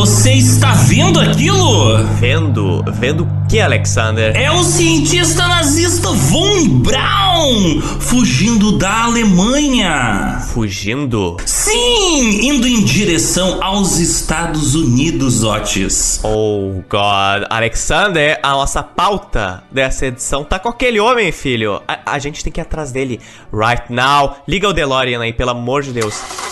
Você 0.00 0.32
está 0.32 0.72
vendo 0.72 1.20
aquilo? 1.20 1.98
Vendo? 2.18 2.82
Vendo 2.90 3.24
o 3.24 3.46
que, 3.46 3.60
Alexander? 3.60 4.34
É 4.34 4.50
o 4.50 4.64
cientista 4.64 5.46
nazista 5.46 6.10
Von 6.10 6.78
Braun 6.78 7.82
fugindo 8.00 8.78
da 8.78 9.04
Alemanha. 9.04 10.40
Fugindo? 10.54 11.36
Sim, 11.44 12.46
indo 12.46 12.66
em 12.66 12.82
direção 12.82 13.62
aos 13.62 13.98
Estados 13.98 14.74
Unidos, 14.74 15.44
Otis. 15.44 16.18
Oh, 16.24 16.82
God. 16.88 17.46
Alexander, 17.50 18.40
a 18.42 18.52
nossa 18.52 18.82
pauta 18.82 19.62
dessa 19.70 20.06
edição 20.06 20.44
tá 20.44 20.58
com 20.58 20.70
aquele 20.70 20.98
homem, 20.98 21.30
filho. 21.30 21.82
A, 21.86 22.14
a 22.14 22.18
gente 22.18 22.42
tem 22.42 22.50
que 22.50 22.58
ir 22.58 22.62
atrás 22.62 22.90
dele 22.90 23.20
right 23.52 23.92
now. 23.92 24.38
Liga 24.48 24.66
o 24.66 24.72
DeLorean 24.72 25.20
aí, 25.20 25.34
pelo 25.34 25.50
amor 25.50 25.82
de 25.82 25.92
Deus. 25.92 26.49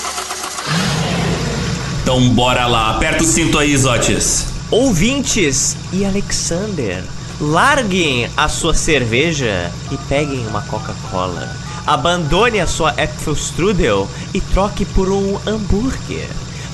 Então 2.08 2.26
bora 2.30 2.66
lá, 2.66 2.92
aperta 2.92 3.22
o 3.22 3.26
cinto 3.26 3.58
aí, 3.58 3.76
Zotes. 3.76 4.46
Ouvintes 4.70 5.76
e 5.92 6.06
Alexander, 6.06 7.04
larguem 7.38 8.30
a 8.34 8.48
sua 8.48 8.72
cerveja 8.72 9.70
e 9.92 9.96
peguem 10.08 10.46
uma 10.46 10.62
Coca-Cola. 10.62 11.54
Abandone 11.86 12.60
a 12.60 12.66
sua 12.66 12.92
Apfelstrudel 12.92 14.08
e 14.32 14.40
troque 14.40 14.86
por 14.86 15.10
um 15.10 15.38
hambúrguer. 15.46 16.26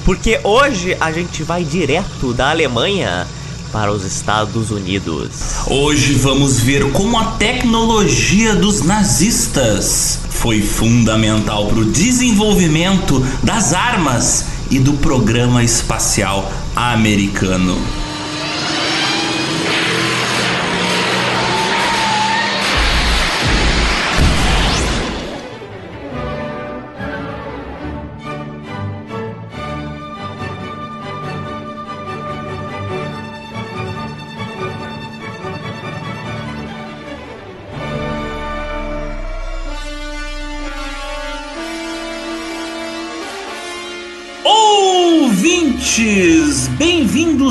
Porque 0.04 0.38
hoje 0.44 0.96
a 1.00 1.10
gente 1.10 1.42
vai 1.42 1.64
direto 1.64 2.32
da 2.32 2.50
Alemanha 2.50 3.26
para 3.72 3.90
os 3.90 4.04
Estados 4.04 4.70
Unidos. 4.70 5.30
Hoje 5.66 6.12
vamos 6.12 6.60
ver 6.60 6.92
como 6.92 7.18
a 7.18 7.32
tecnologia 7.32 8.54
dos 8.54 8.82
nazistas 8.82 10.20
foi 10.30 10.62
fundamental 10.62 11.66
para 11.66 11.80
o 11.80 11.84
desenvolvimento 11.84 13.18
das 13.42 13.74
armas 13.74 14.53
e 14.70 14.78
do 14.78 14.94
programa 14.94 15.62
espacial 15.62 16.50
americano. 16.74 18.03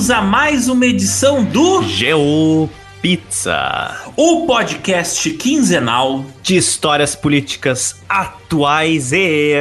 Bem-vindos 0.03 0.11
a 0.11 0.21
mais 0.21 0.67
uma 0.67 0.85
edição 0.85 1.43
do 1.45 1.81
Geo 1.83 2.69
Pizza, 3.01 3.95
o 4.17 4.45
podcast 4.45 5.29
quinzenal 5.31 6.25
de 6.41 6.57
histórias 6.57 7.15
políticas 7.15 8.01
atuais 8.09 9.13
e 9.13 9.53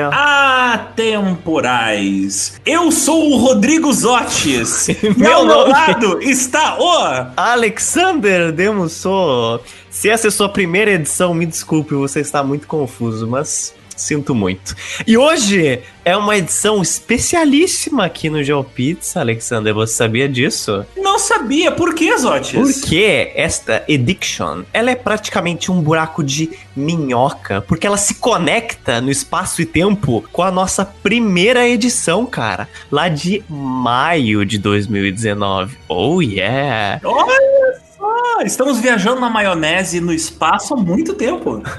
atemporais. 0.73 2.61
Eu 2.67 2.91
sou 2.91 3.31
o 3.31 3.37
Rodrigo 3.37 3.93
Zotes. 3.93 4.89
Meu 5.17 5.37
Ao 5.37 5.47
meu 5.47 5.69
lado 5.69 6.21
está 6.23 6.77
o 6.79 7.33
Alexander 7.37 8.51
Demusso. 8.51 9.61
Se 9.91 10.09
essa 10.09 10.27
é 10.27 10.31
a 10.31 10.33
sua 10.33 10.49
primeira 10.49 10.91
edição, 10.93 11.33
me 11.35 11.47
desculpe, 11.47 11.95
você 11.95 12.19
está 12.21 12.43
muito 12.43 12.67
confuso, 12.67 13.29
mas 13.29 13.75
sinto 14.03 14.35
muito. 14.35 14.75
E 15.07 15.17
hoje 15.17 15.81
é 16.05 16.17
uma 16.17 16.37
edição 16.37 16.83
especialíssima 16.83 18.07
aqui 18.07 18.29
no 18.29 18.43
GeoPizza, 18.43 19.21
Alexander, 19.21 19.73
você 19.73 19.95
sabia 19.95 20.29
disso? 20.29 20.85
Não 20.97 21.19
sabia, 21.19 21.71
por 21.71 21.95
que, 21.95 22.17
Zotes? 22.19 22.53
Porque 22.53 23.33
esta 23.35 23.85
Ediction, 23.87 24.63
ela 24.73 24.91
é 24.91 24.95
praticamente 24.95 25.71
um 25.71 25.81
buraco 25.81 26.23
de 26.23 26.51
minhoca, 26.75 27.61
porque 27.63 27.87
ela 27.87 27.97
se 27.97 28.15
conecta 28.15 29.01
no 29.01 29.11
espaço 29.11 29.63
e 29.63 29.67
tempo 29.67 30.25
com 30.33 30.43
a 30.43 30.51
nossa 30.51 30.85
primeira 30.85 31.69
edição, 31.69 32.27
cara, 32.27 32.69
lá 32.91 33.09
de 33.09 33.45
maio 33.49 34.45
de 34.45 34.59
2019. 34.59 35.77
Oh 35.89 36.21
yeah! 36.21 37.01
Olha 37.05 37.63
só, 38.03 38.43
estamos 38.43 38.81
viajando 38.81 39.21
na 39.21 39.31
maionese 39.31 40.01
no 40.01 40.13
espaço 40.13 40.75
há 40.75 40.77
muito 40.77 41.15
tempo. 41.15 41.63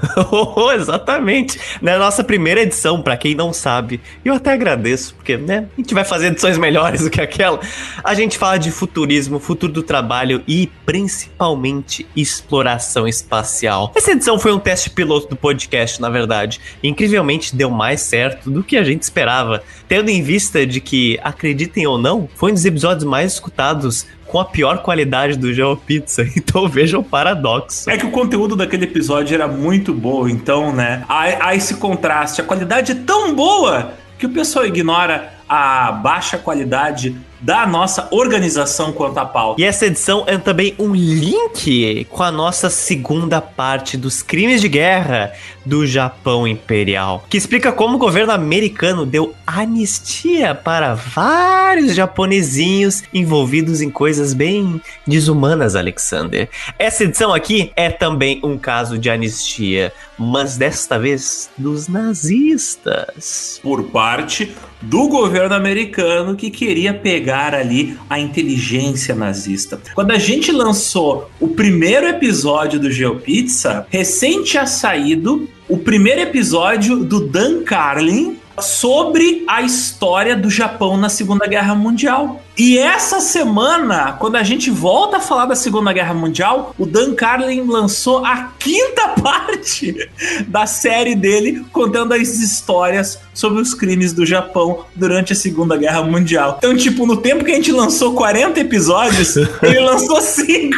Oh, 0.56 0.70
exatamente. 0.70 1.58
Na 1.82 1.98
nossa 1.98 2.22
primeira 2.22 2.60
edição, 2.60 3.02
pra 3.02 3.16
quem 3.16 3.34
não 3.34 3.52
sabe, 3.52 4.00
eu 4.24 4.32
até 4.32 4.52
agradeço, 4.52 5.14
porque, 5.14 5.36
né, 5.36 5.66
a 5.76 5.80
gente 5.80 5.92
vai 5.92 6.04
fazer 6.04 6.28
edições 6.28 6.56
melhores 6.56 7.02
do 7.02 7.10
que 7.10 7.20
aquela. 7.20 7.60
A 8.02 8.14
gente 8.14 8.38
fala 8.38 8.56
de 8.56 8.70
futurismo, 8.70 9.38
futuro 9.38 9.72
do 9.72 9.82
trabalho 9.82 10.42
e 10.46 10.68
principalmente 10.86 12.06
exploração 12.14 13.06
espacial. 13.08 13.92
Essa 13.94 14.12
edição 14.12 14.38
foi 14.38 14.52
um 14.52 14.58
teste 14.58 14.90
piloto 14.90 15.28
do 15.28 15.36
podcast, 15.36 16.00
na 16.00 16.08
verdade. 16.08 16.60
Incrivelmente 16.82 17.54
deu 17.54 17.70
mais 17.70 18.00
certo 18.00 18.50
do 18.50 18.62
que 18.62 18.76
a 18.76 18.84
gente 18.84 19.02
esperava, 19.02 19.62
tendo 19.88 20.10
em 20.10 20.22
vista 20.22 20.64
de 20.66 20.80
que, 20.80 21.18
acreditem 21.22 21.86
ou 21.86 21.98
não, 21.98 22.28
foi 22.36 22.52
um 22.52 22.54
dos 22.54 22.64
episódios 22.64 23.04
mais 23.04 23.34
escutados 23.34 24.06
com 24.34 24.40
a 24.40 24.44
pior 24.44 24.78
qualidade 24.78 25.38
do 25.38 25.54
GeoPizza. 25.54 26.26
Então 26.36 26.68
vejam 26.68 27.00
o 27.00 27.04
paradoxo. 27.04 27.88
É 27.88 27.96
que 27.96 28.04
o 28.04 28.10
conteúdo 28.10 28.56
daquele 28.56 28.84
episódio 28.84 29.32
era 29.32 29.46
muito 29.46 29.94
bom, 29.94 30.28
então, 30.28 30.72
né? 30.72 31.04
Há, 31.08 31.48
há 31.48 31.54
esse 31.54 31.76
contraste. 31.76 32.40
A 32.40 32.44
qualidade 32.44 32.92
é 32.92 32.94
tão 32.96 33.32
boa 33.32 33.92
que 34.18 34.26
o 34.26 34.28
pessoal 34.28 34.66
ignora 34.66 35.34
a 35.48 35.92
baixa 35.92 36.36
qualidade 36.36 37.16
da 37.44 37.66
nossa 37.66 38.08
organização 38.10 38.90
quanto 38.90 39.18
à 39.18 39.26
pauta. 39.26 39.60
E 39.60 39.64
essa 39.64 39.84
edição 39.84 40.24
é 40.26 40.38
também 40.38 40.74
um 40.78 40.94
link 40.94 42.06
com 42.08 42.22
a 42.22 42.32
nossa 42.32 42.70
segunda 42.70 43.38
parte 43.38 43.98
dos 43.98 44.22
crimes 44.22 44.62
de 44.62 44.68
guerra 44.68 45.30
do 45.64 45.86
Japão 45.86 46.48
Imperial, 46.48 47.22
que 47.28 47.36
explica 47.36 47.70
como 47.70 47.96
o 47.96 47.98
governo 47.98 48.32
americano 48.32 49.04
deu 49.04 49.34
anistia 49.46 50.54
para 50.54 50.94
vários 50.94 51.94
japonesinhos 51.94 53.02
envolvidos 53.12 53.82
em 53.82 53.90
coisas 53.90 54.32
bem 54.32 54.80
desumanas, 55.06 55.76
Alexander. 55.76 56.48
Essa 56.78 57.04
edição 57.04 57.34
aqui 57.34 57.70
é 57.76 57.90
também 57.90 58.40
um 58.42 58.56
caso 58.56 58.98
de 58.98 59.10
anistia, 59.10 59.92
mas 60.18 60.56
desta 60.56 60.98
vez 60.98 61.50
dos 61.58 61.88
nazistas. 61.88 63.60
Por 63.62 63.82
parte 63.84 64.54
do 64.84 65.08
governo 65.08 65.54
americano 65.54 66.36
que 66.36 66.50
queria 66.50 66.94
pegar 66.94 67.54
ali 67.54 67.98
a 68.08 68.18
inteligência 68.18 69.14
nazista. 69.14 69.80
Quando 69.94 70.12
a 70.12 70.18
gente 70.18 70.50
lançou 70.50 71.30
o 71.40 71.48
primeiro 71.48 72.06
episódio 72.06 72.78
do 72.78 72.90
GeoPizza, 72.90 73.86
recente 73.90 74.54
tinha 74.54 74.66
saído 74.66 75.48
o 75.68 75.78
primeiro 75.78 76.20
episódio 76.20 77.02
do 77.04 77.26
Dan 77.26 77.64
Carlin 77.64 78.36
sobre 78.60 79.42
a 79.48 79.62
história 79.62 80.36
do 80.36 80.48
Japão 80.48 80.96
na 80.96 81.08
Segunda 81.08 81.46
Guerra 81.46 81.74
Mundial. 81.74 82.40
E 82.56 82.78
essa 82.78 83.18
semana, 83.20 84.12
quando 84.12 84.36
a 84.36 84.44
gente 84.44 84.70
volta 84.70 85.16
a 85.16 85.20
falar 85.20 85.46
da 85.46 85.56
Segunda 85.56 85.92
Guerra 85.92 86.14
Mundial, 86.14 86.72
o 86.78 86.86
Dan 86.86 87.12
Carlin 87.14 87.66
lançou 87.66 88.24
a 88.24 88.52
quinta 88.60 89.08
parte 89.20 90.08
da 90.46 90.64
série 90.64 91.16
dele 91.16 91.64
contando 91.72 92.12
as 92.14 92.38
histórias 92.38 93.18
sobre 93.32 93.60
os 93.60 93.74
crimes 93.74 94.12
do 94.12 94.24
Japão 94.24 94.84
durante 94.94 95.32
a 95.32 95.36
Segunda 95.36 95.76
Guerra 95.76 96.02
Mundial. 96.02 96.56
Então, 96.58 96.76
tipo, 96.76 97.04
no 97.06 97.16
tempo 97.16 97.44
que 97.44 97.50
a 97.50 97.56
gente 97.56 97.72
lançou 97.72 98.14
40 98.14 98.60
episódios, 98.60 99.34
ele 99.60 99.80
lançou 99.80 100.20
5. 100.20 100.76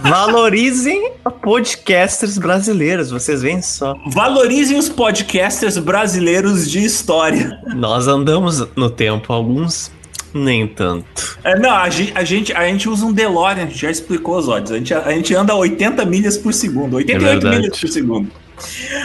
Valorizem 0.00 1.12
podcasters 1.40 2.36
brasileiros, 2.36 3.12
vocês 3.12 3.42
veem 3.42 3.62
só. 3.62 3.94
Valorizem 4.08 4.76
os 4.76 4.88
podcasters 4.88 5.78
brasileiros 5.78 6.68
de 6.68 6.84
história. 6.84 7.60
Nós 7.76 8.08
andamos 8.08 8.66
no 8.74 8.90
tempo, 8.90 9.32
alguns 9.32 9.92
nem 10.34 10.66
tanto. 10.66 11.38
É, 11.44 11.58
não, 11.58 11.70
a 11.70 11.88
gente, 11.88 12.12
a, 12.14 12.24
gente, 12.24 12.52
a 12.52 12.66
gente 12.66 12.88
usa 12.88 13.06
um 13.06 13.12
DeLorean, 13.12 13.62
a 13.62 13.66
gente 13.66 13.78
já 13.78 13.90
explicou 13.90 14.36
os 14.36 14.48
odds. 14.48 14.72
A 14.72 14.76
gente, 14.76 14.92
a 14.92 15.10
gente 15.12 15.34
anda 15.34 15.52
a 15.52 15.56
80 15.56 16.04
milhas 16.04 16.36
por 16.36 16.52
segundo, 16.52 16.96
88 16.96 17.40
verdade. 17.40 17.56
milhas 17.56 17.80
por 17.80 17.88
segundo. 17.88 18.30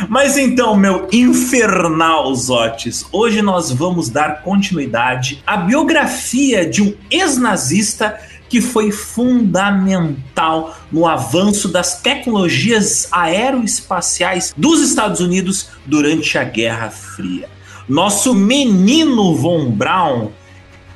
Mas 0.07 0.37
então, 0.37 0.75
meu 0.75 1.07
infernal 1.11 2.33
Zotes, 2.35 3.05
hoje 3.11 3.41
nós 3.41 3.71
vamos 3.71 4.09
dar 4.09 4.41
continuidade 4.41 5.41
à 5.45 5.57
biografia 5.57 6.65
de 6.65 6.81
um 6.81 6.93
ex-nazista 7.09 8.19
que 8.47 8.61
foi 8.61 8.91
fundamental 8.91 10.75
no 10.91 11.05
avanço 11.05 11.67
das 11.67 12.01
tecnologias 12.01 13.07
aeroespaciais 13.11 14.53
dos 14.57 14.81
Estados 14.81 15.19
Unidos 15.19 15.69
durante 15.85 16.37
a 16.37 16.43
Guerra 16.43 16.89
Fria. 16.89 17.47
Nosso 17.87 18.33
menino 18.33 19.35
Von 19.35 19.71
Braun 19.71 20.31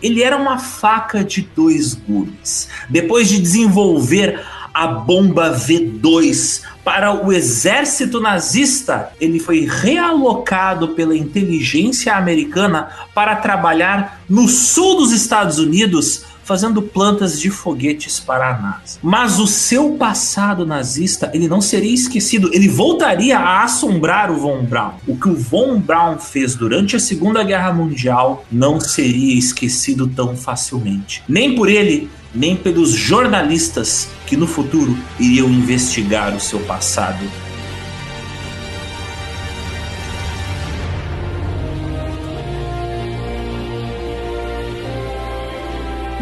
ele 0.04 0.22
era 0.22 0.38
uma 0.38 0.60
faca 0.60 1.24
de 1.24 1.42
dois 1.56 1.94
gumes. 1.94 2.68
Depois 2.90 3.30
de 3.30 3.40
desenvolver 3.40 4.44
a 4.74 4.88
bomba 4.88 5.56
V2 5.56 6.64
para 6.84 7.14
o 7.14 7.32
exército 7.32 8.20
nazista. 8.20 9.12
Ele 9.22 9.40
foi 9.40 9.68
realocado 9.70 10.90
pela 10.90 11.16
inteligência 11.16 12.16
americana 12.16 12.90
para 13.14 13.36
trabalhar 13.36 14.22
no 14.28 14.50
sul 14.50 14.98
dos 14.98 15.12
Estados 15.12 15.60
Unidos 15.60 16.26
fazendo 16.44 16.82
plantas 16.82 17.40
de 17.40 17.50
foguetes 17.50 18.20
para 18.20 18.50
a 18.50 18.60
NASA. 18.60 19.00
Mas 19.02 19.40
o 19.40 19.48
seu 19.48 19.92
passado 19.92 20.66
nazista, 20.66 21.32
ele 21.34 21.48
não 21.48 21.62
seria 21.62 21.94
esquecido, 21.94 22.50
ele 22.54 22.68
voltaria 22.68 23.38
a 23.38 23.64
assombrar 23.64 24.32
o 24.32 24.38
Von 24.38 24.64
Braun. 24.64 24.94
O 25.08 25.18
que 25.18 25.30
o 25.30 25.36
Von 25.36 25.80
Braun 25.80 26.18
fez 26.18 26.56
durante 26.56 26.96
a 26.96 27.00
Segunda 27.00 27.44
Guerra 27.44 27.74
Mundial 27.74 28.46
não 28.52 28.80
seria 28.80 29.38
esquecido 29.38 30.08
tão 30.08 30.36
facilmente. 30.36 31.24
Nem 31.28 31.56
por 31.56 31.70
ele, 31.70 32.10
nem 32.34 32.56
pelos 32.56 32.92
jornalistas 32.92 34.10
que 34.26 34.36
no 34.36 34.48
futuro 34.48 34.98
iriam 35.20 35.50
investigar 35.50 36.36
o 36.36 36.40
seu 36.40 36.60
passado 36.62 37.24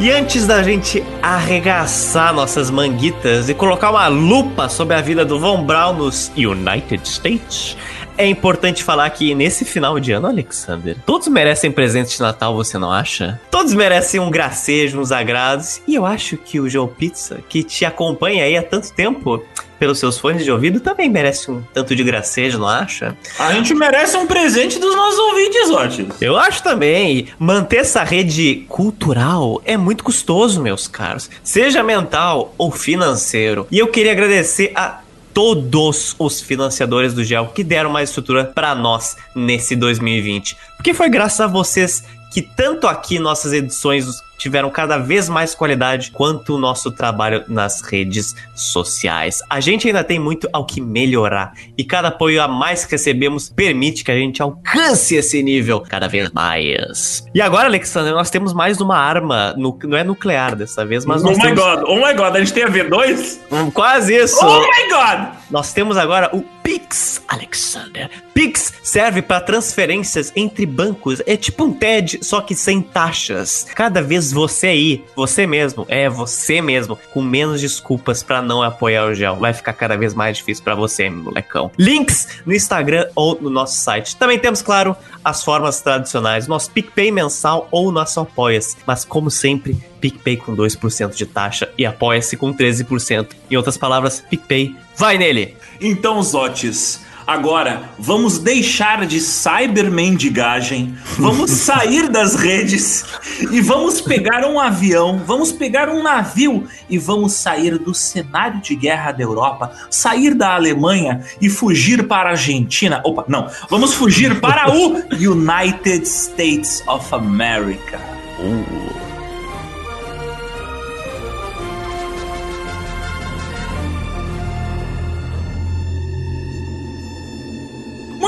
E 0.01 0.09
antes 0.09 0.48
da 0.48 0.63
gente 0.63 1.03
arregaçar 1.21 2.33
nossas 2.33 2.71
manguitas 2.71 3.50
e 3.50 3.53
colocar 3.53 3.92
uma 3.92 4.07
lupa 4.07 4.68
sobre 4.68 4.95
a 4.95 5.01
vida 5.01 5.24
do 5.24 5.39
Von 5.39 5.63
Braun 5.63 5.94
nos 5.94 6.31
United 6.36 7.07
States, 7.07 7.77
é 8.18 8.28
importante 8.28 8.84
falar 8.84 9.10
que 9.10 9.34
nesse 9.34 9.66
final 9.66 10.00
de 10.00 10.12
ano, 10.12 10.28
Alexander, 10.28 10.96
todos 11.06 11.28
merecem 11.28 11.72
presente 11.72 12.16
de 12.16 12.22
Natal, 12.22 12.56
você 12.56 12.78
não 12.78 12.92
acha? 12.92 13.40
Todos 13.50 13.74
merecem 13.74 14.19
um 14.19 14.30
gracejo, 14.30 15.00
uns 15.00 15.12
agrados. 15.12 15.81
E 15.88 15.96
eu 15.96 16.06
acho 16.06 16.38
que 16.38 16.60
o 16.60 16.69
Joe 16.69 16.88
Pizza, 16.88 17.40
que 17.48 17.63
te 17.63 17.86
acompanha 17.86 18.46
aí 18.46 18.58
há 18.58 18.63
tanto 18.63 18.92
tempo, 18.94 19.44
pelos 19.81 19.98
seus 19.98 20.19
fones 20.19 20.44
de 20.44 20.52
ouvido 20.52 20.80
também 20.80 21.10
merece 21.10 21.50
um 21.50 21.63
tanto 21.74 21.96
de 21.96 22.04
gracejo, 22.04 22.60
não 22.60 22.68
acha? 22.68 23.18
A 23.40 23.52
gente 23.52 23.74
merece 23.74 24.16
um 24.16 24.28
presente 24.28 24.78
dos 24.78 24.96
nossos 24.96 25.18
ouvintes, 25.18 25.72
ótimos. 25.72 26.22
Eu 26.22 26.38
acho 26.38 26.62
também. 26.62 27.30
Manter 27.40 27.78
essa 27.78 28.04
rede 28.04 28.63
cultural 28.69 29.60
é 29.66 29.75
muito 29.78 30.04
custoso, 30.04 30.62
meus 30.62 30.88
caros. 30.88 31.31
Seja 31.44 31.81
mental 31.81 32.54
ou 32.60 32.69
financeiro. 32.69 33.66
E 33.72 33.80
eu 33.80 33.88
queria 33.88 34.12
agradecer 34.12 34.72
a 34.75 35.00
todos 35.33 36.16
os 36.18 36.42
financiadores 36.42 37.13
do 37.13 37.24
GEL 37.24 37.48
que 37.48 37.63
deram 37.63 37.89
mais 37.89 38.10
estrutura 38.10 38.45
para 38.45 38.75
nós 38.75 39.16
nesse 39.36 39.75
2020. 39.75 40.57
Porque 40.78 40.94
foi 40.94 41.10
graças 41.10 41.42
a 41.42 41.48
vocês 41.48 42.04
que 42.31 42.42
tanto 42.42 42.88
aqui 42.88 43.19
nossas 43.19 43.54
edições 43.54 44.22
tiveram 44.41 44.71
cada 44.71 44.97
vez 44.97 45.29
mais 45.29 45.53
qualidade 45.53 46.09
quanto 46.09 46.55
o 46.55 46.57
nosso 46.57 46.89
trabalho 46.91 47.43
nas 47.47 47.79
redes 47.81 48.35
sociais. 48.55 49.39
A 49.47 49.59
gente 49.59 49.85
ainda 49.85 50.03
tem 50.03 50.17
muito 50.17 50.49
ao 50.51 50.65
que 50.65 50.81
melhorar 50.81 51.53
e 51.77 51.83
cada 51.83 52.07
apoio 52.07 52.41
a 52.41 52.47
mais 52.47 52.83
que 52.83 52.91
recebemos 52.93 53.49
permite 53.49 54.03
que 54.03 54.09
a 54.09 54.15
gente 54.15 54.41
alcance 54.41 55.15
esse 55.15 55.43
nível 55.43 55.79
cada 55.81 56.07
vez 56.07 56.31
mais. 56.31 57.23
E 57.35 57.39
agora, 57.39 57.67
Alexandre, 57.67 58.11
nós 58.13 58.31
temos 58.31 58.51
mais 58.51 58.81
uma 58.81 58.97
arma, 58.97 59.53
no, 59.55 59.77
não 59.83 59.95
é 59.97 60.03
nuclear 60.03 60.55
dessa 60.55 60.83
vez, 60.83 61.05
mas 61.05 61.21
Oh 61.21 61.27
nós 61.27 61.38
my 61.38 61.43
temos... 61.43 61.59
god, 61.59 61.83
oh 61.85 61.95
my 61.97 62.13
god, 62.15 62.35
a 62.35 62.39
gente 62.39 62.53
tem 62.53 62.63
a 62.63 62.69
V2? 62.69 63.38
Hum, 63.51 63.69
Quase 63.69 64.15
isso! 64.15 64.43
Oh 64.43 64.59
my 64.59 64.89
god! 64.89 65.35
Nós 65.51 65.71
temos 65.71 65.97
agora 65.97 66.29
o 66.35 66.41
Pix, 66.63 67.22
Alexander. 67.28 68.10
Pix 68.34 68.74
serve 68.84 69.22
para 69.22 69.42
transferências 69.42 70.31
entre 70.36 70.66
bancos. 70.66 71.22
É 71.25 71.36
tipo 71.38 71.63
um 71.63 71.74
TED, 71.74 72.19
só 72.22 72.42
que 72.42 72.56
sem 72.56 72.81
taxas. 72.81 73.68
Cada 73.75 74.02
vez 74.02 74.31
você 74.31 74.68
aí, 74.68 75.06
você 75.16 75.46
mesmo, 75.48 75.86
é 75.88 76.10
você 76.10 76.62
mesmo, 76.62 76.98
com 77.13 77.22
menos 77.22 77.62
desculpas 77.62 78.24
para 78.24 78.42
não 78.42 78.62
apoiar 78.62 79.06
o 79.06 79.13
gel, 79.13 79.36
vai 79.36 79.54
ficar 79.54 79.74
cada 79.74 79.98
vez 79.98 80.13
mais 80.13 80.38
difícil 80.38 80.63
para 80.63 80.75
você, 80.75 81.10
molecão. 81.10 81.72
Links 81.78 82.42
no 82.46 82.54
Instagram 82.54 83.08
ou 83.16 83.40
no 83.40 83.50
nosso 83.50 83.80
site. 83.80 84.16
Também 84.16 84.40
temos, 84.40 84.62
claro, 84.62 84.96
as 85.24 85.44
formas 85.44 85.81
tradicionais, 85.81 86.48
nosso 86.48 86.72
PicPay 86.72 87.12
mensal 87.12 87.68
ou 87.72 87.92
nosso 87.92 88.19
Apoia-se. 88.19 88.78
Mas 88.86 89.04
como 89.04 89.31
sempre, 89.31 89.78
PicPay 90.01 90.38
com 90.38 90.56
2% 90.56 91.15
de 91.15 91.25
taxa 91.25 91.69
e 91.77 91.86
Apoia-se 91.86 92.36
com 92.36 92.51
13%. 92.51 93.27
Em 93.50 93.56
outras 93.56 93.77
palavras, 93.77 94.24
PicPay, 94.30 94.75
vai 94.98 95.18
nele! 95.18 95.56
Então, 95.80 96.21
Zotes, 96.24 97.01
agora 97.27 97.89
vamos 98.00 98.39
deixar 98.39 99.06
de 99.06 99.19
cybermendigagem, 99.19 100.95
vamos 101.18 101.51
sair 101.62 102.09
das 102.09 102.36
redes 102.36 103.06
e 103.51 103.62
vamos 103.62 104.01
pegar 104.01 104.45
um 104.45 104.59
avião, 104.59 105.21
vamos 105.25 105.51
pegar 105.51 105.89
um 105.89 106.01
navio 106.01 106.68
e 106.89 106.98
vamos 106.98 107.33
sair 107.33 107.77
do 107.77 107.94
cenário 107.94 108.59
de 108.62 108.75
guerra 108.75 109.12
da 109.12 109.24
Europa, 109.24 109.71
sair 109.89 110.33
da 110.33 110.56
Alemanha 110.56 111.24
e 111.39 111.50
fugir 111.50 112.07
para 112.07 112.30
a 112.30 112.31
Argentina. 112.31 113.01
Opa, 113.06 113.25
não, 113.27 113.48
vamos 113.69 113.94
fugir 113.94 114.39
para 114.39 114.75
o 114.75 115.01
United 115.13 116.07
States 116.07 116.83
of 116.88 117.13
America. 117.13 118.00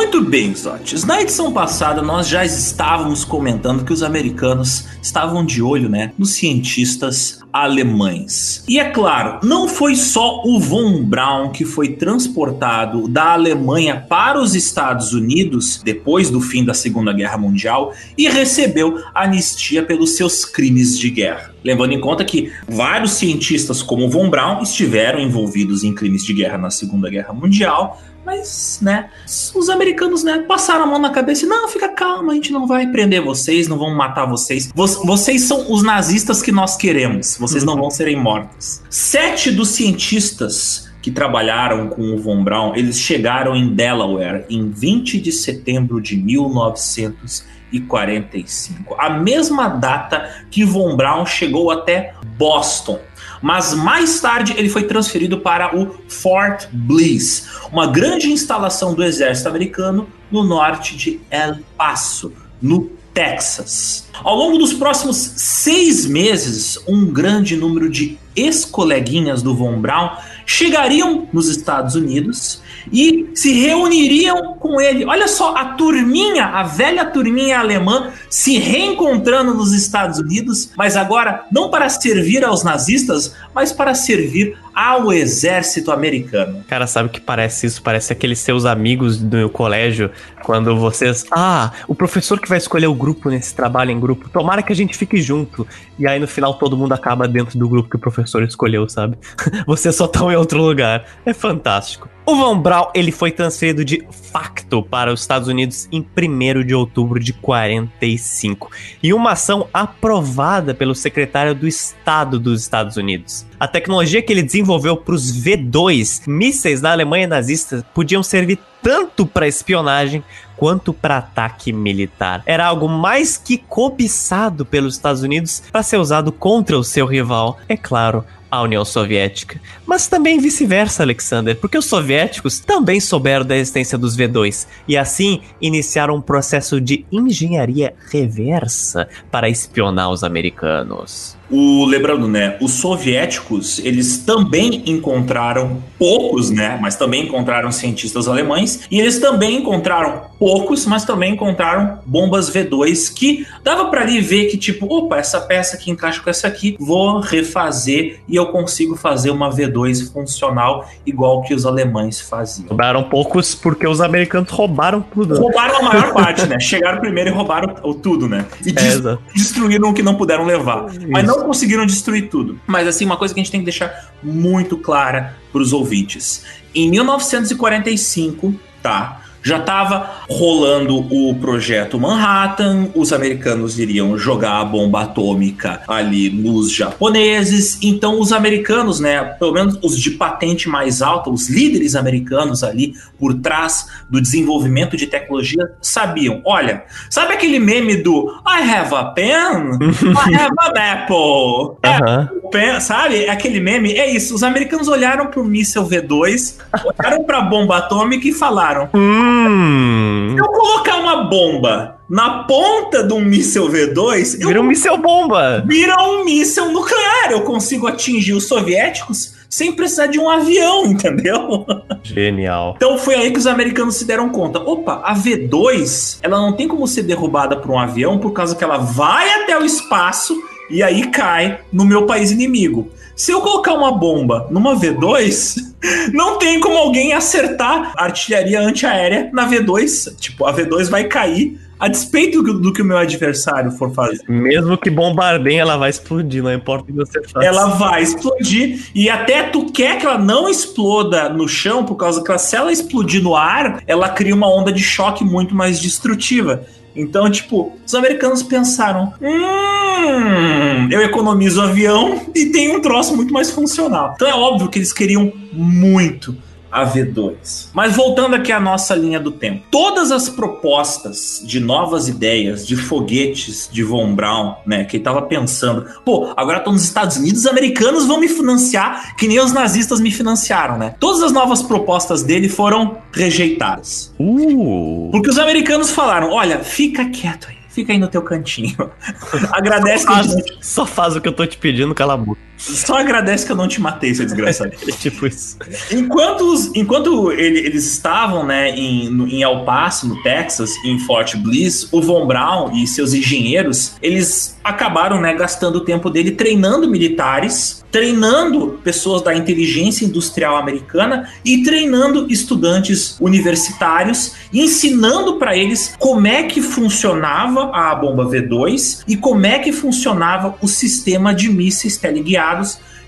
Muito 0.04 0.22
bem, 0.22 0.54
Zotes. 0.54 1.06
Na 1.06 1.22
edição 1.22 1.54
passada, 1.54 2.02
nós 2.02 2.28
já 2.28 2.44
estávamos 2.44 3.24
comentando 3.24 3.86
que 3.86 3.94
os 3.94 4.04
americanos 4.04 4.86
estavam 5.02 5.46
de 5.46 5.62
olho, 5.62 5.88
né, 5.88 6.12
nos 6.20 6.32
cientistas 6.32 7.40
alemães. 7.54 8.66
E 8.68 8.80
é 8.80 8.90
claro, 8.90 9.40
não 9.44 9.68
foi 9.68 9.96
só 9.96 10.44
o 10.44 10.60
von 10.60 11.04
Braun 11.04 11.52
que 11.52 11.64
foi 11.64 11.94
transportado 11.94 13.08
da 13.08 13.32
Alemanha 13.32 14.06
para 14.10 14.42
os 14.42 14.56
Estados 14.56 15.14
Unidos 15.14 15.82
depois 15.84 16.30
do 16.30 16.42
fim 16.42 16.66
da 16.66 16.74
Segunda 16.74 17.14
Guerra 17.14 17.38
Mundial 17.38 17.94
e 18.18 18.28
recebeu 18.28 19.02
anistia 19.16 19.84
pelos 19.84 20.18
seus 20.18 20.44
crimes 20.44 21.00
de 21.00 21.10
guerra. 21.10 21.54
Levando 21.64 21.94
em 21.94 22.02
conta 22.02 22.26
que 22.26 22.52
vários 22.68 23.12
cientistas 23.12 23.82
como 23.82 24.10
von 24.10 24.30
Braun 24.30 24.62
estiveram 24.62 25.20
envolvidos 25.20 25.84
em 25.84 25.94
crimes 25.94 26.26
de 26.26 26.34
guerra 26.34 26.58
na 26.58 26.70
Segunda 26.70 27.10
Guerra 27.10 27.34
Mundial, 27.34 28.02
mas, 28.26 28.80
né, 28.82 29.10
os 29.54 29.70
americanos, 29.70 30.24
né, 30.24 30.46
passaram 30.48 30.84
a 30.84 30.88
mão 30.88 31.00
na 31.00 31.10
cabeça 31.10 31.46
e 31.46 31.48
não, 31.48 31.68
fica 31.68 31.90
calma, 31.90 32.32
a 32.32 32.36
gente 32.36 32.52
não 32.52 32.66
vai 32.66 32.88
prender 32.88 33.22
vocês, 33.22 33.68
não 33.68 33.78
vamos 33.78 33.98
matar 33.98 34.26
vocês. 34.26 34.72
Vo 34.74 34.86
vocês 35.06 35.44
são 35.44 35.72
os 35.72 35.84
nazistas 35.84 36.42
que 36.42 36.52
nós 36.52 36.78
queremos, 36.78 37.38
vocês 37.38 37.64
não 37.64 37.76
vão 37.76 37.90
serem 37.90 38.16
mortos. 38.16 38.82
Sete 38.90 39.52
dos 39.52 39.70
cientistas 39.70 40.94
que 41.04 41.12
trabalharam 41.12 41.90
com 41.90 42.14
o 42.14 42.18
Von 42.18 42.44
Braun, 42.44 42.74
eles 42.76 42.98
chegaram 42.98 43.56
em 43.56 43.76
Delaware 43.76 44.46
em 44.50 44.72
20 44.72 45.20
de 45.20 45.32
setembro 45.34 46.00
de 46.00 46.16
1945. 46.16 48.96
A 48.98 49.10
mesma 49.10 49.68
data 49.68 50.46
que 50.50 50.64
Von 50.64 50.96
Braun 50.96 51.26
chegou 51.26 51.72
até 51.72 52.14
Boston. 52.38 53.02
Mas 53.44 53.74
mais 53.74 54.22
tarde 54.22 54.54
ele 54.56 54.70
foi 54.70 54.84
transferido 54.84 55.38
para 55.38 55.78
o 55.78 55.98
Fort 56.08 56.68
Bliss, 56.72 57.46
uma 57.74 57.86
grande 57.86 58.32
instalação 58.32 58.94
do 58.94 59.04
exército 59.04 59.50
americano 59.50 60.08
no 60.32 60.46
norte 60.46 60.96
de 60.96 61.20
El 61.30 61.58
Paso, 61.78 62.32
no 62.62 62.90
Texas. 63.14 64.08
Ao 64.24 64.34
longo 64.34 64.58
dos 64.58 64.74
próximos 64.74 65.18
seis 65.18 66.06
meses, 66.06 66.80
um 66.88 67.06
grande 67.06 67.58
número 67.58 67.90
de 67.90 68.18
ex-coleguinhas 68.34 69.44
do 69.44 69.54
Von 69.54 69.82
Braun 69.82 70.12
chegariam 70.46 71.28
nos 71.34 71.50
Estados 71.50 71.96
Unidos 71.96 72.63
e 72.92 73.30
se 73.36 73.54
reuniriam 73.54 74.56
com 74.56 74.80
ele. 74.80 75.06
Olha 75.06 75.28
só, 75.28 75.56
a 75.56 75.66
turminha, 75.74 76.46
a 76.46 76.64
velha 76.64 77.06
turminha 77.06 77.60
alemã, 77.60 78.12
se 78.30 78.58
reencontrando 78.58 79.54
nos 79.54 79.74
Estados 79.74 80.20
Unidos, 80.20 80.72
mas 80.78 80.96
agora 80.96 81.46
não 81.52 81.70
para 81.70 81.90
servir 81.90 82.44
aos 82.44 82.64
nazistas, 82.64 83.36
mas 83.54 83.72
para 83.72 83.94
servir 83.94 84.58
ao 84.74 85.12
exército 85.12 85.92
americano. 85.92 86.64
Cara, 86.68 86.88
sabe 86.88 87.10
o 87.10 87.12
que 87.12 87.22
parece 87.22 87.68
isso? 87.68 87.82
Parece 87.82 88.14
aqueles 88.14 88.40
seus 88.40 88.66
amigos 88.66 89.18
do 89.18 89.50
colégio, 89.50 90.12
quando 90.44 90.76
vocês. 90.76 91.26
Ah, 91.32 91.72
o 91.88 91.96
professor 91.96 92.40
que 92.40 92.50
vai 92.50 92.58
escolher 92.58 92.88
o 92.88 92.94
grupo 92.94 93.30
nesse 93.30 93.56
trabalho 93.56 93.92
em 93.92 94.00
grupo, 94.00 94.30
tomara 94.30 94.62
que 94.62 94.72
a 94.72 94.76
gente 94.76 94.98
fique 94.98 95.22
junto. 95.22 95.68
E 95.98 96.08
aí 96.08 96.20
no 96.20 96.28
final 96.28 96.56
todo 96.56 96.78
mundo 96.78 96.94
acaba 96.94 97.28
dentro 97.28 97.58
do 97.58 97.68
grupo 97.68 97.90
que 97.90 97.96
o 97.96 98.00
professor 98.00 98.44
escolheu, 98.44 98.88
sabe? 98.90 99.18
Vocês 99.66 99.96
só 99.96 100.06
estão 100.06 100.32
em 100.32 100.36
outro 100.36 100.62
lugar. 100.62 101.06
É 101.26 101.34
fantástico. 101.34 102.10
O 102.26 102.38
Von 102.38 102.58
Braun 102.58 102.88
ele 102.94 103.12
foi 103.12 103.32
transferido 103.32 103.84
de 103.84 104.08
facto 104.32 104.82
para 104.82 105.12
os 105.12 105.20
Estados 105.20 105.50
Unidos 105.50 105.90
em 105.92 106.00
1 106.00 106.66
de 106.66 106.74
outubro 106.74 107.20
de 107.20 107.34
45, 107.34 108.72
em 109.04 109.12
uma 109.12 109.32
ação 109.32 109.68
aprovada 109.74 110.74
pelo 110.74 110.96
secretário 110.96 111.54
do 111.54 111.68
Estado 111.68 112.40
dos 112.40 112.62
Estados 112.62 112.96
Unidos. 112.96 113.46
A 113.60 113.68
tecnologia 113.68 114.22
que 114.22 114.32
ele 114.32 114.42
desenvolveu 114.42 114.63
para 114.66 115.16
os 115.16 115.32
V2, 115.32 116.28
mísseis 116.28 116.82
da 116.82 116.92
Alemanha 116.92 117.28
nazista, 117.28 117.86
podiam 117.94 118.24
servir 118.24 118.60
tanto 118.82 119.26
para 119.26 119.48
espionagem 119.48 120.24
quanto 120.58 120.94
para 120.94 121.18
ataque 121.18 121.72
militar. 121.72 122.44
Era 122.46 122.66
algo 122.66 122.88
mais 122.88 123.38
que 123.38 123.58
cobiçado 123.58 124.66
pelos 124.66 124.96
Estados 124.96 125.22
Unidos 125.22 125.64
para 125.72 125.84
ser 125.84 125.98
usado 125.98 126.32
contra 126.32 126.78
o 126.78 126.84
seu 126.84 127.06
rival, 127.06 127.58
é 127.68 127.78
claro, 127.78 128.26
a 128.54 128.62
União 128.62 128.86
Soviética. 128.86 129.60
Mas 129.84 130.08
também 130.08 130.40
vice-versa, 130.40 131.02
Alexander, 131.02 131.56
porque 131.56 131.76
os 131.76 131.86
soviéticos 131.86 132.60
também 132.60 133.00
souberam 133.00 133.44
da 133.44 133.58
existência 133.58 133.98
dos 133.98 134.16
V2 134.16 134.68
e 134.88 134.96
assim 134.96 135.42
iniciaram 135.60 136.18
um 136.18 136.22
processo 136.22 136.80
de 136.80 137.04
engenharia 137.12 137.96
reversa 138.12 139.10
para 139.32 139.50
espionar 139.50 140.12
os 140.12 140.24
americanos. 140.24 141.36
O, 141.50 141.86
lembrando, 141.86 142.28
né, 142.28 142.58
os 142.62 142.72
soviéticos, 142.72 143.80
eles 143.80 144.18
também 144.20 144.84
encontraram 144.86 145.84
poucos, 146.00 146.50
né, 146.50 146.78
mas 146.82 146.96
também 146.96 147.24
encontraram 147.24 147.72
cientistas 147.72 148.28
alemães, 148.28 148.82
e 148.90 149.00
eles 149.00 149.20
também 149.20 149.58
encontraram 149.58 150.24
poucos, 150.40 150.86
mas 150.86 151.06
também 151.06 151.34
encontraram 151.34 152.00
bombas 152.06 152.50
V2 152.50 153.14
que 153.14 153.46
dava 153.64 153.86
para 153.86 154.02
ali 154.02 154.20
ver 154.20 154.48
que 154.48 154.58
tipo, 154.58 154.86
opa, 154.94 155.18
essa 155.18 155.40
peça 155.40 155.76
aqui 155.76 155.92
encaixa 155.92 156.22
com 156.22 156.30
essa 156.30 156.48
aqui, 156.48 156.76
vou 156.80 157.20
refazer 157.20 158.20
e 158.28 158.36
eu 158.36 158.48
consigo 158.48 158.96
fazer 158.96 159.30
uma 159.30 159.50
V2 159.50 160.12
funcional 160.12 160.90
igual 161.06 161.42
que 161.44 161.54
os 161.54 161.66
alemães 161.66 162.20
faziam. 162.20 162.68
Sobraram 162.68 163.04
poucos 163.04 163.56
porque 163.56 163.88
os 163.88 164.02
americanos 164.02 164.50
roubaram 164.52 165.02
tudo. 165.02 165.40
Roubaram 165.40 165.78
a 165.78 165.82
maior 165.82 166.12
parte, 166.14 166.46
né? 166.46 166.60
Chegaram 166.60 167.00
primeiro 167.00 167.30
e 167.30 167.34
roubaram 167.34 167.74
tudo, 168.02 168.28
né? 168.28 168.46
E 168.66 168.70
é, 168.70 169.18
destruíram 169.34 169.90
o 169.90 169.94
que 169.94 170.04
não 170.04 170.16
puderam 170.16 170.46
levar. 170.46 170.88
Isso. 170.90 171.08
Mas 171.10 171.26
não 171.26 171.43
conseguiram 171.44 171.86
destruir 171.86 172.30
tudo. 172.30 172.60
Mas 172.66 172.88
assim, 172.88 173.06
uma 173.06 173.18
coisa 173.18 173.34
que 173.34 173.40
a 173.40 173.44
gente 173.44 173.52
tem 173.52 173.62
que 173.62 173.66
deixar 173.66 174.14
muito 174.22 174.78
clara 174.78 175.36
para 175.52 175.62
os 175.62 175.74
ouvintes. 175.74 176.44
Em 176.74 176.90
1945, 176.90 178.56
tá? 178.82 179.23
Já 179.44 179.58
estava 179.58 180.22
rolando 180.30 181.00
o 181.14 181.36
projeto 181.36 182.00
Manhattan, 182.00 182.88
os 182.96 183.12
americanos 183.12 183.78
iriam 183.78 184.18
jogar 184.18 184.62
a 184.62 184.66
bomba 184.66 185.02
atômica 185.02 185.82
ali 185.86 186.30
nos 186.30 186.72
japoneses, 186.72 187.78
então 187.84 188.22
os 188.22 188.32
americanos, 188.32 189.02
né, 189.02 189.22
pelo 189.22 189.52
menos 189.52 189.78
os 189.82 190.00
de 190.00 190.12
patente 190.12 190.70
mais 190.70 191.02
alta, 191.02 191.30
os 191.30 191.50
líderes 191.50 191.94
americanos 191.94 192.64
ali 192.64 192.94
por 193.20 193.34
trás 193.34 193.88
do 194.10 194.22
desenvolvimento 194.22 194.96
de 194.96 195.08
tecnologia, 195.08 195.74
sabiam, 195.82 196.42
olha, 196.46 196.84
sabe 197.10 197.34
aquele 197.34 197.60
meme 197.60 197.98
do 197.98 198.30
I 198.48 198.62
have 198.62 198.96
a 198.96 199.04
pen, 199.06 199.34
I 199.34 200.36
have 200.40 200.56
an 200.60 200.80
apple, 200.80 201.78
é, 201.84 202.50
pen, 202.50 202.80
sabe? 202.80 203.28
Aquele 203.28 203.60
meme, 203.60 203.92
é 203.92 204.10
isso, 204.10 204.34
os 204.34 204.42
americanos 204.42 204.88
olharam 204.88 205.28
para 205.28 205.42
o 205.42 205.44
míssil 205.44 205.84
V2, 205.86 206.60
olharam 206.98 207.26
para 207.26 207.40
a 207.40 207.42
bomba 207.42 207.78
atômica 207.78 208.26
e 208.26 208.32
falaram... 208.32 208.90
Hum. 208.94 209.33
Hum. 209.34 210.36
Se 210.36 210.42
eu 210.42 210.48
colocar 210.48 210.98
uma 210.98 211.24
bomba 211.24 211.98
na 212.10 212.44
ponta 212.44 213.04
de 213.04 213.14
um 213.14 213.22
míssil 213.22 213.68
V2. 213.70 214.38
Vira 214.46 214.62
um 214.62 214.66
míssil 214.66 214.98
bomba! 214.98 215.64
Vira 215.66 215.96
um 216.04 216.24
míssil 216.24 216.72
nuclear. 216.72 217.32
Eu 217.32 217.42
consigo 217.42 217.88
atingir 217.88 218.34
os 218.34 218.48
soviéticos 218.48 219.34
sem 219.50 219.72
precisar 219.72 220.08
de 220.08 220.20
um 220.20 220.30
avião, 220.30 220.86
entendeu? 220.88 221.66
Genial. 222.04 222.74
Então 222.76 222.98
foi 222.98 223.16
aí 223.16 223.32
que 223.32 223.40
os 223.40 223.48
americanos 223.48 223.96
se 223.96 224.06
deram 224.06 224.30
conta. 224.30 224.60
Opa, 224.60 225.02
a 225.04 225.16
V2, 225.16 226.20
ela 226.22 226.38
não 226.38 226.54
tem 226.54 226.68
como 226.68 226.88
ser 226.88 227.04
derrubada 227.04 227.56
por 227.58 227.72
um 227.72 227.80
avião 227.80 228.20
por 228.20 228.32
causa 228.32 228.56
que 228.56 228.64
ela 228.64 228.78
vai 228.78 229.30
até 229.42 229.58
o 229.58 229.66
espaço 229.66 230.36
e 230.70 230.82
aí 230.82 231.08
cai 231.08 231.60
no 231.72 231.86
meu 231.86 232.06
país 232.06 232.32
inimigo. 232.32 232.90
Se 233.16 233.32
eu 233.32 233.42
colocar 233.42 233.74
uma 233.74 233.92
bomba 233.92 234.48
numa 234.50 234.76
V2, 234.76 235.73
não 236.14 236.38
tem 236.38 236.60
como 236.60 236.78
alguém 236.78 237.14
acertar 237.14 237.94
artilharia 237.98 238.62
antiaérea 238.62 239.30
na 239.34 239.50
V2. 239.50 240.16
Tipo, 240.18 240.46
a 240.46 240.54
V2 240.54 240.90
vai 240.90 241.06
cair 241.06 241.60
a 241.80 241.90
despeito 241.90 242.42
do, 242.42 242.60
do, 242.60 242.72
que 242.72 242.82
o 242.82 242.86
meu 242.86 242.98
adversário 242.98 243.70
for 243.72 243.94
fazer. 243.94 244.22
Mesmo 244.30 244.78
que 244.78 244.90
bombardeie, 244.90 245.58
ela 245.58 245.76
vai 245.76 245.90
explodir, 245.90 246.42
não 246.42 246.54
importa 246.54 246.84
o 246.84 246.86
que 246.88 246.94
você 246.94 247.22
faça. 247.24 247.46
Ela 247.46 247.66
vai 247.72 248.02
explodir 248.02 248.90
e 248.96 249.10
até 249.10 249.44
tu 249.44 249.66
quer 249.66 250.00
que 250.00 250.06
ela 250.06 250.18
não 250.18 250.48
exploda 250.48 251.28
no 251.28 251.46
chão, 251.46 251.84
por 251.84 251.96
causa 251.96 252.24
que 252.24 252.38
se 252.38 252.56
ela 252.56 252.72
explodir 252.72 253.22
no 253.22 253.36
ar, 253.36 253.84
ela 253.86 254.08
cria 254.08 254.34
uma 254.34 254.48
onda 254.48 254.72
de 254.72 254.82
choque 254.82 255.26
muito 255.26 255.54
mais 255.54 255.80
destrutiva. 255.82 256.66
Então, 256.96 257.30
tipo, 257.30 257.74
os 257.86 257.96
americanos 257.96 258.44
pensaram: 258.44 259.14
hum, 259.22 260.90
eu 260.92 261.02
economizo 261.02 261.62
avião 261.62 262.22
e 262.36 262.48
tenho 262.48 262.78
um 262.78 262.82
troço 262.82 263.16
muito 263.16 263.34
mais 263.34 263.52
funcional. 263.52 264.14
Então 264.16 264.28
é 264.28 264.34
óbvio 264.34 264.70
que 264.70 264.80
eles 264.80 264.94
queriam 264.94 265.32
muito 265.52 266.36
a 266.74 266.86
V2. 266.86 267.68
Mas 267.72 267.96
voltando 267.96 268.36
aqui 268.36 268.52
à 268.52 268.60
nossa 268.60 268.96
linha 268.96 269.20
do 269.20 269.32
tempo. 269.32 269.64
Todas 269.70 270.12
as 270.12 270.28
propostas 270.28 271.42
de 271.46 271.60
novas 271.60 272.08
ideias, 272.08 272.66
de 272.66 272.76
foguetes 272.76 273.70
de 273.72 273.84
Von 273.84 274.16
Braun, 274.16 274.56
né, 274.66 274.84
que 274.84 274.98
ele 274.98 275.04
tava 275.04 275.22
pensando, 275.22 275.86
pô, 276.04 276.34
agora 276.36 276.60
tô 276.60 276.72
nos 276.72 276.84
Estados 276.84 277.18
Unidos, 277.18 277.42
os 277.42 277.48
americanos 277.48 278.08
vão 278.08 278.20
me 278.20 278.28
financiar 278.28 279.16
que 279.16 279.28
nem 279.28 279.40
os 279.40 279.54
nazistas 279.54 280.02
me 280.02 280.10
financiaram, 280.10 280.78
né? 280.78 280.96
Todas 281.00 281.22
as 281.22 281.32
novas 281.32 281.62
propostas 281.62 282.24
dele 282.24 282.50
foram 282.50 282.98
rejeitadas. 283.12 284.14
Uh. 284.20 285.10
Porque 285.12 285.30
os 285.30 285.38
americanos 285.38 285.92
falaram, 285.92 286.32
olha, 286.32 286.60
fica 286.64 287.06
quieto 287.06 287.48
aí 287.50 287.64
fica 287.74 287.92
aí 287.92 287.98
no 287.98 288.08
teu 288.08 288.22
cantinho. 288.22 288.76
Agradece 289.52 290.06
só 290.06 290.14
faz, 290.14 290.36
que 290.36 290.58
Só 290.62 290.86
faz 290.86 291.16
o 291.16 291.22
que 291.22 291.28
eu 291.28 291.34
tô 291.34 291.46
te 291.46 291.58
pedindo, 291.58 291.94
cala 291.96 292.14
a 292.14 292.18
boca. 292.18 292.40
Só 292.64 292.96
agradece 292.98 293.46
que 293.46 293.52
eu 293.52 293.58
não 293.58 293.68
te 293.68 293.82
matei, 293.82 294.16
seu 294.16 294.26
desgraçado. 294.26 294.72
é 294.88 294.92
tipo 294.92 295.28
isso. 295.28 295.58
Enquanto, 295.92 296.42
os, 296.42 296.72
enquanto 296.74 297.32
ele, 297.32 297.60
eles 297.60 297.86
estavam 297.92 298.46
né, 298.46 298.70
em, 298.70 299.10
no, 299.10 299.28
em 299.28 299.44
El 299.44 299.66
Paso, 299.66 300.08
no 300.08 300.22
Texas, 300.24 300.72
em 300.86 300.98
Fort 301.00 301.36
Bliss, 301.36 301.90
o 301.92 302.02
Von 302.02 302.26
Braun 302.26 302.72
e 302.74 302.88
seus 302.88 303.14
engenheiros, 303.14 303.96
eles 304.02 304.58
acabaram 304.64 305.20
né, 305.20 305.34
gastando 305.34 305.78
o 305.78 305.82
tempo 305.82 306.10
dele 306.10 306.32
treinando 306.32 306.90
militares, 306.90 307.84
treinando 307.92 308.80
pessoas 308.84 309.22
da 309.22 309.36
inteligência 309.36 310.06
industrial 310.06 310.56
americana 310.56 311.30
e 311.44 311.64
treinando 311.64 312.32
estudantes 312.32 313.18
universitários, 313.20 314.34
ensinando 314.54 315.38
para 315.38 315.56
eles 315.56 315.94
como 316.00 316.26
é 316.26 316.44
que 316.44 316.62
funcionava 316.62 317.72
a 317.74 317.94
bomba 317.94 318.26
V2 318.26 319.04
e 319.08 319.18
como 319.18 319.46
é 319.46 319.60
que 319.60 319.74
funcionava 319.74 320.56
o 320.62 320.68
sistema 320.68 321.36
de 321.36 321.50
mísseis 321.50 321.98
teleguiados 321.98 322.53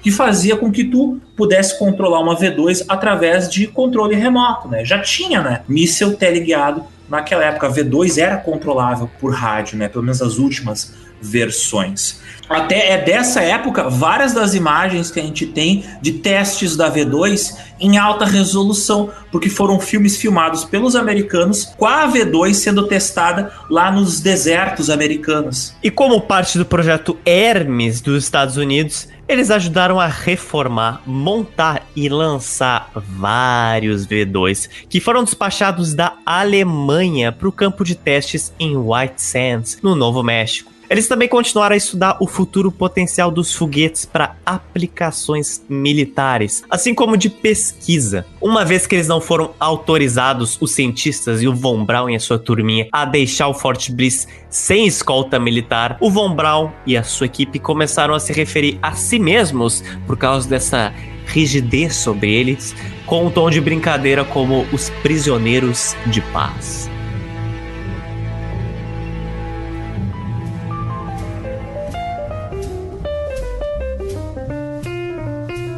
que 0.01 0.11
fazia 0.11 0.55
com 0.55 0.71
que 0.71 0.83
tu 0.83 1.19
pudesse 1.35 1.79
controlar 1.79 2.19
uma 2.19 2.37
V2 2.37 2.85
através 2.87 3.49
de 3.49 3.65
controle 3.65 4.15
remoto, 4.15 4.67
né? 4.67 4.85
Já 4.85 4.99
tinha, 4.99 5.41
né, 5.41 5.61
míssel 5.67 6.15
teleguiado 6.15 6.83
naquela 7.09 7.43
época. 7.43 7.67
A 7.67 7.71
V2 7.71 8.19
era 8.19 8.37
controlável 8.37 9.09
por 9.19 9.33
rádio, 9.33 9.77
né? 9.77 9.87
Pelo 9.87 10.03
menos 10.03 10.21
as 10.21 10.37
últimas 10.37 10.93
versões. 11.19 12.21
Até 12.47 12.91
é 12.91 13.01
dessa 13.01 13.41
época 13.41 13.89
várias 13.89 14.33
das 14.33 14.53
imagens 14.53 15.09
que 15.09 15.19
a 15.19 15.23
gente 15.23 15.47
tem 15.47 15.83
de 16.01 16.13
testes 16.13 16.75
da 16.75 16.91
V2 16.91 17.55
em 17.79 17.97
alta 17.97 18.25
resolução, 18.25 19.09
porque 19.31 19.49
foram 19.49 19.79
filmes 19.79 20.17
filmados 20.17 20.63
pelos 20.63 20.95
americanos 20.95 21.73
com 21.77 21.85
a 21.85 22.07
V2 22.07 22.53
sendo 22.53 22.87
testada 22.87 23.51
lá 23.69 23.91
nos 23.91 24.19
desertos 24.19 24.89
americanos. 24.89 25.73
E 25.81 25.89
como 25.89 26.21
parte 26.21 26.57
do 26.59 26.65
projeto 26.65 27.17
Hermes 27.25 28.01
dos 28.01 28.23
Estados 28.23 28.57
Unidos, 28.57 29.07
eles 29.27 29.49
ajudaram 29.49 29.99
a 29.99 30.07
reformar, 30.07 31.01
montar 31.05 31.87
e 31.95 32.07
lançar 32.09 32.91
vários 32.95 34.05
V2 34.05 34.69
que 34.87 34.99
foram 34.99 35.23
despachados 35.23 35.93
da 35.93 36.17
Alemanha 36.25 37.31
para 37.31 37.47
o 37.47 37.51
campo 37.51 37.83
de 37.83 37.95
testes 37.95 38.53
em 38.59 38.77
White 38.77 39.21
Sands, 39.21 39.79
no 39.81 39.95
Novo 39.95 40.21
México. 40.21 40.74
Eles 40.89 41.07
também 41.07 41.27
continuaram 41.27 41.73
a 41.73 41.77
estudar 41.77 42.17
o 42.19 42.27
futuro 42.27 42.71
potencial 42.71 43.31
dos 43.31 43.53
foguetes 43.53 44.05
para 44.05 44.35
aplicações 44.45 45.63
militares, 45.67 46.63
assim 46.69 46.93
como 46.93 47.17
de 47.17 47.29
pesquisa. 47.29 48.25
Uma 48.41 48.63
vez 48.63 48.85
que 48.85 48.95
eles 48.95 49.07
não 49.07 49.19
foram 49.19 49.53
autorizados, 49.59 50.57
os 50.61 50.73
cientistas 50.73 51.41
e 51.41 51.47
o 51.47 51.55
Von 51.55 51.83
Braun 51.83 52.09
e 52.09 52.15
a 52.15 52.19
sua 52.19 52.37
turminha, 52.37 52.87
a 52.91 53.05
deixar 53.05 53.47
o 53.47 53.53
Fort 53.53 53.89
Bliss 53.89 54.27
sem 54.49 54.85
escolta 54.85 55.39
militar, 55.39 55.97
o 55.99 56.09
Von 56.09 56.35
Braun 56.35 56.69
e 56.85 56.95
a 56.95 57.03
sua 57.03 57.25
equipe 57.25 57.59
começaram 57.59 58.13
a 58.13 58.19
se 58.19 58.31
referir 58.31 58.77
a 58.81 58.93
si 58.93 59.19
mesmos 59.19 59.83
por 60.05 60.17
causa 60.17 60.47
dessa 60.47 60.93
rigidez 61.25 61.95
sobre 61.95 62.33
eles, 62.33 62.75
com 63.05 63.25
um 63.25 63.31
tom 63.31 63.49
de 63.49 63.59
brincadeira 63.59 64.23
como 64.23 64.65
os 64.71 64.89
prisioneiros 65.01 65.95
de 66.07 66.21
paz. 66.21 66.94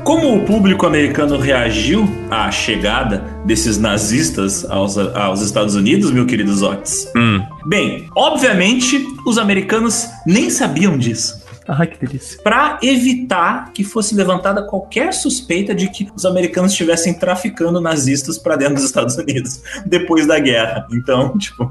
Como 0.07 0.37
o 0.37 0.45
público 0.45 0.85
americano 0.85 1.37
reagiu 1.37 2.07
à 2.31 2.49
chegada 2.49 3.25
desses 3.43 3.77
nazistas 3.77 4.63
aos, 4.63 4.97
aos 4.97 5.41
Estados 5.41 5.75
Unidos, 5.75 6.11
meu 6.11 6.25
querido 6.25 6.53
Otis? 6.65 7.11
Hum. 7.13 7.43
Bem, 7.65 8.07
obviamente 8.15 9.05
os 9.25 9.37
americanos 9.37 10.07
nem 10.25 10.49
sabiam 10.49 10.97
disso. 10.97 11.36
Ai, 11.67 11.87
que 11.87 12.05
delícia. 12.05 12.41
Para 12.41 12.79
evitar 12.81 13.73
que 13.73 13.83
fosse 13.83 14.15
levantada 14.15 14.63
qualquer 14.63 15.13
suspeita 15.13 15.75
de 15.75 15.89
que 15.89 16.07
os 16.15 16.25
americanos 16.25 16.71
estivessem 16.71 17.13
traficando 17.13 17.81
nazistas 17.81 18.37
para 18.37 18.55
dentro 18.55 18.75
dos 18.75 18.85
Estados 18.85 19.17
Unidos 19.17 19.61
depois 19.85 20.25
da 20.25 20.39
guerra. 20.39 20.87
Então, 20.91 21.35
tipo. 21.37 21.69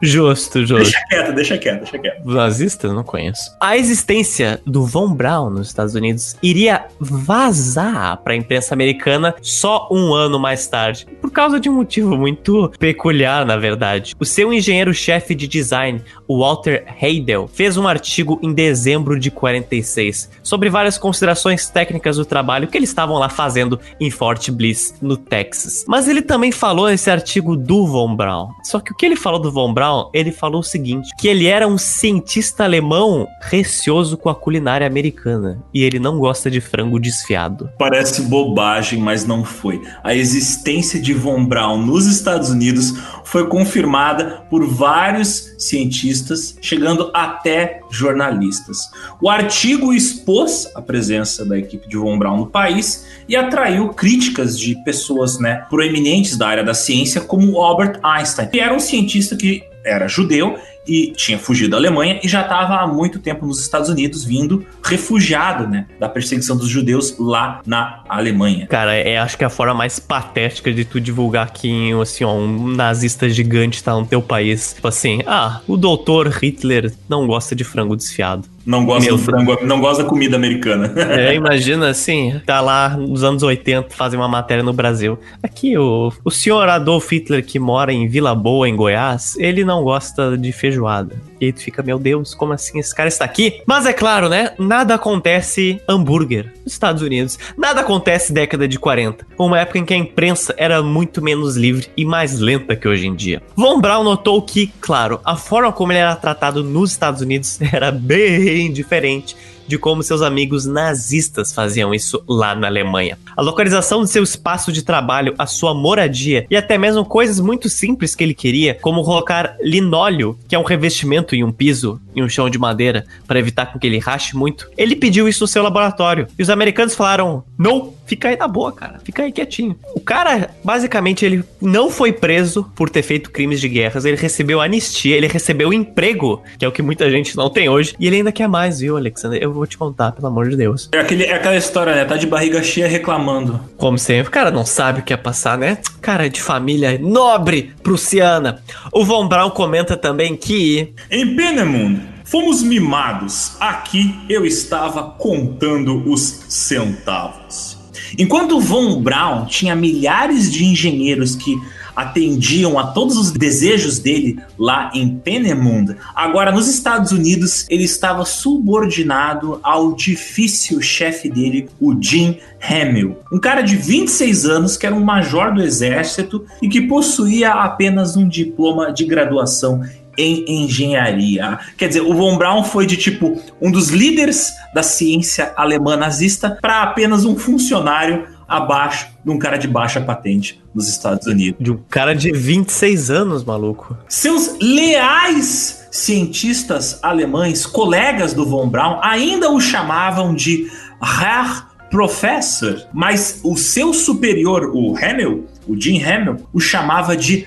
Justo, 0.00 0.64
justo. 0.64 0.84
Deixa 0.84 1.00
quieto, 1.08 1.34
deixa 1.34 1.58
quieto, 1.58 1.78
deixa 1.78 1.98
quieto. 1.98 2.24
Nazista? 2.24 2.92
Não 2.92 3.02
conheço. 3.02 3.50
A 3.60 3.76
existência 3.76 4.60
do 4.64 4.84
Von 4.84 5.14
Braun 5.14 5.50
nos 5.50 5.68
Estados 5.68 5.94
Unidos 5.94 6.36
iria 6.42 6.86
vazar 7.00 8.18
para 8.18 8.34
a 8.34 8.36
imprensa 8.36 8.74
americana 8.74 9.34
só 9.42 9.88
um 9.90 10.14
ano 10.14 10.38
mais 10.38 10.66
tarde, 10.68 11.06
por 11.20 11.30
causa 11.32 11.58
de 11.58 11.68
um 11.68 11.74
motivo 11.74 12.16
muito 12.16 12.70
peculiar, 12.78 13.44
na 13.44 13.56
verdade. 13.56 14.14
O 14.18 14.24
seu 14.24 14.52
engenheiro-chefe 14.52 15.34
de 15.34 15.48
design, 15.48 16.02
o 16.26 16.40
Walter 16.40 16.84
Heidel, 17.00 17.48
fez 17.48 17.76
um 17.76 17.88
artigo 17.88 18.38
em 18.42 18.52
dezembro 18.52 19.07
de 19.16 19.30
46 19.30 20.28
sobre 20.42 20.68
várias 20.68 20.98
considerações 20.98 21.68
técnicas 21.68 22.16
do 22.16 22.24
trabalho 22.24 22.66
que 22.66 22.76
eles 22.76 22.88
estavam 22.88 23.16
lá 23.16 23.28
fazendo 23.28 23.78
em 24.00 24.10
Fort 24.10 24.50
Bliss, 24.50 24.94
no 25.00 25.16
Texas. 25.16 25.84
Mas 25.86 26.08
ele 26.08 26.20
também 26.20 26.50
falou 26.50 26.88
nesse 26.88 27.08
artigo 27.08 27.56
do 27.56 27.86
Von 27.86 28.16
Braun. 28.16 28.48
Só 28.64 28.80
que 28.80 28.92
o 28.92 28.96
que 28.96 29.06
ele 29.06 29.14
falou 29.14 29.40
do 29.40 29.52
Von 29.52 29.72
Braun, 29.72 30.10
ele 30.12 30.32
falou 30.32 30.60
o 30.60 30.64
seguinte, 30.64 31.10
que 31.18 31.28
ele 31.28 31.46
era 31.46 31.68
um 31.68 31.78
cientista 31.78 32.64
alemão 32.64 33.28
receoso 33.42 34.16
com 34.16 34.28
a 34.28 34.34
culinária 34.34 34.86
americana 34.86 35.62
e 35.72 35.84
ele 35.84 35.98
não 35.98 36.18
gosta 36.18 36.50
de 36.50 36.60
frango 36.60 36.98
desfiado. 36.98 37.70
Parece 37.78 38.22
bobagem, 38.22 38.98
mas 38.98 39.24
não 39.24 39.44
foi. 39.44 39.80
A 40.02 40.14
existência 40.14 41.00
de 41.00 41.14
Von 41.14 41.44
Braun 41.44 41.84
nos 41.84 42.06
Estados 42.06 42.50
Unidos 42.50 42.94
foi 43.24 43.46
confirmada 43.46 44.42
por 44.48 44.66
vários 44.66 45.54
cientistas, 45.58 46.56
chegando 46.62 47.10
até 47.14 47.80
jornalistas. 47.90 48.90
O 49.20 49.28
artigo 49.28 49.92
expôs 49.92 50.70
a 50.74 50.82
presença 50.82 51.44
da 51.44 51.58
equipe 51.58 51.88
de 51.88 51.96
Von 51.96 52.18
Braun 52.18 52.38
no 52.38 52.46
país 52.46 53.06
e 53.28 53.36
atraiu 53.36 53.88
críticas 53.90 54.58
de 54.58 54.74
pessoas 54.84 55.38
né, 55.38 55.66
proeminentes 55.68 56.36
da 56.36 56.48
área 56.48 56.64
da 56.64 56.74
ciência, 56.74 57.20
como 57.20 57.60
Albert 57.60 58.00
Einstein, 58.02 58.48
que 58.48 58.60
era 58.60 58.74
um 58.74 58.80
cientista 58.80 59.36
que 59.36 59.62
era 59.84 60.06
judeu 60.06 60.56
e 60.88 61.12
tinha 61.12 61.38
fugido 61.38 61.70
da 61.70 61.76
Alemanha 61.76 62.18
e 62.22 62.28
já 62.28 62.40
estava 62.40 62.76
há 62.76 62.86
muito 62.86 63.18
tempo 63.18 63.46
nos 63.46 63.60
Estados 63.60 63.90
Unidos, 63.90 64.24
vindo 64.24 64.64
refugiado, 64.82 65.68
né, 65.68 65.86
da 66.00 66.08
perseguição 66.08 66.56
dos 66.56 66.68
judeus 66.68 67.16
lá 67.18 67.60
na 67.66 68.00
Alemanha. 68.08 68.66
Cara, 68.66 68.94
é 68.94 69.18
acho 69.18 69.36
que 69.36 69.44
é 69.44 69.46
a 69.46 69.50
forma 69.50 69.74
mais 69.74 69.98
patética 69.98 70.72
de 70.72 70.84
tu 70.84 71.00
divulgar 71.00 71.52
que 71.52 71.92
assim, 72.00 72.24
ó, 72.24 72.32
um 72.32 72.68
nazista 72.68 73.28
gigante 73.28 73.82
tá 73.82 73.94
no 73.94 74.06
teu 74.06 74.22
país. 74.22 74.72
Tipo 74.74 74.88
assim, 74.88 75.20
ah, 75.26 75.60
o 75.66 75.76
doutor 75.76 76.28
Hitler 76.28 76.92
não 77.08 77.26
gosta 77.26 77.54
de 77.54 77.64
frango 77.64 77.96
desfiado. 77.96 78.48
Não 78.68 78.84
gosta 78.84 79.06
Meu 79.06 79.16
do 79.16 79.22
frango, 79.22 79.58
não 79.64 79.80
gosta 79.80 80.02
da 80.02 80.08
comida 80.08 80.36
americana. 80.36 80.92
É, 81.08 81.34
imagina 81.34 81.88
assim, 81.88 82.38
tá 82.44 82.60
lá 82.60 82.90
nos 82.90 83.24
anos 83.24 83.42
80, 83.42 83.94
fazer 83.94 84.16
uma 84.16 84.28
matéria 84.28 84.62
no 84.62 84.72
Brasil. 84.72 85.18
Aqui, 85.42 85.76
o, 85.76 86.12
o 86.22 86.30
senhor 86.30 86.68
Adolf 86.68 87.10
Hitler, 87.10 87.44
que 87.44 87.58
mora 87.58 87.92
em 87.92 88.06
Vila 88.06 88.34
Boa, 88.34 88.68
em 88.68 88.76
Goiás, 88.76 89.36
ele 89.38 89.64
não 89.64 89.82
gosta 89.82 90.36
de 90.36 90.52
feijoada. 90.78 91.20
E 91.40 91.46
aí 91.46 91.52
tu 91.52 91.60
fica, 91.60 91.82
meu 91.82 91.98
Deus, 91.98 92.34
como 92.34 92.52
assim 92.52 92.78
esse 92.78 92.94
cara 92.94 93.08
está 93.08 93.24
aqui? 93.24 93.62
Mas 93.66 93.86
é 93.86 93.92
claro, 93.92 94.28
né? 94.28 94.52
Nada 94.58 94.94
acontece 94.94 95.80
hambúrguer 95.88 96.52
nos 96.64 96.72
Estados 96.72 97.02
Unidos. 97.02 97.38
Nada 97.56 97.80
acontece 97.80 98.32
década 98.32 98.66
de 98.66 98.78
40. 98.78 99.26
Uma 99.38 99.60
época 99.60 99.78
em 99.78 99.84
que 99.84 99.94
a 99.94 99.96
imprensa 99.96 100.54
era 100.56 100.82
muito 100.82 101.22
menos 101.22 101.56
livre 101.56 101.88
e 101.96 102.04
mais 102.04 102.38
lenta 102.38 102.76
que 102.76 102.88
hoje 102.88 103.06
em 103.06 103.14
dia. 103.14 103.42
Von 103.56 103.80
Braun 103.80 104.04
notou 104.04 104.40
que, 104.42 104.68
claro, 104.80 105.20
a 105.24 105.36
forma 105.36 105.72
como 105.72 105.92
ele 105.92 105.98
era 105.98 106.16
tratado 106.16 106.62
nos 106.64 106.92
Estados 106.92 107.20
Unidos 107.20 107.58
era 107.72 107.90
bem 107.90 108.72
diferente 108.72 109.36
de 109.68 109.76
como 109.76 110.02
seus 110.02 110.22
amigos 110.22 110.64
nazistas 110.64 111.52
faziam 111.52 111.94
isso 111.94 112.24
lá 112.26 112.54
na 112.54 112.66
Alemanha. 112.66 113.18
A 113.38 113.40
localização 113.40 114.02
de 114.02 114.10
seu 114.10 114.24
espaço 114.24 114.72
de 114.72 114.82
trabalho, 114.82 115.32
a 115.38 115.46
sua 115.46 115.72
moradia 115.72 116.44
e 116.50 116.56
até 116.56 116.76
mesmo 116.76 117.04
coisas 117.04 117.38
muito 117.38 117.68
simples 117.68 118.16
que 118.16 118.24
ele 118.24 118.34
queria, 118.34 118.74
como 118.74 119.04
colocar 119.04 119.56
linóleo, 119.60 120.36
que 120.48 120.56
é 120.56 120.58
um 120.58 120.64
revestimento 120.64 121.36
em 121.36 121.44
um 121.44 121.52
piso, 121.52 122.00
em 122.16 122.20
um 122.20 122.28
chão 122.28 122.50
de 122.50 122.58
madeira, 122.58 123.06
para 123.28 123.38
evitar 123.38 123.66
com 123.66 123.78
que 123.78 123.86
ele 123.86 124.00
rache 124.00 124.36
muito. 124.36 124.68
Ele 124.76 124.96
pediu 124.96 125.28
isso 125.28 125.44
no 125.44 125.46
seu 125.46 125.62
laboratório. 125.62 126.26
E 126.36 126.42
os 126.42 126.50
americanos 126.50 126.96
falaram: 126.96 127.44
"Não, 127.56 127.94
fica 128.06 128.26
aí 128.26 128.36
na 128.36 128.48
boa, 128.48 128.72
cara. 128.72 128.98
Fica 129.04 129.22
aí 129.22 129.30
quietinho". 129.30 129.76
O 129.94 130.00
cara, 130.00 130.50
basicamente, 130.64 131.24
ele 131.24 131.44
não 131.62 131.92
foi 131.92 132.12
preso 132.12 132.68
por 132.74 132.90
ter 132.90 133.02
feito 133.02 133.30
crimes 133.30 133.60
de 133.60 133.68
guerras, 133.68 134.04
ele 134.04 134.16
recebeu 134.16 134.60
anistia, 134.60 135.16
ele 135.16 135.28
recebeu 135.28 135.72
emprego, 135.72 136.42
que 136.58 136.64
é 136.64 136.68
o 136.68 136.72
que 136.72 136.82
muita 136.82 137.08
gente 137.08 137.36
não 137.36 137.48
tem 137.48 137.68
hoje, 137.68 137.94
e 138.00 138.08
ele 138.08 138.16
ainda 138.16 138.32
quer 138.32 138.48
mais, 138.48 138.80
viu, 138.80 138.96
Alexander? 138.96 139.40
Eu 139.40 139.52
vou 139.52 139.64
te 139.64 139.78
contar, 139.78 140.10
pelo 140.10 140.26
amor 140.26 140.48
de 140.48 140.56
Deus. 140.56 140.88
É, 140.90 140.98
aquele, 140.98 141.22
é 141.22 141.34
aquela 141.34 141.56
história, 141.56 141.94
né? 141.94 142.04
Tá 142.04 142.16
de 142.16 142.26
barriga 142.26 142.60
cheia 142.64 142.88
reclamando. 142.88 143.27
Como 143.76 143.98
sempre, 143.98 144.28
o 144.28 144.32
cara 144.32 144.50
não 144.50 144.64
sabe 144.64 145.00
o 145.00 145.02
que 145.02 145.12
é 145.12 145.16
passar, 145.16 145.58
né? 145.58 145.78
Cara 146.00 146.26
é 146.26 146.28
de 146.28 146.40
família 146.40 146.98
nobre 146.98 147.72
prussiana. 147.82 148.62
O 148.92 149.04
Von 149.04 149.28
Braun 149.28 149.50
comenta 149.50 149.96
também 149.96 150.36
que. 150.36 150.92
Em 151.10 151.36
Penemund, 151.36 152.00
fomos 152.24 152.62
mimados. 152.62 153.56
Aqui 153.60 154.14
eu 154.28 154.44
estava 154.44 155.02
contando 155.02 156.10
os 156.10 156.44
centavos. 156.48 157.78
Enquanto 158.18 158.60
Von 158.60 159.00
Braun 159.02 159.44
tinha 159.46 159.74
milhares 159.74 160.50
de 160.50 160.64
engenheiros 160.64 161.36
que 161.36 161.54
atendiam 161.98 162.78
a 162.78 162.86
todos 162.86 163.16
os 163.16 163.32
desejos 163.32 163.98
dele 163.98 164.38
lá 164.56 164.88
em 164.94 165.18
Penemund. 165.18 165.96
Agora, 166.14 166.52
nos 166.52 166.68
Estados 166.68 167.10
Unidos, 167.10 167.66
ele 167.68 167.82
estava 167.82 168.24
subordinado 168.24 169.58
ao 169.64 169.92
difícil 169.94 170.80
chefe 170.80 171.28
dele, 171.28 171.68
o 171.80 172.00
Jim 172.00 172.38
Hamill. 172.62 173.18
Um 173.32 173.40
cara 173.40 173.62
de 173.62 173.74
26 173.74 174.46
anos 174.46 174.76
que 174.76 174.86
era 174.86 174.94
um 174.94 175.02
major 175.04 175.52
do 175.52 175.60
exército 175.60 176.46
e 176.62 176.68
que 176.68 176.82
possuía 176.82 177.50
apenas 177.50 178.16
um 178.16 178.28
diploma 178.28 178.92
de 178.92 179.04
graduação 179.04 179.82
em 180.16 180.44
engenharia. 180.64 181.58
Quer 181.76 181.88
dizer, 181.88 182.02
o 182.02 182.14
Von 182.14 182.38
Braun 182.38 182.62
foi 182.62 182.86
de 182.86 182.96
tipo 182.96 183.40
um 183.60 183.72
dos 183.72 183.88
líderes 183.88 184.52
da 184.72 184.84
ciência 184.84 185.52
alemã 185.56 185.96
nazista 185.96 186.58
para 186.60 186.82
apenas 186.82 187.24
um 187.24 187.36
funcionário 187.36 188.37
abaixo 188.48 189.08
de 189.22 189.30
um 189.30 189.38
cara 189.38 189.58
de 189.58 189.68
baixa 189.68 190.00
patente 190.00 190.60
nos 190.74 190.88
Estados 190.88 191.26
Unidos. 191.26 191.62
De 191.62 191.70
um 191.70 191.78
cara 191.88 192.14
de 192.14 192.32
26 192.32 193.10
anos, 193.10 193.44
maluco. 193.44 193.96
Seus 194.08 194.56
leais 194.60 195.86
cientistas 195.90 196.98
alemães, 197.02 197.66
colegas 197.66 198.32
do 198.32 198.46
Von 198.46 198.68
Braun, 198.68 198.98
ainda 199.02 199.50
o 199.50 199.60
chamavam 199.60 200.34
de 200.34 200.70
Herr 201.02 201.66
Professor, 201.90 202.86
mas 202.92 203.40
o 203.42 203.56
seu 203.56 203.94
superior, 203.94 204.70
o 204.74 204.96
Hemmel, 204.98 205.46
o 205.66 205.78
Jim 205.78 205.98
Hemmel, 205.98 206.36
o 206.52 206.60
chamava 206.60 207.16
de 207.16 207.46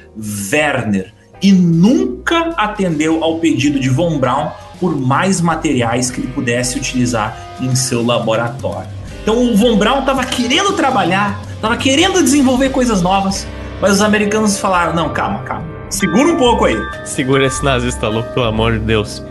Werner 0.52 1.14
e 1.42 1.52
nunca 1.52 2.54
atendeu 2.58 3.24
ao 3.24 3.40
pedido 3.40 3.80
de 3.80 3.90
Von 3.90 4.20
Braun 4.20 4.50
por 4.80 4.96
mais 5.00 5.42
materiais 5.42 6.10
que 6.10 6.22
ele 6.22 6.28
pudesse 6.30 6.78
utilizar 6.78 7.38
em 7.60 7.76
seu 7.76 8.04
laboratório. 8.04 9.01
Então 9.22 9.38
o 9.38 9.56
Von 9.56 9.78
Braun 9.78 10.00
estava 10.00 10.26
querendo 10.26 10.74
trabalhar, 10.74 11.40
estava 11.54 11.78
querendo 11.78 12.24
desenvolver 12.24 12.70
coisas 12.70 13.02
novas, 13.02 13.48
mas 13.80 13.94
os 13.94 14.02
americanos 14.02 14.60
falaram: 14.60 14.94
não, 14.94 15.10
calma, 15.10 15.40
calma, 15.44 15.66
segura 15.90 16.34
um 16.34 16.38
pouco 16.38 16.66
aí. 16.66 16.78
Segura 17.06 17.46
esse 17.46 17.64
nazista 17.64 18.08
louco, 18.08 18.34
pelo 18.34 18.48
amor 18.48 18.74
de 18.74 18.80
Deus. 18.80 19.24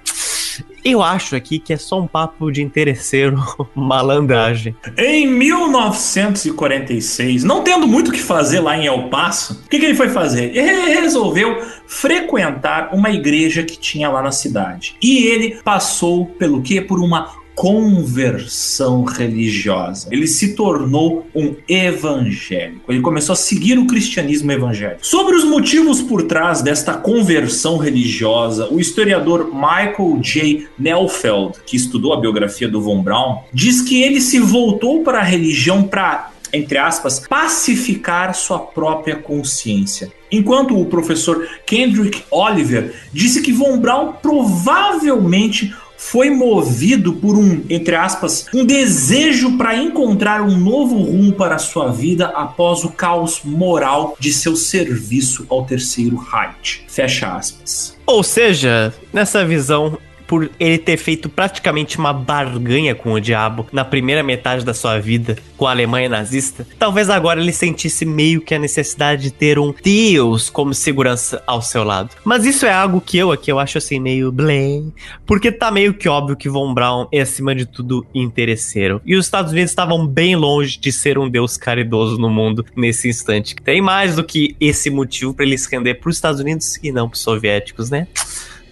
Eu 0.83 1.01
acho 1.01 1.35
aqui 1.35 1.59
que 1.59 1.71
é 1.71 1.77
só 1.77 2.01
um 2.01 2.07
papo 2.07 2.51
de 2.51 2.61
interesseiro, 2.61 3.41
malandragem. 3.73 4.75
Em 4.97 5.25
1946, 5.25 7.45
não 7.45 7.63
tendo 7.63 7.87
muito 7.87 8.09
o 8.09 8.11
que 8.11 8.19
fazer 8.19 8.59
lá 8.59 8.77
em 8.77 8.85
El 8.85 9.07
Paso, 9.07 9.61
o 9.65 9.69
que, 9.69 9.79
que 9.79 9.85
ele 9.85 9.95
foi 9.95 10.09
fazer? 10.09 10.53
Ele 10.55 10.99
resolveu 10.99 11.65
frequentar 11.87 12.93
uma 12.93 13.09
igreja 13.11 13.63
que 13.63 13.77
tinha 13.77 14.09
lá 14.09 14.21
na 14.21 14.33
cidade. 14.33 14.97
E 15.01 15.27
ele 15.27 15.61
passou 15.63 16.25
pelo 16.25 16.61
quê? 16.61 16.81
Por 16.81 16.99
uma 16.99 17.41
conversão 17.55 19.03
religiosa. 19.03 20.07
Ele 20.11 20.27
se 20.27 20.55
tornou 20.55 21.27
um 21.35 21.55
evangélico. 21.67 22.91
Ele 22.91 23.01
começou 23.01 23.33
a 23.33 23.37
seguir 23.37 23.77
o 23.77 23.87
cristianismo 23.87 24.51
evangélico. 24.51 25.05
Sobre 25.05 25.35
os 25.35 25.43
motivos 25.43 26.01
por 26.01 26.23
trás 26.23 26.61
desta 26.61 26.93
conversão 26.93 27.77
religiosa, 27.77 28.67
o 28.71 28.79
historiador 28.79 29.51
Michael 29.53 30.19
J. 30.21 30.67
Nelfeld, 30.77 31.59
que 31.65 31.77
estudou 31.77 32.13
a 32.13 32.19
biografia 32.19 32.67
do 32.67 32.81
Von 32.81 33.01
Braun, 33.01 33.39
diz 33.53 33.81
que 33.81 34.01
ele 34.01 34.19
se 34.19 34.39
voltou 34.39 35.03
para 35.03 35.19
a 35.19 35.23
religião 35.23 35.83
para 35.83 36.33
entre 36.53 36.77
aspas, 36.77 37.19
pacificar 37.27 38.35
sua 38.35 38.59
própria 38.59 39.15
consciência. 39.15 40.11
Enquanto 40.31 40.79
o 40.79 40.85
professor 40.85 41.47
Kendrick 41.65 42.23
Oliver 42.29 42.93
disse 43.11 43.41
que 43.41 43.51
Von 43.51 43.79
Braun 43.79 44.13
provavelmente 44.21 45.73
foi 45.97 46.29
movido 46.29 47.13
por 47.13 47.37
um, 47.37 47.63
entre 47.69 47.95
aspas, 47.95 48.45
um 48.53 48.65
desejo 48.65 49.57
para 49.57 49.75
encontrar 49.75 50.41
um 50.41 50.57
novo 50.57 50.97
rumo 50.97 51.33
para 51.33 51.57
sua 51.57 51.91
vida 51.91 52.27
após 52.27 52.83
o 52.83 52.89
caos 52.89 53.41
moral 53.43 54.15
de 54.19 54.33
seu 54.33 54.55
serviço 54.55 55.45
ao 55.49 55.65
terceiro 55.65 56.17
Reich. 56.17 56.83
Fecha 56.87 57.35
aspas. 57.35 57.97
Ou 58.05 58.21
seja, 58.21 58.93
nessa 59.11 59.45
visão, 59.45 59.97
por 60.33 60.49
ele 60.59 60.79
ter 60.79 60.97
feito 60.97 61.29
praticamente 61.29 61.99
uma 61.99 62.11
barganha 62.11 62.95
com 62.95 63.13
o 63.13 63.21
diabo 63.21 63.67
na 63.71 63.85
primeira 63.85 64.23
metade 64.23 64.65
da 64.65 64.73
sua 64.73 64.99
vida 64.99 65.37
com 65.55 65.67
a 65.67 65.69
Alemanha 65.69 66.09
nazista, 66.09 66.65
talvez 66.79 67.07
agora 67.07 67.39
ele 67.39 67.53
sentisse 67.53 68.03
meio 68.03 68.41
que 68.41 68.55
a 68.55 68.57
necessidade 68.57 69.21
de 69.21 69.31
ter 69.31 69.59
um 69.59 69.71
Deus 69.83 70.49
como 70.49 70.73
segurança 70.73 71.43
ao 71.45 71.61
seu 71.61 71.83
lado. 71.83 72.09
Mas 72.25 72.45
isso 72.45 72.65
é 72.65 72.73
algo 72.73 72.99
que 72.99 73.15
eu 73.15 73.31
aqui 73.31 73.51
eu 73.51 73.59
acho 73.59 73.77
assim 73.77 73.99
meio 73.99 74.31
blém, 74.31 74.91
porque 75.23 75.51
tá 75.51 75.69
meio 75.69 75.93
que 75.93 76.09
óbvio 76.09 76.35
que 76.35 76.49
Von 76.49 76.73
Braun 76.73 77.05
é 77.11 77.21
acima 77.21 77.53
de 77.53 77.67
tudo 77.67 78.03
interesseiro. 78.11 79.03
E 79.05 79.15
os 79.15 79.27
Estados 79.27 79.51
Unidos 79.51 79.69
estavam 79.69 80.07
bem 80.07 80.35
longe 80.35 80.79
de 80.79 80.91
ser 80.91 81.19
um 81.19 81.29
Deus 81.29 81.57
caridoso 81.57 82.17
no 82.17 82.31
mundo 82.31 82.65
nesse 82.75 83.07
instante. 83.07 83.53
Tem 83.55 83.83
mais 83.83 84.15
do 84.15 84.23
que 84.23 84.55
esse 84.59 84.89
motivo 84.89 85.31
para 85.31 85.45
ele 85.45 85.59
se 85.59 85.69
render 85.69 85.93
para 85.93 86.09
os 86.09 86.15
Estados 86.15 86.41
Unidos 86.41 86.79
e 86.81 86.91
não 86.91 87.07
para 87.07 87.17
os 87.17 87.21
soviéticos, 87.21 87.91
né? 87.91 88.07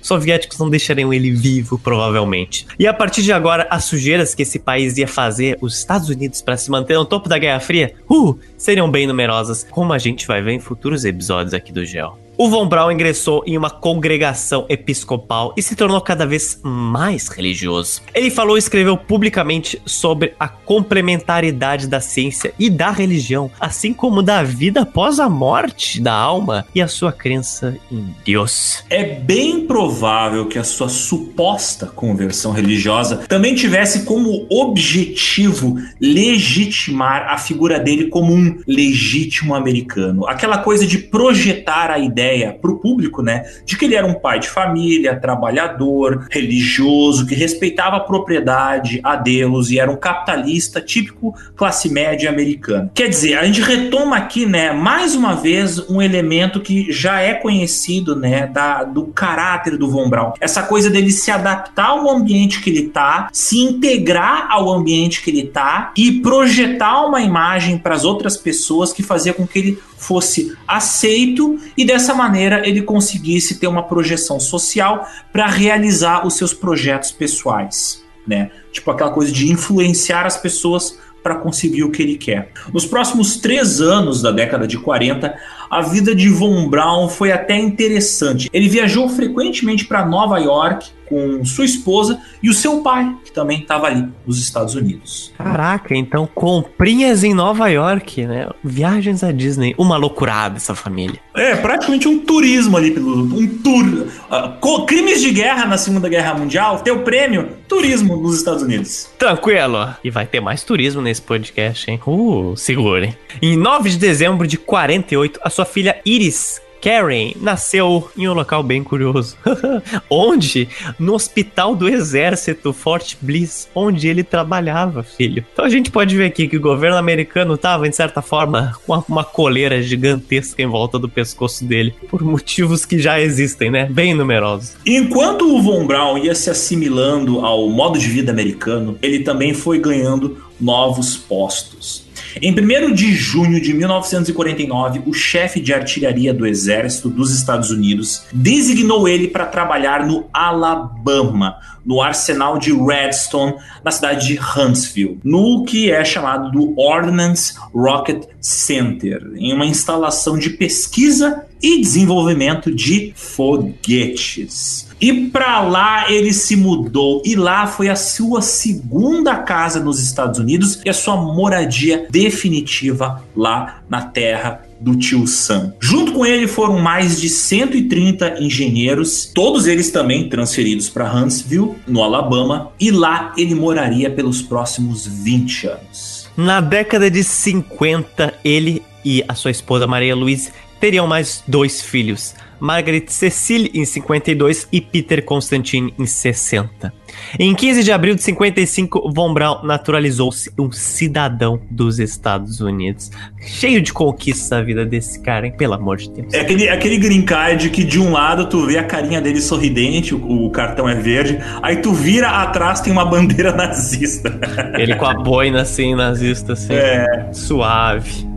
Soviéticos 0.01 0.57
não 0.57 0.69
deixariam 0.69 1.13
ele 1.13 1.31
vivo, 1.31 1.77
provavelmente. 1.77 2.65
E 2.77 2.87
a 2.87 2.93
partir 2.93 3.23
de 3.23 3.31
agora, 3.31 3.67
as 3.69 3.85
sujeiras 3.85 4.35
que 4.35 4.43
esse 4.43 4.59
país 4.59 4.97
ia 4.97 5.07
fazer, 5.07 5.57
os 5.61 5.77
Estados 5.77 6.09
Unidos, 6.09 6.41
para 6.41 6.57
se 6.57 6.69
manter 6.69 6.95
no 6.95 7.05
topo 7.05 7.29
da 7.29 7.37
Guerra 7.37 7.59
Fria, 7.59 7.93
uh, 8.09 8.37
seriam 8.57 8.89
bem 8.89 9.07
numerosas, 9.07 9.65
como 9.69 9.93
a 9.93 9.97
gente 9.97 10.27
vai 10.27 10.41
ver 10.41 10.51
em 10.51 10.59
futuros 10.59 11.05
episódios 11.05 11.53
aqui 11.53 11.71
do 11.71 11.85
Gel. 11.85 12.17
O 12.41 12.49
Von 12.49 12.67
Braun 12.67 12.89
ingressou 12.89 13.43
em 13.45 13.55
uma 13.55 13.69
congregação 13.69 14.65
episcopal 14.67 15.53
e 15.55 15.61
se 15.61 15.75
tornou 15.75 16.01
cada 16.01 16.25
vez 16.25 16.59
mais 16.63 17.27
religioso. 17.27 18.01
Ele 18.15 18.31
falou 18.31 18.55
e 18.55 18.59
escreveu 18.59 18.97
publicamente 18.97 19.79
sobre 19.85 20.33
a 20.39 20.47
complementaridade 20.47 21.85
da 21.85 22.01
ciência 22.01 22.51
e 22.57 22.67
da 22.67 22.89
religião, 22.89 23.51
assim 23.59 23.93
como 23.93 24.23
da 24.23 24.41
vida 24.41 24.81
após 24.81 25.19
a 25.19 25.29
morte 25.29 26.01
da 26.01 26.15
alma 26.15 26.65
e 26.73 26.81
a 26.81 26.87
sua 26.87 27.11
crença 27.11 27.77
em 27.91 28.07
Deus. 28.25 28.83
É 28.89 29.03
bem 29.03 29.67
provável 29.67 30.47
que 30.47 30.57
a 30.57 30.63
sua 30.63 30.89
suposta 30.89 31.85
conversão 31.85 32.53
religiosa 32.53 33.17
também 33.17 33.53
tivesse 33.53 34.03
como 34.03 34.47
objetivo 34.49 35.75
legitimar 36.01 37.27
a 37.29 37.37
figura 37.37 37.79
dele 37.79 38.07
como 38.07 38.33
um 38.33 38.59
legítimo 38.67 39.53
americano. 39.53 40.27
Aquela 40.27 40.57
coisa 40.57 40.87
de 40.87 40.97
projetar 40.97 41.91
a 41.91 41.99
ideia 41.99 42.30
ideia 42.31 42.57
para 42.59 42.71
o 42.71 42.77
público, 42.77 43.21
né, 43.21 43.43
de 43.65 43.77
que 43.77 43.85
ele 43.85 43.95
era 43.95 44.07
um 44.07 44.13
pai 44.13 44.39
de 44.39 44.49
família, 44.49 45.19
trabalhador, 45.19 46.27
religioso, 46.31 47.25
que 47.25 47.35
respeitava 47.35 47.97
a 47.97 47.99
propriedade, 47.99 48.99
a 49.03 49.15
Deus 49.15 49.69
e 49.69 49.79
era 49.79 49.91
um 49.91 49.95
capitalista 49.95 50.81
típico 50.81 51.35
classe 51.55 51.89
média 51.89 52.29
americana. 52.29 52.89
Quer 52.93 53.09
dizer, 53.09 53.37
a 53.37 53.45
gente 53.45 53.61
retoma 53.61 54.17
aqui, 54.17 54.45
né, 54.45 54.71
mais 54.71 55.15
uma 55.15 55.35
vez 55.35 55.77
um 55.89 56.01
elemento 56.01 56.61
que 56.61 56.91
já 56.91 57.19
é 57.19 57.33
conhecido, 57.33 58.15
né, 58.15 58.47
da, 58.47 58.83
do 58.83 59.07
caráter 59.07 59.77
do 59.77 59.89
Von 59.89 60.09
Braun. 60.09 60.33
Essa 60.39 60.63
coisa 60.63 60.89
dele 60.89 61.11
se 61.11 61.29
adaptar 61.31 61.89
ao 61.89 62.09
ambiente 62.09 62.61
que 62.61 62.69
ele 62.69 62.87
tá, 62.89 63.29
se 63.31 63.59
integrar 63.59 64.47
ao 64.49 64.71
ambiente 64.71 65.21
que 65.21 65.29
ele 65.29 65.47
tá 65.47 65.91
e 65.97 66.11
projetar 66.21 67.05
uma 67.05 67.21
imagem 67.21 67.77
para 67.77 67.95
as 67.95 68.03
outras 68.03 68.37
pessoas 68.37 68.93
que 68.93 69.03
fazia 69.03 69.33
com 69.33 69.45
que 69.45 69.59
ele 69.59 69.79
fosse 70.01 70.55
aceito 70.67 71.59
e 71.77 71.85
dessa 71.85 72.10
maneira 72.13 72.67
ele 72.67 72.81
conseguisse 72.81 73.59
ter 73.59 73.67
uma 73.67 73.83
projeção 73.83 74.39
social 74.39 75.07
para 75.31 75.47
realizar 75.47 76.25
os 76.25 76.35
seus 76.35 76.53
projetos 76.53 77.11
pessoais. 77.11 78.03
né? 78.27 78.51
Tipo 78.71 78.91
aquela 78.91 79.11
coisa 79.11 79.31
de 79.31 79.51
influenciar 79.51 80.25
as 80.25 80.37
pessoas 80.37 80.97
para 81.23 81.35
conseguir 81.35 81.83
o 81.83 81.91
que 81.91 82.01
ele 82.01 82.17
quer. 82.17 82.51
Nos 82.73 82.85
próximos 82.85 83.37
três 83.37 83.79
anos 83.79 84.21
da 84.21 84.31
década 84.31 84.67
de 84.67 84.77
40, 84.77 85.35
a 85.69 85.81
vida 85.81 86.15
de 86.15 86.29
Von 86.29 86.67
Braun 86.67 87.07
foi 87.09 87.31
até 87.31 87.57
interessante. 87.57 88.49
Ele 88.51 88.67
viajou 88.67 89.07
frequentemente 89.07 89.85
para 89.85 90.05
Nova 90.05 90.39
York 90.39 90.89
com 91.11 91.43
sua 91.43 91.65
esposa 91.65 92.21
e 92.41 92.49
o 92.49 92.53
seu 92.53 92.81
pai, 92.81 93.13
que 93.25 93.33
também 93.33 93.59
estava 93.59 93.87
ali 93.87 94.07
nos 94.25 94.39
Estados 94.39 94.75
Unidos. 94.75 95.33
Caraca, 95.37 95.93
então 95.93 96.25
comprinhas 96.25 97.25
em 97.25 97.33
Nova 97.33 97.67
York, 97.67 98.25
né? 98.25 98.47
Viagens 98.63 99.21
à 99.21 99.31
Disney, 99.33 99.75
uma 99.77 99.97
loucurada 99.97 100.55
essa 100.55 100.73
família. 100.73 101.19
É, 101.35 101.53
praticamente 101.57 102.07
um 102.07 102.19
turismo 102.19 102.77
ali 102.77 102.91
pelo 102.91 103.23
um 103.23 103.47
tour. 103.57 104.07
Uh, 104.31 104.85
crimes 104.85 105.21
de 105.21 105.31
guerra 105.31 105.65
na 105.65 105.77
Segunda 105.77 106.07
Guerra 106.07 106.33
Mundial, 106.33 106.79
teu 106.79 106.99
prêmio, 107.03 107.49
turismo 107.67 108.15
nos 108.15 108.37
Estados 108.37 108.63
Unidos. 108.63 109.09
Tranquilo. 109.19 109.93
E 110.03 110.09
vai 110.09 110.25
ter 110.25 110.39
mais 110.39 110.63
turismo 110.63 111.01
nesse 111.01 111.21
podcast, 111.21 111.91
hein? 111.91 111.99
Uh, 112.05 112.55
segurem. 112.55 113.15
Em 113.41 113.57
9 113.57 113.89
de 113.89 113.97
dezembro 113.97 114.47
de 114.47 114.57
48, 114.57 115.39
a 115.43 115.49
sua 115.49 115.65
filha 115.65 115.99
Iris 116.05 116.61
Karen 116.81 117.33
nasceu 117.39 118.09
em 118.17 118.27
um 118.27 118.33
local 118.33 118.63
bem 118.63 118.83
curioso. 118.83 119.37
onde? 120.09 120.67
No 120.97 121.13
hospital 121.13 121.75
do 121.75 121.87
exército, 121.87 122.73
Fort 122.73 123.15
Bliss, 123.21 123.69
onde 123.75 124.07
ele 124.07 124.23
trabalhava, 124.23 125.03
filho. 125.03 125.45
Então 125.53 125.63
a 125.63 125.69
gente 125.69 125.91
pode 125.91 126.15
ver 126.17 126.25
aqui 126.25 126.47
que 126.47 126.57
o 126.57 126.61
governo 126.61 126.97
americano 126.97 127.53
estava, 127.53 127.87
de 127.87 127.95
certa 127.95 128.21
forma, 128.21 128.73
com 128.85 129.03
uma, 129.07 129.23
coleira 129.23 129.81
gigantesca 129.81 130.61
em 130.61 130.67
volta 130.67 130.97
do 130.97 131.07
pescoço 131.07 131.63
dele, 131.63 131.93
por 132.09 132.23
motivos 132.23 132.85
que 132.85 132.99
já 132.99 133.21
existem, 133.21 133.69
né? 133.69 133.87
Bem 133.89 134.13
numerosos. 134.13 134.75
Enquanto 134.85 135.55
o 135.55 135.61
Von 135.61 135.85
Braun 135.85 136.17
ia 136.17 136.33
se 136.33 136.49
assimilando 136.49 137.45
ao 137.45 137.69
modo 137.69 137.99
de 137.99 138.07
vida 138.07 138.31
americano, 138.31 138.97
ele 139.01 139.19
também 139.19 139.53
foi 139.53 139.79
ganhando 139.79 140.37
novos 140.59 141.15
postos. 141.15 142.10
Em 142.39 142.53
1 142.53 142.93
de 142.93 143.13
junho 143.13 143.59
de 143.59 143.73
1949, 143.73 145.01
o 145.05 145.13
chefe 145.13 145.59
de 145.59 145.73
artilharia 145.73 146.33
do 146.33 146.45
Exército 146.45 147.09
dos 147.09 147.33
Estados 147.35 147.71
Unidos 147.71 148.23
designou 148.31 149.07
ele 149.07 149.27
para 149.27 149.45
trabalhar 149.45 150.05
no 150.05 150.25
Alabama, 150.31 151.57
no 151.85 152.01
arsenal 152.01 152.57
de 152.59 152.71
Redstone, 152.71 153.55
na 153.83 153.91
cidade 153.91 154.27
de 154.27 154.39
Huntsville, 154.39 155.19
no 155.23 155.65
que 155.65 155.91
é 155.91 156.05
chamado 156.05 156.51
do 156.51 156.79
Ordnance 156.79 157.55
Rocket 157.73 158.25
Center, 158.39 159.31
em 159.35 159.53
uma 159.53 159.65
instalação 159.65 160.37
de 160.37 160.51
pesquisa 160.51 161.45
e 161.61 161.81
desenvolvimento 161.81 162.73
de 162.73 163.13
foguetes. 163.15 164.90
E 165.01 165.29
para 165.29 165.61
lá 165.61 166.11
ele 166.11 166.31
se 166.31 166.55
mudou 166.55 167.23
e 167.25 167.35
lá 167.35 167.65
foi 167.65 167.89
a 167.89 167.95
sua 167.95 168.39
segunda 168.39 169.35
casa 169.37 169.79
nos 169.79 169.99
Estados 169.99 170.39
Unidos 170.39 170.79
e 170.85 170.89
a 170.89 170.93
sua 170.93 171.17
moradia 171.17 172.05
definitiva 172.11 173.23
lá 173.35 173.81
na 173.89 174.03
terra 174.03 174.63
do 174.79 174.95
tio 174.95 175.25
Sam. 175.25 175.73
Junto 175.79 176.11
com 176.11 176.25
ele 176.25 176.47
foram 176.47 176.79
mais 176.79 177.19
de 177.19 177.29
130 177.29 178.41
engenheiros, 178.41 179.31
todos 179.33 179.65
eles 179.65 179.91
também 179.91 180.29
transferidos 180.29 180.87
para 180.87 181.11
Huntsville, 181.11 181.75
no 181.87 182.03
Alabama, 182.03 182.71
e 182.79 182.91
lá 182.91 183.33
ele 183.37 183.55
moraria 183.55 184.09
pelos 184.09 184.41
próximos 184.41 185.07
20 185.07 185.67
anos. 185.67 186.29
Na 186.37 186.61
década 186.61 187.09
de 187.09 187.23
50, 187.23 188.33
ele 188.43 188.83
e 189.03 189.23
a 189.27 189.33
sua 189.33 189.51
esposa 189.51 189.87
Maria 189.87 190.15
Luiz 190.15 190.51
teriam 190.79 191.05
mais 191.05 191.43
dois 191.47 191.81
filhos, 191.81 192.33
Margaret 192.61 193.05
Cecile 193.07 193.71
em 193.73 193.83
52 193.83 194.67
e 194.71 194.79
Peter 194.79 195.25
Constantine 195.25 195.93
em 195.97 196.05
60. 196.05 196.93
Em 197.39 197.53
15 197.53 197.83
de 197.83 197.91
abril 197.91 198.15
de 198.15 198.21
55, 198.21 199.11
Von 199.11 199.33
Braun 199.33 199.63
naturalizou-se 199.63 200.51
um 200.57 200.71
cidadão 200.71 201.59
dos 201.69 201.99
Estados 201.99 202.61
Unidos. 202.61 203.09
Cheio 203.39 203.81
de 203.81 203.91
conquistas 203.91 204.51
a 204.51 204.61
vida 204.61 204.85
desse 204.85 205.19
cara, 205.21 205.47
hein? 205.47 205.53
Pelo 205.57 205.73
amor 205.73 205.97
de 205.97 206.09
Deus. 206.11 206.33
É 206.33 206.41
aquele, 206.41 206.69
aquele 206.69 206.97
green 206.97 207.23
card 207.23 207.69
que 207.69 207.83
de 207.83 207.99
um 207.99 208.11
lado 208.11 208.47
tu 208.47 208.65
vê 208.65 208.77
a 208.77 208.83
carinha 208.83 209.19
dele 209.19 209.41
sorridente, 209.41 210.13
o, 210.13 210.45
o 210.45 210.51
cartão 210.51 210.87
é 210.87 210.95
verde, 210.95 211.39
aí 211.61 211.77
tu 211.77 211.93
vira 211.93 212.29
atrás 212.29 212.79
tem 212.79 212.93
uma 212.93 213.05
bandeira 213.05 213.51
nazista. 213.55 214.39
Ele 214.77 214.95
com 214.95 215.05
a 215.05 215.15
boina 215.15 215.61
assim, 215.61 215.95
nazista, 215.95 216.53
assim. 216.53 216.73
É. 216.73 217.29
Suave. 217.33 218.30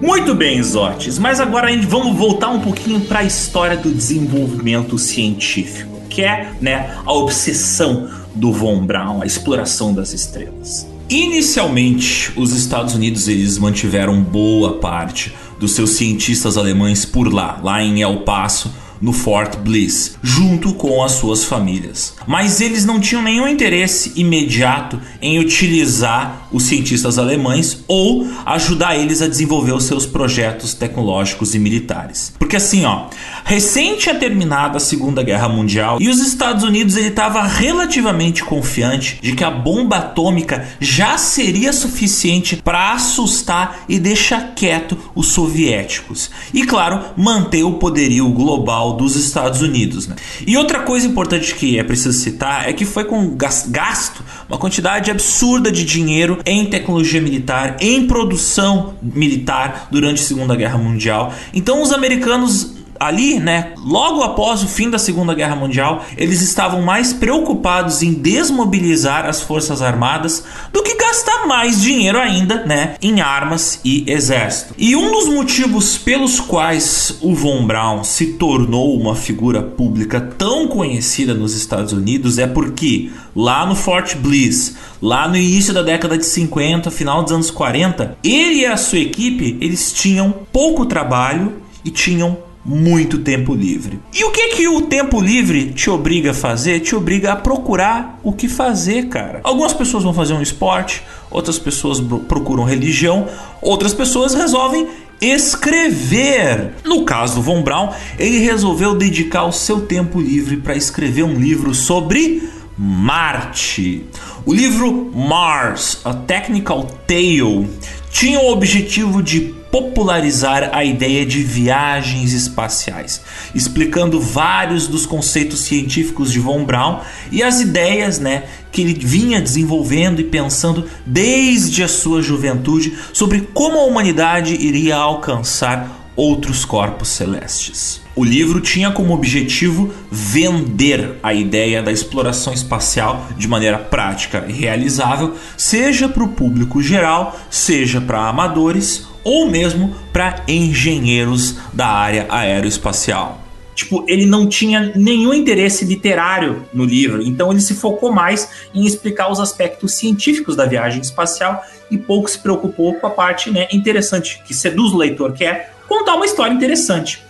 Muito 0.00 0.32
bem, 0.32 0.62
Zotes, 0.62 1.18
mas 1.18 1.40
agora 1.40 1.66
a 1.66 1.70
gente 1.72 1.86
vamos 1.86 2.16
voltar 2.16 2.50
um 2.50 2.60
pouquinho 2.60 3.00
para 3.00 3.20
a 3.20 3.24
história 3.24 3.76
do 3.76 3.92
desenvolvimento 3.92 4.96
científico, 4.96 6.00
que 6.08 6.22
é 6.22 6.52
né, 6.60 6.96
a 7.04 7.12
obsessão 7.12 8.08
do 8.32 8.52
Von 8.52 8.86
Braun, 8.86 9.22
a 9.22 9.26
exploração 9.26 9.92
das 9.92 10.12
estrelas. 10.12 10.86
Inicialmente, 11.10 12.32
os 12.36 12.52
Estados 12.52 12.94
Unidos 12.94 13.26
eles 13.26 13.58
mantiveram 13.58 14.22
boa 14.22 14.74
parte 14.74 15.34
dos 15.58 15.72
seus 15.72 15.90
cientistas 15.90 16.56
alemães 16.56 17.04
por 17.04 17.32
lá, 17.32 17.58
lá 17.62 17.82
em 17.82 18.00
El 18.00 18.18
Paso, 18.18 18.72
no 19.00 19.12
Fort 19.12 19.56
Bliss, 19.58 20.16
junto 20.22 20.74
com 20.74 21.02
as 21.02 21.12
suas 21.12 21.44
famílias. 21.44 22.14
Mas 22.26 22.60
eles 22.60 22.84
não 22.84 23.00
tinham 23.00 23.22
nenhum 23.22 23.46
interesse 23.46 24.12
imediato 24.16 25.00
em 25.22 25.38
utilizar 25.38 26.47
os 26.52 26.64
cientistas 26.64 27.18
alemães 27.18 27.84
ou 27.86 28.26
ajudar 28.46 28.96
eles 28.96 29.22
a 29.22 29.28
desenvolver 29.28 29.72
os 29.72 29.84
seus 29.84 30.06
projetos 30.06 30.74
tecnológicos 30.74 31.54
e 31.54 31.58
militares. 31.58 32.32
Porque 32.38 32.56
assim, 32.56 32.84
ó, 32.84 33.06
recente 33.44 33.98
tinha 33.98 34.14
terminado 34.14 34.76
a 34.76 34.80
Segunda 34.80 35.22
Guerra 35.22 35.48
Mundial 35.48 35.98
e 36.00 36.08
os 36.08 36.20
Estados 36.20 36.62
Unidos 36.62 36.96
ele 36.96 37.08
estava 37.08 37.42
relativamente 37.42 38.44
confiante 38.44 39.18
de 39.20 39.32
que 39.34 39.44
a 39.44 39.50
bomba 39.50 39.96
atômica 39.96 40.66
já 40.80 41.18
seria 41.18 41.72
suficiente 41.72 42.56
para 42.56 42.92
assustar 42.92 43.80
e 43.88 43.98
deixar 43.98 44.54
quieto 44.54 44.96
os 45.14 45.28
soviéticos. 45.28 46.30
E 46.54 46.64
claro, 46.64 47.04
manter 47.16 47.64
o 47.64 47.74
poderio 47.74 48.28
global 48.30 48.96
dos 48.96 49.16
Estados 49.16 49.60
Unidos. 49.60 50.06
Né? 50.06 50.16
E 50.46 50.56
outra 50.56 50.80
coisa 50.80 51.06
importante 51.06 51.54
que 51.54 51.78
é 51.78 51.82
preciso 51.82 52.18
citar 52.18 52.68
é 52.68 52.72
que 52.72 52.84
foi 52.84 53.04
com 53.04 53.36
gasto 53.36 54.24
uma 54.48 54.58
quantidade 54.58 55.10
absurda 55.10 55.70
de 55.70 55.84
dinheiro 55.84 56.37
em 56.44 56.66
tecnologia 56.66 57.20
militar, 57.20 57.76
em 57.80 58.06
produção 58.06 58.94
militar 59.02 59.88
durante 59.90 60.22
a 60.22 60.24
Segunda 60.24 60.56
Guerra 60.56 60.78
Mundial. 60.78 61.32
Então 61.52 61.82
os 61.82 61.92
americanos 61.92 62.77
ali, 62.98 63.38
né, 63.38 63.72
logo 63.84 64.22
após 64.22 64.62
o 64.62 64.68
fim 64.68 64.90
da 64.90 64.98
Segunda 64.98 65.34
Guerra 65.34 65.56
Mundial, 65.56 66.04
eles 66.16 66.42
estavam 66.42 66.82
mais 66.82 67.12
preocupados 67.12 68.02
em 68.02 68.12
desmobilizar 68.12 69.26
as 69.26 69.40
forças 69.40 69.82
armadas 69.82 70.44
do 70.72 70.82
que 70.82 70.96
gastar 70.96 71.46
mais 71.46 71.80
dinheiro 71.80 72.18
ainda, 72.18 72.64
né, 72.64 72.94
em 73.00 73.20
armas 73.20 73.80
e 73.84 74.04
exército. 74.10 74.74
E 74.76 74.94
um 74.96 75.10
dos 75.10 75.28
motivos 75.28 75.96
pelos 75.98 76.40
quais 76.40 77.18
o 77.20 77.34
Von 77.34 77.66
Braun 77.66 78.04
se 78.04 78.34
tornou 78.34 78.98
uma 78.98 79.14
figura 79.14 79.62
pública 79.62 80.20
tão 80.20 80.68
conhecida 80.68 81.34
nos 81.34 81.54
Estados 81.54 81.92
Unidos 81.92 82.38
é 82.38 82.46
porque 82.46 83.10
lá 83.34 83.64
no 83.64 83.74
Fort 83.74 84.16
Bliss, 84.16 84.76
lá 85.00 85.28
no 85.28 85.36
início 85.36 85.72
da 85.72 85.82
década 85.82 86.18
de 86.18 86.26
50, 86.26 86.90
final 86.90 87.22
dos 87.22 87.32
anos 87.32 87.50
40, 87.50 88.18
ele 88.22 88.60
e 88.60 88.66
a 88.66 88.76
sua 88.76 88.98
equipe, 88.98 89.56
eles 89.60 89.92
tinham 89.92 90.34
pouco 90.52 90.86
trabalho 90.86 91.62
e 91.84 91.90
tinham 91.90 92.47
muito 92.68 93.20
tempo 93.20 93.54
livre. 93.54 93.98
E 94.12 94.22
o 94.24 94.30
que 94.30 94.48
que 94.48 94.68
o 94.68 94.82
tempo 94.82 95.20
livre 95.20 95.72
te 95.72 95.88
obriga 95.88 96.32
a 96.32 96.34
fazer? 96.34 96.80
Te 96.80 96.94
obriga 96.94 97.32
a 97.32 97.36
procurar 97.36 98.20
o 98.22 98.32
que 98.32 98.46
fazer, 98.46 99.08
cara. 99.08 99.40
Algumas 99.42 99.72
pessoas 99.72 100.04
vão 100.04 100.12
fazer 100.12 100.34
um 100.34 100.42
esporte, 100.42 101.02
outras 101.30 101.58
pessoas 101.58 101.98
procuram 102.28 102.64
religião, 102.64 103.26
outras 103.62 103.94
pessoas 103.94 104.34
resolvem 104.34 104.86
escrever. 105.18 106.74
No 106.84 107.04
caso 107.04 107.36
do 107.36 107.42
Von 107.42 107.62
Braun, 107.62 107.88
ele 108.18 108.38
resolveu 108.38 108.94
dedicar 108.94 109.44
o 109.46 109.52
seu 109.52 109.80
tempo 109.80 110.20
livre 110.20 110.58
para 110.58 110.76
escrever 110.76 111.22
um 111.22 111.34
livro 111.34 111.74
sobre 111.74 112.42
Marte. 112.76 114.04
O 114.44 114.54
livro 114.54 115.10
Mars, 115.14 116.00
A 116.04 116.12
Technical 116.12 116.84
Tale, 117.06 117.68
tinha 118.10 118.40
o 118.40 118.50
objetivo 118.50 119.22
de 119.22 119.58
popularizar 119.70 120.70
a 120.72 120.82
ideia 120.82 121.26
de 121.26 121.42
viagens 121.42 122.32
espaciais, 122.32 123.20
explicando 123.54 124.20
vários 124.20 124.86
dos 124.86 125.04
conceitos 125.04 125.60
científicos 125.60 126.32
de 126.32 126.38
Von 126.38 126.64
Braun 126.64 127.00
e 127.30 127.42
as 127.42 127.60
ideias, 127.60 128.18
né, 128.18 128.44
que 128.72 128.80
ele 128.80 128.94
vinha 128.94 129.40
desenvolvendo 129.40 130.20
e 130.20 130.24
pensando 130.24 130.88
desde 131.04 131.82
a 131.82 131.88
sua 131.88 132.22
juventude 132.22 132.96
sobre 133.12 133.42
como 133.52 133.78
a 133.78 133.84
humanidade 133.84 134.54
iria 134.54 134.96
alcançar 134.96 135.97
outros 136.18 136.64
corpos 136.64 137.10
celestes. 137.10 138.00
O 138.16 138.24
livro 138.24 138.60
tinha 138.60 138.90
como 138.90 139.14
objetivo 139.14 139.94
vender 140.10 141.14
a 141.22 141.32
ideia 141.32 141.80
da 141.80 141.92
exploração 141.92 142.52
espacial 142.52 143.28
de 143.36 143.46
maneira 143.46 143.78
prática 143.78 144.44
e 144.48 144.52
realizável, 144.52 145.36
seja 145.56 146.08
para 146.08 146.24
o 146.24 146.30
público 146.30 146.82
geral, 146.82 147.38
seja 147.48 148.00
para 148.00 148.26
amadores 148.26 149.06
ou 149.22 149.48
mesmo 149.48 149.94
para 150.12 150.42
engenheiros 150.48 151.56
da 151.72 151.86
área 151.86 152.26
aeroespacial. 152.28 153.40
Tipo, 153.76 154.04
ele 154.08 154.26
não 154.26 154.48
tinha 154.48 154.90
nenhum 154.96 155.32
interesse 155.32 155.84
literário 155.84 156.64
no 156.74 156.84
livro, 156.84 157.22
então 157.22 157.52
ele 157.52 157.60
se 157.60 157.74
focou 157.74 158.10
mais 158.10 158.48
em 158.74 158.84
explicar 158.84 159.30
os 159.30 159.38
aspectos 159.38 159.94
científicos 159.94 160.56
da 160.56 160.66
viagem 160.66 161.00
espacial 161.00 161.62
e 161.88 161.96
pouco 161.96 162.28
se 162.28 162.40
preocupou 162.40 162.94
com 162.94 163.06
a 163.06 163.10
parte 163.10 163.52
né, 163.52 163.68
interessante, 163.70 164.42
que 164.44 164.52
seduz 164.52 164.92
o 164.92 164.96
leitor, 164.96 165.32
que 165.32 165.44
é 165.44 165.70
contar 165.88 166.14
uma 166.14 166.26
história 166.26 166.52
interessante. 166.52 167.22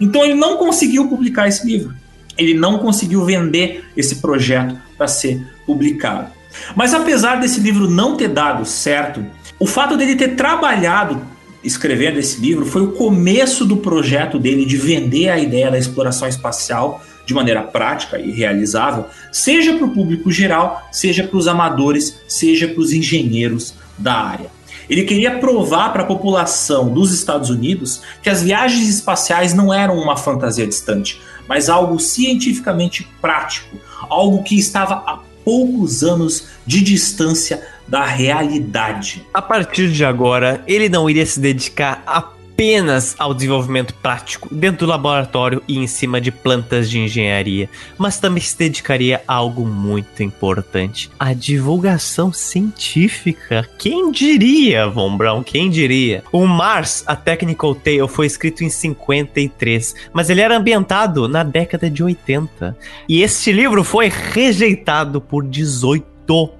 Então 0.00 0.24
ele 0.24 0.34
não 0.34 0.56
conseguiu 0.56 1.08
publicar 1.08 1.46
esse 1.46 1.66
livro. 1.66 1.94
Ele 2.36 2.54
não 2.54 2.78
conseguiu 2.78 3.24
vender 3.24 3.84
esse 3.96 4.16
projeto 4.16 4.76
para 4.96 5.08
ser 5.08 5.40
publicado. 5.64 6.30
Mas 6.74 6.94
apesar 6.94 7.36
desse 7.36 7.60
livro 7.60 7.88
não 7.88 8.16
ter 8.16 8.28
dado 8.28 8.64
certo, 8.64 9.24
o 9.58 9.66
fato 9.66 9.96
dele 9.96 10.16
ter 10.16 10.36
trabalhado 10.36 11.20
escrevendo 11.62 12.18
esse 12.18 12.40
livro 12.40 12.64
foi 12.64 12.82
o 12.82 12.92
começo 12.92 13.64
do 13.64 13.78
projeto 13.78 14.38
dele 14.38 14.64
de 14.64 14.76
vender 14.76 15.28
a 15.28 15.38
ideia 15.38 15.70
da 15.70 15.78
exploração 15.78 16.28
espacial 16.28 17.02
de 17.26 17.34
maneira 17.34 17.60
prática 17.62 18.20
e 18.20 18.30
realizável, 18.30 19.06
seja 19.32 19.74
para 19.74 19.84
o 19.84 19.90
público 19.90 20.30
geral, 20.30 20.88
seja 20.92 21.24
para 21.24 21.36
os 21.36 21.48
amadores, 21.48 22.20
seja 22.28 22.68
para 22.68 22.80
os 22.80 22.92
engenheiros 22.92 23.74
da 23.98 24.14
área. 24.14 24.55
Ele 24.88 25.04
queria 25.04 25.38
provar 25.38 25.92
para 25.92 26.02
a 26.02 26.06
população 26.06 26.88
dos 26.88 27.12
Estados 27.12 27.50
Unidos 27.50 28.02
que 28.22 28.30
as 28.30 28.42
viagens 28.42 28.88
espaciais 28.88 29.52
não 29.52 29.72
eram 29.72 29.96
uma 29.98 30.16
fantasia 30.16 30.66
distante, 30.66 31.20
mas 31.48 31.68
algo 31.68 31.98
cientificamente 31.98 33.06
prático, 33.20 33.76
algo 34.08 34.42
que 34.42 34.58
estava 34.58 34.94
a 35.06 35.20
poucos 35.44 36.02
anos 36.02 36.48
de 36.66 36.82
distância 36.82 37.62
da 37.86 38.04
realidade. 38.04 39.24
A 39.32 39.40
partir 39.40 39.92
de 39.92 40.04
agora, 40.04 40.62
ele 40.66 40.88
não 40.88 41.08
iria 41.08 41.24
se 41.24 41.38
dedicar 41.38 42.02
a 42.06 42.20
apenas 42.56 43.14
ao 43.18 43.34
desenvolvimento 43.34 43.92
prático 43.92 44.48
dentro 44.50 44.86
do 44.86 44.90
laboratório 44.90 45.62
e 45.68 45.76
em 45.76 45.86
cima 45.86 46.18
de 46.18 46.32
plantas 46.32 46.88
de 46.88 46.98
engenharia, 46.98 47.68
mas 47.98 48.18
também 48.18 48.42
se 48.42 48.56
dedicaria 48.56 49.22
a 49.28 49.34
algo 49.34 49.66
muito 49.66 50.22
importante: 50.22 51.10
a 51.18 51.34
divulgação 51.34 52.32
científica. 52.32 53.68
Quem 53.76 54.10
diria, 54.10 54.88
Von 54.88 55.18
Braun? 55.18 55.42
Quem 55.42 55.68
diria? 55.68 56.24
O 56.32 56.46
Mars, 56.46 57.04
a 57.06 57.14
Technical 57.14 57.74
Tale, 57.74 58.08
foi 58.08 58.24
escrito 58.24 58.64
em 58.64 58.70
53, 58.70 59.94
mas 60.14 60.30
ele 60.30 60.40
era 60.40 60.56
ambientado 60.56 61.28
na 61.28 61.42
década 61.42 61.90
de 61.90 62.02
80. 62.02 62.74
E 63.06 63.20
este 63.20 63.52
livro 63.52 63.84
foi 63.84 64.08
rejeitado 64.08 65.20
por 65.20 65.44
18 65.44 66.15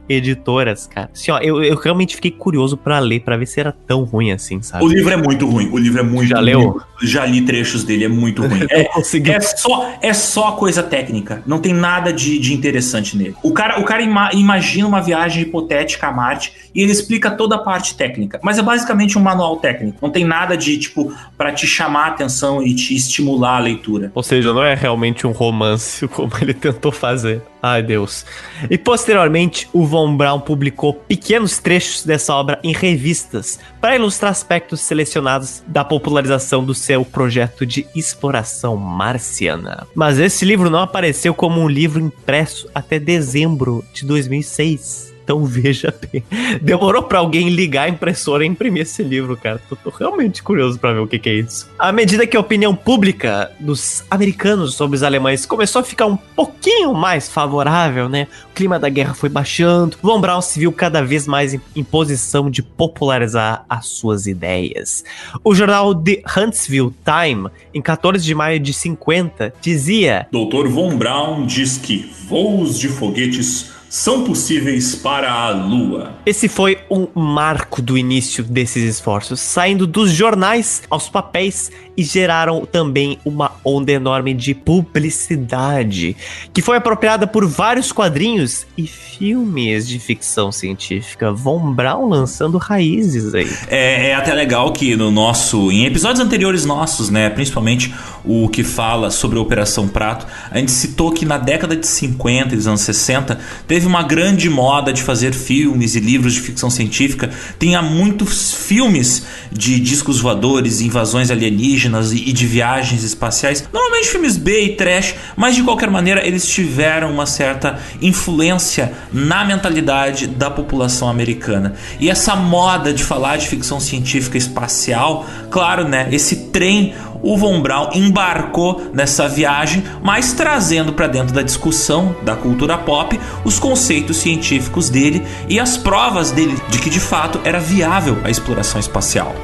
editoras, 0.09 0.87
cara. 0.87 1.11
Assim, 1.13 1.31
ó, 1.31 1.39
eu, 1.39 1.63
eu 1.63 1.77
realmente 1.77 2.15
fiquei 2.15 2.31
curioso 2.31 2.77
para 2.77 2.99
ler, 2.99 3.21
para 3.21 3.37
ver 3.37 3.47
se 3.47 3.59
era 3.59 3.73
tão 3.73 4.05
ruim 4.05 4.31
assim, 4.31 4.63
sabe? 4.63 4.85
O 4.85 4.89
livro 4.89 5.13
é 5.13 5.17
muito 5.17 5.47
ruim. 5.47 5.69
O 5.71 5.79
livro 5.79 6.01
é 6.01 6.03
muito 6.03 6.29
Já 6.29 6.37
ruim. 6.37 6.45
leu? 6.45 6.81
Já 7.03 7.27
li 7.27 7.43
trechos 7.43 7.85
dele, 7.85 8.05
é 8.05 8.09
muito 8.09 8.43
ruim. 8.43 8.67
É, 8.77 8.89
é, 9.31 9.41
só, 9.41 9.93
é 10.03 10.13
só 10.13 10.53
coisa 10.53 10.83
técnica. 10.83 11.43
Não 11.47 11.59
tem 11.59 11.73
nada 11.73 12.13
de, 12.13 12.39
de 12.39 12.53
interessante 12.53 13.17
nele. 13.17 13.35
O 13.43 13.53
cara, 13.53 13.81
o 13.81 13.85
cara 13.85 14.03
ima, 14.03 14.31
imagina 14.33 14.87
uma 14.87 15.01
viagem 15.01 15.43
hipotética 15.43 16.09
a 16.09 16.13
Marte 16.13 16.53
e 16.75 16.83
ele 16.83 16.93
explica 16.93 17.31
toda 17.31 17.57
a 17.57 17.59
parte 17.59 17.97
técnica. 17.97 18.39
Mas 18.43 18.59
é 18.59 18.63
basicamente 18.63 19.19
um 19.19 19.23
manual 19.23 19.57
técnico. 19.57 19.99
Não 20.03 20.11
tem 20.11 20.25
nada 20.25 20.57
de, 20.57 20.77
tipo, 20.79 21.13
para 21.37 21.53
te 21.53 21.67
chamar 21.67 22.05
a 22.05 22.09
atenção 22.09 22.63
e 22.63 22.75
te 22.75 22.95
estimular 22.95 23.57
a 23.57 23.61
leitura. 23.61 24.11
Ou 24.15 24.23
seja, 24.23 24.53
não 24.53 24.63
é 24.63 24.75
realmente 24.75 25.27
um 25.27 25.33
romance 25.33 26.07
como 26.09 26.31
ele 26.41 26.55
tentou 26.55 26.93
fazer. 26.93 27.43
Ai, 27.63 27.83
Deus. 27.83 28.25
E 28.71 28.79
posteriormente, 28.79 29.69
o 29.73 29.85
Von 29.85 30.17
Braun 30.17 30.41
publicou 30.41 30.93
pequenos 30.93 31.59
trechos 31.59 32.05
dessa 32.05 32.35
obra 32.35 32.61
em 32.63 32.73
revistas 32.73 33.59
para 33.81 33.97
ilustrar 33.97 34.31
aspectos 34.31 34.81
selecionados 34.81 35.63
da 35.67 35.85
popularização 35.85 36.65
do 36.65 36.75
seu 36.75 37.05
projeto 37.05 37.65
de 37.65 37.87
exploração 37.95 38.77
marciana. 38.77 39.87
Mas 39.95 40.19
esse 40.19 40.45
livro 40.45 40.71
não 40.71 40.81
apareceu 40.81 41.35
como 41.35 41.61
um 41.61 41.69
livro 41.69 42.01
impresso 42.01 42.69
até 42.75 42.99
dezembro 42.99 43.85
de 43.93 44.05
2006. 44.05 45.16
Então 45.27 45.43
veja 45.45 45.93
bem. 46.13 46.23
Demorou 46.63 47.03
para 47.03 47.19
alguém 47.19 47.49
ligar 47.51 47.83
a 47.83 47.89
impressora 47.89 48.45
e 48.45 48.49
imprimir 48.49 48.83
esse 48.83 49.03
livro, 49.03 49.37
cara. 49.37 49.61
Tô, 49.69 49.75
tô 49.75 49.91
realmente 49.91 50.41
curioso 50.41 50.79
para 50.79 50.93
ver 50.93 51.01
o 51.01 51.07
que, 51.07 51.19
que, 51.19 51.29
é 51.29 51.35
isso. 51.35 51.69
À 51.77 51.91
medida 51.91 52.27
que 52.27 52.37
a 52.37 52.41
opinião 52.41 52.77
pública 52.77 53.51
dos 53.59 54.05
americanos 54.09 54.75
sobre 54.75 54.95
os 54.95 55.03
alemães 55.03 55.45
começou 55.45 55.81
a 55.81 55.85
ficar 55.85 56.07
um 56.07 56.17
pouquinho 56.17 56.95
mais 56.95 57.29
favorável, 57.29 58.09
né? 58.09 58.29
O 58.51 58.55
clima 58.55 58.79
da 58.79 58.89
guerra 58.89 59.15
foi 59.15 59.29
baixando. 59.29 59.99
Von 60.01 60.21
Braun 60.21 60.41
se 60.41 60.61
viu 60.61 60.71
cada 60.71 61.03
vez 61.03 61.27
mais 61.27 61.53
em, 61.53 61.61
em 61.75 61.83
posição 61.83 62.49
de 62.49 62.63
popularizar 62.63 63.65
as 63.69 63.87
suas 63.89 64.29
ideias. 64.29 65.03
O 65.43 65.55
jornal 65.55 65.93
The 65.93 66.23
Huntsville 66.37 66.95
Time, 67.05 67.49
em 67.75 67.83
14 67.83 68.25
de 68.25 68.35
maio 68.35 68.61
de 68.61 68.73
50, 68.73 69.53
dizia: 69.61 70.29
Dr. 70.31 70.69
Von 70.69 70.97
Braun 70.97 71.47
diz 71.47 71.77
que 71.77 72.09
voos 72.29 72.79
de 72.79 72.89
foguetes 72.89 73.75
são 73.97 74.25
possíveis 74.25 74.95
para 74.95 75.33
a 75.33 75.49
Lua. 75.49 76.17
Esse 76.27 76.49
foi 76.49 76.81
um 76.91 77.09
marco 77.15 77.81
do 77.81 77.97
início 77.97 78.45
desses 78.45 78.83
esforços, 78.83 79.41
saindo 79.41 79.87
dos 79.87 80.11
jornais 80.11 80.83
aos 80.91 81.09
papéis 81.09 81.71
e 81.97 82.05
geraram 82.05 82.67
também 82.67 83.19
uma 83.25 83.53
onda 83.65 83.91
enorme 83.91 84.35
de 84.35 84.55
publicidade, 84.55 86.15
que 86.53 86.61
foi 86.61 86.77
apropriada 86.77 87.27
por 87.27 87.47
vários 87.47 87.91
quadrinhos 87.91 88.67
e 88.77 88.87
filmes 88.87 89.89
de 89.89 89.99
ficção 89.99 90.53
científica. 90.53 91.33
Von 91.33 91.73
Braun 91.73 92.09
lançando 92.09 92.59
raízes 92.59 93.35
aí. 93.35 93.51
É, 93.69 94.11
é 94.11 94.15
até 94.15 94.35
legal 94.35 94.73
que 94.73 94.95
no 94.95 95.11
nosso, 95.11 95.73
em 95.73 95.87
episódios 95.87 96.21
anteriores 96.21 96.67
nossos, 96.67 97.09
né, 97.09 97.31
principalmente 97.31 97.95
o 98.25 98.49
que 98.49 98.63
fala 98.63 99.11
sobre 99.11 99.39
a 99.39 99.41
Operação 99.41 99.89
Prato, 99.89 100.27
a 100.51 100.59
gente 100.59 100.73
citou 100.73 101.13
que 101.13 101.25
na 101.25 101.39
década 101.39 101.75
de 101.75 101.87
50 101.87 102.55
e 102.55 102.57
dos 102.57 102.67
anos 102.67 102.83
60 102.83 103.39
teve 103.67 103.87
uma 103.87 104.03
grande 104.03 104.51
moda 104.51 104.93
de 104.93 105.03
fazer 105.03 105.33
filmes 105.33 105.95
e 105.95 106.01
livros 106.01 106.35
de 106.35 106.41
ficção 106.41 106.69
científica. 106.69 107.31
Tinha 107.59 107.81
muitos 107.81 108.53
filmes 108.53 109.25
de 109.51 109.81
discos 109.81 110.21
voadores, 110.21 110.81
invasões 110.81 111.31
alienígenas 111.31 111.86
e 112.13 112.33
de 112.33 112.47
viagens 112.47 113.03
espaciais. 113.03 113.69
Normalmente 113.73 114.09
filmes 114.09 114.37
B 114.37 114.65
e 114.65 114.77
trash, 114.77 115.15
mas 115.37 115.55
de 115.55 115.63
qualquer 115.63 115.91
maneira 115.91 116.27
eles 116.27 116.47
tiveram 116.47 117.11
uma 117.11 117.27
certa 117.27 117.79
influência 118.01 118.93
na 119.13 119.45
mentalidade 119.45 120.27
da 120.27 120.51
população 120.51 121.09
americana. 121.09 121.75
E 121.99 122.11
essa 122.11 122.37
moda 122.37 122.93
de 122.93 123.03
falar 123.03 123.37
de 123.37 123.49
ficção 123.49 123.81
científica 123.81 124.39
espacial, 124.39 125.27
claro, 125.51 125.89
né? 125.89 126.09
Esse 126.11 126.51
trem 126.51 126.95
o 127.23 127.37
Von 127.37 127.61
Braun 127.61 127.91
embarcou 127.95 128.91
nessa 128.93 129.29
viagem, 129.29 129.83
mas 130.03 130.33
trazendo 130.33 130.93
para 130.93 131.07
dentro 131.07 131.35
da 131.35 131.43
discussão 131.43 132.15
da 132.23 132.37
cultura 132.37 132.79
pop 132.79 133.19
os 133.45 133.59
conceitos 133.59 134.19
científicos 134.19 134.89
dele 134.89 135.27
e 135.49 135.59
as 135.59 135.77
provas 135.77 136.31
dele 136.31 136.57
de 136.69 136.79
que 136.79 136.91
de 136.91 137.01
fato 137.01 137.41
era 137.45 137.59
viável 137.59 138.19
a 138.25 138.31
exploração 138.31 138.81
espacial. 138.81 139.35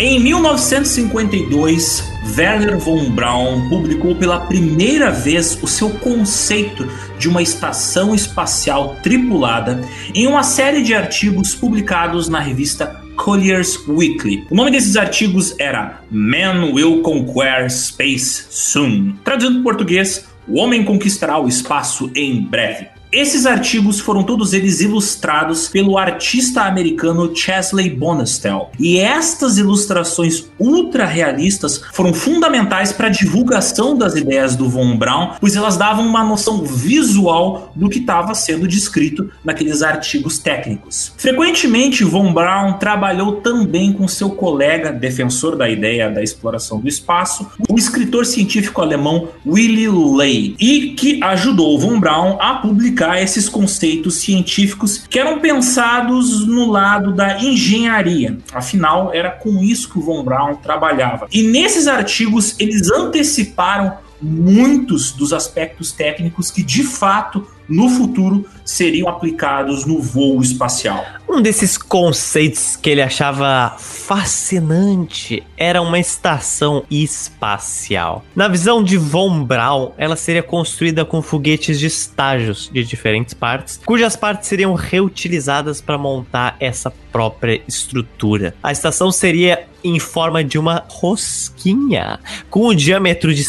Em 0.00 0.20
1952, 0.20 2.04
Werner 2.36 2.78
von 2.78 3.10
Braun 3.10 3.68
publicou 3.68 4.14
pela 4.14 4.38
primeira 4.38 5.10
vez 5.10 5.60
o 5.60 5.66
seu 5.66 5.90
conceito 5.90 6.88
de 7.18 7.28
uma 7.28 7.42
estação 7.42 8.14
espacial 8.14 8.94
tripulada 9.02 9.82
em 10.14 10.28
uma 10.28 10.44
série 10.44 10.84
de 10.84 10.94
artigos 10.94 11.52
publicados 11.52 12.28
na 12.28 12.38
revista 12.38 13.02
Collier's 13.16 13.76
Weekly. 13.88 14.46
O 14.48 14.54
nome 14.54 14.70
desses 14.70 14.96
artigos 14.96 15.58
era 15.58 16.00
Man 16.08 16.70
Will 16.74 17.02
Conquer 17.02 17.68
Space 17.68 18.46
Soon. 18.50 19.16
Traduzindo 19.24 19.64
para 19.64 19.72
português, 19.72 20.28
o 20.46 20.60
homem 20.60 20.84
conquistará 20.84 21.40
o 21.40 21.48
espaço 21.48 22.08
em 22.14 22.40
breve. 22.40 22.97
Esses 23.10 23.46
artigos 23.46 24.00
foram 24.00 24.22
todos 24.22 24.52
eles 24.52 24.82
ilustrados 24.82 25.66
pelo 25.68 25.96
artista 25.96 26.62
americano 26.62 27.34
Chesley 27.34 27.88
Bonestell. 27.88 28.70
E 28.78 28.98
estas 28.98 29.56
ilustrações 29.56 30.44
ultra 30.58 31.06
realistas 31.06 31.80
foram 31.94 32.12
fundamentais 32.12 32.92
para 32.92 33.06
a 33.06 33.10
divulgação 33.10 33.96
das 33.96 34.14
ideias 34.14 34.54
do 34.54 34.68
Von 34.68 34.98
Braun, 34.98 35.30
pois 35.40 35.56
elas 35.56 35.78
davam 35.78 36.06
uma 36.06 36.22
noção 36.22 36.62
visual 36.64 37.72
do 37.74 37.88
que 37.88 37.98
estava 37.98 38.34
sendo 38.34 38.68
descrito 38.68 39.30
naqueles 39.42 39.82
artigos 39.82 40.38
técnicos. 40.38 41.12
Frequentemente, 41.16 42.04
Von 42.04 42.34
Braun 42.34 42.74
trabalhou 42.74 43.36
também 43.36 43.90
com 43.90 44.06
seu 44.06 44.30
colega, 44.30 44.92
defensor 44.92 45.56
da 45.56 45.68
ideia 45.68 46.10
da 46.10 46.22
exploração 46.22 46.78
do 46.78 46.88
espaço, 46.88 47.50
o 47.70 47.78
escritor 47.78 48.26
científico 48.26 48.82
alemão 48.82 49.28
Willy 49.46 49.88
Ley, 49.88 50.56
e 50.60 50.88
que 50.90 51.22
ajudou 51.24 51.78
Von 51.78 51.98
Braun 51.98 52.36
a 52.38 52.56
publicar 52.56 52.97
aplicar 52.98 53.22
esses 53.22 53.48
conceitos 53.48 54.16
científicos 54.16 55.04
que 55.08 55.18
eram 55.18 55.38
pensados 55.38 56.46
no 56.46 56.70
lado 56.70 57.12
da 57.12 57.38
engenharia. 57.40 58.38
Afinal, 58.52 59.12
era 59.14 59.30
com 59.30 59.62
isso 59.62 59.88
que 59.88 59.98
o 59.98 60.02
Von 60.02 60.24
Braun 60.24 60.56
trabalhava. 60.56 61.28
E 61.32 61.42
nesses 61.42 61.86
artigos, 61.86 62.56
eles 62.58 62.90
anteciparam 62.90 63.96
muitos 64.20 65.12
dos 65.12 65.32
aspectos 65.32 65.92
técnicos 65.92 66.50
que 66.50 66.62
de 66.62 66.82
fato 66.82 67.46
no 67.68 67.88
futuro 67.88 68.46
seriam 68.64 69.08
aplicados 69.08 69.84
no 69.84 70.00
voo 70.00 70.40
espacial. 70.40 71.04
Um 71.28 71.42
desses 71.42 71.76
conceitos 71.76 72.76
que 72.76 72.88
ele 72.88 73.02
achava 73.02 73.76
fascinante 73.78 75.42
era 75.56 75.82
uma 75.82 75.98
estação 75.98 76.84
espacial. 76.90 78.24
Na 78.34 78.48
visão 78.48 78.82
de 78.82 78.96
Von 78.96 79.44
Braun, 79.44 79.90
ela 79.98 80.16
seria 80.16 80.42
construída 80.42 81.04
com 81.04 81.20
foguetes 81.20 81.78
de 81.78 81.86
estágios 81.86 82.70
de 82.72 82.82
diferentes 82.82 83.34
partes, 83.34 83.78
cujas 83.84 84.16
partes 84.16 84.48
seriam 84.48 84.74
reutilizadas 84.74 85.80
para 85.80 85.98
montar 85.98 86.56
essa 86.58 86.90
própria 87.12 87.60
estrutura. 87.68 88.54
A 88.62 88.72
estação 88.72 89.12
seria 89.12 89.66
em 89.84 89.98
forma 89.98 90.42
de 90.42 90.58
uma 90.58 90.84
rosquinha, 90.88 92.18
com 92.50 92.68
um 92.68 92.74
diâmetro 92.74 93.34
de 93.34 93.44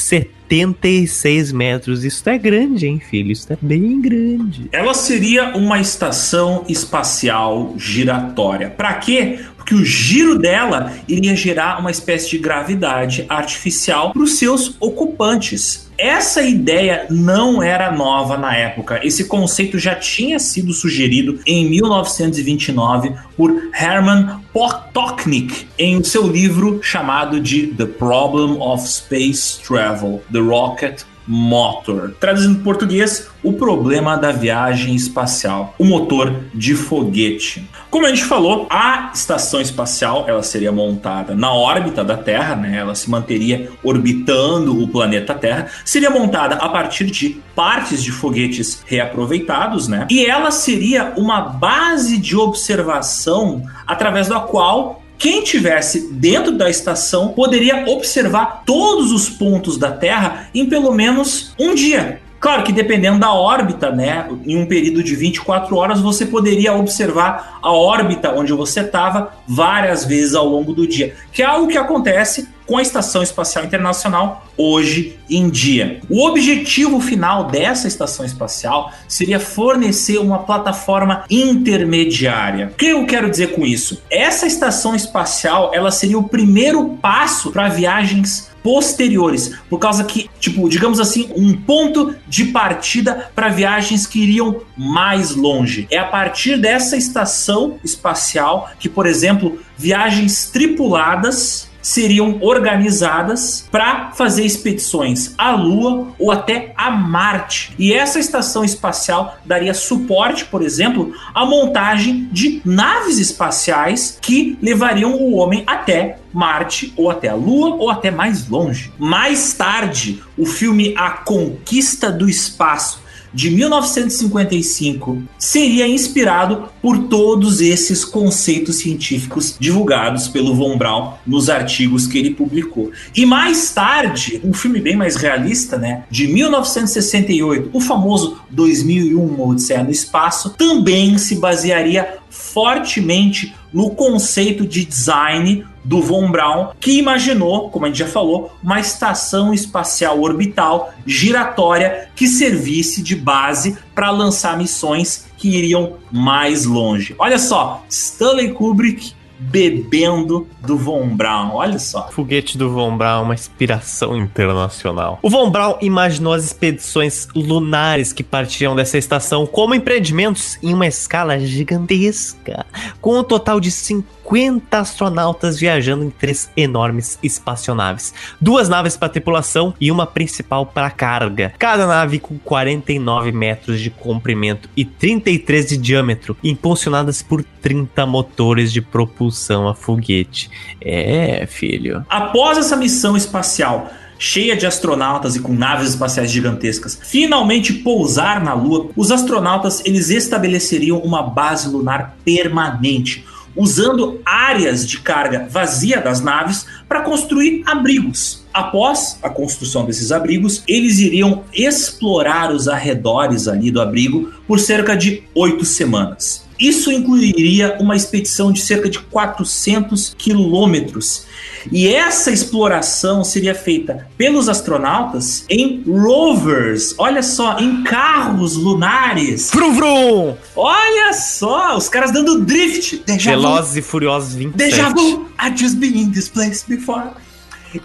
76 0.50 1.52
metros. 1.52 2.04
Isso 2.04 2.28
é 2.28 2.38
grande, 2.38 2.88
hein, 2.88 3.00
filho? 3.00 3.32
Isso 3.32 3.52
é 3.54 3.58
bem 3.62 4.02
grande. 4.02 4.68
Ela 4.72 4.94
seria 4.96 5.56
uma 5.56 5.80
estação 5.80 6.66
espacial 6.68 7.76
giratória. 7.78 8.70
Para 8.70 8.96
quê? 8.96 9.40
Porque 9.56 9.76
o 9.76 9.86
giro 9.86 10.40
dela 10.40 10.92
iria 11.08 11.36
gerar 11.36 11.80
uma 11.80 11.92
espécie 11.92 12.32
de 12.32 12.40
gravidade 12.40 13.26
artificial 13.30 14.12
para 14.12 14.24
os 14.24 14.40
seus 14.40 14.76
ocupantes. 14.80 15.89
Essa 16.00 16.42
ideia 16.42 17.08
não 17.10 17.62
era 17.62 17.92
nova 17.92 18.38
na 18.38 18.56
época. 18.56 19.06
Esse 19.06 19.26
conceito 19.26 19.78
já 19.78 19.94
tinha 19.94 20.40
sido 20.40 20.72
sugerido 20.72 21.42
em 21.46 21.70
1929 21.70 23.14
por 23.36 23.70
Hermann 23.78 24.40
Potocnik 24.54 25.68
em 25.78 26.02
seu 26.02 26.26
livro 26.26 26.80
chamado 26.82 27.42
de 27.42 27.68
The 27.68 27.86
Problem 27.86 28.62
of 28.62 28.88
Space 28.88 29.60
Travel: 29.62 30.24
The 30.32 30.40
Rocket 30.40 31.04
Motor. 31.32 32.16
Traduzindo 32.20 32.60
em 32.60 32.64
português, 32.64 33.30
o 33.44 33.54
problema 33.54 34.18
da 34.18 34.32
viagem 34.32 34.96
espacial, 34.96 35.76
o 35.78 35.86
motor 35.86 36.34
de 36.56 36.74
foguete. 36.74 37.70
Como 37.92 38.08
a 38.08 38.10
gente 38.10 38.24
falou, 38.24 38.66
a 38.68 39.12
estação 39.14 39.62
espacial 39.62 40.26
ela 40.28 40.42
seria 40.42 40.72
montada 40.72 41.36
na 41.36 41.54
órbita 41.54 42.04
da 42.04 42.18
Terra, 42.18 42.56
né? 42.56 42.78
Ela 42.78 42.96
se 42.96 43.08
manteria 43.12 43.70
orbitando 43.84 44.82
o 44.82 44.88
planeta 44.88 45.36
Terra, 45.36 45.68
seria 45.86 46.10
montada 46.10 46.56
a 46.56 46.68
partir 46.68 47.06
de 47.06 47.40
partes 47.56 48.02
de 48.02 48.12
foguetes 48.12 48.82
reaproveitados, 48.88 49.88
né? 49.88 50.08
E 50.10 50.26
ela 50.26 50.50
seria 50.50 51.14
uma 51.16 51.42
base 51.42 52.18
de 52.18 52.36
observação 52.36 53.64
através 53.86 54.28
da 54.28 54.40
qual 54.40 55.04
quem 55.20 55.44
tivesse 55.44 56.14
dentro 56.14 56.54
da 56.54 56.70
estação 56.70 57.34
poderia 57.34 57.86
observar 57.90 58.64
todos 58.66 59.12
os 59.12 59.30
pontos 59.30 59.78
da 59.78 59.92
Terra 59.92 60.50
em 60.56 60.66
pelo 60.66 60.94
menos 60.94 61.54
um 61.60 61.76
dia. 61.76 62.22
Claro 62.40 62.64
que 62.64 62.72
dependendo 62.72 63.20
da 63.20 63.34
órbita, 63.34 63.92
né, 63.92 64.30
em 64.46 64.58
um 64.58 64.66
período 64.66 65.04
de 65.04 65.14
24 65.14 65.76
horas 65.76 66.00
você 66.00 66.26
poderia 66.26 66.74
observar 66.74 67.60
a 67.62 67.70
órbita 67.70 68.34
onde 68.34 68.54
você 68.54 68.80
estava 68.80 69.34
várias 69.46 70.06
vezes 70.06 70.34
ao 70.36 70.48
longo 70.48 70.74
do 70.74 70.88
dia, 70.88 71.14
que 71.34 71.42
é 71.42 71.46
algo 71.46 71.68
que 71.68 71.78
acontece 71.78 72.48
com 72.70 72.78
a 72.78 72.84
Estação 72.84 73.24
Espacial 73.24 73.66
Internacional 73.66 74.46
hoje 74.56 75.18
em 75.28 75.50
dia. 75.50 76.02
O 76.08 76.24
objetivo 76.28 77.02
final 77.02 77.46
dessa 77.46 77.88
estação 77.88 78.24
espacial 78.24 78.94
seria 79.08 79.40
fornecer 79.40 80.20
uma 80.20 80.44
plataforma 80.44 81.26
intermediária. 81.32 82.68
O 82.68 82.76
que 82.76 82.86
eu 82.86 83.08
quero 83.08 83.28
dizer 83.28 83.56
com 83.56 83.66
isso? 83.66 84.04
Essa 84.08 84.46
estação 84.46 84.96
espacial, 84.96 85.72
ela 85.74 85.90
seria 85.90 86.20
o 86.20 86.30
primeiro 86.30 86.90
passo 87.02 87.52
para 87.52 87.70
viagens 87.70 88.52
posteriores, 88.62 89.56
por 89.70 89.80
causa 89.80 90.04
que, 90.04 90.30
tipo, 90.40 90.70
digamos 90.70 91.00
assim, 91.00 91.32
um 91.36 91.54
ponto 91.54 92.14
de 92.28 92.46
partida 92.46 93.32
para 93.34 93.50
viagens 93.50 94.06
que 94.06 94.22
iriam 94.22 94.62
mais 94.78 95.34
longe. 95.34 95.88
É 95.90 95.98
a 95.98 96.06
partir 96.06 96.58
dessa 96.58 96.96
estação 96.96 97.80
espacial 97.84 98.70
que, 98.78 98.90
por 98.90 99.08
exemplo, 99.08 99.60
viagens 99.78 100.52
tripuladas 100.52 101.69
seriam 101.82 102.38
organizadas 102.42 103.68
para 103.72 104.12
fazer 104.12 104.46
expedições 104.46 105.34
à 105.38 105.52
Lua 105.52 106.08
ou 106.20 106.32
até 106.32 106.74
a 106.76 106.92
Marte. 106.92 107.74
E 107.78 107.94
essa 107.94 108.20
estação 108.20 108.64
espacial 108.64 109.38
daria 109.46 109.74
suporte, 109.74 110.46
por 110.46 110.62
exemplo, 110.62 111.14
à 111.34 111.46
montagem 111.46 112.28
de 112.32 112.62
naves 112.66 113.18
espaciais 113.18 114.18
que 114.22 114.58
levariam 114.62 115.14
o 115.14 115.36
homem 115.36 115.64
até 115.66 116.18
Marte 116.34 116.94
ou 116.96 117.10
até 117.10 117.30
a 117.30 117.36
Lua 117.36 117.76
ou 117.76 117.90
até 117.90 118.12
mais 118.12 118.48
longe. 118.48 118.92
Mais 118.98 119.54
tarde, 119.54 120.22
o 120.38 120.46
filme 120.46 120.94
A 120.98 121.10
Conquista 121.12 122.12
do 122.12 122.30
Espaço 122.30 123.09
de 123.34 123.50
1955 123.52 125.22
seria 125.38 125.88
inspirado 125.88 126.70
por 126.82 127.08
todos 127.08 127.62
esses 127.62 128.04
conceitos 128.04 128.78
científicos 128.78 129.56
divulgados 129.60 130.28
pelo 130.28 130.54
Von 130.56 130.78
Braun 130.78 131.14
nos 131.26 131.50
artigos 131.50 132.08
que 132.08 132.18
ele 132.18 132.32
publicou. 132.32 132.92
E 133.16 133.26
mais 133.26 133.72
tarde, 133.72 134.42
um 134.44 134.54
filme 134.54 134.80
bem 134.80 134.96
mais 134.96 135.16
realista, 135.16 135.78
né, 135.78 136.04
de 136.10 136.28
1968, 136.28 137.70
o 137.74 137.80
famoso 137.80 138.38
2001 138.50 139.42
Odisseia 139.42 139.84
no 139.84 139.92
Espaço, 139.92 140.52
também 140.52 141.18
se 141.18 141.36
basearia 141.36 142.18
fortemente 142.30 143.54
no 143.74 143.92
conceito 143.92 144.66
de 144.66 144.86
design 144.86 145.66
do 145.84 146.02
Von 146.02 146.32
Braun, 146.32 146.70
que 146.80 146.98
imaginou, 146.98 147.70
como 147.70 147.86
a 147.86 147.88
gente 147.88 148.00
já 148.00 148.08
falou, 148.08 148.52
uma 148.62 148.80
estação 148.80 149.54
espacial 149.54 150.22
orbital 150.22 150.94
giratória 151.06 152.10
que 152.16 152.28
servisse 152.28 153.02
de 153.02 153.16
base 153.16 153.78
para 153.96 154.12
lançar 154.12 154.58
missões 154.58 155.28
que 155.38 155.50
iriam 155.50 155.94
mais 156.12 156.66
longe. 156.66 157.16
Olha 157.18 157.40
só, 157.40 157.84
Stanley 157.90 158.52
Kubrick 158.52 159.14
bebendo 159.40 160.48
do 160.62 160.78
Von 160.78 161.16
Braun. 161.16 161.52
Olha 161.54 161.80
só. 161.80 162.10
Foguete 162.12 162.58
do 162.58 162.70
Von 162.72 162.98
Braun, 162.98 163.24
uma 163.24 163.34
inspiração 163.34 164.18
internacional. 164.18 165.18
O 165.22 165.30
Von 165.30 165.50
Braun 165.50 165.78
imaginou 165.82 166.34
as 166.34 166.44
expedições 166.44 167.28
lunares 167.34 168.12
que 168.12 168.24
partiam 168.24 168.76
dessa 168.76 168.98
estação 168.98 169.48
como 169.48 169.74
empreendimentos 169.74 170.60
em 170.62 170.74
uma 170.74 170.88
escala 170.88 171.40
gigantesca, 171.40 172.66
com 173.00 173.20
um 173.20 173.24
total 173.24 173.60
de 173.60 173.72
50 173.72 174.78
astronautas 174.78 175.60
viajando 175.60 176.04
em 176.04 176.10
três 176.10 176.50
enormes 176.56 177.18
espaçonaves. 177.24 178.14
Duas 178.40 178.68
naves 178.68 178.98
para 178.98 179.10
tripulação 179.10 179.74
e 179.80 179.92
uma 179.92 180.06
principal 180.06 180.66
para 180.66 180.92
carga. 180.92 181.54
Cada 181.58 181.88
nave 181.88 182.20
com 182.20 182.38
49 182.38 183.32
metros 183.32 183.80
de 183.80 183.90
comprimento 183.90 184.70
e 184.76 184.84
33 184.84 185.70
de 185.70 185.78
diâmetro, 185.78 186.38
impulsionadas 186.44 187.24
por 187.24 187.44
30 187.62 188.06
motores 188.06 188.72
de 188.72 188.82
propulsão 188.82 189.68
a 189.68 189.74
foguete. 189.74 190.50
É, 190.82 191.46
filho. 191.48 192.06
Após 192.10 192.58
essa 192.58 192.76
missão 192.76 193.16
espacial 193.16 193.92
cheia 194.20 194.56
de 194.56 194.68
astronautas 194.68 195.38
e 195.38 195.40
com 195.40 195.54
naves 195.54 195.92
espaciais 195.92 196.30
gigantescas, 196.30 197.00
finalmente 197.02 197.72
pousar 197.74 198.44
na 198.44 198.54
Lua, 198.54 198.90
os 198.96 199.12
astronautas 199.12 199.82
eles 199.86 200.10
estabeleceriam 200.10 201.00
uma 201.00 201.24
base 201.24 201.70
lunar 201.70 202.18
permanente, 202.26 203.26
usando 203.56 204.22
áreas 204.26 204.88
de 204.88 205.00
carga 205.00 205.48
vazia 205.50 206.02
das 206.02 206.22
naves 206.22 206.66
para 206.88 207.02
construir 207.02 207.64
abrigos. 207.66 208.46
Após 208.54 209.18
a 209.24 209.30
construção 209.30 209.86
desses 209.86 210.12
abrigos, 210.12 210.64
eles 210.68 211.00
iriam 211.00 211.44
explorar 211.54 212.52
os 212.52 212.68
arredores 212.68 213.48
ali 213.48 213.72
do 213.72 213.82
abrigo 213.82 214.34
por 214.46 214.60
cerca 214.60 214.96
de 214.98 215.24
oito 215.34 215.64
semanas. 215.64 216.49
Isso 216.60 216.92
incluiria 216.92 217.78
uma 217.80 217.96
expedição 217.96 218.52
de 218.52 218.60
cerca 218.60 218.90
de 218.90 219.00
400 219.00 220.14
quilômetros. 220.18 221.26
E 221.72 221.88
essa 221.88 222.32
exploração 222.32 223.24
seria 223.24 223.56
feita 223.56 224.08
pelos 224.18 224.50
astronautas 224.50 225.46
em 225.50 225.84
rovers, 225.88 226.94
olha 226.98 227.24
só, 227.24 227.58
em 227.60 227.84
carros 227.84 228.56
lunares. 228.56 229.50
Vrum, 229.54 229.74
vrum. 229.74 230.38
Olha 230.56 231.14
só, 231.14 231.78
os 231.78 231.88
caras 231.88 232.12
dando 232.12 232.42
drift. 232.42 233.04
Velozes 233.24 233.78
e 233.78 233.82
Furiosos 233.82 234.36
27. 234.36 234.58
Deja 234.58 234.90
vu, 234.90 235.28
I 235.40 235.56
just 235.56 235.78
been 235.78 235.98
in 235.98 236.12
this 236.12 236.30
place 236.30 236.64
before. 236.68 237.12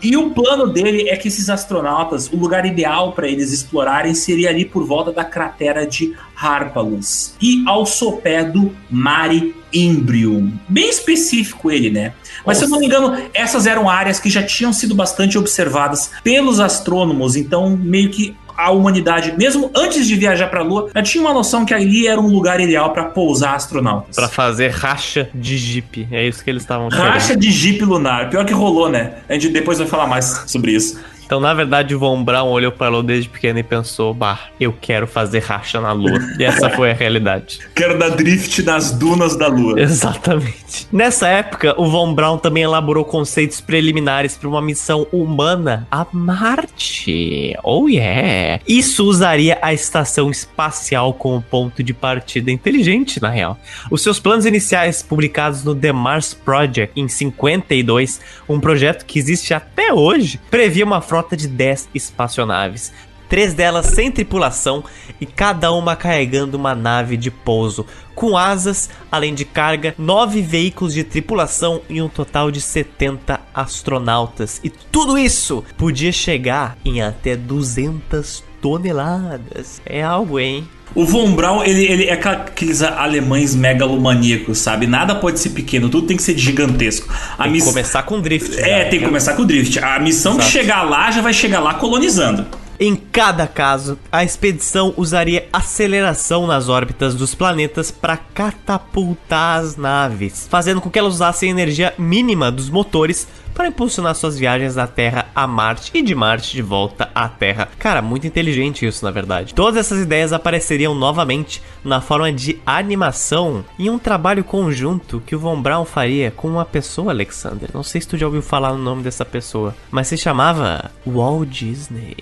E 0.02 0.16
o 0.16 0.30
plano 0.30 0.66
dele 0.66 1.08
é 1.08 1.16
que 1.16 1.28
esses 1.28 1.50
astronautas, 1.50 2.30
o 2.32 2.36
lugar 2.36 2.64
ideal 2.64 3.12
para 3.12 3.28
eles 3.28 3.52
explorarem 3.52 4.14
seria 4.14 4.48
ali 4.48 4.64
por 4.64 4.86
volta 4.86 5.12
da 5.12 5.24
cratera 5.24 5.86
de 5.86 6.14
Harpalus 6.36 7.34
e 7.40 7.62
ao 7.66 7.84
sopé 7.84 8.44
do 8.44 8.74
Mare 8.90 9.54
Imbrium. 9.72 10.52
Bem 10.68 10.88
específico 10.88 11.70
ele, 11.70 11.90
né? 11.90 12.14
Mas 12.46 12.58
se 12.58 12.64
eu 12.64 12.68
não 12.68 12.78
me 12.78 12.86
engano, 12.86 13.16
essas 13.34 13.66
eram 13.66 13.88
áreas 13.88 14.20
que 14.20 14.30
já 14.30 14.42
tinham 14.42 14.72
sido 14.72 14.94
bastante 14.94 15.36
observadas 15.36 16.10
pelos 16.22 16.60
astrônomos, 16.60 17.36
então 17.36 17.76
meio 17.76 18.10
que 18.10 18.34
a 18.56 18.70
humanidade, 18.70 19.34
mesmo 19.36 19.70
antes 19.74 20.06
de 20.06 20.14
viajar 20.14 20.48
pra 20.48 20.62
Lua, 20.62 20.90
já 20.94 21.02
tinha 21.02 21.22
uma 21.22 21.32
noção 21.32 21.64
que 21.64 21.74
ali 21.74 22.06
era 22.06 22.20
um 22.20 22.28
lugar 22.28 22.60
ideal 22.60 22.92
para 22.92 23.04
pousar 23.04 23.54
astronautas. 23.54 24.14
Pra 24.14 24.28
fazer 24.28 24.70
racha 24.70 25.28
de 25.34 25.56
Jeep. 25.56 26.08
É 26.10 26.26
isso 26.26 26.42
que 26.42 26.50
eles 26.50 26.62
estavam 26.62 26.88
Racha 26.88 27.36
de 27.36 27.50
Jeep 27.50 27.84
lunar. 27.84 28.30
Pior 28.30 28.44
que 28.44 28.52
rolou, 28.52 28.88
né? 28.88 29.14
A 29.28 29.34
gente 29.34 29.48
depois 29.48 29.78
vai 29.78 29.86
falar 29.86 30.06
mais 30.06 30.44
sobre 30.46 30.72
isso. 30.72 30.98
Então, 31.24 31.40
na 31.40 31.54
verdade, 31.54 31.94
o 31.94 31.98
Von 31.98 32.22
Braun 32.22 32.50
olhou 32.50 32.70
para 32.70 32.86
a 32.86 32.90
Lua 32.90 33.02
desde 33.02 33.28
pequeno 33.28 33.58
e 33.58 33.62
pensou: 33.62 34.12
bah, 34.12 34.38
eu 34.60 34.74
quero 34.78 35.06
fazer 35.06 35.40
racha 35.40 35.80
na 35.80 35.92
Lua. 35.92 36.18
E 36.38 36.44
essa 36.44 36.68
foi 36.70 36.90
a 36.90 36.94
realidade. 36.94 37.60
Quero 37.74 37.98
dar 37.98 38.10
drift 38.10 38.62
nas 38.62 38.92
dunas 38.92 39.36
da 39.36 39.48
Lua. 39.48 39.80
Exatamente. 39.80 40.86
Nessa 40.92 41.28
época, 41.28 41.74
o 41.80 41.86
Von 41.86 42.14
Braun 42.14 42.38
também 42.38 42.62
elaborou 42.62 43.04
conceitos 43.04 43.60
preliminares 43.60 44.36
para 44.36 44.48
uma 44.48 44.62
missão 44.62 45.06
humana 45.10 45.86
a 45.90 46.06
Marte. 46.12 47.56
Oh 47.62 47.88
yeah! 47.88 48.62
Isso 48.66 49.04
usaria 49.04 49.58
a 49.60 49.72
estação 49.72 50.30
espacial 50.30 51.14
como 51.14 51.42
ponto 51.42 51.82
de 51.82 51.94
partida 51.94 52.50
inteligente, 52.50 53.20
na 53.20 53.30
real. 53.30 53.58
Os 53.90 54.02
seus 54.02 54.20
planos 54.20 54.46
iniciais, 54.46 55.02
publicados 55.02 55.64
no 55.64 55.74
The 55.74 55.92
Mars 55.92 56.34
Project 56.34 57.00
em 57.00 57.08
52, 57.08 58.20
um 58.48 58.60
projeto 58.60 59.04
que 59.04 59.18
existe 59.18 59.54
até 59.54 59.92
hoje, 59.92 60.40
previa 60.50 60.84
uma 60.84 61.00
frota 61.00 61.13
de 61.36 61.48
10 61.48 61.88
espaçonaves, 61.94 62.92
três 63.28 63.54
delas 63.54 63.86
sem 63.86 64.10
tripulação 64.10 64.84
e 65.20 65.26
cada 65.26 65.72
uma 65.72 65.96
carregando 65.96 66.56
uma 66.56 66.74
nave 66.74 67.16
de 67.16 67.30
pouso, 67.30 67.86
com 68.14 68.36
asas, 68.36 68.88
além 69.10 69.34
de 69.34 69.44
carga, 69.44 69.94
nove 69.98 70.40
veículos 70.40 70.94
de 70.94 71.02
tripulação 71.02 71.82
e 71.88 72.00
um 72.00 72.08
total 72.08 72.50
de 72.50 72.60
70 72.60 73.40
astronautas. 73.52 74.60
E 74.62 74.70
tudo 74.70 75.18
isso 75.18 75.64
podia 75.76 76.12
chegar 76.12 76.76
em 76.84 77.02
até 77.02 77.36
200 77.36 78.44
toneladas. 78.60 79.82
É 79.84 80.02
algo, 80.02 80.38
hein? 80.38 80.68
O 80.94 81.04
Von 81.04 81.32
Braun, 81.32 81.64
ele, 81.64 81.84
ele 81.86 82.04
é 82.04 82.12
aqueles 82.12 82.80
alemães 82.82 83.54
megalomaníacos, 83.54 84.58
sabe? 84.58 84.86
Nada 84.86 85.14
pode 85.14 85.40
ser 85.40 85.50
pequeno, 85.50 85.88
tudo 85.88 86.06
tem 86.06 86.16
que 86.16 86.22
ser 86.22 86.38
gigantesco. 86.38 87.12
A 87.36 87.44
tem 87.44 87.52
miss... 87.52 87.64
que 87.64 87.70
começar 87.70 88.02
com 88.04 88.20
drift. 88.20 88.60
É, 88.60 88.84
tem 88.84 89.00
que 89.00 89.04
começar 89.04 89.34
com 89.34 89.44
drift. 89.44 89.78
A 89.80 89.98
missão 89.98 90.34
Exato. 90.34 90.46
de 90.46 90.52
chegar 90.52 90.82
lá 90.82 91.10
já 91.10 91.20
vai 91.20 91.32
chegar 91.32 91.60
lá 91.60 91.74
colonizando. 91.74 92.46
Em 92.78 92.96
cada 92.96 93.46
caso, 93.46 93.98
a 94.10 94.24
expedição 94.24 94.92
usaria 94.96 95.46
aceleração 95.52 96.46
nas 96.46 96.68
órbitas 96.68 97.14
dos 97.14 97.34
planetas 97.34 97.90
para 97.92 98.16
catapultar 98.16 99.60
as 99.60 99.76
naves, 99.76 100.48
fazendo 100.50 100.80
com 100.80 100.90
que 100.90 100.98
elas 100.98 101.14
usassem 101.14 101.48
a 101.48 101.52
energia 101.52 101.94
mínima 101.96 102.50
dos 102.50 102.68
motores 102.68 103.28
para 103.54 103.68
impulsionar 103.68 104.14
suas 104.14 104.38
viagens 104.38 104.74
da 104.74 104.86
Terra 104.86 105.26
a 105.34 105.46
Marte 105.46 105.90
e 105.94 106.02
de 106.02 106.14
Marte 106.14 106.52
de 106.52 106.62
volta 106.62 107.10
à 107.14 107.28
Terra. 107.28 107.68
Cara, 107.78 108.02
muito 108.02 108.26
inteligente 108.26 108.86
isso, 108.86 109.04
na 109.04 109.10
verdade. 109.10 109.54
Todas 109.54 109.78
essas 109.78 110.02
ideias 110.02 110.32
apareceriam 110.32 110.94
novamente 110.94 111.62
na 111.84 112.00
forma 112.00 112.32
de 112.32 112.58
animação 112.66 113.64
em 113.78 113.88
um 113.88 113.98
trabalho 113.98 114.42
conjunto 114.42 115.22
que 115.24 115.36
o 115.36 115.38
Von 115.38 115.60
Braun 115.60 115.84
faria 115.84 116.30
com 116.30 116.48
uma 116.48 116.64
pessoa, 116.64 117.12
Alexander. 117.12 117.70
Não 117.72 117.82
sei 117.82 118.00
se 118.00 118.08
tu 118.08 118.16
já 118.16 118.26
ouviu 118.26 118.42
falar 118.42 118.72
no 118.72 118.78
nome 118.78 119.02
dessa 119.02 119.24
pessoa, 119.24 119.74
mas 119.90 120.08
se 120.08 120.16
chamava 120.16 120.90
Walt 121.06 121.48
Disney. 121.48 122.16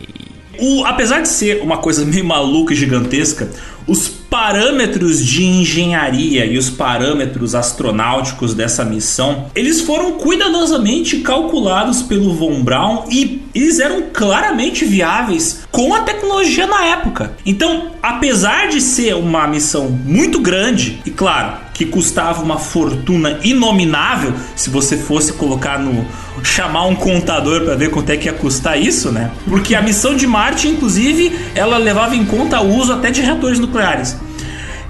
O, 0.59 0.85
apesar 0.85 1.21
de 1.21 1.29
ser 1.29 1.63
uma 1.63 1.79
coisa 1.79 2.05
meio 2.05 2.25
maluca 2.25 2.73
e 2.73 2.77
gigantesca, 2.77 3.51
os 3.87 4.09
parâmetros 4.09 5.25
de 5.25 5.45
engenharia 5.45 6.47
e 6.47 6.57
os 6.57 6.71
parâmetros 6.71 7.55
astronáuticos 7.55 8.55
dessa 8.55 8.85
missão, 8.85 9.47
eles 9.55 9.81
foram 9.81 10.13
cuidadosamente 10.13 11.19
calculados 11.19 12.03
pelo 12.03 12.33
Von 12.35 12.63
Braun 12.63 13.05
e 13.11 13.43
eles 13.55 13.79
eram 13.79 14.05
claramente 14.13 14.85
viáveis 14.85 15.67
com 15.71 15.93
a 15.93 16.01
tecnologia 16.01 16.67
na 16.67 16.85
época. 16.85 17.37
Então, 17.45 17.91
apesar 18.03 18.69
de 18.69 18.81
ser 18.81 19.15
uma 19.17 19.47
missão 19.47 19.91
muito 19.91 20.41
grande 20.41 21.03
e 21.05 21.11
claro, 21.11 21.59
que 21.73 21.87
custava 21.87 22.43
uma 22.43 22.59
fortuna 22.59 23.39
inominável, 23.43 24.35
se 24.55 24.69
você 24.69 24.97
fosse 24.97 25.33
colocar 25.33 25.79
no 25.79 26.07
chamar 26.43 26.87
um 26.87 26.95
contador 26.95 27.63
para 27.63 27.75
ver 27.75 27.91
quanto 27.91 28.11
é 28.11 28.17
que 28.17 28.27
ia 28.27 28.33
custar 28.33 28.79
isso, 28.79 29.11
né? 29.11 29.31
Porque 29.47 29.75
a 29.75 29.83
missão 29.83 30.15
de 30.15 30.27
Marte, 30.27 30.69
inclusive, 30.69 31.35
ela 31.55 31.79
levava 31.79 32.15
em 32.15 32.25
conta 32.25 32.61
o 32.61 32.77
uso 32.77 32.93
até 32.93 33.11
de 33.11 33.23
reatores 33.23 33.59
nucleares. 33.59 34.17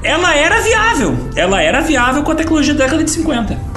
Ela 0.03 0.35
era 0.35 0.61
viável, 0.61 1.31
ela 1.37 1.63
era 1.63 1.81
viável 1.81 2.23
com 2.23 2.33
a 2.33 2.35
tecnologia 2.35 2.75
da 2.75 2.85
década 2.85 3.05
de 3.05 3.11
50. 3.11 3.73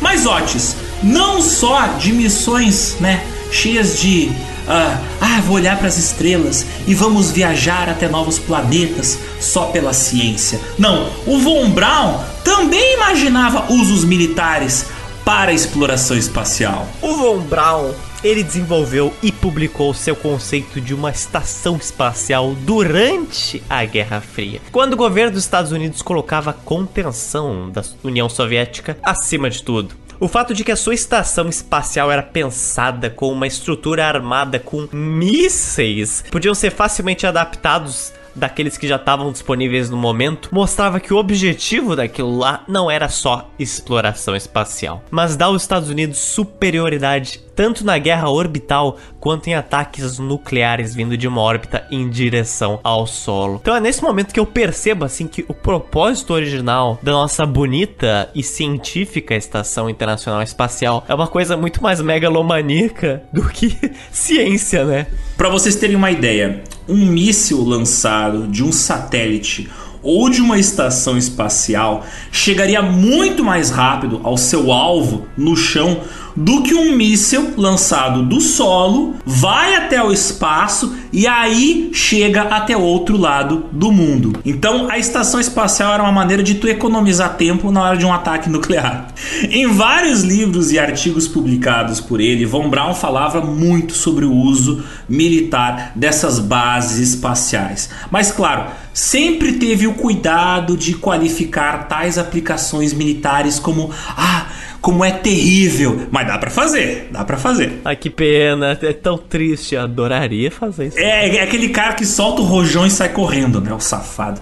Mas 0.00 0.26
Otis, 0.26 0.76
não 1.02 1.40
só 1.40 1.86
de 1.98 2.12
missões, 2.12 2.96
né, 3.00 3.22
cheias 3.50 3.98
de 3.98 4.30
ah, 4.68 5.00
ah, 5.20 5.40
vou 5.40 5.56
olhar 5.56 5.76
para 5.78 5.88
as 5.88 5.98
estrelas 5.98 6.64
e 6.86 6.94
vamos 6.94 7.30
viajar 7.30 7.88
até 7.88 8.08
novos 8.08 8.38
planetas 8.38 9.18
só 9.40 9.66
pela 9.66 9.92
ciência. 9.92 10.60
Não, 10.78 11.10
o 11.26 11.38
Von 11.38 11.70
Braun 11.70 12.20
também 12.44 12.94
imaginava 12.94 13.72
usos 13.72 14.04
militares 14.04 14.86
para 15.24 15.50
a 15.50 15.54
exploração 15.54 16.16
espacial. 16.16 16.86
O 17.02 17.14
Von 17.14 17.40
Braun 17.40 17.92
ele 18.22 18.42
desenvolveu 18.42 19.12
e 19.22 19.32
publicou 19.32 19.94
seu 19.94 20.14
conceito 20.14 20.80
de 20.80 20.94
uma 20.94 21.10
estação 21.10 21.76
espacial 21.76 22.54
durante 22.54 23.62
a 23.68 23.84
Guerra 23.84 24.20
Fria, 24.20 24.60
quando 24.70 24.92
o 24.92 24.96
governo 24.96 25.32
dos 25.32 25.44
Estados 25.44 25.72
Unidos 25.72 26.02
colocava 26.02 26.50
a 26.50 26.54
contenção 26.54 27.70
da 27.70 27.82
União 28.04 28.28
Soviética 28.28 28.98
acima 29.02 29.48
de 29.48 29.62
tudo. 29.62 29.94
O 30.20 30.28
fato 30.28 30.52
de 30.52 30.62
que 30.62 30.70
a 30.70 30.76
sua 30.76 30.92
estação 30.92 31.48
espacial 31.48 32.12
era 32.12 32.22
pensada 32.22 33.08
com 33.08 33.32
uma 33.32 33.46
estrutura 33.46 34.06
armada 34.06 34.58
com 34.58 34.86
mísseis 34.92 36.22
podiam 36.30 36.54
ser 36.54 36.70
facilmente 36.70 37.26
adaptados 37.26 38.12
daqueles 38.34 38.76
que 38.76 38.86
já 38.86 38.96
estavam 38.96 39.32
disponíveis 39.32 39.88
no 39.88 39.96
momento, 39.96 40.50
mostrava 40.52 41.00
que 41.00 41.12
o 41.12 41.16
objetivo 41.16 41.96
daquilo 41.96 42.36
lá 42.36 42.64
não 42.68 42.90
era 42.90 43.08
só 43.08 43.50
exploração 43.58 44.36
espacial, 44.36 45.02
mas 45.10 45.36
dar 45.36 45.46
aos 45.46 45.62
Estados 45.62 45.88
Unidos 45.88 46.18
superioridade 46.18 47.40
tanto 47.60 47.84
na 47.84 47.98
guerra 47.98 48.30
orbital 48.30 48.96
quanto 49.20 49.48
em 49.48 49.54
ataques 49.54 50.18
nucleares 50.18 50.94
vindo 50.94 51.14
de 51.14 51.28
uma 51.28 51.42
órbita 51.42 51.86
em 51.90 52.08
direção 52.08 52.80
ao 52.82 53.06
solo. 53.06 53.58
Então 53.60 53.76
é 53.76 53.80
nesse 53.80 54.02
momento 54.02 54.32
que 54.32 54.40
eu 54.40 54.46
percebo 54.46 55.04
assim 55.04 55.28
que 55.28 55.44
o 55.46 55.52
propósito 55.52 56.32
original 56.32 56.98
da 57.02 57.12
nossa 57.12 57.44
bonita 57.44 58.30
e 58.34 58.42
científica 58.42 59.34
estação 59.34 59.90
internacional 59.90 60.42
espacial 60.42 61.04
é 61.06 61.14
uma 61.14 61.26
coisa 61.26 61.54
muito 61.54 61.82
mais 61.82 62.00
megalomaníaca 62.00 63.24
do 63.30 63.46
que 63.46 63.76
ciência, 64.10 64.86
né? 64.86 65.06
Para 65.36 65.50
vocês 65.50 65.76
terem 65.76 65.96
uma 65.96 66.10
ideia, 66.10 66.62
um 66.88 67.04
míssil 67.04 67.62
lançado 67.62 68.48
de 68.48 68.64
um 68.64 68.72
satélite 68.72 69.68
ou 70.02 70.30
de 70.30 70.40
uma 70.40 70.58
estação 70.58 71.16
espacial 71.16 72.04
chegaria 72.32 72.80
muito 72.80 73.44
mais 73.44 73.70
rápido 73.70 74.20
ao 74.22 74.36
seu 74.36 74.72
alvo 74.72 75.26
no 75.36 75.56
chão 75.56 76.00
do 76.36 76.62
que 76.62 76.74
um 76.74 76.96
míssil 76.96 77.54
lançado 77.56 78.22
do 78.22 78.40
solo, 78.40 79.16
vai 79.24 79.74
até 79.74 80.02
o 80.02 80.12
espaço 80.12 80.94
e 81.12 81.26
aí 81.26 81.90
chega 81.92 82.42
até 82.42 82.76
outro 82.76 83.16
lado 83.16 83.64
do 83.72 83.90
mundo. 83.90 84.38
Então 84.44 84.88
a 84.90 84.98
estação 84.98 85.40
espacial 85.40 85.92
era 85.94 86.02
uma 86.02 86.12
maneira 86.12 86.42
de 86.42 86.54
tu 86.54 86.68
economizar 86.68 87.36
tempo 87.36 87.70
na 87.70 87.82
hora 87.82 87.96
de 87.96 88.06
um 88.06 88.12
ataque 88.12 88.48
nuclear. 88.48 89.08
Em 89.50 89.66
vários 89.66 90.22
livros 90.22 90.72
e 90.72 90.78
artigos 90.78 91.26
publicados 91.26 92.00
por 92.00 92.20
ele, 92.20 92.46
Von 92.46 92.68
Braun 92.68 92.94
falava 92.94 93.40
muito 93.40 93.94
sobre 93.94 94.24
o 94.24 94.32
uso 94.32 94.82
militar 95.08 95.92
dessas 95.94 96.38
bases 96.38 97.14
espaciais. 97.14 97.90
Mas 98.10 98.30
claro, 98.30 98.66
sempre 98.92 99.54
teve 99.54 99.86
o 99.86 99.94
cuidado 99.94 100.76
de 100.76 100.94
qualificar 100.94 101.88
tais 101.88 102.18
aplicações 102.18 102.92
militares 102.92 103.58
como 103.58 103.90
ah, 104.16 104.46
como 104.80 105.04
é 105.04 105.10
terrível. 105.10 106.08
Mas 106.10 106.26
dá 106.26 106.38
para 106.38 106.50
fazer, 106.50 107.08
dá 107.10 107.24
para 107.24 107.36
fazer. 107.36 107.80
Ai, 107.84 107.96
que 107.96 108.10
pena, 108.10 108.78
é 108.80 108.92
tão 108.92 109.18
triste. 109.18 109.74
Eu 109.74 109.82
adoraria 109.82 110.50
fazer 110.50 110.88
isso. 110.88 110.98
É, 110.98 111.36
é 111.36 111.42
aquele 111.42 111.68
cara 111.68 111.94
que 111.94 112.06
solta 112.06 112.42
o 112.42 112.44
rojão 112.44 112.86
e 112.86 112.90
sai 112.90 113.10
correndo, 113.10 113.60
né? 113.60 113.72
O 113.72 113.80
safado. 113.80 114.40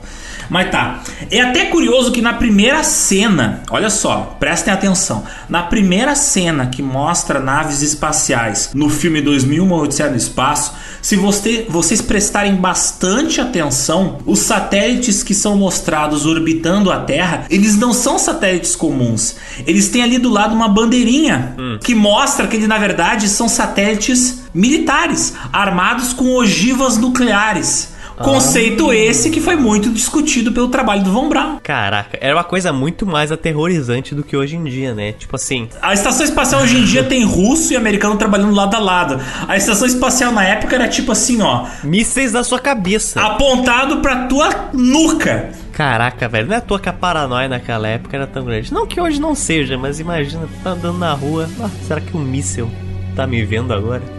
Mas 0.48 0.70
tá. 0.70 1.02
É 1.30 1.40
até 1.40 1.66
curioso 1.66 2.12
que 2.12 2.22
na 2.22 2.32
primeira 2.32 2.82
cena, 2.82 3.62
olha 3.70 3.90
só, 3.90 4.36
prestem 4.38 4.72
atenção. 4.72 5.24
Na 5.48 5.62
primeira 5.62 6.14
cena 6.14 6.66
que 6.66 6.82
mostra 6.82 7.40
naves 7.40 7.82
espaciais 7.82 8.70
no 8.74 8.88
filme 8.88 9.20
2001 9.20 9.72
Odisseia 9.72 10.10
no 10.10 10.16
Espaço, 10.16 10.74
se 11.02 11.16
você, 11.16 11.66
vocês 11.68 12.00
prestarem 12.00 12.56
bastante 12.56 13.40
atenção, 13.40 14.18
os 14.26 14.40
satélites 14.40 15.22
que 15.22 15.34
são 15.34 15.56
mostrados 15.56 16.26
orbitando 16.26 16.90
a 16.90 17.00
Terra, 17.00 17.44
eles 17.50 17.76
não 17.76 17.92
são 17.92 18.18
satélites 18.18 18.74
comuns. 18.74 19.36
Eles 19.66 19.88
têm 19.88 20.02
ali 20.02 20.18
do 20.18 20.28
lado 20.28 20.54
uma 20.54 20.68
bandeirinha 20.68 21.54
hum. 21.58 21.78
que 21.82 21.94
mostra 21.94 22.46
que 22.46 22.56
eles 22.56 22.68
na 22.68 22.78
verdade 22.78 23.28
são 23.28 23.48
satélites 23.48 24.42
militares, 24.52 25.34
armados 25.52 26.12
com 26.12 26.34
ogivas 26.34 26.96
nucleares. 26.96 27.97
Conceito 28.22 28.92
esse 28.92 29.30
que 29.30 29.40
foi 29.40 29.56
muito 29.56 29.90
discutido 29.90 30.52
pelo 30.52 30.68
trabalho 30.68 31.02
do 31.02 31.12
Von 31.12 31.28
Braun. 31.28 31.58
Caraca, 31.62 32.18
era 32.20 32.34
uma 32.34 32.44
coisa 32.44 32.72
muito 32.72 33.06
mais 33.06 33.30
aterrorizante 33.30 34.14
do 34.14 34.22
que 34.22 34.36
hoje 34.36 34.56
em 34.56 34.64
dia, 34.64 34.94
né? 34.94 35.12
Tipo 35.12 35.36
assim. 35.36 35.68
A 35.80 35.94
estação 35.94 36.24
espacial 36.24 36.62
hoje 36.62 36.78
em 36.78 36.84
dia 36.84 37.04
tem 37.04 37.24
russo 37.24 37.72
e 37.72 37.76
americano 37.76 38.16
trabalhando 38.16 38.54
lado 38.54 38.74
a 38.74 38.78
lado. 38.78 39.20
A 39.46 39.56
estação 39.56 39.86
espacial 39.86 40.32
na 40.32 40.44
época 40.44 40.74
era 40.74 40.88
tipo 40.88 41.12
assim, 41.12 41.40
ó. 41.40 41.66
Mísseis 41.82 42.32
na 42.32 42.42
sua 42.42 42.58
cabeça. 42.58 43.20
Apontado 43.20 43.98
pra 43.98 44.26
tua 44.26 44.70
nuca. 44.72 45.50
Caraca, 45.72 46.28
velho, 46.28 46.48
não 46.48 46.54
é 46.54 46.58
à 46.58 46.60
toa 46.60 46.80
que 46.80 46.88
a 46.88 46.92
paranoia 46.92 47.48
naquela 47.48 47.86
época 47.86 48.16
era 48.16 48.26
tão 48.26 48.44
grande. 48.44 48.72
Não 48.72 48.86
que 48.86 49.00
hoje 49.00 49.20
não 49.20 49.34
seja, 49.34 49.78
mas 49.78 50.00
imagina, 50.00 50.48
tá 50.64 50.70
andando 50.70 50.98
na 50.98 51.12
rua. 51.12 51.48
Ah, 51.60 51.70
será 51.86 52.00
que 52.00 52.16
um 52.16 52.20
míssil 52.20 52.68
tá 53.14 53.26
me 53.26 53.44
vendo 53.44 53.72
agora? 53.72 54.17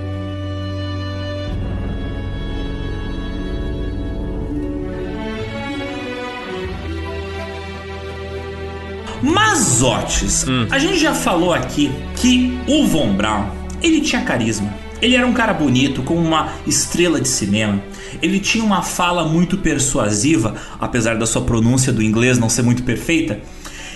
Mazotes. 9.22 10.46
Hum. 10.48 10.68
A 10.70 10.80
gente 10.80 11.00
já 11.00 11.14
falou 11.14 11.54
aqui 11.54 11.92
que 12.16 12.58
o 12.68 12.86
Von 12.88 13.14
Braun, 13.14 13.46
ele 13.82 14.02
tinha 14.02 14.22
carisma. 14.22 14.74
Ele 15.02 15.16
era 15.16 15.26
um 15.26 15.34
cara 15.34 15.54
bonito, 15.54 16.02
com 16.04 16.16
uma 16.16 16.52
estrela 16.68 17.22
de 17.22 17.28
cinema. 17.28 17.82
Ele 18.22 18.40
tinha 18.40 18.64
uma 18.64 18.82
fala 18.82 19.24
muito 19.26 19.58
persuasiva, 19.58 20.56
apesar 20.80 21.18
da 21.18 21.26
sua 21.26 21.42
pronúncia 21.42 21.94
do 21.94 22.04
inglês 22.04 22.38
não 22.38 22.50
ser 22.50 22.64
muito 22.64 22.84
perfeita. 22.84 23.40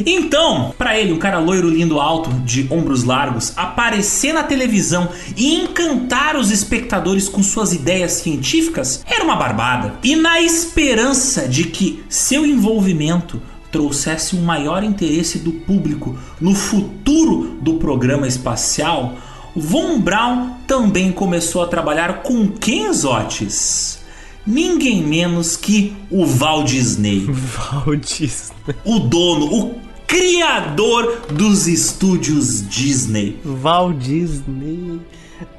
Então, 0.06 0.74
para 0.78 0.98
ele, 0.98 1.14
um 1.14 1.20
cara 1.20 1.40
loiro, 1.40 1.70
lindo, 1.70 2.00
alto, 2.00 2.32
de 2.46 2.68
ombros 2.70 3.04
largos, 3.04 3.54
aparecer 3.56 4.34
na 4.34 4.44
televisão 4.44 5.10
e 5.36 5.56
encantar 5.56 6.36
os 6.36 6.52
espectadores 6.52 7.30
com 7.30 7.44
suas 7.44 7.74
ideias 7.74 8.14
científicas 8.14 9.04
era 9.06 9.24
uma 9.24 9.36
barbada. 9.36 9.96
E 10.04 10.16
na 10.16 10.42
esperança 10.42 11.48
de 11.48 11.66
que 11.66 12.04
seu 12.10 12.46
envolvimento 12.46 13.42
trouxesse 13.74 14.36
um 14.36 14.44
maior 14.44 14.84
interesse 14.84 15.40
do 15.40 15.52
público 15.52 16.16
no 16.40 16.54
futuro 16.54 17.58
do 17.60 17.74
programa 17.74 18.28
espacial, 18.28 19.16
Von 19.56 20.00
Braun 20.00 20.52
também 20.68 21.12
começou 21.12 21.64
a 21.64 21.68
trabalhar 21.68 22.22
com 22.22 22.48
quem, 22.48 22.94
Zotes? 22.94 24.00
Ninguém 24.46 25.04
menos 25.04 25.58
que 25.58 25.96
o 26.10 26.26
Walt 26.26 26.70
Disney. 26.70 27.26
Walt 27.76 28.20
Disney. 28.20 28.76
O 28.86 29.00
dono, 29.00 29.46
o 29.54 29.76
criador 30.06 31.28
dos 31.32 31.68
estúdios 31.68 32.68
Disney. 32.68 33.40
Walt 33.44 33.98
Disney. 33.98 35.00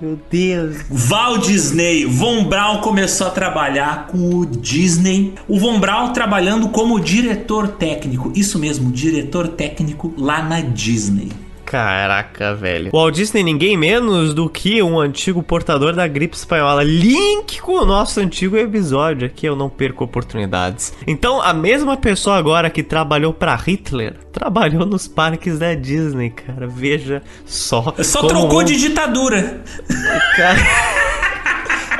Meu 0.01 0.19
Deus. 0.31 0.77
Walt 0.91 1.47
Disney. 1.47 2.05
Von 2.05 2.45
Braun 2.45 2.81
começou 2.81 3.27
a 3.27 3.31
trabalhar 3.31 4.07
com 4.09 4.35
o 4.35 4.47
Disney. 4.47 5.35
O 5.49 5.59
Von 5.59 5.79
Braun 5.79 6.13
trabalhando 6.13 6.69
como 6.69 7.01
diretor 7.01 7.69
técnico. 7.69 8.33
Isso 8.35 8.59
mesmo, 8.59 8.91
diretor 8.91 9.49
técnico 9.49 10.13
lá 10.17 10.43
na 10.43 10.61
Disney. 10.61 11.44
Caraca, 11.65 12.55
velho. 12.55 12.91
O 12.93 12.99
Walt 12.99 13.15
Disney 13.15 13.43
ninguém 13.43 13.77
menos 13.77 14.35
do 14.35 14.49
que 14.49 14.83
um 14.83 14.99
antigo 14.99 15.43
portador 15.43 15.95
da 15.95 16.07
gripe 16.07 16.37
espanhola. 16.37 16.83
Link 16.83 17.61
com 17.61 17.73
o 17.73 17.85
nosso 17.85 18.21
antigo 18.21 18.57
episódio 18.57 19.27
aqui, 19.27 19.47
eu 19.47 19.57
não 19.57 19.69
perco 19.69 20.05
oportunidades. 20.05 20.93
Então, 21.07 21.41
a 21.41 21.53
mesma 21.53 21.97
pessoa 21.97 22.37
agora 22.37 22.71
que 22.71 22.83
trabalhou 22.83 23.33
para 23.33 23.55
Hitler, 23.57 24.15
trabalhou 24.33 24.85
nos 24.85 25.09
parques 25.09 25.59
da 25.59 25.75
Disney, 25.75 26.31
cara. 26.31 26.67
Veja 26.67 27.23
só. 27.45 27.95
Só 28.01 28.27
trocou 28.27 28.63
de 28.63 28.77
ditadura. 28.77 29.63
Cara... 30.37 31.15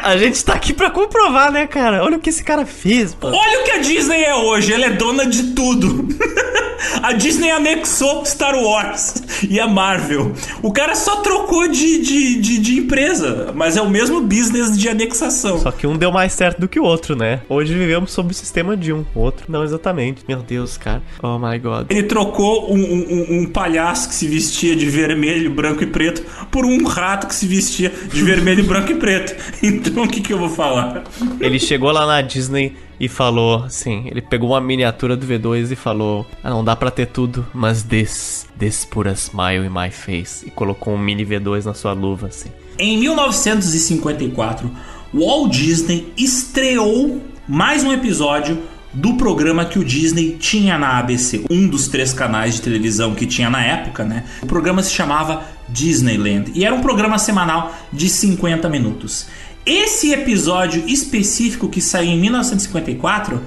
A 0.05 0.19
gente 0.19 0.45
tá 0.45 0.53
aqui 0.53 0.75
pra 0.75 0.91
comprovar, 0.91 1.51
né, 1.51 1.67
cara? 1.67 2.05
Olha 2.05 2.19
o 2.19 2.21
que 2.21 2.29
esse 2.29 2.45
cara 2.45 2.67
fez, 2.67 3.15
pô. 3.15 3.29
Olha 3.29 3.61
o 3.61 3.65
que 3.65 3.71
a 3.71 3.79
Disney 3.79 4.23
é 4.23 4.35
hoje. 4.35 4.71
Ela 4.71 4.85
é 4.85 4.91
dona 4.91 5.25
de 5.25 5.55
tudo. 5.55 6.07
a 7.03 7.13
Disney 7.13 7.51
anexou 7.51 8.25
Star 8.27 8.55
Wars 8.55 9.15
e 9.49 9.59
a 9.59 9.67
Marvel. 9.67 10.33
O 10.63 10.73
cara 10.73 10.95
só 10.95 11.17
trocou 11.17 11.69
de, 11.69 12.03
de, 12.03 12.41
de, 12.41 12.59
de, 12.59 12.79
empresa, 12.81 13.53
mas 13.55 13.79
é 13.79 13.83
o 13.83 13.89
mesmo 13.89 14.21
business 14.21 14.79
de 14.79 14.89
anexação. 14.89 15.59
Só 15.59 15.71
que 15.71 15.87
um 15.87 15.97
deu 15.97 16.13
mais 16.13 16.33
certo 16.33 16.61
do 16.61 16.69
que 16.69 16.79
o 16.79 16.85
outro, 16.85 17.17
né? 17.17 17.41
Hoje 17.49 17.75
vivemos 17.75 18.13
sob 18.13 18.31
o 18.31 18.35
sistema 18.35 18.77
de 18.77 18.93
um, 18.93 19.05
o 19.15 19.21
outro 19.21 19.47
não 19.49 19.65
exatamente. 19.65 20.23
Meu 20.29 20.43
Deus, 20.43 20.77
cara. 20.77 21.03
Oh 21.23 21.39
my 21.39 21.59
god. 21.59 21.87
Ele 21.89 22.03
trocou 22.03 22.73
um, 22.73 22.79
um, 22.79 23.41
um 23.41 23.47
palhaço 23.47 24.09
que 24.09 24.15
se 24.15 24.27
vestia 24.27 24.77
de 24.77 24.87
vermelho, 24.87 25.51
branco 25.51 25.83
e 25.83 25.87
preto 25.87 26.23
por 26.51 26.65
um 26.65 26.85
rato 26.85 27.27
que 27.27 27.35
se 27.35 27.47
vestia 27.47 27.91
de 28.13 28.23
vermelho, 28.23 28.65
branco 28.69 28.93
e 28.93 28.97
preto. 28.97 29.35
Então 29.63 29.94
o 29.97 30.09
que, 30.09 30.21
que 30.21 30.33
eu 30.33 30.39
vou 30.39 30.49
falar? 30.49 31.05
Ele 31.41 31.59
chegou 31.59 31.91
lá 31.91 32.07
na 32.07 32.21
Disney 32.21 32.77
e 32.99 33.09
falou 33.09 33.65
assim: 33.65 34.05
ele 34.07 34.21
pegou 34.21 34.51
uma 34.51 34.61
miniatura 34.61 35.17
do 35.17 35.27
V2 35.27 35.73
e 35.73 35.77
falou: 35.77 36.27
ah, 36.43 36.51
não 36.51 36.65
dá 36.65 36.75
pra 36.75 36.91
ter 36.91 37.07
tudo, 37.07 37.47
mas 37.53 37.83
this, 37.83 38.47
this 38.59 38.85
put 38.85 39.09
a 39.09 39.15
smile 39.15 39.65
in 39.65 39.71
my 39.71 39.91
face. 39.91 40.47
E 40.47 40.51
colocou 40.51 40.95
um 40.95 40.99
mini 40.99 41.25
V2 41.25 41.65
na 41.65 41.75
sua 41.75 41.93
luva, 41.93 42.29
assim. 42.29 42.51
Em 42.79 42.99
1954, 42.99 44.71
Walt 45.13 45.53
Disney 45.53 46.13
estreou 46.17 47.23
mais 47.47 47.85
um 47.85 47.93
episódio 47.93 48.59
do 48.93 49.15
programa 49.15 49.65
que 49.65 49.79
o 49.79 49.85
Disney 49.85 50.37
tinha 50.39 50.79
na 50.79 50.99
ABC, 50.99 51.45
um 51.51 51.67
dos 51.69 51.89
três 51.89 52.13
canais 52.13 52.55
de 52.55 52.63
televisão 52.63 53.15
que 53.15 53.27
tinha 53.27 53.51
na 53.51 53.63
época, 53.63 54.05
né? 54.05 54.25
O 54.43 54.47
programa 54.47 54.83
se 54.83 54.93
chamava 54.93 55.43
Disneyland 55.69 56.53
e 56.55 56.65
era 56.65 56.75
um 56.75 56.81
programa 56.81 57.19
semanal 57.19 57.75
de 57.93 58.09
50 58.09 58.69
minutos. 58.69 59.27
Esse 59.67 60.13
episódio 60.13 60.87
específico 60.87 61.71
que 61.71 61.81
saiu 61.81 62.11
em 62.11 62.21
1954 62.21 63.41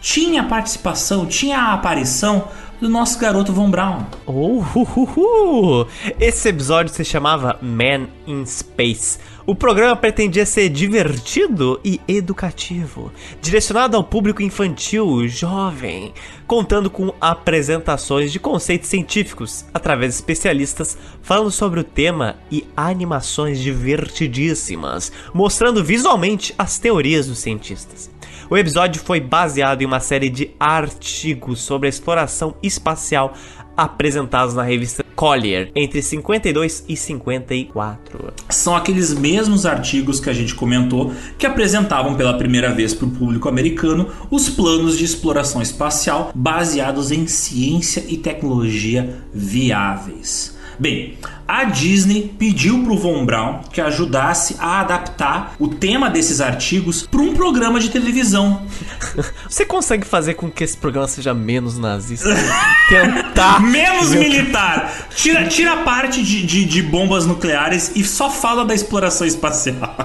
tinha 0.00 0.42
participação, 0.44 1.26
tinha 1.26 1.58
a 1.58 1.74
aparição 1.74 2.48
do 2.80 2.88
nosso 2.88 3.18
garoto 3.18 3.52
Von 3.52 3.70
Braun. 3.70 4.04
Oh, 4.24 4.62
uh, 4.62 4.66
uh, 4.74 5.82
uh. 5.82 5.86
Esse 6.18 6.48
episódio 6.48 6.94
se 6.94 7.04
chamava 7.04 7.58
Man 7.60 8.08
in 8.26 8.46
Space. 8.46 9.18
O 9.48 9.54
programa 9.54 9.96
pretendia 9.96 10.44
ser 10.44 10.68
divertido 10.68 11.80
e 11.82 11.98
educativo, 12.06 13.10
direcionado 13.40 13.96
ao 13.96 14.04
público 14.04 14.42
infantil 14.42 15.26
jovem, 15.26 16.12
contando 16.46 16.90
com 16.90 17.14
apresentações 17.18 18.30
de 18.30 18.38
conceitos 18.38 18.90
científicos 18.90 19.64
através 19.72 20.12
de 20.12 20.16
especialistas 20.16 20.98
falando 21.22 21.50
sobre 21.50 21.80
o 21.80 21.84
tema 21.84 22.36
e 22.52 22.66
animações 22.76 23.58
divertidíssimas, 23.58 25.10
mostrando 25.32 25.82
visualmente 25.82 26.54
as 26.58 26.78
teorias 26.78 27.26
dos 27.26 27.38
cientistas. 27.38 28.10
O 28.50 28.56
episódio 28.58 29.00
foi 29.00 29.18
baseado 29.18 29.80
em 29.80 29.86
uma 29.86 29.98
série 29.98 30.28
de 30.28 30.50
artigos 30.60 31.62
sobre 31.62 31.86
a 31.86 31.88
exploração 31.88 32.54
espacial 32.62 33.32
apresentados 33.74 34.54
na 34.54 34.62
revista 34.62 35.07
Collier 35.18 35.72
entre 35.74 36.00
52 36.00 36.84
e 36.88 36.96
54. 36.96 38.32
São 38.48 38.76
aqueles 38.76 39.12
mesmos 39.12 39.66
artigos 39.66 40.20
que 40.20 40.30
a 40.30 40.32
gente 40.32 40.54
comentou 40.54 41.12
que 41.36 41.44
apresentavam 41.44 42.14
pela 42.14 42.38
primeira 42.38 42.72
vez 42.72 42.94
para 42.94 43.08
o 43.08 43.10
público 43.10 43.48
americano 43.48 44.06
os 44.30 44.48
planos 44.48 44.96
de 44.96 45.04
exploração 45.04 45.60
espacial 45.60 46.30
baseados 46.32 47.10
em 47.10 47.26
ciência 47.26 48.04
e 48.06 48.16
tecnologia 48.16 49.18
viáveis. 49.34 50.56
Bem, 50.78 51.18
a 51.46 51.64
Disney 51.64 52.32
pediu 52.38 52.84
para 52.84 52.92
o 52.92 52.98
Von 52.98 53.26
Braun 53.26 53.62
que 53.72 53.80
ajudasse 53.80 54.56
a 54.60 54.80
adaptar 54.80 55.54
o 55.58 55.66
tema 55.66 56.08
desses 56.08 56.40
artigos 56.40 57.02
para 57.02 57.20
um 57.20 57.34
programa 57.34 57.80
de 57.80 57.90
televisão. 57.90 58.64
Você 59.48 59.64
consegue 59.64 60.06
fazer 60.06 60.34
com 60.34 60.48
que 60.48 60.62
esse 60.62 60.76
programa 60.76 61.08
seja 61.08 61.34
menos 61.34 61.76
nazista? 61.76 62.28
Tentar. 62.88 63.60
menos 63.60 64.10
militar. 64.10 65.08
Tira, 65.16 65.48
tira 65.48 65.72
a 65.72 65.82
parte 65.82 66.22
de, 66.22 66.46
de, 66.46 66.64
de 66.64 66.82
bombas 66.82 67.26
nucleares 67.26 67.92
e 67.96 68.04
só 68.04 68.30
fala 68.30 68.64
da 68.64 68.74
exploração 68.74 69.26
espacial. 69.26 69.96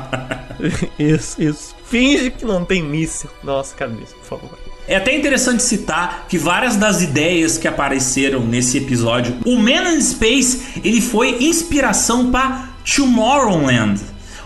isso, 0.98 1.40
isso. 1.40 1.76
Finge 1.86 2.32
que 2.32 2.46
não 2.46 2.66
tem 2.66 2.82
míssil. 2.82 3.30
Nossa, 3.44 3.76
cabeça, 3.76 4.16
por 4.16 4.40
favor. 4.40 4.73
É 4.88 4.98
até 4.98 5.16
interessante 5.16 5.64
citar 5.64 6.26
que 6.28 6.38
várias 6.38 6.76
das 6.76 7.02
ideias 7.02 7.58
que 7.58 7.68
apareceram 7.68 8.42
nesse 8.42 8.78
episódio, 8.78 9.38
o 9.46 9.58
Man 9.58 9.94
in 9.94 10.02
Space, 10.02 10.82
ele 10.84 11.00
foi 11.00 11.38
inspiração 11.42 12.30
para 12.30 12.70
Tomorrowland, 12.84 14.02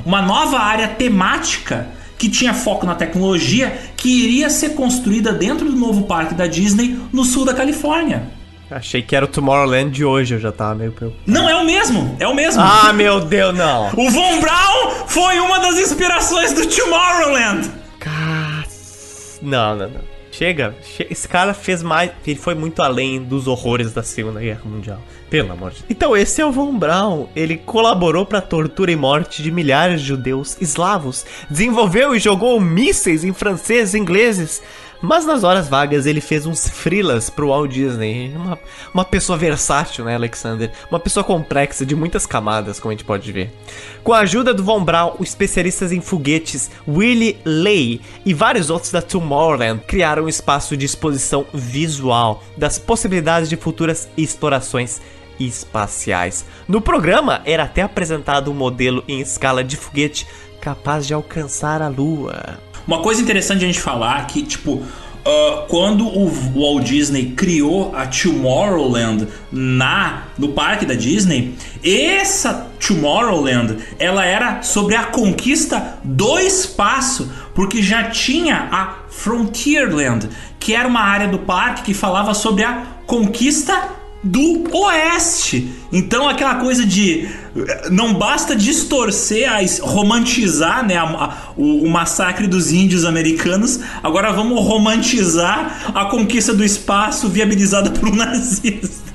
uma 0.06 0.22
nova 0.22 0.60
área 0.60 0.88
temática 0.90 1.88
que 2.20 2.30
tinha 2.30 2.54
foco 2.54 2.86
na 2.86 2.94
tecnologia 2.94 3.76
que 3.96 4.10
iria 4.10 4.50
ser 4.50 4.70
construída 4.70 5.32
dentro 5.32 5.70
do 5.70 5.76
novo 5.76 6.04
parque 6.04 6.36
da 6.36 6.46
Disney 6.46 7.00
no 7.12 7.24
sul 7.24 7.44
da 7.44 7.54
Califórnia. 7.54 8.30
Achei 8.70 9.02
que 9.02 9.16
era 9.16 9.26
o 9.26 9.28
Tomorrowland 9.28 9.92
de 9.92 10.06
hoje, 10.06 10.36
eu 10.36 10.40
já 10.40 10.52
tava 10.52 10.76
meio 10.76 10.92
preocupado. 10.92 11.32
Não, 11.32 11.50
é 11.50 11.56
o 11.56 11.66
mesmo, 11.66 12.16
é 12.20 12.28
o 12.28 12.36
mesmo. 12.36 12.62
Ah, 12.62 12.92
meu 12.94 13.22
Deus, 13.22 13.56
não. 13.56 13.88
O 13.96 14.12
Von 14.12 14.40
Braun 14.40 14.92
foi 15.08 15.40
uma 15.40 15.60
das 15.60 15.80
inspirações 15.80 16.54
do 16.54 16.68
Tomorrowland. 16.68 17.72
Cara, 18.00 18.66
não, 19.42 19.76
não, 19.76 19.90
não. 19.90 20.17
Chega, 20.38 20.76
esse 21.10 21.28
cara 21.28 21.52
fez 21.52 21.82
mais. 21.82 22.12
Ele 22.26 22.38
foi 22.38 22.54
muito 22.54 22.84
além 22.84 23.24
dos 23.24 23.48
horrores 23.48 23.92
da 23.92 24.04
Segunda 24.04 24.40
Guerra 24.40 24.62
Mundial. 24.66 25.02
Pelo 25.32 25.52
amor 25.52 25.72
de 25.72 25.78
Deus. 25.78 25.86
Então, 25.90 26.16
esse 26.16 26.40
é 26.40 26.46
o 26.46 26.52
Von 26.52 26.78
Braun. 26.78 27.26
Ele 27.36 27.58
colaborou 27.58 28.24
para 28.24 28.38
a 28.38 28.42
tortura 28.42 28.92
e 28.92 28.96
morte 28.96 29.42
de 29.42 29.50
milhares 29.50 30.00
de 30.00 30.08
judeus 30.08 30.56
eslavos. 30.62 31.26
Desenvolveu 31.50 32.16
e 32.16 32.20
jogou 32.20 32.62
mísseis 32.62 33.24
em 33.24 33.34
franceses 33.34 33.96
e 33.96 33.98
ingleses 33.98 34.62
mas 35.02 35.26
nas 35.26 35.44
horas 35.44 35.68
vagas 35.68 36.06
ele 36.06 36.22
fez 36.22 36.46
uns 36.46 36.68
frilas 36.68 37.30
pro 37.30 37.50
Walt 37.50 37.72
Disney. 37.72 38.34
Uma, 38.36 38.60
uma 38.94 39.06
pessoa 39.06 39.38
versátil, 39.38 40.06
né, 40.06 40.16
Alexander? 40.16 40.72
Uma 40.90 41.00
pessoa 41.00 41.24
complexa, 41.24 41.86
de 41.86 41.96
muitas 41.96 42.26
camadas, 42.26 42.80
como 42.80 42.92
a 42.92 42.96
gente 42.96 43.06
pode 43.06 43.32
ver. 43.32 43.52
Com 44.04 44.14
a 44.14 44.20
ajuda 44.20 44.54
do 44.54 44.64
Von 44.64 44.84
Braun, 44.84 45.16
os 45.20 45.30
especialistas 45.30 45.92
em 45.92 46.02
foguetes 46.02 46.72
Willie 46.88 47.40
Lay 47.46 48.02
e 48.26 48.34
vários 48.34 48.70
outros 48.70 48.92
da 48.92 49.02
Tomorrowland 49.02 49.82
criaram 49.88 50.24
um 50.24 50.30
espaço 50.30 50.76
de 50.76 50.86
exposição 50.86 51.46
visual 51.54 52.44
das 52.56 52.80
possibilidades 52.80 53.50
de 53.50 53.56
futuras 53.56 54.08
explorações 54.18 55.02
espaciais. 55.40 56.46
No 56.68 56.82
programa 56.82 57.42
era 57.46 57.64
até 57.64 57.82
apresentado 57.82 58.52
um 58.52 58.56
modelo 58.56 59.04
em 59.08 59.20
escala 59.20 59.64
de 59.64 59.78
foguete 59.78 60.28
capaz 60.60 61.06
de 61.06 61.14
alcançar 61.14 61.82
a 61.82 61.88
Lua. 61.88 62.67
Uma 62.88 63.00
coisa 63.02 63.22
interessante 63.22 63.66
a 63.66 63.68
gente 63.68 63.82
falar 63.82 64.26
que, 64.28 64.42
tipo, 64.42 64.76
uh, 64.76 65.68
quando 65.68 66.08
o 66.08 66.32
Walt 66.56 66.86
Disney 66.86 67.34
criou 67.36 67.94
a 67.94 68.08
Tomorrowland 68.08 69.28
na 69.52 70.24
no 70.38 70.50
parque 70.50 70.86
da 70.86 70.94
Disney, 70.94 71.56
essa 71.84 72.72
Tomorrowland 72.80 73.78
ela 74.00 74.26
era 74.26 74.62
sobre 74.62 74.96
a 74.96 75.04
conquista 75.04 76.00
do 76.02 76.40
espaço, 76.40 77.30
porque 77.54 77.82
já 77.82 78.06
tinha 78.06 78.70
a 78.72 79.00
Frontierland, 79.10 80.30
que 80.58 80.74
era 80.74 80.88
uma 80.88 81.02
área 81.02 81.28
do 81.28 81.40
parque 81.40 81.84
que 81.84 81.94
falava 81.94 82.34
sobre 82.34 82.64
a 82.64 82.84
conquista 83.06 83.97
do 84.24 84.64
Oeste. 84.76 85.72
Então 85.92 86.28
aquela 86.28 86.56
coisa 86.56 86.86
de 86.86 87.28
não 87.90 88.14
basta 88.14 88.56
distorcer, 88.56 89.48
romantizar 89.82 90.86
né, 90.86 90.96
a, 90.96 91.04
a, 91.04 91.54
o, 91.56 91.84
o, 91.84 91.90
massacre 91.90 92.48
dos 92.48 92.72
índios 92.72 93.06
americanos, 93.06 93.80
agora 94.04 94.32
vamos 94.32 94.60
romantizar 94.66 95.92
a 95.94 96.06
conquista 96.06 96.54
do 96.54 96.64
espaço 96.64 97.30
viabilizada 97.30 97.90
por 97.92 98.10
um 98.10 98.16
nazista. 98.16 99.08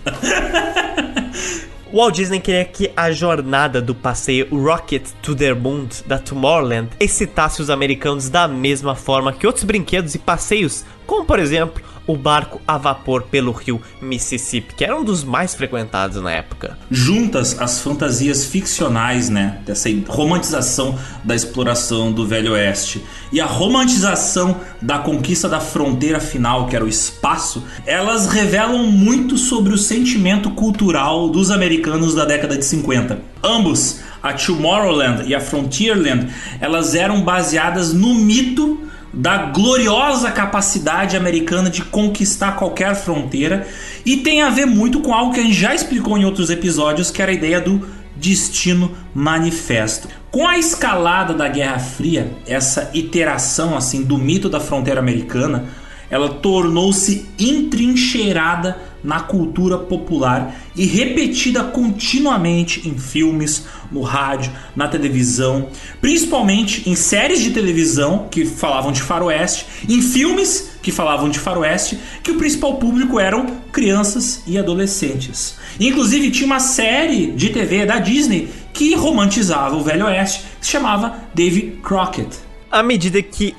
Walt 1.93 2.15
Disney 2.15 2.41
queria 2.41 2.65
que 2.65 2.91
a 2.97 3.13
jornada 3.13 3.83
do 3.83 3.95
passeio 3.95 4.49
Rocket 4.51 5.05
to 5.21 5.35
the 5.35 5.53
Moon 5.53 5.87
da 6.07 6.19
Tomorrowland 6.19 6.89
excitasse 6.99 7.61
os 7.61 7.69
americanos 7.69 8.31
da 8.31 8.49
mesma 8.49 8.95
forma 8.95 9.31
que 9.31 9.47
outros 9.47 9.65
brinquedos 9.65 10.15
e 10.15 10.19
passeios, 10.19 10.87
como 11.07 11.27
por 11.27 11.39
exemplo 11.39 11.83
o 12.07 12.17
barco 12.17 12.61
a 12.67 12.77
vapor 12.79 13.23
pelo 13.23 13.53
rio 13.53 13.81
Mississippi, 14.01 14.75
que 14.75 14.85
era 14.85 14.97
um 14.97 15.05
dos 15.05 15.25
mais 15.25 15.55
frequentados 15.55 16.21
na 16.23 16.31
época. 16.31 16.79
Juntas 16.91 17.61
as 17.61 17.81
fantasias 17.81 18.45
ficcionais, 18.45 19.29
né, 19.29 19.59
dessa 19.65 19.89
romantização 20.09 20.99
da 21.23 21.35
exploração 21.35 22.13
do 22.13 22.27
Velho 22.27 22.53
Oeste 22.53 23.03
e 23.33 23.41
a 23.41 23.47
romantização 23.47 24.57
da 24.81 24.99
conquista 24.99 25.49
da 25.49 25.61
fronteira 25.61 26.21
final, 26.21 26.67
que 26.67 26.77
era 26.77 26.85
o 26.85 26.89
espaço, 26.89 27.65
elas 27.87 28.27
revelam 28.27 28.85
muito 28.85 29.37
sobre 29.39 29.73
o 29.73 29.79
sentimento 29.79 30.51
cultural 30.51 31.29
dos 31.29 31.51
americanos 31.51 32.15
da 32.15 32.25
década 32.25 32.57
de 32.57 32.65
50. 32.65 33.21
Ambos, 33.43 34.01
a 34.23 34.33
Tomorrowland 34.33 35.29
e 35.29 35.35
a 35.35 35.41
Frontierland, 35.41 36.29
elas 36.61 36.95
eram 36.95 37.23
baseadas 37.23 37.93
no 37.93 38.15
mito 38.15 38.79
da 39.13 39.47
gloriosa 39.47 40.31
capacidade 40.31 41.17
americana 41.17 41.69
de 41.69 41.83
conquistar 41.83 42.53
qualquer 42.53 42.95
fronteira 42.95 43.67
e 44.07 44.19
tem 44.19 44.43
a 44.43 44.49
ver 44.49 44.67
muito 44.67 45.01
com 45.01 45.13
algo 45.13 45.35
que 45.35 45.41
a 45.41 45.43
gente 45.43 45.55
já 45.55 45.75
explicou 45.75 46.17
em 46.17 46.25
outros 46.25 46.49
episódios, 46.49 47.11
que 47.11 47.21
era 47.21 47.31
a 47.31 47.35
ideia 47.35 47.61
do 47.61 47.87
destino 48.17 48.97
manifesto. 49.15 50.09
Com 50.31 50.49
a 50.49 50.57
escalada 50.57 51.35
da 51.35 51.49
Guerra 51.49 51.79
Fria, 51.79 52.33
essa 52.47 52.91
iteração 52.95 53.77
assim 53.77 54.03
do 54.03 54.17
mito 54.17 54.49
da 54.49 54.61
fronteira 54.61 55.01
americana, 55.01 55.67
ela 56.13 56.29
tornou-se 56.29 57.27
entrincheirada 57.39 58.77
na 59.03 59.21
cultura 59.21 59.79
popular 59.79 60.55
e 60.77 60.85
repetida 60.85 61.65
continuamente 61.65 62.87
em 62.87 62.99
filmes, 62.99 63.65
no 63.91 64.03
rádio, 64.03 64.53
na 64.77 64.87
televisão, 64.87 65.71
principalmente 66.03 66.89
em 66.89 66.95
séries 66.95 67.41
de 67.41 67.51
televisão 67.51 68.29
que 68.31 68.45
falavam 68.45 68.93
de 68.93 69.01
faroeste, 69.01 69.67
em 69.89 70.03
filmes 70.03 70.73
que 70.83 70.93
falavam 70.93 71.31
de 71.31 71.39
faroeste, 71.39 71.99
que 72.23 72.31
o 72.31 72.37
principal 72.37 72.77
público 72.77 73.19
eram 73.19 73.47
crianças 73.73 74.43
e 74.47 74.59
adolescentes. 74.59 75.57
Inclusive 75.81 76.31
tinha 76.31 76.47
uma 76.47 76.61
série 76.61 77.29
de 77.29 77.49
TV 77.49 77.87
da 77.87 77.99
Disney 77.99 78.51
que 78.75 78.95
romantizava 78.95 79.77
o 79.77 79.83
Velho 79.83 80.05
Oeste, 80.05 80.45
que 80.61 80.67
se 80.67 80.73
chamava 80.73 81.17
Dave 81.35 81.79
Crockett. 81.83 82.37
À 82.71 82.83
medida 82.83 83.21
que 83.23 83.55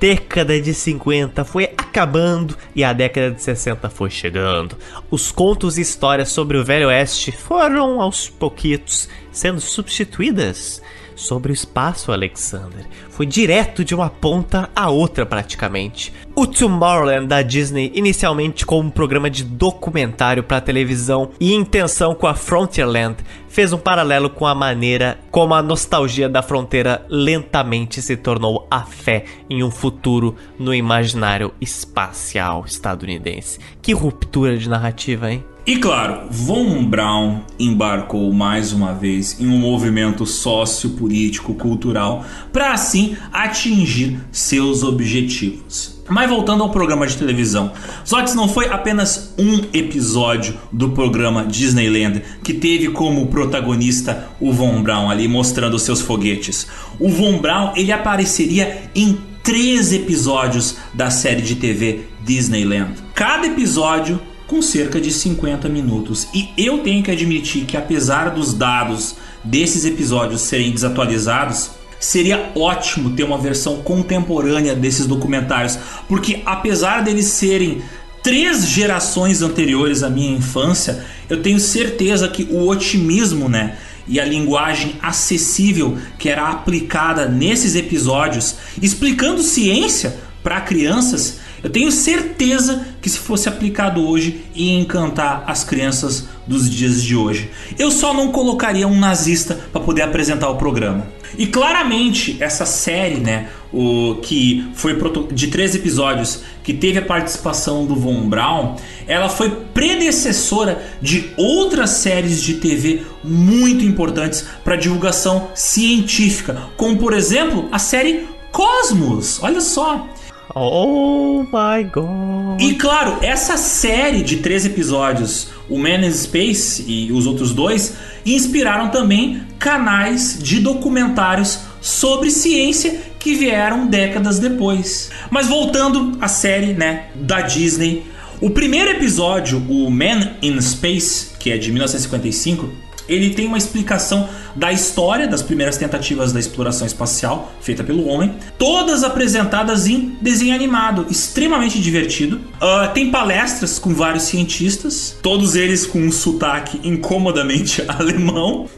década 0.00 0.60
de 0.60 0.72
50 0.72 1.44
foi 1.44 1.64
acabando 1.64 2.56
e 2.74 2.84
a 2.84 2.92
década 2.92 3.32
de 3.32 3.42
60 3.42 3.90
foi 3.90 4.10
chegando. 4.10 4.76
Os 5.10 5.32
contos 5.32 5.78
e 5.78 5.80
histórias 5.80 6.30
sobre 6.30 6.56
o 6.56 6.64
Velho 6.64 6.88
Oeste 6.88 7.32
foram 7.32 8.00
aos 8.00 8.28
pouquitos 8.28 9.08
sendo 9.32 9.60
substituídas 9.60 10.82
sobre 11.14 11.50
o 11.50 11.54
espaço, 11.54 12.12
Alexander. 12.12 12.86
Foi 13.18 13.26
direto 13.26 13.84
de 13.84 13.96
uma 13.96 14.08
ponta 14.08 14.70
a 14.76 14.90
outra, 14.90 15.26
praticamente. 15.26 16.12
O 16.36 16.46
Tomorrowland 16.46 17.26
da 17.26 17.42
Disney, 17.42 17.90
inicialmente 17.92 18.64
como 18.64 18.86
um 18.86 18.92
programa 18.92 19.28
de 19.28 19.42
documentário 19.42 20.44
para 20.44 20.60
televisão 20.60 21.30
e 21.40 21.52
intenção 21.52 22.14
com 22.14 22.28
a 22.28 22.34
Frontierland, 22.36 23.16
fez 23.48 23.72
um 23.72 23.76
paralelo 23.76 24.30
com 24.30 24.46
a 24.46 24.54
maneira 24.54 25.18
como 25.32 25.52
a 25.52 25.60
nostalgia 25.60 26.28
da 26.28 26.42
fronteira 26.42 27.04
lentamente 27.08 28.00
se 28.00 28.16
tornou 28.16 28.68
a 28.70 28.82
fé 28.82 29.24
em 29.50 29.64
um 29.64 29.70
futuro 29.72 30.36
no 30.56 30.72
imaginário 30.72 31.52
espacial 31.60 32.64
estadunidense. 32.64 33.58
Que 33.82 33.92
ruptura 33.92 34.56
de 34.56 34.68
narrativa, 34.68 35.28
hein? 35.32 35.42
E 35.68 35.76
claro, 35.76 36.28
Von 36.30 36.82
Braun 36.86 37.40
embarcou 37.58 38.32
mais 38.32 38.72
uma 38.72 38.94
vez 38.94 39.38
em 39.38 39.48
um 39.48 39.58
movimento 39.58 40.24
sociopolítico 40.24 41.52
cultural 41.52 42.24
para 42.50 42.72
assim 42.72 43.07
atingir 43.32 44.18
seus 44.32 44.82
objetivos. 44.82 45.98
Mas 46.08 46.28
voltando 46.28 46.62
ao 46.62 46.70
programa 46.70 47.06
de 47.06 47.16
televisão, 47.16 47.70
Zox 48.06 48.34
não 48.34 48.48
foi 48.48 48.68
apenas 48.68 49.34
um 49.38 49.60
episódio 49.72 50.54
do 50.72 50.90
programa 50.90 51.44
Disneyland 51.44 52.22
que 52.42 52.54
teve 52.54 52.88
como 52.88 53.26
protagonista 53.26 54.28
o 54.40 54.52
Von 54.52 54.82
Braun 54.82 55.10
ali 55.10 55.28
mostrando 55.28 55.78
seus 55.78 56.00
foguetes. 56.00 56.66
O 56.98 57.10
Von 57.10 57.38
Braun 57.38 57.72
ele 57.76 57.92
apareceria 57.92 58.90
em 58.94 59.18
três 59.42 59.92
episódios 59.92 60.76
da 60.94 61.10
série 61.10 61.42
de 61.42 61.56
TV 61.56 62.00
Disneyland. 62.24 62.94
Cada 63.14 63.46
episódio 63.46 64.18
com 64.46 64.62
cerca 64.62 64.98
de 64.98 65.12
50 65.12 65.68
minutos. 65.68 66.26
E 66.34 66.48
eu 66.56 66.78
tenho 66.78 67.02
que 67.02 67.10
admitir 67.10 67.66
que, 67.66 67.76
apesar 67.76 68.30
dos 68.30 68.54
dados 68.54 69.16
desses 69.44 69.84
episódios 69.84 70.40
serem 70.40 70.72
desatualizados, 70.72 71.70
seria 72.00 72.52
ótimo 72.54 73.10
ter 73.10 73.24
uma 73.24 73.38
versão 73.38 73.78
contemporânea 73.82 74.74
desses 74.74 75.06
documentários, 75.06 75.78
porque 76.06 76.42
apesar 76.44 77.02
deles 77.02 77.26
serem 77.26 77.82
três 78.22 78.68
gerações 78.68 79.42
anteriores 79.42 80.02
à 80.02 80.10
minha 80.10 80.36
infância, 80.36 81.04
eu 81.28 81.42
tenho 81.42 81.58
certeza 81.58 82.28
que 82.28 82.44
o 82.44 82.66
otimismo, 82.66 83.48
né? 83.48 83.76
E 84.06 84.18
a 84.18 84.24
linguagem 84.24 84.94
acessível 85.02 85.98
que 86.18 86.28
era 86.28 86.48
aplicada 86.48 87.28
nesses 87.28 87.74
episódios, 87.74 88.56
explicando 88.80 89.42
ciência 89.42 90.16
para 90.42 90.60
crianças, 90.60 91.40
eu 91.62 91.70
tenho 91.70 91.90
certeza 91.90 92.86
que 93.00 93.10
se 93.10 93.18
fosse 93.18 93.48
aplicado 93.48 94.06
hoje 94.06 94.42
ia 94.54 94.78
encantar 94.78 95.44
as 95.46 95.64
crianças 95.64 96.28
dos 96.46 96.70
dias 96.70 97.02
de 97.02 97.16
hoje. 97.16 97.50
Eu 97.78 97.90
só 97.90 98.14
não 98.14 98.32
colocaria 98.32 98.86
um 98.86 98.98
nazista 98.98 99.58
para 99.72 99.80
poder 99.80 100.02
apresentar 100.02 100.48
o 100.48 100.56
programa. 100.56 101.06
E 101.36 101.46
claramente 101.46 102.36
essa 102.40 102.64
série, 102.64 103.16
né, 103.16 103.48
o 103.72 104.16
que 104.22 104.66
foi 104.74 104.96
de 105.32 105.48
três 105.48 105.74
episódios, 105.74 106.42
que 106.62 106.72
teve 106.72 106.98
a 106.98 107.02
participação 107.02 107.84
do 107.84 107.94
Von 107.94 108.28
Braun, 108.28 108.76
ela 109.06 109.28
foi 109.28 109.50
predecessora 109.74 110.82
de 111.02 111.30
outras 111.36 111.90
séries 111.90 112.42
de 112.42 112.54
TV 112.54 113.02
muito 113.22 113.84
importantes 113.84 114.44
para 114.64 114.76
divulgação 114.76 115.48
científica, 115.54 116.62
como 116.76 116.96
por 116.96 117.12
exemplo 117.12 117.68
a 117.70 117.78
série 117.78 118.26
Cosmos. 118.50 119.42
Olha 119.42 119.60
só, 119.60 120.08
Oh 120.54 121.42
my 121.44 121.84
god. 121.84 122.60
E 122.60 122.74
claro, 122.74 123.18
essa 123.22 123.56
série 123.56 124.22
de 124.22 124.38
três 124.38 124.64
episódios, 124.64 125.50
o 125.68 125.78
Man 125.78 126.06
in 126.06 126.12
Space 126.12 126.84
e 126.86 127.12
os 127.12 127.26
outros 127.26 127.52
dois, 127.52 127.96
inspiraram 128.24 128.88
também 128.88 129.42
canais 129.58 130.38
de 130.40 130.60
documentários 130.60 131.60
sobre 131.80 132.30
ciência 132.30 133.00
que 133.18 133.34
vieram 133.34 133.86
décadas 133.86 134.38
depois. 134.38 135.10
Mas 135.30 135.46
voltando 135.46 136.16
à 136.20 136.28
série, 136.28 136.72
né, 136.72 137.06
da 137.14 137.42
Disney, 137.42 138.04
o 138.40 138.50
primeiro 138.50 138.90
episódio, 138.90 139.58
o 139.68 139.90
Man 139.90 140.36
in 140.40 140.60
Space, 140.60 141.30
que 141.38 141.50
é 141.50 141.58
de 141.58 141.70
1955, 141.70 142.87
ele 143.08 143.30
tem 143.30 143.46
uma 143.46 143.58
explicação 143.58 144.28
da 144.54 144.72
história 144.72 145.26
das 145.28 145.42
primeiras 145.42 145.76
tentativas 145.76 146.32
da 146.32 146.40
exploração 146.40 146.86
espacial 146.86 147.52
feita 147.60 147.84
pelo 147.84 148.06
homem, 148.06 148.34
todas 148.58 149.04
apresentadas 149.04 149.86
em 149.86 150.16
desenho 150.20 150.54
animado, 150.54 151.06
extremamente 151.08 151.80
divertido. 151.80 152.36
Uh, 152.36 152.92
tem 152.92 153.10
palestras 153.10 153.78
com 153.78 153.94
vários 153.94 154.24
cientistas, 154.24 155.16
todos 155.22 155.54
eles 155.54 155.86
com 155.86 156.00
um 156.00 156.12
sotaque 156.12 156.80
incomodamente 156.82 157.82
alemão, 157.88 158.68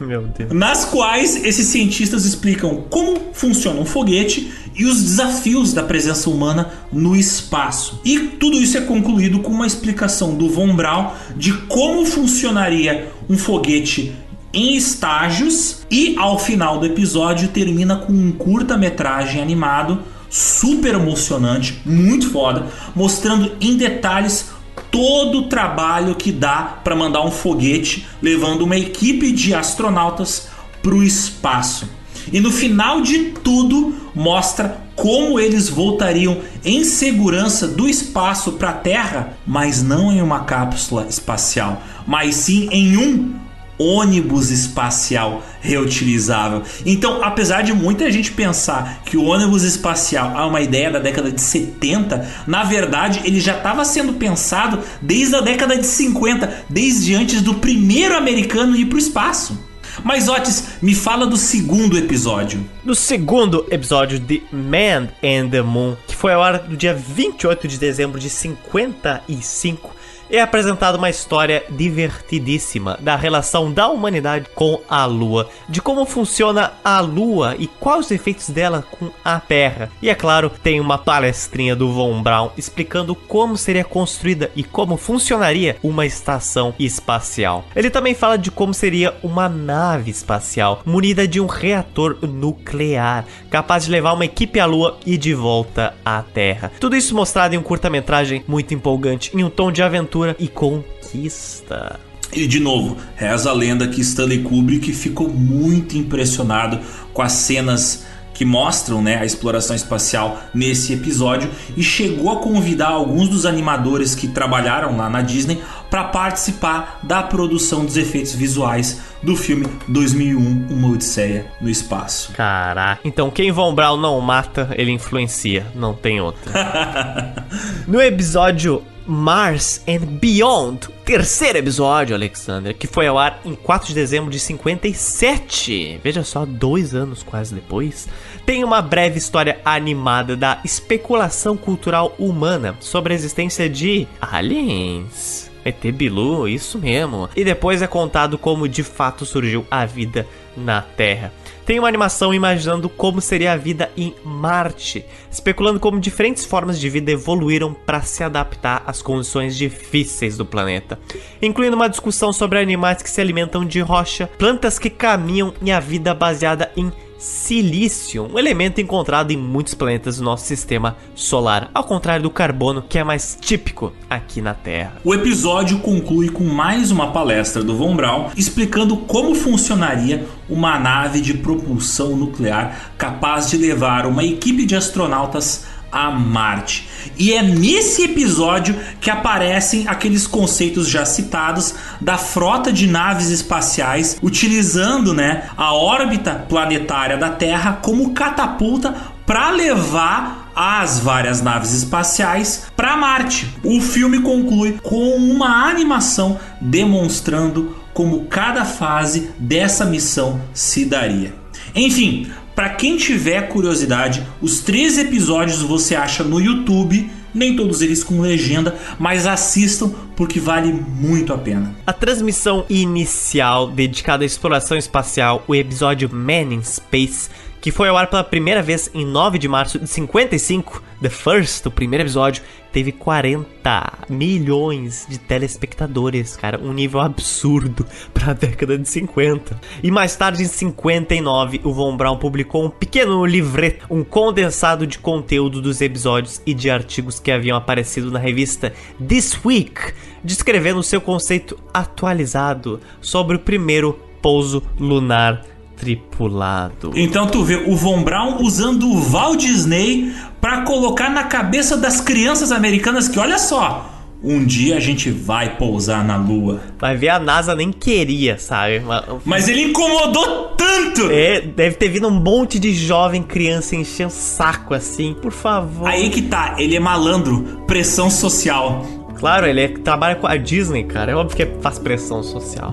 nas 0.51 0.85
quais 0.85 1.43
esses 1.43 1.67
cientistas 1.67 2.25
explicam 2.25 2.83
como 2.89 3.19
funciona 3.33 3.79
um 3.79 3.85
foguete 3.85 4.51
e 4.75 4.85
os 4.85 5.01
desafios 5.01 5.73
da 5.73 5.83
presença 5.83 6.29
humana 6.29 6.71
no 6.91 7.15
espaço. 7.15 7.99
E 8.05 8.19
tudo 8.19 8.57
isso 8.57 8.77
é 8.77 8.81
concluído 8.81 9.39
com 9.39 9.51
uma 9.51 9.67
explicação 9.67 10.35
do 10.35 10.49
Von 10.49 10.75
Braun 10.75 11.11
de 11.35 11.53
como 11.67 12.05
funcionaria 12.05 13.11
um 13.31 13.37
foguete 13.37 14.13
em 14.53 14.75
estágios 14.75 15.87
e 15.89 16.15
ao 16.17 16.37
final 16.37 16.79
do 16.79 16.85
episódio 16.85 17.47
termina 17.47 17.95
com 17.95 18.11
um 18.11 18.33
curta-metragem 18.33 19.41
animado 19.41 19.99
super 20.29 20.95
emocionante, 20.95 21.81
muito 21.85 22.29
foda, 22.29 22.67
mostrando 22.93 23.53
em 23.61 23.77
detalhes 23.77 24.49
todo 24.91 25.39
o 25.39 25.43
trabalho 25.43 26.13
que 26.15 26.29
dá 26.29 26.79
para 26.83 26.93
mandar 26.93 27.21
um 27.21 27.31
foguete 27.31 28.05
levando 28.21 28.63
uma 28.63 28.75
equipe 28.75 29.31
de 29.31 29.53
astronautas 29.53 30.49
para 30.83 30.93
o 30.93 31.01
espaço. 31.01 31.87
E 32.31 32.39
no 32.39 32.51
final 32.51 33.01
de 33.01 33.31
tudo 33.43 33.95
mostra 34.13 34.81
como 34.95 35.39
eles 35.39 35.69
voltariam 35.69 36.37
em 36.63 36.83
segurança 36.83 37.67
do 37.67 37.87
espaço 37.87 38.53
para 38.53 38.69
a 38.69 38.73
Terra, 38.73 39.37
mas 39.47 39.81
não 39.81 40.11
em 40.11 40.21
uma 40.21 40.41
cápsula 40.41 41.07
espacial, 41.09 41.81
mas 42.05 42.35
sim 42.35 42.67
em 42.71 42.97
um 42.97 43.33
ônibus 43.81 44.51
espacial 44.51 45.43
reutilizável. 45.59 46.61
Então, 46.85 47.23
apesar 47.23 47.63
de 47.63 47.73
muita 47.73 48.11
gente 48.11 48.31
pensar 48.31 49.01
que 49.03 49.17
o 49.17 49.23
ônibus 49.23 49.63
espacial 49.63 50.39
é 50.39 50.45
uma 50.45 50.61
ideia 50.61 50.91
da 50.91 50.99
década 50.99 51.31
de 51.31 51.41
70, 51.41 52.27
na 52.45 52.63
verdade 52.63 53.21
ele 53.23 53.39
já 53.39 53.57
estava 53.57 53.83
sendo 53.83 54.13
pensado 54.13 54.79
desde 55.01 55.35
a 55.35 55.41
década 55.41 55.75
de 55.75 55.87
50, 55.87 56.65
desde 56.69 57.15
antes 57.15 57.41
do 57.41 57.55
primeiro 57.55 58.15
americano 58.15 58.75
ir 58.75 58.85
para 58.85 58.97
o 58.97 58.99
espaço. 58.99 59.70
Mas 60.03 60.27
Otis, 60.27 60.79
me 60.81 60.95
fala 60.95 61.27
do 61.27 61.37
segundo 61.37 61.97
episódio. 61.97 62.67
Do 62.83 62.95
segundo 62.95 63.65
episódio 63.69 64.19
de 64.19 64.41
Man 64.51 65.09
and 65.23 65.49
the 65.49 65.61
Moon, 65.61 65.95
que 66.07 66.15
foi 66.15 66.33
ao 66.33 66.41
ar 66.41 66.67
no 66.67 66.75
dia 66.75 66.93
28 66.93 67.67
de 67.67 67.77
dezembro 67.77 68.19
de 68.19 68.29
55 68.29 69.95
é 70.31 70.41
apresentada 70.41 70.97
uma 70.97 71.09
história 71.09 71.63
divertidíssima 71.69 72.97
da 73.01 73.15
relação 73.15 73.71
da 73.71 73.89
humanidade 73.89 74.47
com 74.55 74.79
a 74.89 75.05
Lua, 75.05 75.49
de 75.67 75.81
como 75.81 76.05
funciona 76.05 76.71
a 76.83 77.01
Lua 77.01 77.55
e 77.59 77.67
quais 77.67 78.05
os 78.05 78.11
efeitos 78.11 78.49
dela 78.49 78.85
com 78.89 79.09
a 79.23 79.39
Terra. 79.39 79.89
E 80.01 80.09
é 80.09 80.15
claro, 80.15 80.49
tem 80.63 80.79
uma 80.79 80.97
palestrinha 80.97 81.75
do 81.75 81.91
Von 81.91 82.21
Braun 82.23 82.49
explicando 82.57 83.13
como 83.13 83.57
seria 83.57 83.83
construída 83.83 84.49
e 84.55 84.63
como 84.63 84.95
funcionaria 84.95 85.77
uma 85.83 86.05
estação 86.05 86.73
espacial. 86.79 87.65
Ele 87.75 87.89
também 87.89 88.15
fala 88.15 88.37
de 88.37 88.49
como 88.49 88.73
seria 88.73 89.13
uma 89.21 89.49
nave 89.49 90.09
espacial 90.09 90.81
munida 90.85 91.27
de 91.27 91.41
um 91.41 91.45
reator 91.45 92.17
nuclear, 92.21 93.25
capaz 93.49 93.85
de 93.85 93.91
levar 93.91 94.13
uma 94.13 94.25
equipe 94.25 94.59
à 94.59 94.65
Lua 94.65 94.97
e 95.05 95.17
de 95.17 95.33
volta 95.33 95.93
à 96.05 96.21
Terra. 96.21 96.71
Tudo 96.79 96.95
isso 96.95 97.13
mostrado 97.13 97.53
em 97.53 97.57
um 97.57 97.63
curta-metragem 97.63 98.43
muito 98.47 98.73
empolgante, 98.73 99.35
em 99.35 99.43
um 99.43 99.49
tom 99.49 99.71
de 99.71 99.83
aventura 99.83 100.20
aventura 100.21 100.35
e 100.39 100.47
conquista. 100.47 101.99
E 102.33 102.47
de 102.47 102.59
novo, 102.59 102.97
reza 103.15 103.49
a 103.49 103.53
lenda 103.53 103.87
que 103.87 104.01
Stanley 104.01 104.43
Kubrick 104.43 104.93
ficou 104.93 105.27
muito 105.29 105.97
impressionado 105.97 106.79
com 107.13 107.21
as 107.21 107.33
cenas 107.33 108.05
que 108.33 108.45
mostram 108.45 109.03
né, 109.03 109.17
a 109.17 109.25
exploração 109.25 109.75
espacial 109.75 110.41
nesse 110.53 110.93
episódio 110.93 111.49
e 111.75 111.83
chegou 111.83 112.31
a 112.31 112.37
convidar 112.37 112.87
alguns 112.87 113.27
dos 113.27 113.45
animadores 113.45 114.15
que 114.15 114.29
trabalharam 114.29 114.97
lá 114.97 115.09
na 115.09 115.21
Disney 115.21 115.61
para 115.89 116.05
participar 116.05 117.01
da 117.03 117.21
produção 117.21 117.85
dos 117.85 117.97
efeitos 117.97 118.33
visuais 118.33 119.01
do 119.21 119.35
filme 119.35 119.67
2001 119.89 120.67
Uma 120.71 120.87
Odisseia 120.87 121.45
no 121.59 121.69
Espaço. 121.69 122.31
Caraca, 122.31 123.01
então 123.03 123.29
quem 123.29 123.51
Von 123.51 123.75
Braun 123.75 123.97
não 123.97 124.19
mata, 124.21 124.69
ele 124.75 124.89
influencia, 124.89 125.67
não 125.75 125.93
tem 125.93 126.21
outra. 126.21 127.35
no 127.85 128.01
episódio 128.01 128.81
Mars 129.05 129.83
and 129.87 130.05
Beyond, 130.19 130.87
terceiro 131.03 131.57
episódio, 131.57 132.15
Alexander, 132.15 132.75
que 132.75 132.87
foi 132.87 133.07
ao 133.07 133.17
ar 133.17 133.41
em 133.43 133.55
4 133.55 133.89
de 133.89 133.93
dezembro 133.95 134.29
de 134.29 134.39
57. 134.39 135.99
Veja 136.03 136.23
só, 136.23 136.45
dois 136.45 136.93
anos 136.93 137.23
quase 137.23 137.55
depois. 137.55 138.07
Tem 138.45 138.63
uma 138.63 138.81
breve 138.81 139.17
história 139.17 139.59
animada 139.65 140.35
da 140.35 140.59
especulação 140.63 141.57
cultural 141.57 142.13
humana 142.17 142.75
sobre 142.79 143.13
a 143.13 143.15
existência 143.15 143.69
de 143.69 144.07
aliens. 144.19 145.51
ET 145.63 145.79
Bilu, 145.93 146.47
isso 146.47 146.79
mesmo. 146.79 147.29
E 147.35 147.43
depois 147.43 147.81
é 147.81 147.87
contado 147.87 148.37
como 148.37 148.67
de 148.67 148.83
fato 148.83 149.25
surgiu 149.25 149.65
a 149.69 149.85
vida 149.85 150.27
na 150.57 150.81
Terra. 150.81 151.31
Tem 151.65 151.77
uma 151.77 151.87
animação 151.87 152.33
imaginando 152.33 152.89
como 152.89 153.21
seria 153.21 153.53
a 153.53 153.57
vida 153.57 153.91
em 153.95 154.15
Marte, 154.25 155.05
especulando 155.31 155.79
como 155.79 155.99
diferentes 155.99 156.43
formas 156.43 156.79
de 156.79 156.89
vida 156.89 157.11
evoluíram 157.11 157.73
para 157.73 158.01
se 158.01 158.23
adaptar 158.23 158.83
às 158.85 159.01
condições 159.01 159.55
difíceis 159.55 160.37
do 160.37 160.45
planeta, 160.45 160.99
incluindo 161.41 161.75
uma 161.75 161.89
discussão 161.89 162.33
sobre 162.33 162.59
animais 162.59 163.01
que 163.01 163.09
se 163.09 163.21
alimentam 163.21 163.63
de 163.63 163.79
rocha, 163.79 164.29
plantas 164.37 164.79
que 164.79 164.89
caminham 164.89 165.53
e 165.61 165.71
a 165.71 165.79
vida 165.79 166.13
baseada 166.13 166.71
em 166.75 166.91
silício, 167.21 168.27
um 168.33 168.39
elemento 168.39 168.81
encontrado 168.81 169.29
em 169.29 169.37
muitos 169.37 169.75
planetas 169.75 170.17
do 170.17 170.23
nosso 170.23 170.43
sistema 170.45 170.97
solar, 171.13 171.69
ao 171.71 171.83
contrário 171.83 172.23
do 172.23 172.31
carbono, 172.31 172.81
que 172.81 172.97
é 172.97 173.03
mais 173.03 173.37
típico 173.39 173.93
aqui 174.09 174.41
na 174.41 174.55
Terra. 174.55 174.95
O 175.03 175.13
episódio 175.13 175.79
conclui 175.79 176.29
com 176.29 176.43
mais 176.43 176.89
uma 176.89 177.11
palestra 177.11 177.63
do 177.63 177.75
Von 177.75 177.95
Braun 177.95 178.31
explicando 178.35 178.97
como 178.97 179.35
funcionaria 179.35 180.25
uma 180.49 180.79
nave 180.79 181.21
de 181.21 181.35
propulsão 181.35 182.15
nuclear 182.15 182.91
capaz 182.97 183.51
de 183.51 183.57
levar 183.57 184.07
uma 184.07 184.23
equipe 184.23 184.65
de 184.65 184.75
astronautas 184.75 185.65
a 185.91 186.09
Marte. 186.09 186.87
E 187.17 187.33
é 187.33 187.41
nesse 187.41 188.03
episódio 188.03 188.79
que 188.99 189.09
aparecem 189.09 189.87
aqueles 189.87 190.25
conceitos 190.25 190.87
já 190.87 191.05
citados 191.05 191.75
da 191.99 192.17
frota 192.17 192.71
de 192.71 192.87
naves 192.87 193.29
espaciais 193.29 194.17
utilizando, 194.21 195.13
né, 195.13 195.49
a 195.57 195.73
órbita 195.73 196.45
planetária 196.47 197.17
da 197.17 197.29
Terra 197.29 197.79
como 197.81 198.13
catapulta 198.13 198.95
para 199.25 199.49
levar 199.49 200.51
as 200.55 200.99
várias 200.99 201.41
naves 201.41 201.73
espaciais 201.73 202.65
para 202.75 202.97
Marte. 202.97 203.47
O 203.63 203.79
filme 203.79 204.19
conclui 204.19 204.77
com 204.83 205.15
uma 205.15 205.69
animação 205.69 206.39
demonstrando 206.59 207.75
como 207.93 208.25
cada 208.25 208.65
fase 208.65 209.31
dessa 209.37 209.85
missão 209.85 210.41
se 210.53 210.85
daria. 210.85 211.33
Enfim, 211.73 212.29
para 212.55 212.69
quem 212.69 212.97
tiver 212.97 213.47
curiosidade, 213.47 214.25
os 214.41 214.59
três 214.59 214.97
episódios 214.97 215.61
você 215.61 215.95
acha 215.95 216.23
no 216.23 216.39
YouTube, 216.39 217.09
nem 217.33 217.55
todos 217.55 217.81
eles 217.81 218.03
com 218.03 218.19
legenda, 218.19 218.75
mas 218.99 219.25
assistam 219.25 219.91
porque 220.15 220.39
vale 220.39 220.71
muito 220.71 221.33
a 221.33 221.37
pena. 221.37 221.73
A 221.87 221.93
transmissão 221.93 222.65
inicial 222.69 223.69
dedicada 223.69 224.23
à 224.23 224.25
exploração 224.25 224.77
espacial, 224.77 225.43
o 225.47 225.55
episódio 225.55 226.09
Man 226.13 226.53
in 226.53 226.63
Space, 226.63 227.29
que 227.61 227.71
foi 227.71 227.87
ao 227.87 227.95
ar 227.95 228.07
pela 228.07 228.23
primeira 228.23 228.61
vez 228.61 228.89
em 228.91 229.05
9 229.05 229.37
de 229.37 229.47
março 229.47 229.77
de 229.77 229.87
55, 229.87 230.81
The 230.99 231.09
First, 231.09 231.67
o 231.67 231.71
primeiro 231.71 232.03
episódio, 232.03 232.41
teve 232.71 232.91
40 232.91 234.05
milhões 234.09 235.05
de 235.07 235.19
telespectadores, 235.19 236.35
cara, 236.35 236.59
um 236.59 236.73
nível 236.73 236.99
absurdo 236.99 237.85
para 238.13 238.31
a 238.31 238.33
década 238.33 238.77
de 238.77 238.89
50. 238.89 239.59
E 239.83 239.91
mais 239.91 240.15
tarde, 240.15 240.41
em 240.41 240.47
59, 240.47 241.61
o 241.63 241.71
Von 241.71 241.95
Braun 241.95 242.17
publicou 242.17 242.65
um 242.65 242.69
pequeno 242.69 243.23
livreto, 243.25 243.85
um 243.89 244.03
condensado 244.03 244.87
de 244.87 244.97
conteúdo 244.97 245.61
dos 245.61 245.81
episódios 245.81 246.41
e 246.45 246.55
de 246.55 246.69
artigos 246.69 247.19
que 247.19 247.31
haviam 247.31 247.57
aparecido 247.57 248.09
na 248.09 248.19
revista 248.19 248.73
This 249.07 249.39
Week, 249.45 249.93
descrevendo 250.23 250.81
seu 250.81 250.99
conceito 250.99 251.59
atualizado 251.71 252.79
sobre 252.99 253.35
o 253.35 253.39
primeiro 253.39 253.99
pouso 254.21 254.63
lunar 254.79 255.50
tripulado. 255.81 256.91
Então 256.95 257.25
tu 257.25 257.43
vê 257.43 257.55
o 257.55 257.75
Von 257.75 258.03
Braun 258.03 258.43
usando 258.43 258.87
o 258.87 259.01
Walt 259.01 259.41
Disney 259.41 260.13
para 260.39 260.61
colocar 260.61 261.09
na 261.09 261.23
cabeça 261.23 261.75
das 261.75 261.99
crianças 261.99 262.51
americanas 262.51 263.07
que 263.07 263.17
olha 263.17 263.39
só, 263.39 263.89
Um 264.23 264.45
dia 264.45 264.77
a 264.77 264.79
gente 264.79 265.09
vai 265.09 265.57
pousar 265.57 266.05
na 266.05 266.15
lua. 266.15 266.61
Vai 266.77 266.95
ver, 266.95 267.09
a 267.09 267.17
NASA 267.17 267.55
nem 267.55 267.71
queria, 267.71 268.37
sabe? 268.37 268.83
Mas 269.25 269.47
ele 269.47 269.63
incomodou 269.63 270.49
tanto! 270.55 271.09
É, 271.09 271.41
deve 271.41 271.75
ter 271.77 271.89
vindo 271.89 272.07
um 272.07 272.11
monte 272.11 272.59
de 272.59 272.71
jovem 272.71 273.23
criança 273.23 273.75
encher 273.75 274.05
o 274.05 274.11
saco 274.11 274.75
assim, 274.75 275.15
por 275.19 275.31
favor. 275.31 275.87
Aí 275.87 276.11
que 276.11 276.21
tá, 276.21 276.53
ele 276.59 276.75
é 276.75 276.79
malandro, 276.79 277.63
pressão 277.65 278.11
social. 278.11 278.85
Claro, 279.17 279.47
ele 279.47 279.61
é, 279.61 279.67
trabalha 279.69 280.15
com 280.15 280.27
a 280.27 280.37
Disney, 280.37 280.83
cara. 280.83 281.13
É 281.13 281.15
óbvio 281.15 281.35
que 281.35 281.59
faz 281.59 281.79
pressão 281.79 282.21
social. 282.21 282.71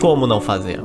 Como 0.00 0.26
não 0.26 0.40
fazer? 0.40 0.80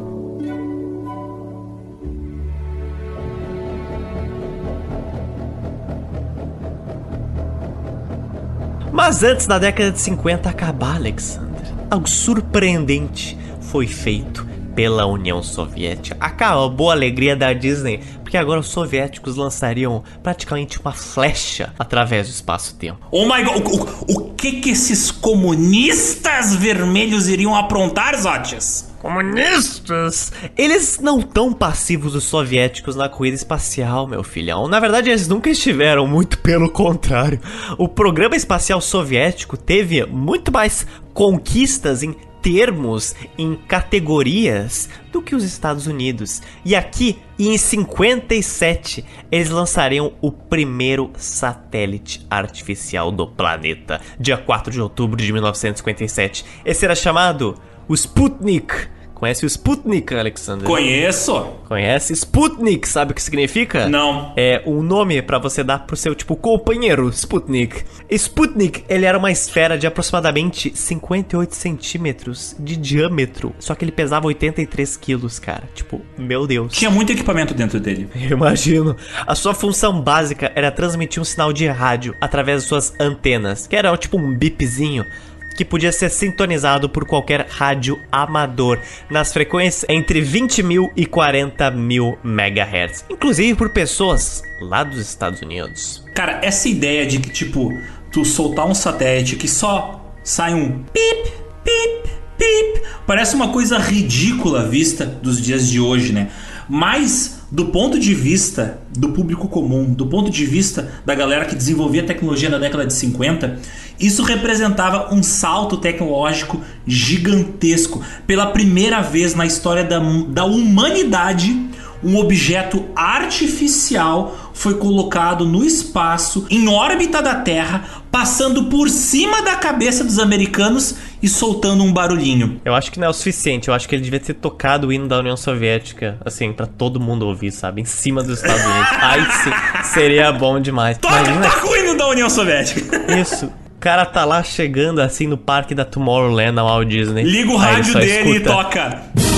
Mas 8.94 9.24
antes 9.24 9.48
da 9.48 9.58
década 9.58 9.92
de 9.92 10.00
50 10.00 10.48
acabar, 10.48 10.98
Alexander, 10.98 11.64
algo 11.90 12.08
surpreendente 12.08 13.36
foi 13.60 13.88
feito 13.88 14.46
pela 14.76 15.08
União 15.08 15.42
Soviética. 15.42 16.16
Acabou 16.20 16.92
a 16.92 16.94
alegria 16.94 17.36
da 17.36 17.54
Disney, 17.54 18.02
porque 18.22 18.38
agora 18.38 18.60
os 18.60 18.68
soviéticos 18.68 19.36
lançariam 19.36 20.04
praticamente 20.22 20.80
uma 20.80 20.92
flecha 20.92 21.74
através 21.80 22.28
do 22.28 22.34
espaço-tempo. 22.34 23.00
Oh 23.10 23.26
my 23.26 23.44
god, 23.44 23.66
o, 23.66 23.82
o, 23.82 24.16
o, 24.16 24.34
que 24.36 24.62
que 24.62 24.70
esses 24.70 25.10
comunistas 25.10 26.56
vermelhos 26.56 27.28
iriam 27.28 27.56
aprontar, 27.56 28.16
Zotias? 28.16 28.93
Comunistas! 29.04 30.32
Eles 30.58 30.98
não 30.98 31.22
tão 31.22 31.52
passivos 31.52 32.16
os 32.16 32.24
soviéticos 32.24 32.96
na 32.96 33.10
corrida 33.10 33.36
espacial, 33.36 34.08
meu 34.08 34.24
filhão. 34.24 34.66
Na 34.70 34.80
verdade, 34.80 35.10
eles 35.10 35.28
nunca 35.28 35.50
estiveram, 35.50 36.08
muito 36.08 36.38
pelo 36.40 36.70
contrário. 36.70 37.38
O 37.78 37.90
programa 37.90 38.38
espacial 38.38 38.80
soviético 38.80 39.58
teve 39.58 40.06
muito 40.06 40.54
mais 40.54 40.88
conquistas 41.14 42.02
em 42.02 42.16
termos, 42.42 43.14
em 43.38 43.56
categorias 43.56 44.90
do 45.12 45.22
que 45.22 45.36
os 45.36 45.44
Estados 45.44 45.86
Unidos. 45.86 46.42
E 46.64 46.74
aqui, 46.74 47.20
em 47.38 47.58
57, 47.58 49.04
eles 49.30 49.50
lançariam 49.50 50.14
o 50.22 50.32
primeiro 50.32 51.12
satélite 51.18 52.26
artificial 52.30 53.12
do 53.12 53.28
planeta, 53.28 54.00
dia 54.18 54.38
4 54.38 54.72
de 54.72 54.80
outubro 54.80 55.18
de 55.22 55.34
1957. 55.34 56.46
Esse 56.64 56.86
era 56.86 56.96
chamado 56.96 57.56
o 57.88 57.94
Sputnik. 57.94 58.94
Conhece 59.24 59.46
o 59.46 59.48
Sputnik, 59.48 60.14
Alexander? 60.14 60.68
Conheço. 60.68 61.46
Conhece? 61.70 62.12
Sputnik, 62.12 62.86
sabe 62.86 63.14
o 63.14 63.16
que 63.16 63.24
significa? 63.24 63.88
Não. 63.88 64.34
É 64.36 64.62
um 64.66 64.84
nome 64.84 65.22
para 65.22 65.40
você 65.40 65.64
dar 65.64 65.80
pro 65.80 65.96
seu, 65.96 66.14
tipo, 66.14 66.36
companheiro, 66.36 67.08
Sputnik. 67.08 67.86
Sputnik, 68.12 68.84
ele 68.90 69.06
era 69.06 69.18
uma 69.18 69.32
esfera 69.32 69.78
de 69.78 69.88
aproximadamente 69.88 70.78
58 70.78 71.56
centímetros 71.56 72.54
de 72.60 72.76
diâmetro. 72.76 73.56
Só 73.60 73.74
que 73.76 73.86
ele 73.86 73.94
pesava 73.94 74.28
83 74.28 74.98
quilos, 74.98 75.40
cara. 75.40 75.70
Tipo, 75.74 76.02
meu 76.18 76.46
Deus. 76.46 76.74
Tinha 76.74 76.92
muito 76.92 77.14
equipamento 77.14 77.54
dentro 77.54 77.80
dele. 77.80 78.10
Eu 78.14 78.32
imagino. 78.36 78.94
A 79.26 79.36
sua 79.36 79.54
função 79.54 80.02
básica 80.02 80.52
era 80.54 80.70
transmitir 80.70 81.22
um 81.22 81.26
sinal 81.26 81.54
de 81.54 81.66
rádio 81.66 82.14
através 82.20 82.64
de 82.64 82.68
suas 82.68 82.94
antenas, 83.00 83.68
que 83.68 83.76
era 83.78 83.96
tipo 83.96 84.18
um 84.18 84.36
bipzinho 84.38 85.06
que 85.54 85.64
podia 85.64 85.92
ser 85.92 86.10
sintonizado 86.10 86.90
por 86.90 87.06
qualquer 87.06 87.48
rádio 87.50 88.00
amador 88.12 88.80
nas 89.10 89.32
frequências 89.32 89.86
entre 89.88 90.22
20 90.22 90.64
mil 90.64 90.92
e 90.96 91.06
40 91.06 91.72
mil 91.72 92.18
megahertz, 92.24 93.06
inclusive 93.10 93.56
por 93.56 93.70
pessoas 93.70 94.42
lá 94.62 94.84
dos 94.84 95.00
Estados 95.00 95.42
Unidos. 95.42 96.04
Cara, 96.14 96.40
essa 96.44 96.68
ideia 96.68 97.06
de 97.06 97.20
que 97.20 97.30
tipo 97.30 97.72
tu 98.12 98.24
soltar 98.24 98.68
um 98.68 98.76
satélite 98.76 99.36
que 99.36 99.48
só 99.48 100.14
sai 100.24 100.54
um 100.54 100.84
pip, 100.84 101.32
pip, 101.64 102.10
pip, 102.38 102.82
parece 103.06 103.36
uma 103.36 103.50
coisa 103.50 103.78
ridícula 103.78 104.68
vista 104.68 105.06
dos 105.06 105.42
dias 105.42 105.68
de 105.68 105.80
hoje, 105.80 106.14
né? 106.14 106.30
Mas 106.70 107.43
do 107.54 107.66
ponto 107.66 108.00
de 108.00 108.16
vista 108.16 108.80
do 108.98 109.10
público 109.10 109.48
comum, 109.48 109.94
do 109.94 110.08
ponto 110.08 110.32
de 110.32 110.44
vista 110.44 110.92
da 111.06 111.14
galera 111.14 111.46
que 111.46 111.56
desenvolvia 111.56 112.02
tecnologia 112.02 112.50
na 112.50 112.58
década 112.58 112.84
de 112.84 112.94
50, 112.94 113.60
isso 114.00 114.24
representava 114.24 115.14
um 115.14 115.22
salto 115.22 115.78
tecnológico 115.78 116.60
gigantesco. 116.88 118.02
Pela 118.26 118.48
primeira 118.48 119.02
vez 119.02 119.36
na 119.36 119.46
história 119.46 119.84
da, 119.84 120.00
da 120.30 120.46
humanidade, 120.46 121.70
um 122.04 122.18
objeto 122.18 122.86
artificial 122.96 124.43
foi 124.54 124.76
colocado 124.76 125.46
no 125.46 125.64
espaço, 125.64 126.46
em 126.50 126.68
órbita 126.68 127.22
da 127.22 127.36
Terra, 127.36 128.04
passando 128.12 128.66
por 128.66 128.90
cima 128.90 129.42
da 129.42 129.56
cabeça 129.56 130.04
dos 130.04 130.20
americanos 130.20 130.96
e 131.22 131.28
soltando 131.28 131.84
um 131.84 131.92
barulhinho. 131.92 132.62
Eu 132.64 132.76
acho 132.76 132.92
que 132.92 133.00
não 133.00 133.08
é 133.08 133.10
o 133.10 133.14
suficiente, 133.14 133.68
eu 133.68 133.74
acho 133.74 133.88
que 133.90 133.96
ele 133.96 134.04
devia 134.04 134.20
ter 134.20 134.34
tocado 134.36 134.88
o 134.88 134.94
hino 134.94 135.08
da 135.08 135.20
União 135.20 135.36
Soviética, 135.36 136.18
assim, 136.24 136.54
para 136.54 136.68
todo 136.68 137.00
mundo 137.00 137.26
ouvir, 137.26 137.52
sabe? 137.52 137.82
Em 137.82 137.86
cima 137.86 138.22
dos 138.22 138.40
Estados 138.40 138.64
Unidos. 138.64 138.90
Aí 139.02 139.26
sim, 139.44 139.84
seria 139.94 140.32
bom 140.32 140.60
demais. 140.60 140.98
Toca, 140.98 141.16
Imagina... 141.16 141.50
toca 141.50 141.68
o 141.68 141.76
hino 141.76 141.98
da 141.98 142.08
União 142.08 142.30
Soviética. 142.30 143.06
Isso 143.20 143.52
cara 143.84 144.06
tá 144.06 144.24
lá 144.24 144.42
chegando 144.42 145.02
assim 145.02 145.28
no 145.28 145.38
parque 145.38 145.76
da 145.76 145.84
Tomorrowland 145.84 146.54
na 146.54 146.64
Walt 146.64 146.88
Disney. 146.88 147.24
Liga 147.24 147.52
o 147.52 147.58
rádio 147.58 147.94
dele 147.96 148.30
escuta. 148.30 148.38
e 148.38 148.40
toca. 148.40 149.33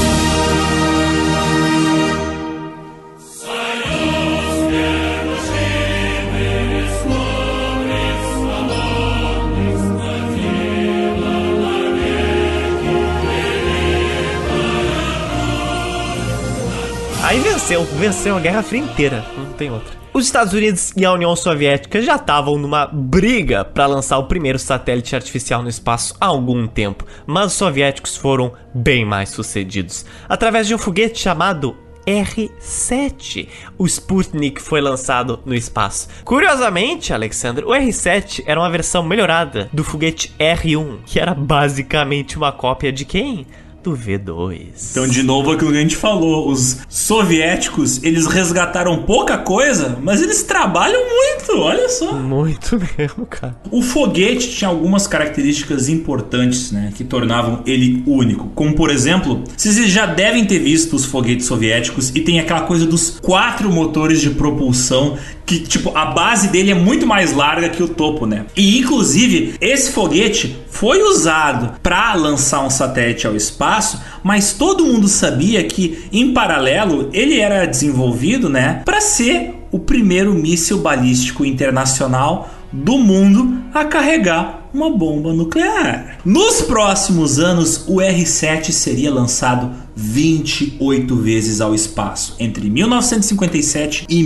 Aí 17.26 17.40
venceu, 17.40 17.84
venceu 17.86 18.38
a 18.38 18.40
Guerra 18.40 18.62
Fria 18.62 18.84
inteira, 18.84 19.26
não 19.36 19.52
tem 19.54 19.72
outra. 19.72 19.96
Os 20.14 20.26
Estados 20.26 20.54
Unidos 20.54 20.94
e 20.96 21.04
a 21.04 21.12
União 21.12 21.36
Soviética 21.36 22.00
já 22.00 22.18
estavam 22.18 22.56
numa 22.56 22.86
briga 22.86 23.66
para 23.66 23.88
lançar 23.88 24.20
o 24.20 24.28
primeiro 24.28 24.60
satélite 24.60 25.16
artificial 25.16 25.64
no 25.64 25.68
espaço 25.68 26.16
há 26.22 26.28
algum 26.28 26.68
tempo, 26.68 27.04
mas 27.26 27.48
os 27.48 27.54
soviéticos 27.54 28.16
foram 28.16 28.54
bem 28.76 29.04
mais 29.04 29.30
sucedidos. 29.30 30.06
Através 30.30 30.68
de 30.68 30.76
um 30.76 30.78
foguete 30.78 31.20
chamado 31.20 31.76
R7. 32.06 33.48
O 33.76 33.88
Sputnik 33.88 34.62
foi 34.62 34.80
lançado 34.80 35.40
no 35.44 35.56
espaço. 35.56 36.08
Curiosamente, 36.24 37.12
Alexander, 37.12 37.66
o 37.66 37.72
R7 37.72 38.44
era 38.46 38.60
uma 38.60 38.70
versão 38.70 39.02
melhorada 39.02 39.68
do 39.74 39.84
foguete 39.84 40.32
R1, 40.38 41.00
que 41.08 41.20
era 41.20 41.34
basicamente 41.34 42.38
uma 42.38 42.52
cópia 42.52 42.92
de 42.92 43.04
quem? 43.04 43.48
Do 43.86 43.96
V2. 43.96 44.90
Então, 44.92 45.08
de 45.08 45.22
novo, 45.22 45.52
aquilo 45.52 45.72
que 45.72 45.78
a 45.78 45.82
gente 45.82 45.96
falou: 45.96 46.50
os 46.50 46.80
soviéticos 46.90 48.04
eles 48.04 48.26
resgataram 48.26 49.04
pouca 49.04 49.38
coisa, 49.38 49.98
mas 50.02 50.22
eles 50.22 50.44
trabalham 50.44 51.02
muito, 51.08 51.60
olha 51.60 51.88
só. 51.88 52.14
Muito 52.14 52.82
mesmo, 52.98 53.26
cara. 53.28 53.56
O 53.70 53.82
foguete 53.82 54.50
tinha 54.50 54.70
algumas 54.70 55.06
características 55.06 55.88
importantes, 55.88 56.72
né, 56.72 56.92
que 56.96 57.04
tornavam 57.04 57.62
ele 57.66 58.04
único. 58.08 58.50
Como, 58.56 58.74
por 58.74 58.90
exemplo, 58.90 59.44
vocês 59.56 59.76
já 59.90 60.08
devem 60.08 60.46
ter 60.46 60.60
visto 60.60 60.96
os 60.96 61.06
foguetes 61.06 61.46
soviéticos 61.46 62.10
e 62.16 62.22
tem 62.22 62.40
aquela 62.40 62.62
coisa 62.62 62.86
dos 62.86 63.20
quatro 63.22 63.72
motores 63.72 64.20
de 64.20 64.32
propulsão 64.32 65.18
que, 65.46 65.60
tipo, 65.60 65.96
a 65.96 66.06
base 66.06 66.48
dele 66.48 66.72
é 66.72 66.76
muito 66.76 67.06
mais 67.06 67.32
larga 67.32 67.70
que 67.70 67.84
o 67.84 67.88
topo, 67.88 68.26
né? 68.26 68.46
E, 68.56 68.80
inclusive, 68.80 69.54
esse 69.62 69.92
foguete 69.92 70.58
foi 70.76 71.02
usado 71.04 71.80
para 71.82 72.14
lançar 72.16 72.62
um 72.62 72.70
satélite 72.70 73.26
ao 73.26 73.34
espaço, 73.34 74.02
mas 74.22 74.52
todo 74.52 74.86
mundo 74.86 75.08
sabia 75.08 75.64
que, 75.64 76.06
em 76.12 76.34
paralelo, 76.34 77.10
ele 77.14 77.40
era 77.40 77.66
desenvolvido, 77.66 78.50
né, 78.50 78.82
para 78.84 79.00
ser 79.00 79.56
o 79.72 79.80
primeiro 79.80 80.34
míssil 80.34 80.80
balístico 80.80 81.46
internacional 81.46 82.50
do 82.74 82.98
mundo 82.98 83.58
a 83.74 83.86
carregar 83.86 84.70
uma 84.74 84.90
bomba 84.90 85.32
nuclear. 85.32 86.18
Nos 86.26 86.62
próximos 86.62 87.40
anos, 87.40 87.86
o 87.88 87.96
R7 87.96 88.72
seria 88.72 89.14
lançado 89.14 89.72
28 89.96 91.16
vezes 91.16 91.62
ao 91.62 91.74
espaço 91.74 92.36
entre 92.38 92.70
1957 92.70 94.06
e 94.10 94.22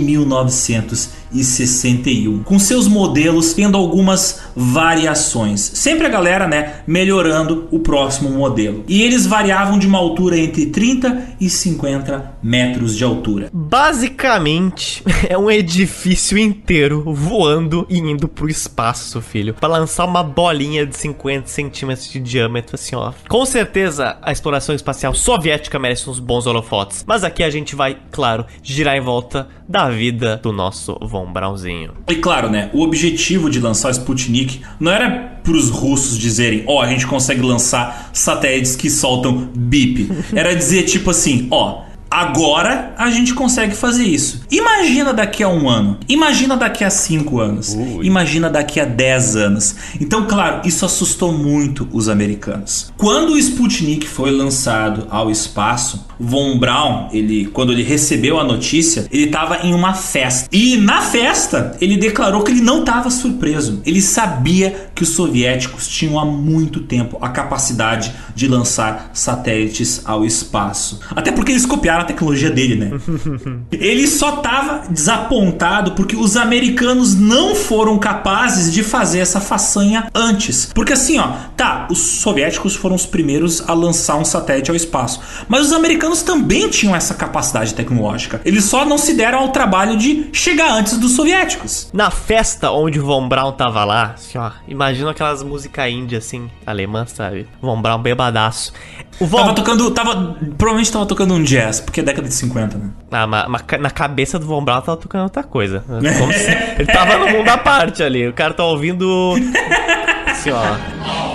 1961, 1.32 2.42
com 2.42 2.58
seus 2.58 2.88
modelos 2.88 3.52
tendo 3.52 3.76
algumas 3.76 4.42
variações. 4.54 5.60
Sempre 5.60 6.06
a 6.06 6.10
galera, 6.10 6.46
né, 6.46 6.82
melhorando 6.86 7.68
o 7.70 7.80
próximo 7.80 8.30
modelo. 8.30 8.84
E 8.88 9.02
eles 9.02 9.26
variavam 9.26 9.78
de 9.78 9.86
uma 9.86 9.98
altura 9.98 10.38
entre 10.38 10.66
30 10.66 11.36
e 11.40 11.48
50 11.48 12.34
metros 12.42 12.96
de 12.96 13.04
altura. 13.04 13.48
Basicamente, 13.52 15.02
é 15.28 15.36
um 15.36 15.50
edifício 15.50 16.38
inteiro 16.38 17.02
voando 17.14 17.86
e 17.88 17.98
indo 17.98 18.28
pro 18.28 18.48
espaço, 18.48 19.20
filho, 19.20 19.54
para 19.54 19.68
lançar 19.68 20.04
uma 20.04 20.22
bolinha 20.22 20.86
de 20.86 20.96
50 20.96 21.48
centímetros 21.48 22.10
de 22.10 22.18
diâmetro 22.18 22.74
assim, 22.74 22.96
ó. 22.96 23.12
Com 23.28 23.44
certeza, 23.44 24.16
a 24.22 24.32
exploração 24.32 24.74
espacial 24.74 25.14
soviética 25.14 25.50
Soviética 25.50 25.78
merece 25.78 26.08
uns 26.08 26.18
bons 26.18 26.46
holofotes. 26.46 27.04
Mas 27.06 27.24
aqui 27.24 27.42
a 27.42 27.50
gente 27.50 27.74
vai, 27.74 27.96
claro, 28.10 28.44
girar 28.62 28.96
em 28.96 29.00
volta 29.00 29.48
da 29.68 29.88
vida 29.88 30.36
do 30.36 30.52
nosso 30.52 30.98
Von 31.00 31.19
Von 31.20 31.32
Braunzinho. 31.32 31.92
E 32.08 32.16
claro, 32.16 32.48
né? 32.48 32.70
O 32.72 32.82
objetivo 32.82 33.50
de 33.50 33.60
lançar 33.60 33.88
o 33.88 33.90
Sputnik 33.90 34.60
não 34.78 34.90
era 34.90 35.10
para 35.42 35.52
os 35.52 35.68
russos 35.70 36.18
dizerem, 36.18 36.64
ó, 36.66 36.76
oh, 36.76 36.80
a 36.80 36.86
gente 36.86 37.06
consegue 37.06 37.40
lançar 37.40 38.10
satélites 38.12 38.76
que 38.76 38.90
soltam 38.90 39.50
bip. 39.54 40.08
Era 40.34 40.54
dizer 40.54 40.84
tipo 40.84 41.10
assim, 41.10 41.46
ó, 41.50 41.70
oh, 41.70 41.89
Agora 42.10 42.92
a 42.98 43.08
gente 43.08 43.32
consegue 43.34 43.74
fazer 43.74 44.04
isso. 44.04 44.40
Imagina 44.50 45.12
daqui 45.12 45.44
a 45.44 45.48
um 45.48 45.68
ano. 45.68 45.96
Imagina 46.08 46.56
daqui 46.56 46.82
a 46.82 46.90
cinco 46.90 47.38
anos. 47.38 47.72
Ui. 47.72 48.04
Imagina 48.04 48.50
daqui 48.50 48.80
a 48.80 48.84
dez 48.84 49.36
anos. 49.36 49.76
Então, 50.00 50.26
claro, 50.26 50.66
isso 50.66 50.84
assustou 50.84 51.32
muito 51.32 51.88
os 51.92 52.08
americanos. 52.08 52.92
Quando 52.96 53.34
o 53.34 53.38
Sputnik 53.38 54.08
foi 54.08 54.32
lançado 54.32 55.06
ao 55.08 55.30
espaço, 55.30 56.04
Von 56.18 56.58
Braun, 56.58 57.08
ele, 57.12 57.46
quando 57.46 57.72
ele 57.72 57.82
recebeu 57.82 58.40
a 58.40 58.44
notícia, 58.44 59.06
ele 59.10 59.26
estava 59.26 59.64
em 59.66 59.72
uma 59.72 59.94
festa. 59.94 60.48
E 60.52 60.76
na 60.76 61.00
festa, 61.00 61.76
ele 61.80 61.96
declarou 61.96 62.42
que 62.42 62.50
ele 62.50 62.60
não 62.60 62.80
estava 62.80 63.08
surpreso. 63.08 63.80
Ele 63.86 64.02
sabia 64.02 64.90
que 64.94 65.02
os 65.02 65.10
soviéticos 65.10 65.86
tinham 65.86 66.18
há 66.18 66.24
muito 66.24 66.80
tempo 66.80 67.16
a 67.22 67.28
capacidade 67.28 68.12
de 68.34 68.48
lançar 68.48 69.10
satélites 69.14 70.02
ao 70.04 70.24
espaço. 70.24 71.00
Até 71.14 71.30
porque 71.30 71.52
eles 71.52 71.64
copiaram 71.64 71.99
a 72.02 72.04
tecnologia 72.04 72.50
dele, 72.50 72.76
né? 72.76 72.90
Ele 73.72 74.06
só 74.06 74.36
tava 74.36 74.88
desapontado 74.88 75.92
porque 75.92 76.16
os 76.16 76.36
americanos 76.36 77.14
não 77.14 77.54
foram 77.54 77.98
capazes 77.98 78.72
de 78.72 78.82
fazer 78.82 79.20
essa 79.20 79.40
façanha 79.40 80.08
antes. 80.14 80.70
Porque 80.74 80.92
assim, 80.92 81.18
ó, 81.18 81.32
tá, 81.56 81.86
os 81.90 81.98
soviéticos 81.98 82.74
foram 82.74 82.96
os 82.96 83.06
primeiros 83.06 83.68
a 83.68 83.74
lançar 83.74 84.16
um 84.16 84.24
satélite 84.24 84.70
ao 84.70 84.76
espaço, 84.76 85.20
mas 85.48 85.66
os 85.66 85.72
americanos 85.72 86.22
também 86.22 86.68
tinham 86.68 86.94
essa 86.94 87.14
capacidade 87.14 87.74
tecnológica. 87.74 88.40
Eles 88.44 88.64
só 88.64 88.84
não 88.84 88.98
se 88.98 89.14
deram 89.14 89.40
ao 89.40 89.48
trabalho 89.50 89.96
de 89.96 90.28
chegar 90.32 90.72
antes 90.72 90.98
dos 90.98 91.12
soviéticos. 91.12 91.90
Na 91.92 92.10
festa 92.10 92.70
onde 92.70 92.98
o 92.98 93.04
Von 93.04 93.28
Braun 93.28 93.52
tava 93.52 93.84
lá, 93.84 94.14
assim, 94.14 94.38
ó, 94.38 94.50
imagina 94.68 95.10
aquelas 95.10 95.42
músicas 95.42 95.90
índias 95.90 96.24
assim, 96.24 96.50
alemã, 96.66 97.06
sabe? 97.06 97.46
Von 97.60 97.80
Braun 97.80 98.00
bebadaço. 98.02 98.72
O 99.20 99.26
Von... 99.26 99.38
Tava 99.38 99.54
tocando, 99.54 99.90
tava, 99.90 100.36
provavelmente 100.56 100.90
tava 100.90 101.04
tocando 101.04 101.34
um 101.34 101.42
jazz, 101.42 101.78
porque 101.78 102.00
é 102.00 102.02
década 102.02 102.26
de 102.26 102.32
50, 102.32 102.78
né? 102.78 102.90
Ah, 103.10 103.26
mas, 103.26 103.48
mas 103.48 103.62
na 103.78 103.90
cabeça 103.90 104.38
do 104.38 104.46
Von 104.46 104.64
Braun 104.64 104.80
tava 104.80 104.96
tocando 104.96 105.24
outra 105.24 105.42
coisa. 105.42 105.84
ele 106.78 106.86
tava 106.86 107.18
no 107.18 107.28
mundo 107.28 107.48
à 107.48 107.58
parte 107.58 108.02
ali. 108.02 108.26
O 108.26 108.32
cara 108.32 108.54
tá 108.54 108.64
ouvindo. 108.64 109.34
Assim, 110.26 110.50
ó. 110.50 111.29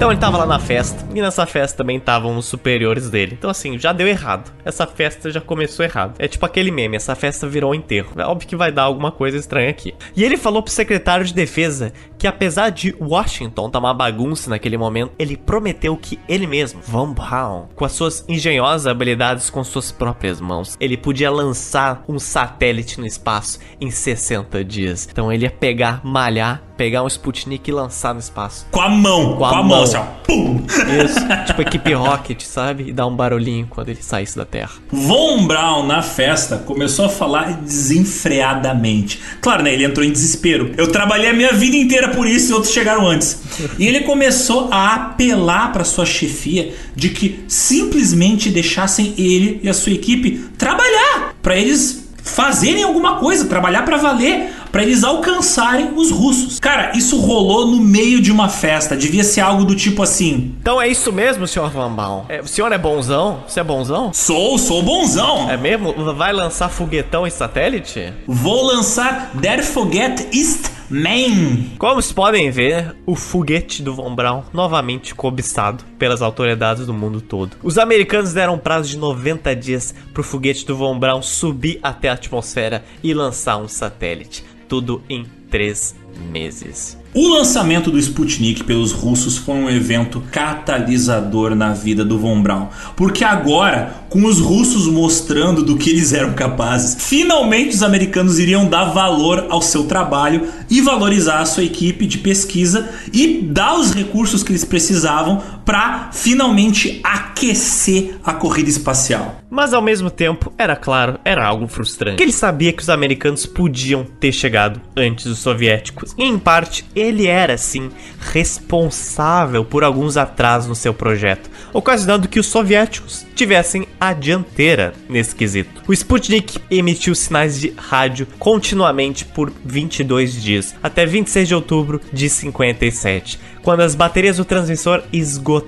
Então 0.00 0.10
ele 0.10 0.18
tava 0.18 0.38
lá 0.38 0.46
na 0.46 0.58
festa, 0.58 1.06
e 1.14 1.20
nessa 1.20 1.44
festa 1.44 1.76
também 1.76 1.98
estavam 1.98 2.34
os 2.38 2.46
superiores 2.46 3.10
dele. 3.10 3.36
Então 3.38 3.50
assim, 3.50 3.78
já 3.78 3.92
deu 3.92 4.08
errado. 4.08 4.50
Essa 4.64 4.86
festa 4.86 5.30
já 5.30 5.42
começou 5.42 5.84
errado. 5.84 6.14
É 6.18 6.26
tipo 6.26 6.46
aquele 6.46 6.70
meme, 6.70 6.96
essa 6.96 7.14
festa 7.14 7.46
virou 7.46 7.72
um 7.72 7.74
enterro. 7.74 8.12
É 8.16 8.24
óbvio 8.24 8.48
que 8.48 8.56
vai 8.56 8.72
dar 8.72 8.84
alguma 8.84 9.12
coisa 9.12 9.36
estranha 9.36 9.68
aqui. 9.68 9.92
E 10.16 10.24
ele 10.24 10.38
falou 10.38 10.62
pro 10.62 10.72
secretário 10.72 11.26
de 11.26 11.34
defesa 11.34 11.92
que 12.16 12.26
apesar 12.26 12.70
de 12.70 12.96
Washington 12.98 13.68
tá 13.68 13.78
uma 13.78 13.92
bagunça 13.92 14.48
naquele 14.48 14.78
momento, 14.78 15.12
ele 15.18 15.36
prometeu 15.36 15.94
que 15.98 16.18
ele 16.26 16.46
mesmo, 16.46 16.80
Von 16.80 17.12
Braun, 17.12 17.66
com 17.74 17.84
as 17.84 17.92
suas 17.92 18.24
engenhosas 18.26 18.86
habilidades 18.86 19.50
com 19.50 19.62
suas 19.62 19.92
próprias 19.92 20.40
mãos, 20.40 20.78
ele 20.80 20.96
podia 20.96 21.30
lançar 21.30 22.04
um 22.08 22.18
satélite 22.18 22.98
no 22.98 23.06
espaço 23.06 23.58
em 23.78 23.90
60 23.90 24.64
dias. 24.64 25.06
Então 25.12 25.30
ele 25.30 25.44
ia 25.44 25.50
pegar, 25.50 26.00
malhar 26.02 26.62
pegar 26.80 27.02
um 27.02 27.06
Sputnik 27.08 27.68
e 27.68 27.74
lançar 27.74 28.14
no 28.14 28.20
espaço. 28.20 28.66
Com 28.70 28.80
a 28.80 28.88
mão, 28.88 29.36
com, 29.36 29.44
a, 29.44 29.50
com 29.50 29.56
a 29.56 29.62
mão, 29.62 29.82
assim, 29.82 29.98
ó. 29.98 30.04
Pum! 30.24 30.64
Isso, 31.04 31.20
tipo 31.46 31.60
equipe 31.60 31.92
Rocket, 31.92 32.40
sabe? 32.40 32.88
E 32.88 32.92
dá 32.94 33.06
um 33.06 33.14
barulhinho 33.14 33.66
quando 33.68 33.90
ele 33.90 34.02
saísse 34.02 34.34
da 34.34 34.46
Terra. 34.46 34.70
Von 34.90 35.46
Braun, 35.46 35.86
na 35.86 36.00
festa, 36.00 36.56
começou 36.56 37.04
a 37.04 37.10
falar 37.10 37.52
desenfreadamente. 37.60 39.20
Claro, 39.42 39.62
né? 39.62 39.74
Ele 39.74 39.84
entrou 39.84 40.06
em 40.06 40.10
desespero. 40.10 40.72
Eu 40.78 40.90
trabalhei 40.90 41.28
a 41.28 41.34
minha 41.34 41.52
vida 41.52 41.76
inteira 41.76 42.08
por 42.14 42.26
isso 42.26 42.52
e 42.52 42.54
outros 42.54 42.72
chegaram 42.72 43.06
antes. 43.06 43.42
E 43.78 43.86
ele 43.86 44.00
começou 44.00 44.70
a 44.72 44.94
apelar 44.94 45.74
para 45.74 45.84
sua 45.84 46.06
chefia 46.06 46.74
de 46.96 47.10
que 47.10 47.44
simplesmente 47.46 48.48
deixassem 48.48 49.12
ele 49.18 49.60
e 49.62 49.68
a 49.68 49.74
sua 49.74 49.92
equipe 49.92 50.46
trabalhar. 50.56 51.34
para 51.42 51.58
eles 51.58 52.08
fazerem 52.22 52.82
alguma 52.82 53.16
coisa, 53.16 53.46
trabalhar 53.46 53.82
para 53.82 53.96
valer 53.96 54.50
para 54.70 54.82
eles 54.82 55.04
alcançarem 55.04 55.92
os 55.96 56.10
russos. 56.10 56.58
Cara, 56.60 56.92
isso 56.96 57.18
rolou 57.20 57.66
no 57.66 57.78
meio 57.80 58.20
de 58.20 58.30
uma 58.30 58.48
festa. 58.48 58.96
Devia 58.96 59.24
ser 59.24 59.40
algo 59.40 59.64
do 59.64 59.74
tipo 59.74 60.02
assim. 60.02 60.54
Então 60.60 60.80
é 60.80 60.88
isso 60.88 61.12
mesmo, 61.12 61.46
senhor 61.46 61.70
Van 61.70 61.92
Baal? 61.92 62.26
É, 62.28 62.40
o 62.40 62.46
senhor 62.46 62.72
é 62.72 62.78
bonzão? 62.78 63.42
Você 63.46 63.60
é 63.60 63.64
bonzão? 63.64 64.12
Sou, 64.12 64.58
sou 64.58 64.82
bonzão. 64.82 65.50
É 65.50 65.56
mesmo? 65.56 65.92
Vai 66.14 66.32
lançar 66.32 66.68
foguetão 66.68 67.26
e 67.26 67.30
satélite? 67.30 68.12
Vou 68.26 68.64
lançar 68.64 69.30
Der 69.34 69.62
Foguet 69.62 70.28
ist 70.32 70.79
Man. 70.90 71.76
Como 71.78 71.94
vocês 71.94 72.12
podem 72.12 72.50
ver, 72.50 72.96
o 73.06 73.14
foguete 73.14 73.80
do 73.80 73.94
Von 73.94 74.12
Braun 74.12 74.42
novamente 74.52 75.14
cobiçado 75.14 75.84
pelas 75.96 76.20
autoridades 76.20 76.84
do 76.84 76.92
mundo 76.92 77.20
todo. 77.20 77.56
Os 77.62 77.78
americanos 77.78 78.32
deram 78.32 78.54
um 78.54 78.58
prazo 78.58 78.88
de 78.88 78.98
90 78.98 79.54
dias 79.54 79.94
para 80.12 80.20
o 80.20 80.24
foguete 80.24 80.66
do 80.66 80.76
Von 80.76 80.98
Braun 80.98 81.22
subir 81.22 81.78
até 81.80 82.08
a 82.08 82.14
atmosfera 82.14 82.84
e 83.04 83.14
lançar 83.14 83.56
um 83.58 83.68
satélite 83.68 84.44
tudo 84.68 85.00
em 85.08 85.24
três 85.48 85.94
meses. 86.30 86.99
O 87.12 87.26
lançamento 87.26 87.90
do 87.90 87.98
Sputnik 87.98 88.62
pelos 88.62 88.92
russos 88.92 89.36
foi 89.36 89.56
um 89.56 89.68
evento 89.68 90.22
catalisador 90.30 91.56
na 91.56 91.72
vida 91.72 92.04
do 92.04 92.16
Von 92.16 92.40
Braun, 92.40 92.68
porque 92.94 93.24
agora, 93.24 94.04
com 94.08 94.24
os 94.24 94.38
russos 94.38 94.86
mostrando 94.86 95.64
do 95.64 95.76
que 95.76 95.90
eles 95.90 96.12
eram 96.12 96.34
capazes, 96.34 97.04
finalmente 97.04 97.74
os 97.74 97.82
americanos 97.82 98.38
iriam 98.38 98.64
dar 98.64 98.92
valor 98.92 99.46
ao 99.50 99.60
seu 99.60 99.88
trabalho 99.88 100.46
e 100.70 100.80
valorizar 100.80 101.40
a 101.40 101.46
sua 101.46 101.64
equipe 101.64 102.06
de 102.06 102.18
pesquisa 102.18 102.88
e 103.12 103.42
dar 103.42 103.76
os 103.76 103.92
recursos 103.92 104.44
que 104.44 104.52
eles 104.52 104.64
precisavam 104.64 105.42
para 105.70 106.10
finalmente 106.10 107.00
aquecer 107.04 108.18
a 108.24 108.34
corrida 108.34 108.68
espacial. 108.68 109.36
Mas 109.48 109.72
ao 109.72 109.80
mesmo 109.80 110.10
tempo, 110.10 110.52
era 110.58 110.74
claro, 110.74 111.20
era 111.24 111.46
algo 111.46 111.68
frustrante. 111.68 112.16
Que 112.16 112.24
ele 112.24 112.32
sabia 112.32 112.72
que 112.72 112.82
os 112.82 112.88
americanos 112.88 113.46
podiam 113.46 114.04
ter 114.04 114.32
chegado 114.32 114.80
antes 114.96 115.26
dos 115.26 115.38
soviéticos. 115.38 116.12
E 116.18 116.24
em 116.24 116.38
parte, 116.38 116.84
ele 116.94 117.28
era 117.28 117.56
sim 117.56 117.88
responsável 118.32 119.64
por 119.64 119.84
alguns 119.84 120.16
atrasos 120.16 120.68
no 120.68 120.74
seu 120.74 120.92
projeto, 120.92 121.48
ocasionando 121.72 122.28
que 122.28 122.40
os 122.40 122.46
soviéticos 122.46 123.24
tivessem 123.36 123.86
a 124.00 124.12
dianteira 124.12 124.92
nesse 125.08 125.34
quesito. 125.34 125.82
O 125.86 125.92
Sputnik 125.92 126.58
emitiu 126.70 127.14
sinais 127.14 127.60
de 127.60 127.72
rádio 127.76 128.26
continuamente 128.38 129.24
por 129.24 129.52
22 129.64 130.40
dias, 130.40 130.74
até 130.82 131.06
26 131.06 131.48
de 131.48 131.54
outubro 131.54 132.00
de 132.12 132.28
57, 132.28 133.38
quando 133.62 133.80
as 133.80 133.94
baterias 133.94 134.36
do 134.36 134.44
transmissor 134.44 135.02
esgotaram 135.12 135.59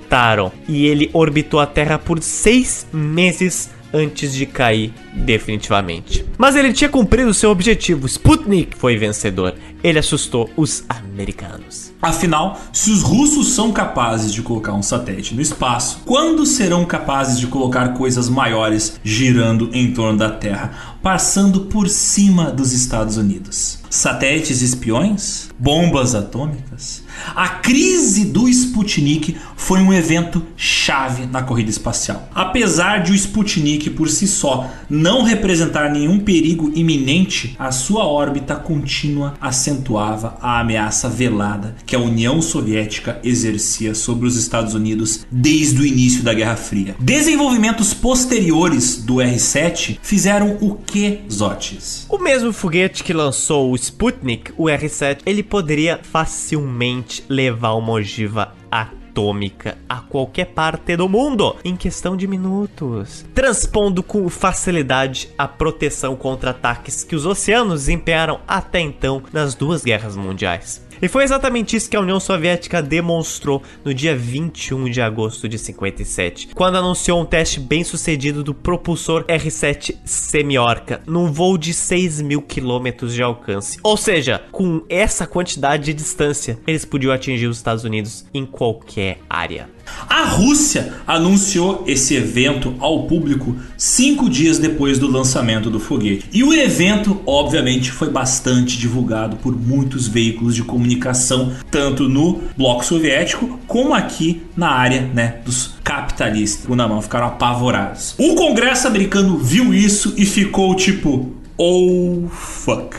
e 0.69 0.87
ele 0.87 1.11
orbitou 1.13 1.61
a 1.61 1.67
Terra 1.67 1.99
por 1.99 2.23
seis 2.23 2.87
meses 2.93 3.71
antes 3.93 4.35
de 4.35 4.47
cair 4.47 4.93
definitivamente. 5.13 6.25
Mas 6.39 6.57
ele 6.57 6.73
tinha 6.73 6.89
cumprido 6.89 7.35
seu 7.35 7.51
objetivo. 7.51 8.07
Sputnik 8.07 8.77
foi 8.77 8.97
vencedor. 8.97 9.55
Ele 9.85 9.99
assustou 9.99 10.51
os 10.57 10.85
americanos. 10.89 11.92
Afinal, 12.03 12.61
se 12.73 12.91
os 12.91 13.01
russos 13.01 13.53
são 13.55 13.71
capazes 13.71 14.35
de 14.35 14.43
colocar 14.43 14.73
um 14.73 14.83
satélite 14.83 15.37
no 15.37 15.41
espaço, 15.41 16.01
quando 16.05 16.45
serão 16.45 16.85
capazes 16.85 17.39
de 17.39 17.47
colocar 17.47 17.91
coisas 17.91 18.29
maiores 18.29 18.99
girando 19.05 19.71
em 19.73 19.93
torno 19.93 20.19
da 20.19 20.29
Terra, 20.29 20.97
passando 21.01 21.61
por 21.67 21.89
cima 21.89 22.51
dos 22.51 22.73
Estados 22.73 23.17
Unidos? 23.17 23.79
Satélites 23.89 24.63
espiões? 24.63 25.51
Bombas 25.59 26.15
atômicas? 26.15 27.03
A 27.37 27.49
crise 27.49 28.25
do 28.25 28.49
Sputnik 28.49 29.37
foi 29.55 29.81
um 29.81 29.93
evento 29.93 30.43
chave 30.57 31.27
na 31.27 31.43
corrida 31.43 31.71
espacial. 31.71 32.29
Apesar 32.35 33.03
de 33.03 33.13
o 33.13 33.15
Sputnik 33.15 33.91
por 33.91 34.09
si 34.09 34.27
só 34.27 34.69
não 34.89 35.23
representar 35.23 35.91
nenhum 35.91 36.19
perigo 36.19 36.73
iminente, 36.75 37.55
a 37.59 37.71
sua 37.71 38.07
órbita 38.07 38.57
contínua 38.57 39.35
acentuava 39.41 40.39
a 40.41 40.59
ameaça 40.59 41.09
velada 41.09 41.77
que 41.85 41.92
a 41.97 42.01
União 42.01 42.41
Soviética 42.41 43.21
exercia 43.23 43.95
sobre 43.95 44.27
os 44.27 44.37
Estados 44.37 44.75
Unidos 44.75 45.27
desde 45.31 45.81
o 45.81 45.87
início 45.87 46.23
da 46.23 46.33
Guerra 46.33 46.57
Fria. 46.57 46.97
Desenvolvimentos 46.99 47.95
posteriores 47.95 48.97
do 48.97 49.21
R-7 49.21 49.99
fizeram 50.03 50.57
o 50.61 50.75
que, 50.75 51.21
Zotes? 51.31 52.07
O 52.09 52.19
mesmo 52.19 52.53
foguete 52.53 53.05
que 53.05 53.13
lançou 53.13 53.71
o 53.71 53.77
Sputnik, 53.77 54.53
o 54.57 54.69
R-7, 54.69 55.21
ele 55.27 55.43
poderia 55.43 56.01
facilmente 56.03 57.25
levar 57.29 57.75
uma 57.75 57.93
ogiva 57.93 58.55
atômica 58.71 59.77
a 59.87 60.01
qualquer 60.01 60.47
parte 60.47 60.97
do 60.97 61.09
mundo 61.09 61.57
em 61.63 61.77
questão 61.77 62.17
de 62.17 62.27
minutos, 62.27 63.27
transpondo 63.35 64.03
com 64.03 64.29
facilidade 64.29 65.29
a 65.37 65.47
proteção 65.47 66.17
contra 66.17 66.51
ataques 66.51 67.05
que 67.05 67.15
os 67.15 67.27
oceanos 67.27 67.81
desempenharam 67.81 68.41
até 68.49 68.81
então 68.81 69.23
nas 69.33 69.55
duas 69.55 69.85
guerras 69.85 70.17
mundiais. 70.17 70.83
E 71.03 71.09
foi 71.09 71.25
exatamente 71.25 71.75
isso 71.75 71.91
que 71.91 71.97
a 71.97 72.01
União 72.01 72.21
Soviética 72.21 72.81
demonstrou 72.81 73.61
no 73.85 73.93
dia 73.93 74.15
21 74.15 74.89
de 74.89 75.03
agosto 75.03 75.49
de 75.49 75.59
57, 75.59 76.51
quando 76.55 76.79
anunciou 76.79 77.21
um 77.21 77.25
teste 77.25 77.59
bem 77.59 77.83
sucedido 77.83 78.45
do 78.45 78.55
propulsor 78.55 79.25
R-7 79.27 79.97
Semiorca 80.05 81.03
num 81.05 81.33
voo 81.33 81.59
de 81.59 81.75
6 81.75 82.21
mil 82.21 82.41
quilômetros 82.41 83.15
de 83.15 83.21
alcance. 83.21 83.81
Ou 83.83 83.97
seja, 83.97 84.45
com 84.53 84.85
essa 84.89 85.27
quantidade 85.27 85.87
de 85.87 85.95
distância, 85.95 86.57
eles 86.69 86.85
podiam 86.85 87.13
atingir 87.13 87.49
os 87.49 87.57
Estados 87.57 87.83
Unidos 87.83 88.25
em 88.33 88.47
qualquer 88.47 89.19
área. 89.29 89.69
A 90.09 90.25
Rússia 90.25 90.93
anunciou 91.07 91.85
esse 91.87 92.15
evento 92.15 92.75
ao 92.79 93.05
público 93.07 93.57
cinco 93.77 94.29
dias 94.29 94.59
depois 94.59 94.99
do 94.99 95.11
lançamento 95.11 95.71
do 95.71 95.81
foguete. 95.81 96.27
E 96.33 96.45
o 96.45 96.53
evento, 96.53 97.21
obviamente, 97.27 97.91
foi 97.91 98.11
bastante 98.11 98.79
divulgado 98.79 99.37
por 99.37 99.57
muitos 99.57 100.07
veículos 100.07 100.55
de 100.55 100.63
comunicação, 100.63 101.53
tanto 101.71 102.09
no 102.09 102.41
bloco 102.57 102.85
soviético 102.85 103.59
como 103.67 103.95
aqui 103.95 104.43
na 104.57 104.71
área 104.71 105.03
né, 105.15 105.37
dos 105.45 105.75
capitalistas. 105.83 106.67
O 106.69 106.77
na 106.77 106.87
mão 106.87 107.03
ficaram 107.03 107.27
apavorados. 107.27 108.15
O 108.19 108.35
Congresso 108.35 108.87
americano 108.87 109.39
viu 109.39 109.73
isso 109.75 110.15
e 110.17 110.25
ficou 110.25 110.75
tipo, 110.75 111.33
oh 111.57 112.29
fuck. 112.31 112.97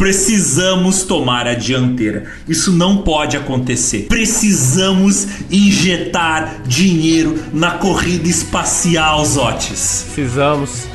Precisamos 0.00 1.02
tomar 1.02 1.46
a 1.46 1.52
dianteira. 1.52 2.32
Isso 2.48 2.72
não 2.72 3.02
pode 3.02 3.36
acontecer. 3.36 4.06
Precisamos 4.08 5.28
injetar 5.50 6.62
dinheiro 6.66 7.38
na 7.52 7.72
corrida 7.72 8.26
espacial, 8.26 9.22
Zotes. 9.26 10.06
Precisamos. 10.14 10.88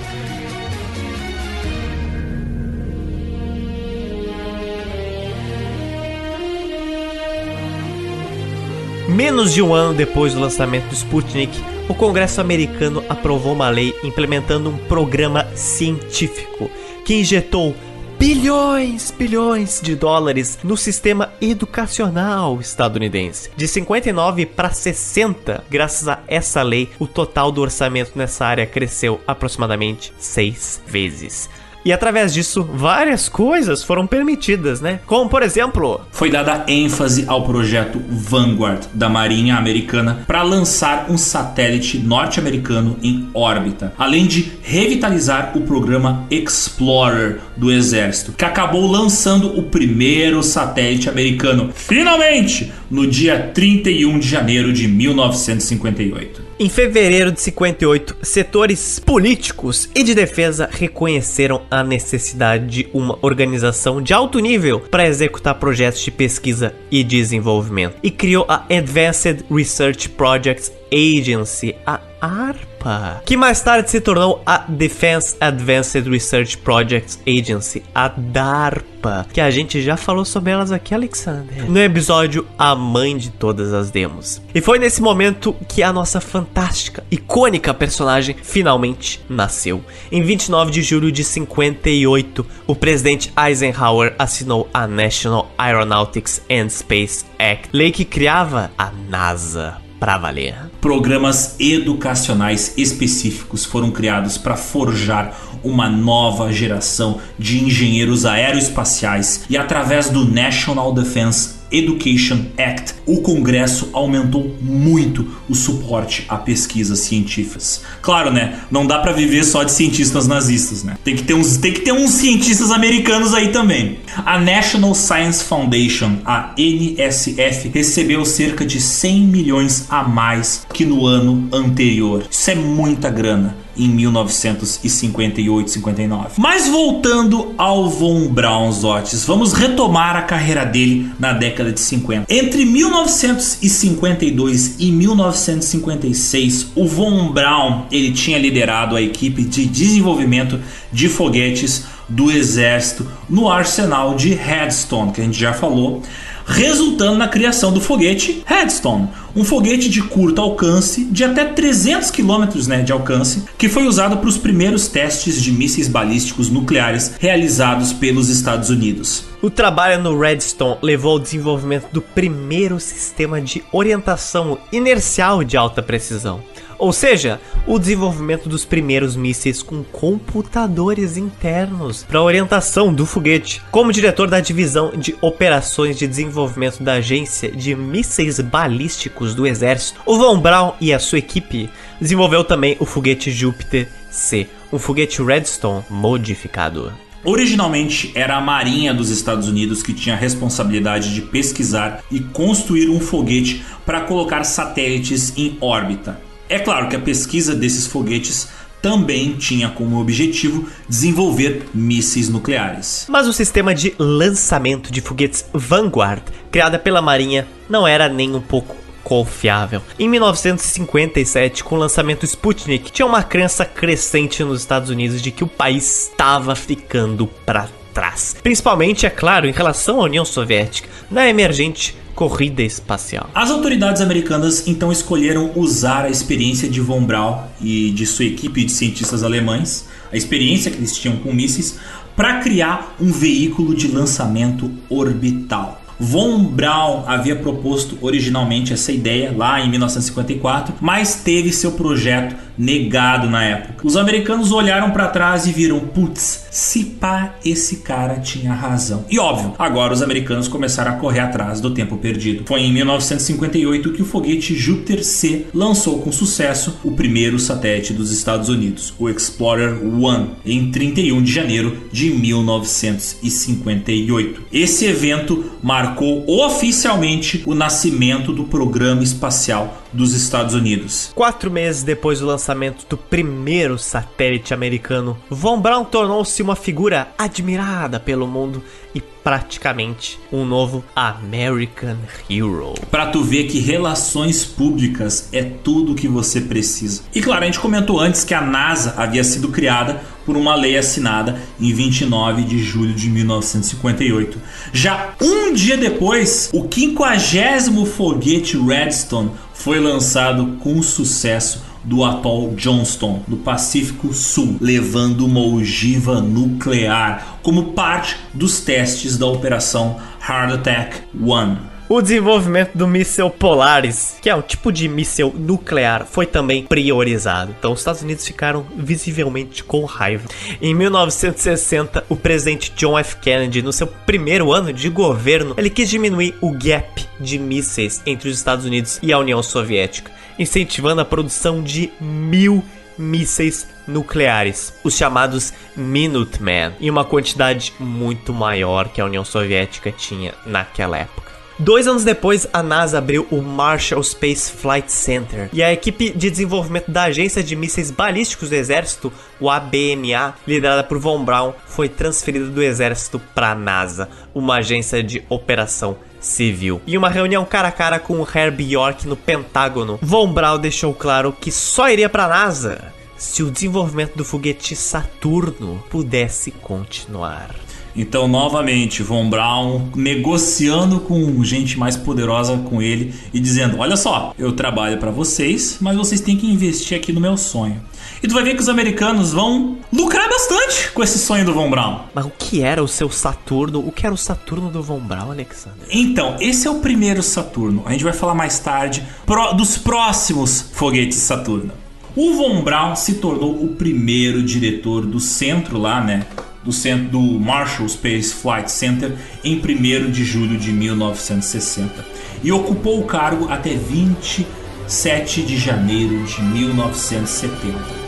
Menos 9.08 9.54
de 9.54 9.62
um 9.62 9.72
ano 9.72 9.94
depois 9.94 10.34
do 10.34 10.40
lançamento 10.40 10.88
do 10.90 10.96
Sputnik, 10.96 11.56
o 11.88 11.94
Congresso 11.94 12.42
americano 12.42 13.04
aprovou 13.08 13.54
uma 13.54 13.70
lei 13.70 13.94
implementando 14.04 14.72
um 14.72 14.78
programa 14.88 15.46
científico 15.54 16.72
que 17.06 17.14
injetou 17.14 17.76
bilhões, 18.18 19.12
bilhões 19.12 19.82
de 19.82 19.96
dólares 19.96 20.58
no 20.64 20.78
sistema 20.78 21.34
educacional 21.42 22.60
estadunidense. 22.60 23.50
De 23.56 23.68
59 23.68 24.46
para 24.46 24.70
60, 24.70 25.64
graças 25.70 26.08
a 26.08 26.20
essa 26.28 26.62
lei, 26.62 26.90
o 27.00 27.08
total 27.08 27.52
do 27.52 27.62
orçamento 27.62 28.12
nessa 28.16 28.46
área 28.46 28.66
cresceu 28.66 29.20
aproximadamente 29.28 30.14
seis 30.18 30.82
vezes. 30.88 31.50
E 31.86 31.94
através 31.94 32.34
disso, 32.34 32.64
várias 32.64 33.30
coisas 33.30 33.84
foram 33.84 34.08
permitidas, 34.08 34.82
né? 34.82 35.02
Como, 35.06 35.30
por 35.30 35.44
exemplo, 35.44 36.02
foi 36.12 36.32
dada 36.32 36.66
ênfase 36.68 37.26
ao 37.28 37.44
projeto 37.44 38.02
Vanguard 38.10 38.88
da 38.92 39.08
Marinha 39.08 39.56
Americana 39.56 40.24
para 40.26 40.42
lançar 40.42 41.06
um 41.12 41.18
satélite 41.18 42.00
norte-americano 42.00 42.98
em 43.04 43.30
órbita, 43.36 43.94
além 44.00 44.26
de 44.26 44.54
revitalizar 44.64 45.56
o 45.56 45.62
programa 45.62 46.26
Explorer 46.32 47.40
do 47.56 47.72
Exército, 47.72 48.32
que 48.32 48.46
acabou 48.46 48.90
lançando 48.90 49.56
o 49.56 49.62
primeiro 49.62 50.42
satélite 50.42 51.08
americano, 51.08 51.70
finalmente, 51.72 52.74
no 52.90 53.06
dia 53.06 53.52
31 53.54 54.18
de 54.18 54.28
janeiro 54.28 54.74
de 54.74 54.88
1958. 54.88 56.45
Em 56.58 56.70
fevereiro 56.70 57.34
de 57.34 57.42
58, 57.42 58.16
setores 58.22 58.98
políticos 58.98 59.90
e 59.94 60.02
de 60.02 60.16
defesa 60.16 60.70
reconheceram 60.72 61.64
a 61.70 61.84
necessidade 61.84 62.66
de 62.66 62.90
uma 62.94 63.20
organização 63.22 64.02
de 64.02 64.14
alto 64.14 64.40
nível 64.40 64.80
para 64.80 65.06
executar 65.06 65.56
projetos 65.56 66.00
de 66.00 66.12
pesquisa 66.12 66.74
e 66.90 67.04
desenvolvimento. 67.04 67.98
E 68.02 68.10
criou 68.10 68.46
a 68.48 68.66
Advanced 68.74 69.44
Research 69.52 70.08
Projects 70.08 70.72
Agency, 70.94 71.76
a 71.86 72.00
ARPA, 72.22 73.22
que 73.26 73.38
mais 73.38 73.62
tarde 73.62 73.90
se 73.90 74.02
tornou 74.02 74.42
a 74.46 74.60
Defense 74.68 75.36
Advanced 75.40 76.08
Research 76.08 76.58
Projects 76.58 77.20
Agency, 77.28 77.84
a 77.94 78.08
DARPA, 78.08 79.26
que 79.32 79.42
a 79.42 79.52
gente 79.52 79.82
já 79.82 79.96
falou 79.96 80.26
sobre 80.26 80.52
elas 80.52 80.72
aqui, 80.72 80.94
Alexander, 80.94 81.70
no 81.70 81.80
episódio 81.80 82.48
A 82.58 82.76
Mãe 82.76 83.18
de 83.18 83.30
Todas 83.30 83.74
as 83.74 83.92
Demos. 83.92 84.42
E 84.54 84.62
foi 84.62 84.80
nesse 84.80 85.02
momento 85.02 85.56
que 85.68 85.84
a 85.84 85.94
nossa 85.94 86.20
fantástica, 86.20 87.04
icônica 87.12 87.74
personagem 87.74 88.36
finalmente 88.42 89.22
nasceu. 89.30 89.84
Em 90.12 90.22
29 90.22 90.72
de 90.72 90.82
julho 90.82 91.12
de 91.12 91.24
58, 91.24 92.46
o 92.68 92.76
presidente 92.76 93.32
Eisenhower 93.38 94.16
assinou 94.18 94.70
a 94.74 94.88
National 94.88 95.52
Aeronautics 95.58 96.42
and 96.50 96.70
Space 96.70 97.26
Act, 97.38 97.70
lei 97.72 97.92
que 97.92 98.06
criava 98.06 98.72
a 98.78 98.92
NASA 98.92 99.85
para 100.06 100.20
valer. 100.20 100.56
Programas 100.80 101.56
educacionais 101.60 102.76
específicos 102.78 103.66
foram 103.66 103.90
criados 103.90 104.38
para 104.38 104.56
forjar 104.56 105.36
uma 105.64 105.90
nova 105.90 106.54
geração 106.54 107.20
de 107.40 107.64
engenheiros 107.64 108.24
aeroespaciais 108.24 109.46
e 109.50 109.58
através 109.58 110.08
do 110.08 110.24
National 110.24 110.94
Defense 110.94 111.55
Education 111.72 112.46
Act, 112.58 112.96
o 113.06 113.22
Congresso 113.22 113.90
aumentou 113.94 114.56
muito 114.62 115.28
o 115.50 115.56
suporte 115.56 116.26
a 116.28 116.38
pesquisas 116.38 117.00
científicas. 117.00 117.82
Claro, 118.02 118.32
né? 118.32 118.60
Não 118.70 118.86
dá 118.86 119.00
para 119.00 119.12
viver 119.12 119.44
só 119.44 119.64
de 119.64 119.72
cientistas 119.72 120.28
nazistas, 120.28 120.84
né? 120.84 120.98
Tem 121.04 121.16
que 121.16 121.24
ter 121.24 121.34
uns, 121.34 121.58
tem 121.58 121.74
que 121.74 121.82
ter 121.82 121.92
uns 121.92 122.12
cientistas 122.12 122.72
americanos 122.72 123.34
aí 123.34 123.50
também. 123.52 124.00
A 124.26 124.40
National 124.40 124.96
Science 124.96 125.44
Foundation, 125.44 126.18
a 126.26 126.54
NSF, 126.58 127.70
recebeu 127.74 128.26
cerca 128.26 128.66
de 128.66 128.80
100 128.80 129.20
milhões 129.22 129.86
a 129.90 130.04
mais 130.04 130.66
que 130.74 130.86
no 130.86 131.06
ano 131.06 131.48
anterior. 131.52 132.24
Isso 132.30 132.52
é 132.52 132.56
muita 132.56 133.10
grana 133.10 133.65
em 133.78 133.96
1958-59. 133.98 136.32
Mas 136.38 136.68
voltando 136.68 137.54
ao 137.58 137.90
Von 137.90 138.28
Braun 138.28 138.72
Zotes, 138.72 139.26
vamos 139.26 139.54
retomar 139.54 140.16
a 140.16 140.22
carreira 140.22 140.64
dele 140.66 141.12
na 141.20 141.34
década 141.34 141.72
de 141.72 141.80
50. 141.80 142.32
Entre 142.34 142.66
1952 142.66 144.76
e 144.80 144.92
1956, 144.92 146.72
o 146.76 146.88
Von 146.88 147.32
Braun 147.32 147.86
ele 147.92 148.12
tinha 148.12 148.40
liderado 148.40 148.96
a 148.96 149.02
equipe 149.02 149.44
de 149.44 149.66
desenvolvimento 149.66 150.60
de 150.92 151.10
foguetes 151.10 151.84
do 152.08 152.32
exército 152.32 153.08
no 153.30 153.50
arsenal 153.50 154.16
de 154.16 154.34
Redstone, 154.34 155.12
que 155.12 155.22
a 155.22 155.24
gente 155.24 155.40
já 155.40 155.54
falou 155.54 156.02
resultando 156.46 157.18
na 157.18 157.28
criação 157.28 157.74
do 157.74 157.82
foguete 157.82 158.44
Redstone, 158.46 159.10
um 159.36 159.44
foguete 159.44 159.90
de 159.90 160.02
curto 160.02 160.40
alcance, 160.40 161.06
de 161.06 161.24
até 161.24 161.44
300 161.44 162.12
km 162.12 162.46
né, 162.68 162.82
de 162.82 162.92
alcance, 162.92 163.44
que 163.58 163.68
foi 163.68 163.86
usado 163.86 164.18
para 164.18 164.30
os 164.30 164.38
primeiros 164.38 164.88
testes 164.88 165.42
de 165.42 165.52
mísseis 165.52 165.88
balísticos 165.88 166.50
nucleares 166.50 167.16
realizados 167.20 167.92
pelos 167.92 168.30
Estados 168.30 168.70
Unidos. 168.70 169.26
O 169.42 169.50
trabalho 169.50 170.02
no 170.02 170.18
Redstone 170.18 170.78
levou 170.82 171.14
ao 171.14 171.20
desenvolvimento 171.20 171.92
do 171.92 172.02
primeiro 172.02 172.80
sistema 172.80 173.42
de 173.42 173.64
orientação 173.72 174.58
inercial 174.72 175.44
de 175.44 175.58
alta 175.58 175.82
precisão 175.84 176.42
ou 176.78 176.92
seja, 176.92 177.40
o 177.66 177.80
desenvolvimento 177.80 178.48
dos 178.48 178.66
primeiros 178.66 179.16
mísseis 179.16 179.62
com 179.62 179.84
computadores 179.84 181.18
internos 181.18 182.04
para 182.04 182.22
orientação 182.22 182.94
do 182.94 183.06
foguete. 183.06 183.62
Como 183.72 183.94
diretor 183.94 184.30
da 184.30 184.40
divisão 184.40 184.92
de 184.96 185.16
operações 185.22 185.98
de 185.98 186.08
desenvolvimento 186.08 186.84
da 186.84 186.94
agência 186.94 187.52
de 187.52 187.76
mísseis 187.76 188.40
balísticos 188.40 189.34
do 189.34 189.48
exército, 189.48 190.02
o 190.06 190.18
Von 190.18 190.40
Braun 190.40 190.74
e 190.80 190.94
a 190.94 191.00
sua 191.00 191.20
equipe 191.20 191.70
desenvolveu 192.00 192.44
também 192.44 192.78
o 192.80 192.86
foguete 192.86 193.32
Júpiter 193.32 193.88
C, 194.10 194.48
um 194.72 194.80
foguete 194.80 195.22
Redstone 195.22 195.84
modificado. 195.90 196.92
Originalmente 197.28 198.12
era 198.14 198.38
a 198.38 198.42
Marinha 198.42 198.94
dos 198.94 199.10
Estados 199.10 199.48
Unidos 199.48 199.82
que 199.82 199.94
tinha 199.94 200.14
a 200.14 200.18
responsabilidade 200.18 201.12
de 201.12 201.24
pesquisar 201.24 202.04
e 202.12 202.20
construir 202.20 202.88
um 202.88 203.00
foguete 203.00 203.66
para 203.84 204.02
colocar 204.02 204.44
satélites 204.44 205.36
em 205.36 205.58
órbita. 205.60 206.22
É 206.48 206.60
claro 206.60 206.88
que 206.90 206.96
a 206.96 207.00
pesquisa 207.00 207.56
desses 207.56 207.88
foguetes 207.88 208.48
também 208.82 209.34
tinha 209.34 209.70
como 209.70 210.00
objetivo 210.00 210.70
desenvolver 210.88 211.66
mísseis 211.74 212.30
nucleares. 212.30 213.08
Mas 213.10 213.28
o 213.28 213.34
sistema 213.34 213.74
de 213.74 213.96
lançamento 213.98 214.92
de 214.92 215.02
foguetes 215.02 215.44
Vanguard, 215.52 216.22
criada 216.52 216.78
pela 216.78 217.02
Marinha, 217.02 217.48
não 217.68 217.88
era 217.88 218.08
nem 218.08 218.36
um 218.36 218.42
pouco 218.42 218.76
confiável. 219.04 219.82
Em 219.98 220.08
1957, 220.08 221.64
com 221.64 221.76
o 221.76 221.80
lançamento 221.80 222.26
Sputnik, 222.26 222.92
tinha 222.92 223.06
uma 223.08 223.24
crença 223.24 223.66
crescente 223.66 224.44
nos 224.44 224.62
Estados 224.62 224.90
Unidos 224.90 225.22
de 225.22 225.32
que 225.32 225.44
o 225.44 225.48
país 225.48 226.10
estava 226.10 226.56
ficando 226.56 227.28
para 227.46 227.68
trás. 227.96 228.36
Principalmente, 228.44 229.06
é 229.06 229.10
claro, 229.10 229.48
em 229.48 229.54
relação 229.54 230.02
à 230.02 230.04
União 230.04 230.26
Soviética, 230.26 230.90
na 231.10 231.28
emergente 231.28 231.96
corrida 232.14 232.62
espacial. 232.62 233.30
As 233.34 233.50
autoridades 233.50 234.02
americanas 234.02 234.68
então 234.68 234.92
escolheram 234.92 235.52
usar 235.56 236.04
a 236.04 236.10
experiência 236.10 236.70
de 236.70 236.82
Von 236.82 237.04
Braun 237.04 237.44
e 237.62 237.92
de 237.92 238.06
sua 238.06 238.26
equipe 238.26 238.64
de 238.64 238.72
cientistas 238.72 239.24
alemães, 239.24 239.88
a 240.12 240.18
experiência 240.18 240.70
que 240.70 240.78
eles 240.78 240.96
tinham 240.96 241.18
com 241.18 241.34
mísseis, 241.34 241.78
para 242.16 242.40
criar 242.40 242.96
um 243.00 243.12
veículo 243.12 243.74
de 243.74 243.88
lançamento 243.88 244.72
orbital. 244.90 245.82
Von 246.00 246.44
Braun 246.44 247.04
havia 247.08 247.36
proposto 247.36 247.98
originalmente 248.02 248.74
essa 248.74 248.92
ideia 248.92 249.34
lá 249.36 249.62
em 249.62 249.70
1954, 249.70 250.76
mas 250.82 251.16
teve 251.16 251.52
seu 251.52 251.72
projeto 251.72 252.36
negado 252.58 253.30
na 253.30 253.44
época. 253.44 253.86
Os 253.86 253.98
americanos 253.98 254.52
olharam 254.52 254.90
para 254.92 255.08
trás 255.08 255.46
e 255.46 255.52
viram, 255.52 255.80
putz, 255.80 256.48
se 256.52 256.86
pá, 256.86 257.36
esse 257.44 257.78
cara 257.78 258.20
tinha 258.20 258.54
razão. 258.54 259.06
E 259.10 259.18
óbvio, 259.20 259.54
agora 259.60 259.94
os 259.94 260.02
americanos 260.02 260.48
começaram 260.48 260.94
a 260.94 260.96
correr 260.96 261.20
atrás 261.20 261.60
do 261.60 261.72
tempo 261.72 261.98
perdido. 261.98 262.46
Foi 262.46 262.62
em 262.62 262.72
1958 262.74 263.92
que 263.92 264.02
o 264.02 264.06
foguete 264.06 264.56
Júpiter 264.56 265.04
C 265.04 265.48
lançou 265.54 266.00
com 266.00 266.10
sucesso 266.12 266.80
o 266.84 266.92
primeiro 266.92 267.38
satélite 267.40 267.94
dos 267.94 268.12
Estados 268.12 268.50
Unidos, 268.50 268.94
o 268.98 269.10
Explorer 269.10 269.84
1, 269.84 270.28
em 270.46 270.72
31 270.72 271.22
de 271.22 271.32
janeiro 271.32 271.78
de 271.92 272.12
1958. 272.12 274.46
Esse 274.52 274.86
evento 274.86 275.52
marcou 275.62 275.85
oficialmente 276.28 277.44
o 277.46 277.54
nascimento 277.54 278.34
do 278.34 278.46
programa 278.46 279.04
espacial 279.04 279.85
dos 279.96 280.14
Estados 280.14 280.54
Unidos. 280.54 281.12
Quatro 281.16 281.50
meses 281.50 281.84
depois 281.84 282.20
do 282.20 282.26
lançamento 282.26 282.86
do 282.88 282.98
primeiro 282.98 283.78
satélite 283.78 284.54
americano, 284.54 285.18
Von 285.30 285.60
Braun 285.60 285.86
tornou-se 285.86 286.42
uma 286.42 286.56
figura 286.56 287.08
admirada 287.18 288.00
pelo 288.00 288.28
mundo 288.28 288.62
e 288.94 289.02
praticamente 289.02 290.20
um 290.32 290.46
novo 290.46 290.84
American 290.96 291.98
Hero. 292.30 292.76
Para 292.92 293.08
tu 293.08 293.24
ver 293.24 293.46
que 293.46 293.60
relações 293.60 294.46
públicas 294.46 295.30
é 295.34 295.42
tudo 295.44 295.96
que 295.96 296.08
você 296.08 296.42
precisa. 296.42 297.02
E 297.14 297.22
claro, 297.22 297.44
a 297.44 297.46
gente 297.46 297.60
comentou 297.60 298.00
antes 298.00 298.24
que 298.24 298.34
a 298.34 298.42
NASA 298.42 298.94
havia 298.98 299.24
sido 299.24 299.50
criada 299.50 300.02
por 300.26 300.36
uma 300.36 300.56
lei 300.56 300.78
assinada 300.78 301.40
em 301.60 301.72
29 301.74 302.44
de 302.44 302.60
julho 302.60 302.94
de 302.94 303.10
1958. 303.10 304.40
Já 304.74 305.14
um 305.22 305.54
dia 305.54 305.78
depois, 305.78 306.50
o 306.54 306.68
50 306.72 307.86
foguete 307.86 308.58
Redstone 308.58 309.32
foi 309.56 309.80
lançado 309.80 310.58
com 310.60 310.84
sucesso 310.84 311.64
do 311.84 312.04
atol 312.04 312.54
Johnston, 312.56 313.24
no 313.28 313.38
Pacífico 313.38 314.14
Sul, 314.14 314.58
levando 314.60 315.26
uma 315.26 315.40
ogiva 315.40 316.22
nuclear 316.22 317.40
como 317.42 317.74
parte 317.74 318.18
dos 318.34 318.60
testes 318.60 319.18
da 319.18 319.26
Operação 319.26 319.98
Hard 320.20 320.54
Attack 320.54 321.04
1. 321.14 321.75
O 321.88 322.02
desenvolvimento 322.02 322.76
do 322.76 322.88
míssil 322.88 323.30
Polaris, 323.30 324.18
que 324.20 324.28
é 324.28 324.36
um 324.36 324.42
tipo 324.42 324.72
de 324.72 324.90
míssil 324.90 325.32
nuclear, 325.38 326.08
foi 326.08 326.26
também 326.26 326.66
priorizado. 326.66 327.54
Então 327.58 327.74
os 327.74 327.80
Estados 327.80 328.02
Unidos 328.02 328.26
ficaram 328.26 328.66
visivelmente 328.76 329.64
com 329.64 329.86
raiva. 329.86 330.28
Em 330.60 330.74
1960, 330.74 332.04
o 332.10 332.16
presidente 332.16 332.74
John 332.76 332.98
F. 332.98 333.18
Kennedy, 333.18 333.62
no 333.62 333.72
seu 333.72 333.86
primeiro 333.86 334.52
ano 334.52 334.74
de 334.74 334.90
governo, 334.90 335.54
ele 335.60 335.70
quis 335.70 335.88
diminuir 335.88 336.34
o 336.42 336.52
gap 336.52 337.06
de 337.20 337.38
mísseis 337.38 338.02
entre 338.04 338.30
os 338.30 338.38
Estados 338.38 338.66
Unidos 338.66 339.00
e 339.04 339.14
a 339.14 339.20
União 339.20 339.44
Soviética, 339.44 340.12
incentivando 340.40 341.02
a 341.02 341.06
produção 341.06 341.62
de 341.62 341.92
mil 342.02 342.64
mísseis 342.98 343.68
nucleares, 343.88 344.74
os 344.84 344.96
chamados 344.98 345.54
Minuteman, 345.76 346.74
em 346.82 346.90
uma 346.90 347.06
quantidade 347.06 347.74
muito 347.80 348.34
maior 348.34 348.88
que 348.90 349.00
a 349.00 349.06
União 349.06 349.24
Soviética 349.24 349.92
tinha 349.92 350.34
naquela 350.48 350.98
época. 350.98 351.25
Dois 351.58 351.88
anos 351.88 352.04
depois, 352.04 352.46
a 352.52 352.62
NASA 352.62 352.98
abriu 352.98 353.26
o 353.32 353.42
Marshall 353.42 354.04
Space 354.04 354.52
Flight 354.52 354.92
Center 354.92 355.50
e 355.54 355.64
a 355.64 355.72
equipe 355.72 356.10
de 356.10 356.30
desenvolvimento 356.30 356.92
da 356.92 357.04
Agência 357.04 357.42
de 357.42 357.56
Mísseis 357.56 357.92
Balísticos 357.92 358.50
do 358.50 358.56
Exército, 358.56 359.12
o 359.40 359.50
ABMA, 359.50 360.36
liderada 360.46 360.84
por 360.84 361.00
Von 361.00 361.24
Braun, 361.24 361.54
foi 361.66 361.88
transferida 361.88 362.48
do 362.48 362.62
Exército 362.62 363.22
para 363.34 363.52
a 363.52 363.56
NASA, 363.56 364.10
uma 364.34 364.58
agência 364.58 365.02
de 365.02 365.24
operação 365.30 365.96
civil. 366.20 366.82
Em 366.86 366.98
uma 366.98 367.10
reunião 367.10 367.46
cara 367.46 367.70
a 367.70 367.72
cara 367.72 368.00
com 368.00 368.20
o 368.20 368.28
Herbie 368.28 368.74
York 368.74 369.08
no 369.08 369.16
Pentágono, 369.16 369.98
Von 370.02 370.34
Braun 370.34 370.60
deixou 370.60 370.94
claro 370.94 371.32
que 371.32 371.54
só 371.54 371.90
iria 371.90 372.10
para 372.10 372.26
a 372.26 372.30
NASA 372.30 372.94
se 373.18 373.42
o 373.42 373.50
desenvolvimento 373.50 374.18
do 374.18 374.26
foguete 374.26 374.76
Saturno 374.76 375.82
pudesse 375.90 376.52
continuar. 376.52 377.56
Então, 377.96 378.28
novamente, 378.28 379.02
Von 379.02 379.30
Braun 379.30 379.90
negociando 379.96 381.00
com 381.00 381.44
gente 381.44 381.80
mais 381.80 381.96
poderosa 381.96 382.58
com 382.58 382.82
ele 382.82 383.14
e 383.34 383.40
dizendo: 383.40 383.78
Olha 383.80 383.96
só, 383.96 384.34
eu 384.38 384.52
trabalho 384.52 384.98
para 384.98 385.12
vocês, 385.12 385.78
mas 385.80 385.96
vocês 385.96 386.20
têm 386.20 386.36
que 386.36 386.48
investir 386.48 386.98
aqui 386.98 387.14
no 387.14 387.22
meu 387.22 387.38
sonho. 387.38 387.82
E 388.22 388.28
tu 388.28 388.34
vai 388.34 388.44
ver 388.44 388.56
que 388.56 388.62
os 388.62 388.70
americanos 388.70 389.34
vão 389.34 389.78
lucrar 389.92 390.28
bastante 390.28 390.92
com 390.92 391.04
esse 391.04 391.20
sonho 391.20 391.46
do 391.46 391.54
Von 391.54 391.70
Braun. 391.70 392.00
Mas 392.14 392.26
o 392.26 392.32
que 392.38 392.62
era 392.62 392.84
o 392.84 392.88
seu 392.88 393.10
Saturno? 393.10 393.80
O 393.80 393.92
que 393.92 394.06
era 394.06 394.14
o 394.14 394.18
Saturno 394.18 394.70
do 394.70 394.82
Von 394.82 395.00
Braun, 395.00 395.32
Alexander? 395.32 395.88
Então, 395.92 396.36
esse 396.40 396.68
é 396.68 396.72
o 396.72 396.80
primeiro 396.80 397.22
Saturno. 397.22 397.84
A 397.86 397.92
gente 397.92 398.04
vai 398.04 398.14
falar 398.14 398.34
mais 398.34 398.60
tarde 398.60 399.04
pro, 399.26 399.54
dos 399.54 399.78
próximos 399.78 400.70
foguetes 400.74 401.18
Saturno. 401.18 401.72
O 402.16 402.34
Von 402.34 402.62
Braun 402.62 402.96
se 402.96 403.16
tornou 403.16 403.64
o 403.64 403.76
primeiro 403.76 404.42
diretor 404.42 405.06
do 405.06 405.20
centro 405.20 405.78
lá, 405.78 406.02
né? 406.02 406.26
Do 406.66 406.74
centro 406.74 407.10
do 407.10 407.40
Marshall 407.40 407.88
Space 407.88 408.34
Flight 408.34 408.72
Center 408.72 409.16
em 409.44 409.58
1 409.58 410.10
de 410.10 410.26
julho 410.26 410.58
de 410.58 410.72
1960 410.72 412.04
e 412.44 412.52
ocupou 412.52 413.00
o 413.00 413.06
cargo 413.06 413.48
até 413.50 413.76
27 413.76 415.44
de 415.44 415.58
janeiro 415.58 416.24
de 416.26 416.42
1970. 416.42 418.06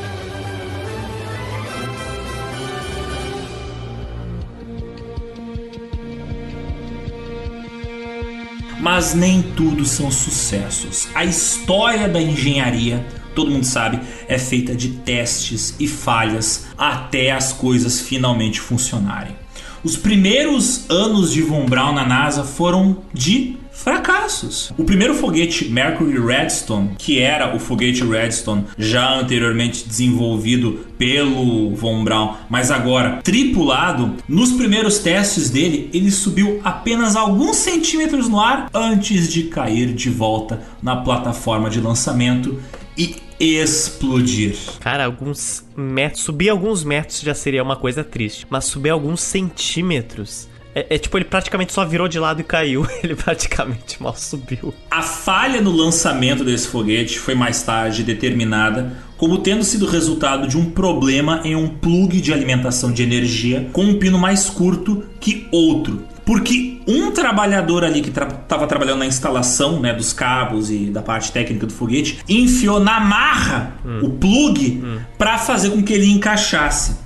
Mas 8.80 9.14
nem 9.14 9.42
tudo 9.42 9.86
são 9.86 10.10
sucessos. 10.10 11.10
A 11.14 11.26
história 11.26 12.08
da 12.08 12.22
engenharia 12.22 13.06
todo 13.38 13.52
mundo 13.52 13.68
sabe, 13.68 14.00
é 14.28 14.40
feita 14.40 14.76
de 14.76 14.90
testes 14.90 15.76
e 15.80 15.88
falhas 15.88 16.66
até 16.76 17.32
as 17.32 17.54
coisas 17.54 18.02
finalmente 18.02 18.60
funcionarem. 18.60 19.36
Os 19.84 19.96
primeiros 19.96 20.90
anos 20.90 21.32
de 21.32 21.44
Von 21.44 21.68
Braun 21.68 21.94
na 21.94 22.04
NASA 22.04 22.44
foram 22.44 22.98
de 23.14 23.56
fracassos. 23.72 24.74
O 24.76 24.84
primeiro 24.84 25.14
foguete 25.14 25.70
Mercury 25.70 26.20
Redstone, 26.20 26.96
que 26.98 27.20
era 27.20 27.56
o 27.56 27.60
foguete 27.60 28.04
Redstone 28.04 28.66
já 28.76 29.20
anteriormente 29.20 29.88
desenvolvido 29.88 30.88
pelo 30.98 31.76
Von 31.76 32.04
Braun, 32.04 32.34
mas 32.50 32.72
agora 32.72 33.20
tripulado, 33.24 34.16
nos 34.28 34.52
primeiros 34.54 34.98
testes 34.98 35.52
dele, 35.52 35.92
ele 35.94 36.10
subiu 36.10 36.60
apenas 36.64 37.16
alguns 37.16 37.58
centímetros 37.58 38.28
no 38.28 38.40
ar 38.40 38.68
antes 38.74 39.32
de 39.32 39.44
cair 39.44 39.94
de 39.94 40.10
volta 40.10 40.64
na 40.82 40.96
plataforma 40.96 41.70
de 41.70 41.80
lançamento 41.80 42.60
e 42.98 43.16
explodir. 43.40 44.56
Cara, 44.80 45.06
alguns 45.06 45.66
metros, 45.76 46.24
subir 46.24 46.50
alguns 46.50 46.84
metros 46.84 47.22
já 47.22 47.34
seria 47.34 47.62
uma 47.62 47.76
coisa 47.76 48.04
triste, 48.04 48.48
mas 48.50 48.66
subir 48.66 48.90
alguns 48.90 49.22
centímetros 49.22 50.50
é, 50.78 50.86
é, 50.92 50.98
tipo, 51.00 51.18
ele 51.18 51.26
praticamente 51.26 51.74
só 51.74 51.84
virou 51.84 52.08
de 52.08 52.20
lado 52.20 52.42
e 52.42 52.44
caiu. 52.44 52.86
Ele 53.04 53.16
praticamente 53.16 54.00
mal 54.00 54.16
subiu. 54.16 54.72
A 54.92 55.02
falha 55.02 55.60
no 55.60 55.72
lançamento 55.72 56.44
desse 56.44 56.68
foguete 56.68 57.18
foi 57.18 57.34
mais 57.34 57.64
tarde 57.64 58.04
determinada 58.04 58.96
como 59.18 59.40
tendo 59.40 59.64
sido 59.64 59.88
resultado 59.88 60.48
de 60.48 60.56
um 60.56 60.70
problema 60.70 61.42
em 61.44 61.56
um 61.56 61.68
plug 61.68 62.22
de 62.22 62.32
alimentação 62.32 62.92
de 62.92 63.02
energia 63.02 63.68
com 63.74 63.86
um 63.86 63.98
pino 63.98 64.20
mais 64.20 64.48
curto 64.52 65.04
que 65.20 65.48
outro. 65.52 66.04
Porque 66.28 66.82
um 66.86 67.10
trabalhador 67.12 67.86
ali 67.86 68.02
que 68.02 68.10
estava 68.10 68.36
tra 68.36 68.68
trabalhando 68.68 69.00
na 69.00 69.06
instalação 69.06 69.80
né, 69.80 69.94
dos 69.94 70.12
cabos 70.12 70.70
e 70.70 70.88
da 70.88 71.02
parte 71.02 71.32
técnica 71.32 71.66
do 71.66 71.72
foguete 71.72 72.20
enfiou 72.28 72.82
na 72.82 73.00
marra 73.00 73.78
hum. 73.86 74.00
o 74.04 74.10
plug 74.10 74.84
hum. 74.84 75.00
para 75.18 75.38
fazer 75.38 75.70
com 75.70 75.82
que 75.82 75.94
ele 75.94 76.12
encaixasse. 76.12 76.98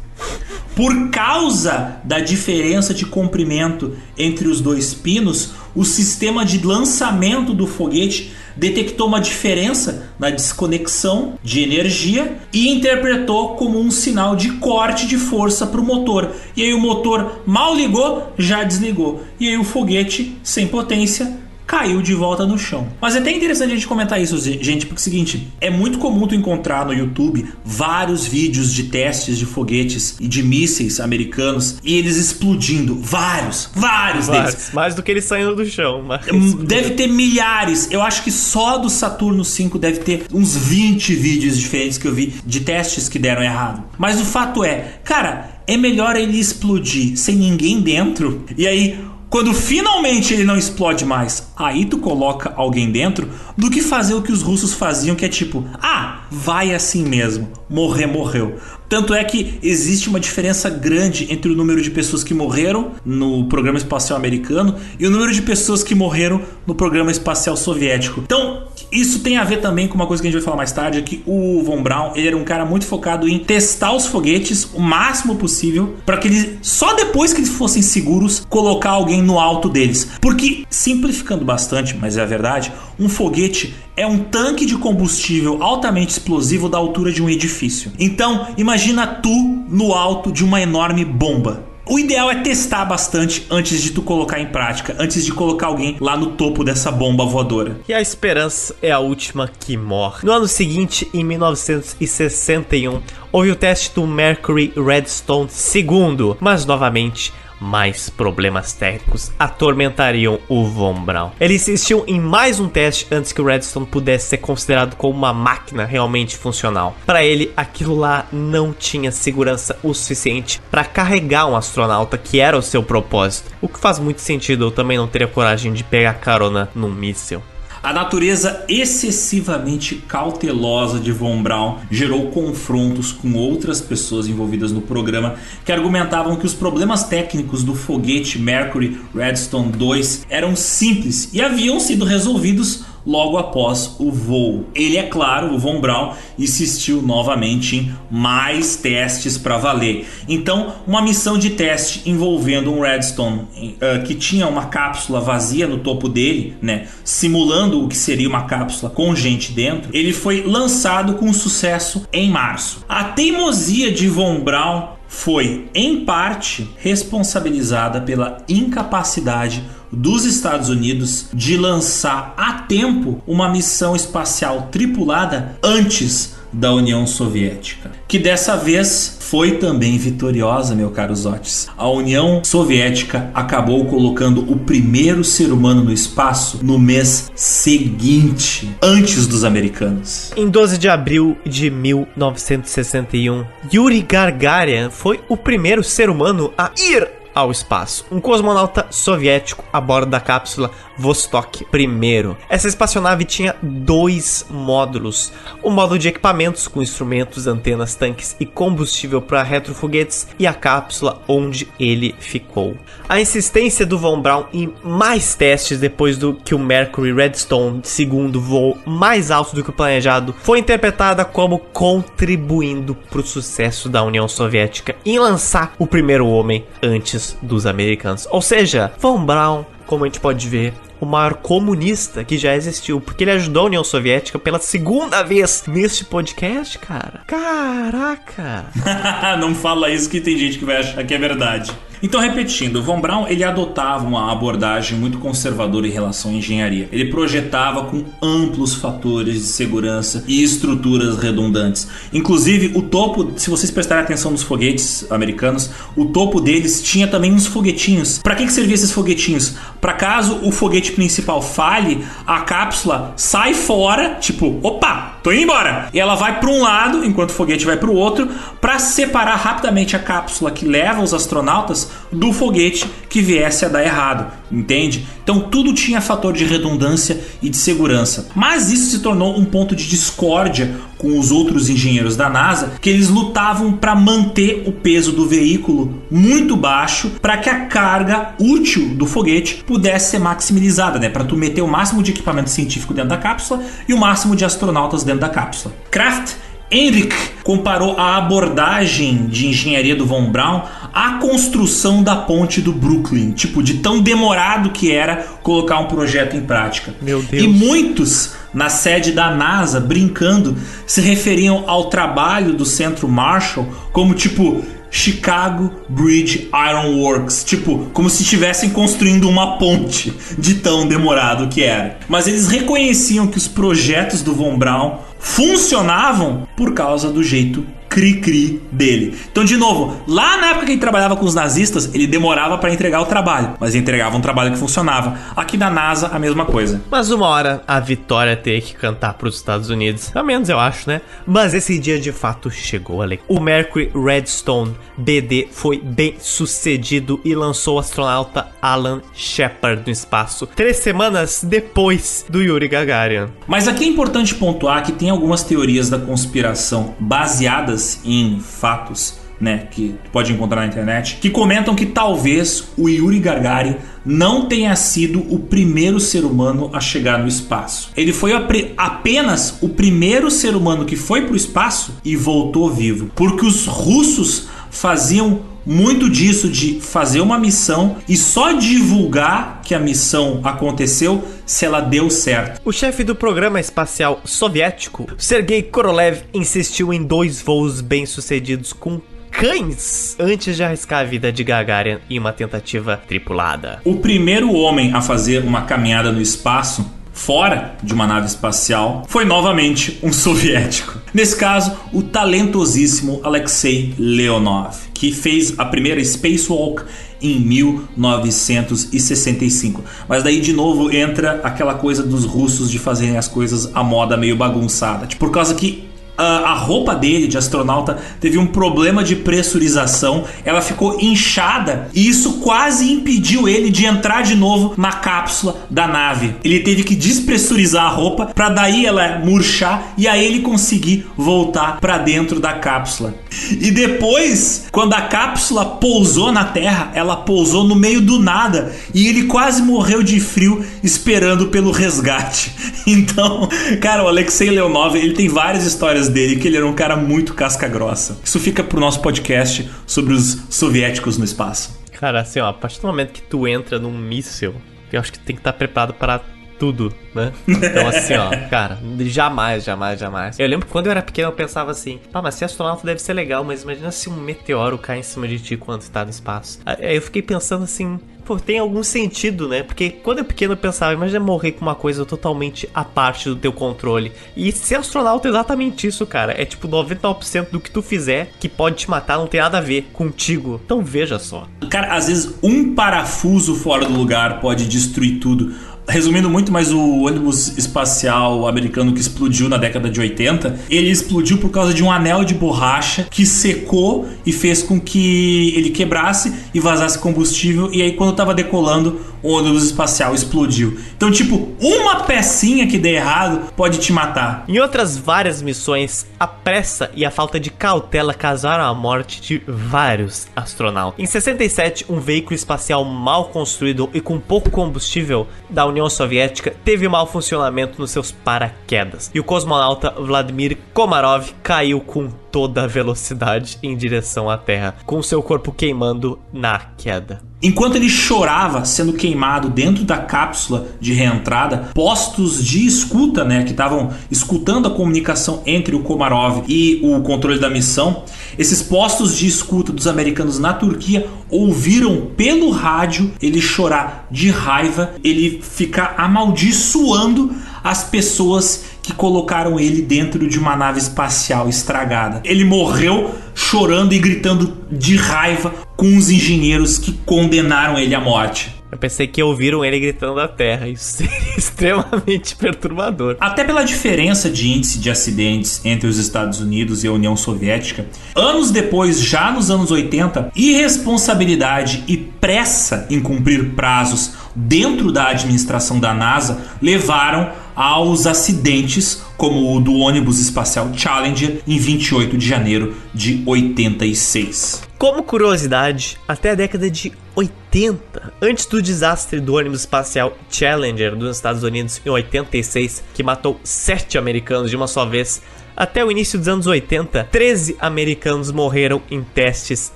Por 0.76 1.12
causa 1.12 1.98
da 2.04 2.20
diferença 2.20 2.96
de 2.96 3.06
comprimento 3.06 3.96
entre 4.18 4.48
os 4.48 4.60
dois 4.60 4.92
pinos, 4.96 5.52
o 5.76 5.86
sistema 5.86 6.44
de 6.44 6.66
lançamento 6.66 7.54
do 7.54 7.68
foguete 7.68 8.34
detectou 8.56 9.08
uma 9.08 9.20
diferença 9.20 10.10
na 10.20 10.30
desconexão 10.30 11.34
de 11.44 11.62
energia 11.62 12.38
e 12.54 12.70
interpretou 12.70 13.56
como 13.56 13.80
um 13.80 13.92
sinal 13.92 14.36
de 14.36 14.54
corte 14.54 15.08
de 15.08 15.18
força 15.18 15.66
para 15.66 15.82
o 15.82 15.86
motor. 15.86 16.32
E 16.56 16.64
aí 16.64 16.74
o 16.74 16.80
motor 16.80 17.42
mal 17.46 17.76
ligou, 17.76 18.34
já 18.38 18.64
desligou. 18.64 19.24
E 19.40 19.48
aí 19.48 19.58
o 19.58 19.64
foguete 19.64 20.38
sem 20.44 20.68
potência 20.68 21.40
caiu 21.72 22.02
de 22.02 22.14
volta 22.14 22.46
no 22.46 22.60
chão. 22.60 22.90
Mas 23.00 23.16
é 23.16 23.20
até 23.20 23.32
interessante 23.32 23.72
a 23.72 23.76
gente 23.76 23.88
comentar 23.88 24.22
isso, 24.22 24.38
gente, 24.38 24.86
porque 24.86 25.00
é 25.00 25.02
o 25.02 25.04
seguinte, 25.04 25.48
é 25.62 25.70
muito 25.70 26.00
comum 26.00 26.28
tu 26.28 26.36
encontrar 26.36 26.86
no 26.86 26.94
YouTube 26.94 27.48
vários 27.64 28.26
vídeos 28.26 28.74
de 28.74 28.84
testes 28.84 29.38
de 29.38 29.46
foguetes 29.46 30.18
e 30.20 30.28
de 30.28 30.44
mísseis 30.44 31.00
americanos 31.00 31.78
e 31.82 31.96
eles 31.96 32.18
explodindo, 32.18 32.96
vários, 32.96 33.70
vários, 33.74 34.28
vários 34.28 34.54
deles. 34.54 34.72
Mais 34.74 34.96
do 34.96 35.02
que 35.02 35.12
eles 35.12 35.24
saindo 35.24 35.56
do 35.56 35.66
chão. 35.66 36.04
Mas... 36.06 36.26
Deve 36.66 36.90
ter 36.90 37.08
milhares. 37.08 37.88
Eu 37.90 38.02
acho 38.02 38.22
que 38.22 38.32
só 38.32 38.78
do 38.78 38.90
Saturno 38.90 39.46
5 39.46 39.80
deve 39.80 40.00
ter 40.00 40.26
uns 40.34 40.58
20 40.58 41.16
vídeos 41.16 41.58
diferentes 41.58 41.98
que 41.98 42.06
eu 42.06 42.14
vi 42.14 42.34
de 42.46 42.60
testes 42.60 43.08
que 43.08 43.18
deram 43.18 43.42
errado. 43.42 43.82
Mas 43.98 44.20
o 44.20 44.26
fato 44.26 44.66
é, 44.66 45.00
cara, 45.06 45.62
é 45.66 45.78
melhor 45.78 46.18
ele 46.18 46.38
explodir 46.38 47.16
sem 47.16 47.38
ninguém 47.38 47.80
dentro 47.80 48.44
e 48.58 48.68
aí 48.68 49.00
Quando 49.32 49.54
finalmente 49.54 50.34
ele 50.34 50.44
não 50.44 50.58
explode 50.58 51.06
mais, 51.06 51.48
aí 51.56 51.86
tu 51.86 52.00
coloca 52.00 52.52
alguém 52.54 52.92
dentro, 52.92 53.30
do 53.58 53.72
que 53.72 53.82
fazer 53.82 54.14
o 54.14 54.22
que 54.22 54.30
os 54.30 54.42
russos 54.42 54.74
faziam, 54.74 55.16
que 55.16 55.24
é 55.24 55.30
tipo, 55.30 55.66
ah, 55.82 56.24
vai 56.30 56.76
assim 56.76 57.06
mesmo, 57.08 57.48
morrer, 57.72 58.06
morreu. 58.06 58.58
Tanto 58.90 59.14
é 59.14 59.24
que 59.24 59.58
existe 59.64 60.10
uma 60.10 60.20
diferença 60.20 60.70
grande 60.70 61.26
entre 61.32 61.50
o 61.50 61.56
número 61.56 61.82
de 61.82 61.90
pessoas 61.90 62.26
que 62.26 62.34
morreram 62.34 62.92
no 63.06 63.46
programa 63.46 63.78
espacial 63.78 64.20
americano 64.20 64.76
e 65.00 65.08
o 65.08 65.10
número 65.10 65.32
de 65.32 65.42
pessoas 65.42 65.82
que 65.82 65.96
morreram 65.96 66.42
no 66.68 66.76
programa 66.76 67.10
espacial 67.10 67.56
soviético. 67.56 68.20
Então, 68.20 68.68
isso 68.92 69.20
tem 69.20 69.38
a 69.38 69.46
ver 69.46 69.62
também 69.62 69.88
com 69.88 69.96
uma 69.96 70.06
coisa 70.06 70.22
que 70.22 70.28
a 70.28 70.32
gente 70.32 70.40
vai 70.40 70.44
falar 70.44 70.58
mais 70.58 70.74
tarde, 70.74 71.00
é 71.00 71.02
que 71.02 71.24
o 71.26 71.64
Von 71.64 71.82
Braun 71.82 72.12
ele 72.16 72.28
era 72.28 72.36
um 72.36 72.44
cara 72.44 72.66
muito 72.66 72.86
focado 72.86 73.30
em 73.30 73.40
testar 73.40 73.96
os 73.96 74.08
foguetes 74.08 74.68
o 74.74 74.82
máximo 74.82 75.36
possível 75.36 75.96
para 76.06 76.18
que 76.18 76.28
eles 76.28 76.58
só 76.62 76.94
depois 76.94 77.32
que 77.32 77.40
eles 77.40 77.50
fossem 77.50 77.82
seguros 77.82 78.46
colocar 78.50 78.90
alguém 78.90 79.22
no 79.22 79.40
alto 79.40 79.70
deles. 79.70 80.10
Porque 80.20 80.66
simplificando 80.70 81.46
bastante, 81.46 81.96
mas 81.96 82.18
é 82.18 82.22
a 82.22 82.26
verdade, 82.26 82.74
um 83.00 83.08
foguete 83.08 83.74
é 84.02 84.08
um 84.08 84.18
tanque 84.18 84.66
de 84.66 84.76
combustível 84.78 85.62
altamente 85.62 86.14
explosivo 86.14 86.68
da 86.68 86.76
altura 86.76 87.12
de 87.12 87.22
um 87.22 87.30
edifício. 87.30 87.92
Então, 88.00 88.48
imagina 88.58 89.06
tu 89.06 89.30
no 89.70 89.94
alto 89.94 90.32
de 90.32 90.44
uma 90.44 90.60
enorme 90.60 91.06
bomba. 91.06 91.64
O 91.88 92.00
ideal 92.00 92.32
é 92.32 92.36
testar 92.36 92.86
bastante 92.86 93.46
antes 93.52 93.80
de 93.80 93.92
tu 93.92 94.02
colocar 94.02 94.40
em 94.40 94.48
prática, 94.48 94.96
antes 94.98 95.24
de 95.24 95.32
colocar 95.32 95.68
alguém 95.68 95.98
lá 96.00 96.18
no 96.18 96.32
topo 96.32 96.64
dessa 96.64 96.92
bomba 96.92 97.26
voadora. 97.26 97.80
E 97.88 97.94
a 97.94 98.02
esperança 98.02 98.76
é 98.82 98.92
a 98.92 98.98
última 98.98 99.48
que 99.48 99.78
morre. 99.78 100.26
No 100.26 100.32
ano 100.32 100.48
seguinte, 100.48 101.08
em 101.14 101.24
1961, 101.24 103.02
houve 103.32 103.52
o 103.52 103.56
teste 103.56 103.94
do 103.94 104.08
Mercury 104.08 104.74
Redstone 104.76 105.48
II, 105.76 106.38
mas 106.40 106.66
novamente 106.66 107.32
mais 107.62 108.10
problemas 108.10 108.74
técnicos 108.74 109.32
atormentariam 109.38 110.40
o 110.50 110.66
Von 110.66 110.96
Braun. 110.96 111.30
Ele 111.40 111.54
insistiu 111.54 112.04
em 112.08 112.20
mais 112.20 112.60
um 112.60 112.68
teste 112.68 113.08
antes 113.12 113.32
que 113.32 113.42
o 113.42 113.46
Redstone 113.46 113.86
pudesse 113.86 114.30
ser 114.30 114.38
considerado 114.38 114.96
como 114.96 115.18
uma 115.18 115.32
máquina 115.32 115.86
realmente 115.86 116.36
funcional. 116.36 116.96
Para 117.06 117.24
ele, 117.24 117.54
aquilo 117.56 117.96
lá 117.96 118.26
não 118.32 118.74
tinha 118.74 119.12
segurança 119.12 119.78
o 119.84 119.94
suficiente 119.94 120.60
para 120.72 120.84
carregar 120.84 121.46
um 121.46 121.56
astronauta, 121.56 122.18
que 122.18 122.40
era 122.40 122.58
o 122.58 122.62
seu 122.62 122.82
propósito. 122.82 123.52
O 123.62 123.68
que 123.68 123.80
faz 123.80 124.00
muito 124.00 124.22
sentido, 124.22 124.66
eu 124.66 124.72
também 124.72 124.98
não 124.98 125.08
teria 125.08 125.28
coragem 125.28 125.72
de 125.72 125.84
pegar 125.84 126.16
carona 126.16 126.70
num 126.74 126.90
míssil. 126.90 127.44
A 127.84 127.92
natureza 127.92 128.64
excessivamente 128.70 129.96
cautelosa 130.08 131.00
de 131.00 131.12
Von 131.12 131.42
Braun 131.42 131.78
gerou 131.90 132.30
confrontos 132.30 133.12
com 133.12 133.34
outras 133.34 133.82
pessoas 133.82 134.28
envolvidas 134.28 134.72
no 134.72 134.82
programa 134.82 135.34
que 135.66 135.72
argumentavam 135.72 136.36
que 136.36 136.46
os 136.46 136.54
problemas 136.54 137.06
técnicos 137.06 137.64
do 137.64 137.74
foguete 137.74 138.38
Mercury 138.38 139.02
Redstone 139.16 139.72
2 139.72 140.28
eram 140.30 140.56
simples 140.56 141.30
e 141.34 141.42
haviam 141.42 141.80
sido 141.80 142.06
resolvidos 142.06 142.84
logo 143.06 143.38
após 143.38 143.96
o 144.00 144.12
voo. 144.12 144.66
Ele, 144.74 144.98
é 144.98 145.04
claro, 145.04 145.54
o 145.54 145.60
Von 145.60 145.80
Braun, 145.80 146.14
insistiu 146.38 147.02
novamente 147.02 147.78
em 147.78 147.96
mais 148.10 148.76
testes 148.76 149.38
para 149.38 149.58
valer. 149.58 150.08
Então, 150.28 150.74
uma 150.88 151.02
missão 151.02 151.38
de 151.38 151.52
teste 151.52 152.02
envolvendo 152.06 152.74
um 152.74 152.82
Redstone 152.82 153.42
uh, 153.42 154.04
que 154.06 154.16
tinha 154.16 154.48
uma 154.48 154.66
cápsula 154.66 155.20
vazia 155.20 155.68
no 155.68 155.80
topo 155.80 156.08
dele, 156.08 156.56
né, 156.62 156.88
simulando 157.04 157.84
o 157.84 157.88
que 157.88 157.98
seria 157.98 158.28
uma 158.28 158.44
cápsula 158.44 158.92
com 158.92 159.16
gente 159.16 159.52
dentro, 159.52 159.90
ele 159.94 160.14
foi 160.14 160.44
lançado 160.44 161.16
com 161.16 161.32
sucesso 161.34 162.08
em 162.12 162.30
março. 162.30 162.84
A 162.88 163.04
teimosia 163.04 163.92
de 163.92 164.08
Von 164.08 164.42
Braun 164.42 165.01
foi, 165.14 165.70
em 165.76 166.06
parte, 166.06 166.72
responsabilizada 166.78 168.00
pela 168.00 168.38
incapacidade 168.48 169.62
dos 169.92 170.24
Estados 170.24 170.70
Unidos 170.70 171.28
de 171.34 171.58
lançar 171.58 172.34
a 172.38 172.54
tempo 172.54 173.22
uma 173.28 173.50
missão 173.50 173.94
espacial 173.94 174.70
tripulada 174.72 175.58
antes 175.62 176.36
da 176.52 176.74
União 176.74 177.06
Soviética, 177.08 177.92
que 178.08 178.20
dessa 178.20 178.56
vez 178.58 179.18
foi 179.20 179.52
também 179.52 179.98
vitoriosa, 179.98 180.76
meu 180.76 180.90
caro 180.92 181.16
Zotes. 181.16 181.70
A 181.78 181.90
União 181.90 182.44
Soviética 182.44 183.32
acabou 183.34 183.86
colocando 183.86 184.42
o 184.52 184.58
primeiro 184.58 185.24
ser 185.24 185.54
humano 185.54 185.84
no 185.84 185.94
espaço 185.94 186.60
no 186.62 186.78
mês 186.78 187.32
seguinte, 187.34 188.70
antes 188.82 189.28
dos 189.28 189.46
americanos. 189.46 190.32
Em 190.36 190.50
12 190.50 190.78
de 190.78 190.90
abril 190.90 191.38
de 191.46 191.70
1961, 191.70 193.46
Yuri 193.74 194.02
Gagarin 194.02 194.90
foi 194.90 195.22
o 195.30 195.38
primeiro 195.38 195.84
ser 195.84 196.10
humano 196.10 196.54
a 196.58 196.72
ir 196.78 197.21
ao 197.34 197.52
espaço. 197.52 198.06
Um 198.12 198.20
cosmonauta 198.20 198.88
soviético 198.90 199.64
a 199.72 199.80
bordo 199.80 200.10
da 200.12 200.20
cápsula 200.20 200.72
Vostok 200.98 201.66
I. 201.74 202.36
Essa 202.50 202.68
espaçonave 202.68 203.26
tinha 203.26 203.56
dois 203.62 204.46
módulos: 204.50 205.32
o 205.64 205.70
módulo 205.70 206.00
de 206.00 206.10
equipamentos 206.10 206.68
com 206.68 206.82
instrumentos, 206.82 207.48
antenas, 207.48 207.96
tanques 207.96 208.36
e 208.40 208.46
combustível 208.46 209.22
para 209.22 209.44
retrofoguetes 209.44 210.28
e 210.38 210.46
a 210.46 210.54
cápsula 210.54 211.22
onde 211.28 211.68
ele 211.80 212.16
ficou. 212.20 212.76
A 213.08 213.20
insistência 213.20 213.86
do 213.86 213.98
Von 213.98 214.22
Braun 214.22 214.46
em 214.54 214.74
mais 214.84 215.36
testes 215.36 215.80
depois 215.80 216.18
do 216.18 216.34
que 216.34 216.56
o 216.56 216.60
Mercury 216.60 217.14
Redstone 217.14 217.82
segundo 217.84 218.40
voou 218.40 218.78
mais 218.86 219.32
alto 219.32 219.56
do 219.56 219.64
que 219.64 219.70
o 219.70 219.74
planejado 219.74 220.34
foi 220.42 220.60
interpretada 220.60 221.26
como 221.26 221.60
contribuindo 221.60 222.96
para 222.96 223.20
o 223.20 223.26
sucesso 223.26 223.90
da 223.90 224.04
União 224.04 224.28
Soviética 224.28 224.96
em 225.06 225.20
lançar 225.20 225.74
o 225.78 225.88
primeiro 225.88 226.28
homem 226.28 226.66
antes 226.82 227.21
dos 227.42 227.66
americanos. 227.66 228.28
Ou 228.30 228.42
seja, 228.42 228.92
Von 229.00 229.26
Braun 229.26 229.66
como 229.92 230.06
a 230.06 230.08
gente 230.08 230.22
pode 230.22 230.48
ver, 230.48 230.74
o 231.02 231.06
maior 231.06 231.34
comunista 231.34 232.24
que 232.24 232.38
já 232.38 232.56
existiu, 232.56 233.02
porque 233.02 233.26
ele 233.26 233.32
ajudou 233.32 233.64
a 233.64 233.66
União 233.66 233.84
Soviética 233.84 234.40
pela 234.40 234.58
segunda 234.58 235.22
vez 235.22 235.66
neste 235.68 236.06
podcast, 236.06 236.80
cara. 236.80 237.20
Caraca! 237.28 238.68
Não 239.38 239.54
fala 239.54 239.90
isso 239.90 240.10
que 240.10 240.22
tem 240.22 240.38
gente 240.38 240.58
que 240.58 240.64
vai 240.64 240.78
achar 240.78 241.04
que 241.04 241.14
é 241.14 241.18
verdade. 241.18 241.74
Então, 242.04 242.20
repetindo, 242.20 242.82
Von 242.82 243.00
Braun 243.00 243.28
ele 243.28 243.44
adotava 243.44 244.08
uma 244.08 244.32
abordagem 244.32 244.98
muito 244.98 245.20
conservadora 245.20 245.88
em 245.88 245.92
relação 245.92 246.32
à 246.32 246.34
engenharia. 246.34 246.90
Ele 246.92 247.06
projetava 247.12 247.84
com 247.84 248.04
amplos 248.22 248.74
fatores 248.74 249.36
de 249.36 249.46
segurança 249.48 250.24
e 250.28 250.42
estruturas 250.42 251.18
redundantes. 251.18 251.88
Inclusive, 252.12 252.72
o 252.76 252.82
topo, 252.82 253.34
se 253.38 253.50
vocês 253.50 253.70
prestarem 253.70 254.04
atenção 254.04 254.32
nos 254.32 254.42
foguetes 254.42 255.06
americanos, 255.12 255.70
o 255.96 256.06
topo 256.06 256.42
deles 256.42 256.82
tinha 256.82 257.08
também 257.08 257.32
uns 257.32 257.46
foguetinhos. 257.46 258.18
Para 258.18 258.36
que, 258.36 258.46
que 258.46 258.54
servia 258.54 258.74
esses 258.74 258.92
foguetinhos? 258.92 259.56
Para 259.80 259.94
caso 259.94 260.40
o 260.44 260.52
foguete 260.52 260.94
principal 260.94 261.42
falhe, 261.42 262.04
a 262.26 262.42
cápsula 262.42 263.14
sai 263.16 263.54
fora, 263.54 264.16
tipo, 264.16 264.60
opa, 264.64 265.20
tô 265.22 265.32
indo 265.32 265.44
embora. 265.44 265.90
E 265.94 266.00
ela 266.00 266.16
vai 266.16 266.40
para 266.40 266.50
um 266.50 266.62
lado, 266.62 267.06
enquanto 267.06 267.30
o 267.30 267.34
foguete 267.34 267.66
vai 267.66 267.78
para 267.78 267.90
o 267.90 267.96
outro, 267.96 268.28
para 268.60 268.80
separar 268.80 269.36
rapidamente 269.36 269.96
a 269.96 270.00
cápsula 270.00 270.50
que 270.50 270.66
leva 270.66 271.02
os 271.02 271.14
astronautas 271.14 271.91
do 272.12 272.34
foguete 272.34 272.86
que 273.10 273.22
viesse 273.22 273.66
a 273.66 273.70
dar 273.70 273.84
errado, 273.84 274.32
entende? 274.52 275.06
Então 275.24 275.42
tudo 275.42 275.74
tinha 275.74 276.02
fator 276.02 276.34
de 276.34 276.44
redundância 276.46 277.20
e 277.42 277.50
de 277.50 277.58
segurança. 277.58 278.30
Mas 278.36 278.72
isso 278.72 278.92
se 278.92 279.00
tornou 279.00 279.38
um 279.38 279.46
ponto 279.46 279.76
de 279.76 279.88
discórdia 279.88 280.76
com 280.98 281.18
os 281.18 281.32
outros 281.32 281.70
engenheiros 281.70 282.16
da 282.16 282.30
NASA, 282.30 282.74
que 282.80 282.90
eles 282.90 283.10
lutavam 283.10 283.74
para 283.74 283.96
manter 283.96 284.64
o 284.68 284.72
peso 284.72 285.12
do 285.12 285.28
veículo 285.28 286.02
muito 286.12 286.56
baixo 286.56 287.12
para 287.22 287.38
que 287.38 287.50
a 287.50 287.66
carga 287.66 288.36
útil 288.40 288.90
do 288.90 289.06
foguete 289.06 289.64
pudesse 289.66 290.12
ser 290.12 290.20
maximizada, 290.20 291.00
né? 291.00 291.10
Para 291.10 291.24
tu 291.24 291.36
meter 291.36 291.62
o 291.62 291.68
máximo 291.68 292.04
de 292.04 292.12
equipamento 292.12 292.50
científico 292.50 292.94
dentro 292.94 293.10
da 293.10 293.18
cápsula 293.18 293.64
e 293.88 293.94
o 293.94 293.98
máximo 293.98 294.36
de 294.36 294.46
astronautas 294.46 295.04
dentro 295.04 295.22
da 295.22 295.30
cápsula. 295.30 295.74
Kraft 295.90 296.36
Henrik 296.72 297.14
comparou 297.44 297.98
a 297.98 298.16
abordagem 298.16 299.28
de 299.28 299.48
engenharia 299.48 299.94
do 299.94 300.06
Von 300.06 300.32
Braun 300.32 300.62
à 300.94 301.14
construção 301.14 302.04
da 302.04 302.16
ponte 302.16 302.62
do 302.62 302.72
Brooklyn, 302.72 303.32
tipo 303.32 303.62
de 303.64 303.76
tão 303.76 304.02
demorado 304.02 304.72
que 304.72 304.92
era 304.92 305.18
colocar 305.42 305.80
um 305.80 305.88
projeto 305.88 306.36
em 306.36 306.42
prática. 306.42 306.94
Meu 307.02 307.22
Deus. 307.22 307.44
E 307.44 307.48
muitos 307.48 308.34
na 308.54 308.70
sede 308.70 309.12
da 309.12 309.32
NASA, 309.32 309.80
brincando, 309.80 310.58
se 310.86 311.02
referiam 311.02 311.64
ao 311.68 311.86
trabalho 311.86 312.54
do 312.54 312.66
Centro 312.66 313.08
Marshall 313.08 313.68
como 313.92 314.14
tipo 314.14 314.64
Chicago 314.92 315.72
Bridge 315.88 316.50
Iron 316.70 316.98
Works, 316.98 317.46
tipo, 317.46 317.88
como 317.94 318.10
se 318.10 318.24
estivessem 318.24 318.70
construindo 318.72 319.30
uma 319.30 319.58
ponte 319.58 320.14
de 320.38 320.56
tão 320.56 320.86
demorado 320.86 321.48
que 321.48 321.64
era. 321.64 321.98
Mas 322.10 322.28
eles 322.28 322.48
reconheciam 322.48 323.26
que 323.26 323.38
os 323.38 323.48
projetos 323.48 324.22
do 324.22 324.34
Von 324.34 324.58
Braun 324.58 324.98
funcionavam 325.18 326.46
por 326.58 326.74
causa 326.74 327.10
do 327.10 327.24
jeito 327.24 327.66
cri-cri 327.92 328.62
dele. 328.72 329.18
Então, 329.30 329.44
de 329.44 329.58
novo, 329.58 330.02
lá 330.08 330.38
na 330.38 330.52
época 330.52 330.66
que 330.66 330.72
ele 330.72 330.80
trabalhava 330.80 331.18
com 331.18 331.26
os 331.26 331.36
nazistas, 331.36 331.94
ele 331.94 332.08
demorava 332.08 332.58
para 332.58 332.72
entregar 332.72 333.02
o 333.02 333.06
trabalho, 333.06 333.56
mas 333.60 333.76
entregava 333.76 334.16
um 334.16 334.22
trabalho 334.22 334.54
que 334.54 334.58
funcionava. 334.58 335.20
Aqui 335.36 335.58
na 335.58 335.70
NASA, 335.70 336.08
a 336.08 336.18
mesma 336.18 336.46
coisa. 336.46 336.82
Mas 336.90 337.12
uma 337.12 337.28
hora 337.28 337.62
a 337.68 337.82
Vitória 337.82 338.38
ter 338.38 338.62
que 338.62 338.76
cantar 338.76 339.16
para 339.16 339.28
os 339.28 339.36
Estados 339.36 339.70
Unidos, 339.70 340.10
pelo 340.10 340.26
menos 340.26 340.48
eu 340.48 340.58
acho, 340.58 340.90
né? 340.90 341.02
Mas 341.28 341.54
esse 341.54 341.78
dia 341.78 342.00
de 342.00 342.14
fato 342.14 342.50
chegou, 342.50 343.02
ali. 343.02 343.20
O 343.28 343.42
Mercury 343.42 343.92
Redstone 343.94 344.74
BD 344.98 345.50
foi 345.52 345.78
bem 345.78 346.16
sucedido 346.18 347.20
e 347.26 347.36
lançou 347.36 347.76
o 347.76 347.80
astronauta 347.80 348.48
Alan 348.62 349.02
Shepard 349.14 349.84
no 349.86 349.92
espaço, 349.92 350.48
três 350.48 350.78
semanas 350.78 351.42
depois 351.44 352.26
do 352.30 352.42
Yuri 352.42 352.70
Gagarin. 352.70 353.28
Mas 353.46 353.68
aqui 353.68 353.84
é 353.84 353.88
importante 353.88 354.34
pontuar 354.36 354.82
que 354.84 354.94
tem 354.94 355.10
algumas 355.10 355.44
teorias 355.44 355.90
da 355.90 356.00
conspiração 356.00 356.96
baseadas 356.98 357.81
em 358.06 358.40
fatos 358.40 359.20
né, 359.42 359.68
que 359.72 359.96
pode 360.12 360.32
encontrar 360.32 360.62
na 360.62 360.68
internet, 360.68 361.18
que 361.20 361.30
comentam 361.30 361.74
que 361.74 361.88
talvez 361.88 362.66
o 362.78 362.88
Yuri 362.88 363.20
Gagarin 363.20 363.76
não 364.06 364.46
tenha 364.46 364.76
sido 364.76 365.26
o 365.34 365.40
primeiro 365.40 366.00
ser 366.00 366.24
humano 366.24 366.70
a 366.72 366.80
chegar 366.80 367.18
no 367.18 367.28
espaço. 367.28 367.92
Ele 367.98 368.14
foi 368.14 368.34
apenas 368.78 369.58
o 369.60 369.70
primeiro 369.70 370.30
ser 370.30 370.56
humano 370.56 370.86
que 370.86 370.96
foi 370.96 371.24
para 371.24 371.34
o 371.34 371.36
espaço 371.36 371.96
e 372.06 372.16
voltou 372.16 372.70
vivo, 372.70 373.10
porque 373.16 373.46
os 373.46 373.66
russos 373.66 374.48
faziam 374.70 375.51
muito 375.66 376.10
disso 376.10 376.50
de 376.50 376.80
fazer 376.80 377.22
uma 377.22 377.38
missão 377.38 377.98
e 378.08 378.16
só 378.16 378.54
divulgar 378.54 379.62
que 379.64 379.76
a 379.76 379.80
missão 379.80 380.42
aconteceu 380.44 381.24
se 381.46 381.66
ela 381.66 381.82
deu 381.82 382.10
certo. 382.10 382.62
O 382.66 382.72
chefe 382.72 383.04
do 383.04 383.16
programa 383.16 383.60
espacial 383.60 384.22
soviético, 384.26 385.08
Sergei 385.18 385.62
Korolev, 385.62 386.24
insistiu 386.34 386.94
em 386.94 387.04
dois 387.04 387.42
voos 387.42 387.82
bem-sucedidos 387.82 388.74
com 388.74 389.02
cães 389.30 390.16
antes 390.20 390.56
de 390.56 390.64
arriscar 390.64 391.00
a 391.00 391.04
vida 391.04 391.32
de 391.32 391.44
Gagarin 391.44 391.98
em 392.10 392.20
uma 392.20 392.34
tentativa 392.34 392.98
tripulada. 392.98 393.80
O 393.84 393.96
primeiro 393.96 394.54
homem 394.54 394.94
a 394.94 395.02
fazer 395.02 395.44
uma 395.44 395.62
caminhada 395.62 396.12
no 396.12 396.22
espaço 396.22 396.86
fora 397.12 397.76
de 397.84 397.94
uma 397.94 398.08
nave 398.08 398.28
espacial 398.28 399.04
foi 399.08 399.26
novamente 399.26 400.00
um 400.02 400.14
soviético. 400.14 401.02
Nesse 401.14 401.36
caso, 401.36 401.76
o 401.92 402.02
talentosíssimo 402.02 403.20
Alexei 403.24 403.94
Leonov, 403.98 404.78
que 404.94 405.12
fez 405.12 405.54
a 405.58 405.66
primeira 405.66 406.02
spacewalk 406.04 406.84
em 407.22 407.40
1965. 407.40 409.84
Mas 410.08 410.24
daí 410.24 410.40
de 410.42 410.54
novo 410.54 410.92
entra 410.92 411.40
aquela 411.44 411.76
coisa 411.76 412.02
dos 412.02 412.26
russos 412.26 412.72
de 412.72 412.80
fazerem 412.80 413.18
as 413.18 413.28
coisas 413.28 413.70
à 413.76 413.84
moda 413.84 414.18
meio 414.18 414.36
bagunçada. 414.36 415.06
Tipo, 415.06 415.26
por 415.26 415.32
causa 415.32 415.54
que 415.54 415.91
a 416.18 416.54
roupa 416.54 416.94
dele 416.94 417.28
de 417.28 417.38
astronauta 417.38 417.98
teve 418.20 418.38
um 418.38 418.46
problema 418.46 419.04
de 419.04 419.16
pressurização, 419.16 420.26
ela 420.46 420.62
ficou 420.62 421.00
inchada 421.00 421.90
e 421.94 422.08
isso 422.08 422.34
quase 422.40 422.92
impediu 422.92 423.48
ele 423.48 423.70
de 423.70 423.86
entrar 423.86 424.22
de 424.22 424.36
novo 424.36 424.74
na 424.78 424.92
cápsula 424.94 425.56
da 425.70 425.88
nave. 425.88 426.36
Ele 426.44 426.60
teve 426.60 426.84
que 426.84 426.96
despressurizar 426.96 427.86
a 427.86 427.90
roupa 427.90 428.28
para 428.28 428.50
daí 428.50 428.86
ela 428.86 429.20
murchar 429.20 429.94
e 429.98 430.08
aí 430.08 430.24
ele 430.24 430.40
conseguir 430.40 431.06
voltar 431.18 431.80
para 431.80 431.98
dentro 431.98 432.40
da 432.40 432.54
cápsula. 432.54 433.16
E 433.50 433.72
depois, 433.72 434.66
quando 434.72 434.94
a 434.94 435.02
cápsula 435.02 435.66
pousou 435.66 436.32
na 436.32 436.46
Terra, 436.46 436.92
ela 436.94 437.16
pousou 437.16 437.64
no 437.64 437.76
meio 437.76 438.02
do 438.02 438.20
nada 438.20 438.74
e 438.94 439.08
ele 439.08 439.24
quase 439.24 439.62
morreu 439.62 440.04
de 440.04 440.20
frio 440.20 440.64
esperando 440.84 441.48
pelo 441.48 441.72
resgate. 441.72 442.52
Então, 442.88 443.48
cara, 443.80 444.04
o 444.04 444.08
Alexei 444.08 444.50
Leonov, 444.50 444.96
ele 444.96 445.14
tem 445.14 445.30
várias 445.30 445.66
histórias 445.66 446.10
dele 446.12 446.36
que 446.36 446.48
ele 446.48 446.58
era 446.58 446.68
um 446.68 446.74
cara 446.74 446.96
muito 446.96 447.34
casca 447.34 447.68
grossa. 447.68 448.20
Isso 448.24 448.40
fica 448.40 448.64
pro 448.64 448.80
nosso 448.80 449.02
podcast 449.02 449.70
sobre 449.86 450.14
os 450.14 450.44
soviéticos 450.50 451.18
no 451.18 451.26
espaço. 451.26 451.80
Cara, 451.94 452.22
assim, 452.22 452.40
ó, 452.40 452.48
a 452.48 452.54
partir 452.54 452.82
do 452.82 452.88
momento 452.88 453.12
que 453.12 453.22
tu 453.22 453.48
entra 453.48 453.80
num 453.80 453.96
míssil, 453.96 454.56
eu 454.92 455.00
acho 455.00 455.12
que 455.12 455.20
tem 455.20 455.36
que 455.36 455.40
estar 455.40 455.54
preparado 455.54 455.94
para 455.94 456.22
tudo, 456.62 456.94
né? 457.16 457.34
Então, 457.48 457.88
assim, 457.88 458.14
ó, 458.14 458.30
cara, 458.48 458.78
jamais, 459.00 459.64
jamais, 459.64 460.00
jamais. 460.00 460.40
Eu 460.40 460.48
lembro 460.48 460.68
que 460.68 460.72
quando 460.72 460.86
eu 460.86 460.92
era 460.92 461.02
pequeno 461.02 461.30
eu 461.30 461.34
pensava 461.34 461.72
assim, 461.72 462.00
ah, 462.14 462.22
mas 462.22 462.36
ser 462.36 462.46
astronauta 462.46 462.86
deve 462.86 463.02
ser 463.02 463.14
legal, 463.14 463.44
mas 463.44 463.64
imagina 463.64 463.92
se 463.92 464.10
um 464.10 464.16
meteoro 464.16 464.78
cai 464.78 465.00
em 465.00 465.04
cima 465.04 465.28
de 465.28 465.40
ti 465.40 465.58
quando 465.58 465.82
está 465.82 466.04
no 466.04 466.12
espaço. 466.12 466.60
Aí 466.64 466.96
eu 466.96 467.02
fiquei 467.02 467.24
pensando 467.24 467.64
assim, 467.64 468.00
pô, 468.26 468.40
tem 468.40 468.60
algum 468.60 468.84
sentido, 468.84 469.48
né? 469.48 469.64
Porque 469.64 469.90
quando 469.90 470.20
eu 470.20 470.26
pequeno 470.26 470.54
eu 470.54 470.58
pensava, 470.58 470.94
imagina 470.94 471.20
morrer 471.20 471.54
com 471.54 471.62
uma 471.62 471.76
coisa 471.76 472.06
totalmente 472.06 472.70
à 472.74 472.84
parte 472.84 473.30
do 473.30 473.36
teu 473.36 473.52
controle. 473.52 474.12
E 474.36 474.52
ser 474.52 474.76
astronauta 474.76 475.28
é 475.28 475.30
exatamente 475.30 475.88
isso, 475.88 476.06
cara. 476.06 476.40
É 476.40 476.46
tipo 476.46 476.68
99% 476.68 477.50
do 477.52 477.60
que 477.60 477.72
tu 477.72 477.82
fizer 477.82 478.32
que 478.40 478.48
pode 478.48 478.78
te 478.78 478.90
matar 478.90 479.18
não 479.18 479.28
tem 479.28 479.42
nada 479.42 479.58
a 479.58 479.62
ver 479.62 479.90
contigo. 479.94 480.60
Então 480.64 480.84
veja 480.84 481.20
só. 481.20 481.48
Cara, 481.70 481.96
às 481.96 482.08
vezes 482.08 482.36
um 482.42 482.74
parafuso 482.76 483.56
fora 483.56 483.86
do 483.86 483.94
lugar 483.94 484.40
pode 484.40 484.68
destruir 484.68 485.20
tudo 485.20 485.54
resumindo 485.88 486.30
muito 486.30 486.52
mais 486.52 486.72
o 486.72 487.06
ônibus 487.06 487.58
espacial 487.58 488.48
americano 488.48 488.94
que 488.94 489.00
explodiu 489.00 489.50
na 489.50 489.58
década 489.58 489.90
de 489.90 490.00
80, 490.00 490.60
ele 490.70 490.90
explodiu 490.90 491.38
por 491.38 491.50
causa 491.50 491.74
de 491.74 491.84
um 491.84 491.92
anel 491.92 492.24
de 492.24 492.34
borracha 492.34 493.08
que 493.10 493.26
secou 493.26 494.08
e 494.26 494.32
fez 494.32 494.64
com 494.64 494.80
que 494.80 495.54
ele 495.56 495.70
quebrasse 495.70 496.34
e 496.54 496.60
vazasse 496.60 497.00
combustível 497.00 497.70
e 497.74 497.82
aí 497.82 497.94
quando 497.94 498.12
estava 498.12 498.34
decolando 498.34 499.02
o 499.24 499.32
ônibus 499.32 499.66
espacial 499.66 500.14
explodiu. 500.14 500.80
Então, 500.96 501.12
tipo, 501.12 501.50
uma 501.60 502.04
pecinha 502.04 502.68
que 502.68 502.78
der 502.78 502.94
errado 502.94 503.52
pode 503.56 503.80
te 503.80 503.94
matar. 503.94 504.46
Em 504.48 504.60
outras 504.60 504.98
várias 504.98 505.42
missões, 505.42 506.08
a 506.20 506.28
pressa 506.28 506.92
e 506.96 507.06
a 507.06 507.12
falta 507.12 507.40
de 507.40 507.50
cautela 507.50 508.14
causaram 508.14 508.64
a 508.64 508.74
morte 508.74 509.22
de 509.22 509.42
vários 509.48 510.28
astronautas. 510.36 511.00
Em 511.00 511.06
67, 511.06 511.86
um 511.90 512.00
veículo 512.00 512.36
espacial 512.36 512.84
mal 512.84 513.26
construído 513.26 513.90
e 513.94 514.02
com 514.02 514.20
pouco 514.20 514.50
combustível 514.50 515.28
da 515.50 515.66
União 515.72 515.90
Soviética 515.90 516.54
teve 516.64 516.88
mau 516.88 517.08
funcionamento 517.08 517.80
nos 517.80 517.92
seus 517.92 518.12
paraquedas. 518.12 519.10
E 519.14 519.20
o 519.20 519.24
cosmonauta 519.24 519.90
Vladimir 519.92 520.58
Komarov 520.74 521.32
caiu 521.42 521.82
com 521.82 522.10
toda 522.32 522.64
a 522.64 522.68
velocidade 522.68 523.58
em 523.62 523.76
direção 523.76 524.30
à 524.30 524.38
Terra, 524.38 524.76
com 524.86 525.04
seu 525.04 525.22
corpo 525.22 525.52
queimando 525.52 526.18
na 526.32 526.60
queda. 526.78 527.22
Enquanto 527.44 527.76
ele 527.76 527.90
chorava 527.90 528.64
sendo 528.66 528.94
queimado 528.94 529.50
dentro 529.50 529.84
da 529.84 529.98
cápsula 529.98 530.68
de 530.80 530.94
reentrada, 530.94 531.70
postos 531.74 532.46
de 532.46 532.66
escuta, 532.66 533.24
né, 533.24 533.44
que 533.44 533.50
estavam 533.50 533.92
escutando 534.12 534.68
a 534.68 534.72
comunicação 534.72 535.42
entre 535.46 535.76
o 535.76 535.80
Komarov 535.80 536.44
e 536.48 536.80
o 536.84 537.02
controle 537.02 537.40
da 537.40 537.50
missão, 537.50 538.04
esses 538.38 538.62
postos 538.62 539.18
de 539.18 539.26
escuta 539.26 539.72
dos 539.72 539.88
americanos 539.88 540.38
na 540.38 540.54
Turquia 540.54 541.08
ouviram 541.30 542.12
pelo 542.16 542.52
rádio 542.52 543.12
ele 543.20 543.42
chorar 543.42 544.08
de 544.12 544.30
raiva, 544.30 544.94
ele 545.04 545.42
ficar 545.42 545.96
amaldiçoando 545.98 547.34
as 547.64 547.84
pessoas 547.84 548.71
que 548.92 548.96
colocaram 548.96 549.60
ele 549.60 549.82
dentro 549.82 550.28
de 550.28 550.38
uma 550.38 550.56
nave 550.56 550.80
espacial 550.80 551.48
estragada. 551.48 552.22
Ele 552.26 552.44
morreu 552.44 553.16
chorando 553.34 553.94
e 553.94 554.00
gritando 554.00 554.58
de 554.70 554.96
raiva 554.98 555.54
com 555.78 555.98
os 555.98 556.10
engenheiros 556.10 556.78
que 556.78 556.92
condenaram 557.06 557.80
ele 557.80 557.96
à 557.96 558.00
morte. 558.00 558.61
Eu 558.72 558.78
pensei 558.78 559.06
que 559.06 559.22
ouviram 559.22 559.66
ele 559.66 559.80
gritando 559.80 560.16
da 560.16 560.28
Terra. 560.28 560.70
Isso 560.70 560.98
seria 561.04 561.38
extremamente 561.38 562.36
perturbador. 562.36 563.18
Até 563.20 563.44
pela 563.44 563.64
diferença 563.64 564.30
de 564.30 564.50
índice 564.50 564.80
de 564.80 564.90
acidentes 564.90 565.62
entre 565.66 565.88
os 565.88 565.98
Estados 565.98 566.40
Unidos 566.40 566.84
e 566.84 566.88
a 566.88 566.92
União 566.92 567.18
Soviética, 567.18 567.86
anos 568.16 568.50
depois, 568.50 569.02
já 569.02 569.32
nos 569.32 569.52
anos 569.52 569.72
80, 569.72 570.32
irresponsabilidade 570.36 571.84
e 571.88 571.98
pressa 571.98 572.88
em 572.90 573.02
cumprir 573.02 573.54
prazos 573.54 574.14
dentro 574.34 574.92
da 574.92 575.10
administração 575.10 575.80
da 575.80 575.94
NASA 575.94 576.42
levaram 576.62 577.32
aos 577.54 578.08
acidentes 578.08 579.04
como 579.18 579.56
o 579.56 579.60
do 579.60 579.74
ônibus 579.76 580.20
espacial 580.20 580.72
Challenger 580.74 581.42
em 581.46 581.60
28 581.60 582.18
de 582.18 582.26
janeiro 582.26 582.76
de 582.94 583.22
86. 583.26 584.71
Como 584.82 585.04
curiosidade, 585.04 585.96
até 586.08 586.32
a 586.32 586.34
década 586.34 586.68
de 586.68 586.92
80, 587.16 588.14
antes 588.20 588.48
do 588.48 588.60
desastre 588.60 589.20
do 589.20 589.36
ônibus 589.36 589.60
espacial 589.60 590.18
Challenger 590.28 590.96
dos 590.96 591.18
Estados 591.18 591.44
Unidos 591.44 591.80
em 591.86 591.90
86, 591.92 592.84
que 592.92 593.04
matou 593.04 593.40
sete 593.44 594.00
americanos 594.00 594.50
de 594.50 594.56
uma 594.56 594.66
só 594.66 594.84
vez, 594.84 595.22
até 595.56 595.86
o 595.86 595.92
início 595.92 596.18
dos 596.18 596.28
anos 596.28 596.48
80, 596.48 597.10
13 597.12 597.58
americanos 597.60 598.32
morreram 598.32 598.82
em 598.90 599.04
testes 599.04 599.72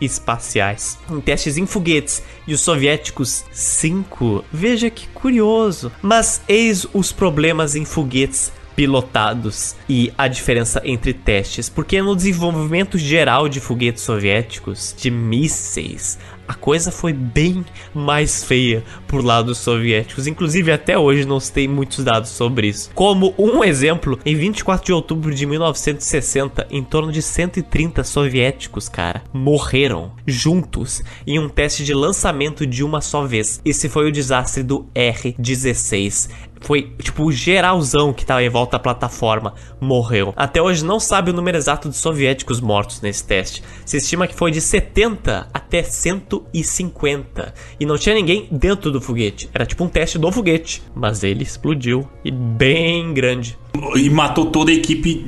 espaciais, 0.00 0.98
em 1.08 1.20
testes 1.20 1.56
em 1.56 1.64
foguetes, 1.64 2.20
e 2.44 2.52
os 2.52 2.60
soviéticos 2.60 3.44
5. 3.52 4.44
Veja 4.52 4.90
que 4.90 5.06
curioso. 5.10 5.92
Mas 6.02 6.42
eis 6.48 6.84
os 6.92 7.12
problemas 7.12 7.76
em 7.76 7.84
foguetes 7.84 8.50
pilotados 8.78 9.74
e 9.88 10.12
a 10.16 10.28
diferença 10.28 10.80
entre 10.84 11.12
testes, 11.12 11.68
porque 11.68 12.00
no 12.00 12.14
desenvolvimento 12.14 12.96
geral 12.96 13.48
de 13.48 13.58
foguetes 13.58 14.04
soviéticos, 14.04 14.94
de 14.96 15.10
mísseis, 15.10 16.16
a 16.48 16.54
coisa 16.54 16.90
foi 16.90 17.12
bem 17.12 17.62
mais 17.92 18.42
feia 18.42 18.82
por 19.06 19.22
lado 19.22 19.48
dos 19.48 19.58
soviéticos. 19.58 20.26
Inclusive, 20.26 20.72
até 20.72 20.96
hoje 20.96 21.26
não 21.26 21.38
se 21.38 21.52
tem 21.52 21.68
muitos 21.68 22.02
dados 22.02 22.30
sobre 22.30 22.68
isso. 22.68 22.90
Como 22.94 23.34
um 23.36 23.62
exemplo, 23.62 24.18
em 24.24 24.34
24 24.34 24.86
de 24.86 24.92
outubro 24.94 25.34
de 25.34 25.44
1960, 25.44 26.66
em 26.70 26.82
torno 26.82 27.12
de 27.12 27.20
130 27.20 28.02
soviéticos, 28.02 28.88
cara, 28.88 29.22
morreram 29.30 30.12
juntos 30.26 31.02
em 31.26 31.38
um 31.38 31.50
teste 31.50 31.84
de 31.84 31.92
lançamento 31.92 32.66
de 32.66 32.82
uma 32.82 33.02
só 33.02 33.26
vez. 33.26 33.60
Esse 33.62 33.88
foi 33.88 34.08
o 34.08 34.12
desastre 34.12 34.62
do 34.62 34.86
R-16 34.94 36.30
foi 36.60 36.94
tipo 37.00 37.24
o 37.24 37.32
geralzão 37.32 38.12
que 38.12 38.24
tava 38.24 38.42
em 38.42 38.48
volta 38.48 38.72
da 38.72 38.78
plataforma 38.78 39.54
morreu. 39.80 40.32
Até 40.36 40.60
hoje 40.60 40.84
não 40.84 41.00
sabe 41.00 41.30
o 41.30 41.34
número 41.34 41.56
exato 41.56 41.88
de 41.88 41.96
soviéticos 41.96 42.60
mortos 42.60 43.00
nesse 43.00 43.24
teste. 43.24 43.62
Se 43.84 43.96
estima 43.96 44.26
que 44.26 44.34
foi 44.34 44.50
de 44.50 44.60
70 44.60 45.48
até 45.52 45.82
150 45.82 47.54
e 47.78 47.86
não 47.86 47.96
tinha 47.96 48.14
ninguém 48.14 48.48
dentro 48.50 48.90
do 48.90 49.00
foguete. 49.00 49.48
Era 49.52 49.66
tipo 49.66 49.84
um 49.84 49.88
teste 49.88 50.18
do 50.18 50.30
foguete, 50.30 50.82
mas 50.94 51.22
ele 51.22 51.42
explodiu 51.42 52.08
e 52.24 52.30
bem 52.30 53.12
grande 53.12 53.58
e 53.96 54.08
matou 54.10 54.46
toda 54.46 54.70
a 54.70 54.74
equipe 54.74 55.24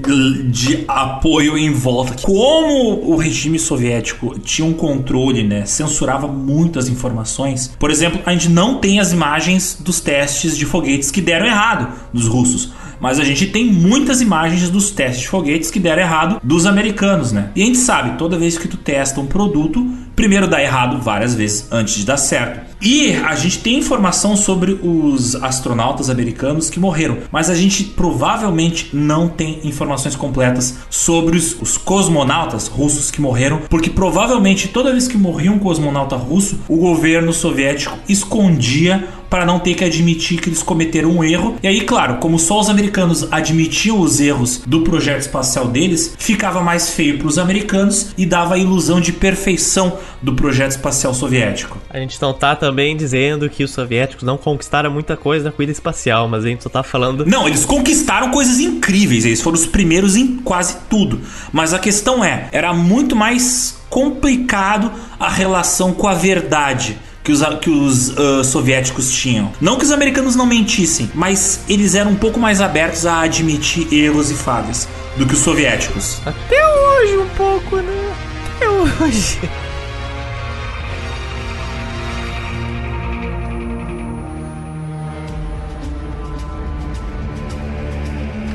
de 0.46 0.84
apoio 0.86 1.56
em 1.56 1.72
volta. 1.72 2.14
Como 2.22 3.10
o 3.10 3.16
regime 3.16 3.58
soviético 3.58 4.38
tinha 4.38 4.66
um 4.66 4.72
controle, 4.72 5.42
né, 5.42 5.64
censurava 5.66 6.26
muitas 6.26 6.88
informações. 6.88 7.72
Por 7.78 7.90
exemplo, 7.90 8.20
a 8.24 8.32
gente 8.32 8.48
não 8.48 8.78
tem 8.78 9.00
as 9.00 9.12
imagens 9.12 9.78
dos 9.80 10.00
testes 10.00 10.56
de 10.56 10.64
foguetes 10.64 11.10
que 11.10 11.20
deram 11.20 11.46
errado 11.46 11.88
dos 12.12 12.26
russos. 12.26 12.72
Mas 13.00 13.18
a 13.18 13.24
gente 13.24 13.46
tem 13.46 13.64
muitas 13.64 14.20
imagens 14.20 14.68
dos 14.68 14.90
testes 14.90 15.22
de 15.22 15.28
foguetes 15.28 15.70
que 15.70 15.80
deram 15.80 16.02
errado 16.02 16.38
dos 16.44 16.66
americanos, 16.66 17.32
né? 17.32 17.50
E 17.56 17.62
a 17.62 17.64
gente 17.64 17.78
sabe, 17.78 18.18
toda 18.18 18.38
vez 18.38 18.58
que 18.58 18.68
tu 18.68 18.76
testa 18.76 19.20
um 19.20 19.26
produto, 19.26 19.88
primeiro 20.20 20.46
dá 20.46 20.62
errado 20.62 21.00
várias 21.00 21.34
vezes 21.34 21.66
antes 21.72 21.94
de 21.94 22.04
dar 22.04 22.18
certo. 22.18 22.60
E 22.82 23.14
a 23.14 23.34
gente 23.34 23.60
tem 23.60 23.78
informação 23.78 24.36
sobre 24.36 24.78
os 24.82 25.34
astronautas 25.34 26.10
americanos 26.10 26.68
que 26.68 26.78
morreram, 26.78 27.16
mas 27.32 27.48
a 27.48 27.54
gente 27.54 27.84
provavelmente 27.84 28.90
não 28.92 29.28
tem 29.28 29.60
informações 29.64 30.14
completas 30.14 30.76
sobre 30.90 31.38
os, 31.38 31.58
os 31.58 31.78
cosmonautas 31.78 32.68
russos 32.68 33.10
que 33.10 33.18
morreram, 33.18 33.62
porque 33.70 33.88
provavelmente 33.88 34.68
toda 34.68 34.92
vez 34.92 35.08
que 35.08 35.16
morria 35.16 35.52
um 35.52 35.58
cosmonauta 35.58 36.16
russo, 36.16 36.60
o 36.68 36.76
governo 36.76 37.32
soviético 37.32 37.96
escondia 38.06 39.08
para 39.30 39.46
não 39.46 39.60
ter 39.60 39.74
que 39.74 39.84
admitir 39.84 40.40
que 40.40 40.48
eles 40.48 40.62
cometeram 40.62 41.10
um 41.10 41.24
erro. 41.24 41.56
E 41.62 41.68
aí, 41.68 41.82
claro, 41.82 42.16
como 42.16 42.38
só 42.38 42.58
os 42.58 42.68
americanos 42.68 43.32
admitiam 43.32 44.00
os 44.00 44.20
erros 44.20 44.62
do 44.66 44.82
projeto 44.82 45.20
espacial 45.20 45.68
deles, 45.68 46.14
ficava 46.18 46.60
mais 46.60 46.90
feio 46.90 47.16
para 47.16 47.28
os 47.28 47.38
americanos 47.38 48.10
e 48.18 48.26
dava 48.26 48.56
a 48.56 48.58
ilusão 48.58 49.00
de 49.00 49.12
perfeição 49.12 49.96
do 50.20 50.34
projeto 50.34 50.72
espacial 50.72 51.14
soviético. 51.14 51.78
A 51.88 51.98
gente 51.98 52.20
não 52.20 52.34
tá 52.34 52.56
também 52.56 52.96
dizendo 52.96 53.48
que 53.48 53.62
os 53.62 53.70
soviéticos 53.70 54.24
não 54.24 54.36
conquistaram 54.36 54.90
muita 54.90 55.16
coisa 55.16 55.44
na 55.44 55.52
corrida 55.52 55.72
espacial, 55.72 56.28
mas 56.28 56.44
a 56.44 56.48
gente 56.48 56.64
só 56.64 56.68
tá 56.68 56.82
falando. 56.82 57.24
Não, 57.24 57.46
eles 57.46 57.64
conquistaram 57.64 58.30
coisas 58.30 58.58
incríveis, 58.58 59.24
eles 59.24 59.40
foram 59.40 59.56
os 59.56 59.66
primeiros 59.66 60.16
em 60.16 60.36
quase 60.38 60.76
tudo. 60.88 61.20
Mas 61.52 61.72
a 61.72 61.78
questão 61.78 62.24
é, 62.24 62.48
era 62.50 62.74
muito 62.74 63.14
mais 63.14 63.78
complicado 63.88 64.90
a 65.18 65.28
relação 65.28 65.92
com 65.92 66.06
a 66.06 66.14
verdade 66.14 66.98
que 67.30 67.32
os, 67.32 67.42
que 67.60 67.70
os 67.70 68.08
uh, 68.10 68.44
soviéticos 68.44 69.12
tinham. 69.12 69.52
Não 69.60 69.76
que 69.76 69.84
os 69.84 69.92
americanos 69.92 70.34
não 70.34 70.46
mentissem, 70.46 71.10
mas 71.14 71.60
eles 71.68 71.94
eram 71.94 72.12
um 72.12 72.16
pouco 72.16 72.40
mais 72.40 72.60
abertos 72.60 73.06
a 73.06 73.20
admitir 73.20 73.92
erros 73.92 74.30
e 74.30 74.34
falhas 74.34 74.88
do 75.16 75.26
que 75.26 75.34
os 75.34 75.40
soviéticos. 75.40 76.20
Até 76.26 76.66
hoje 76.66 77.16
um 77.18 77.28
pouco, 77.30 77.76
né? 77.76 78.14
Até 78.56 78.68
hoje. 78.68 79.38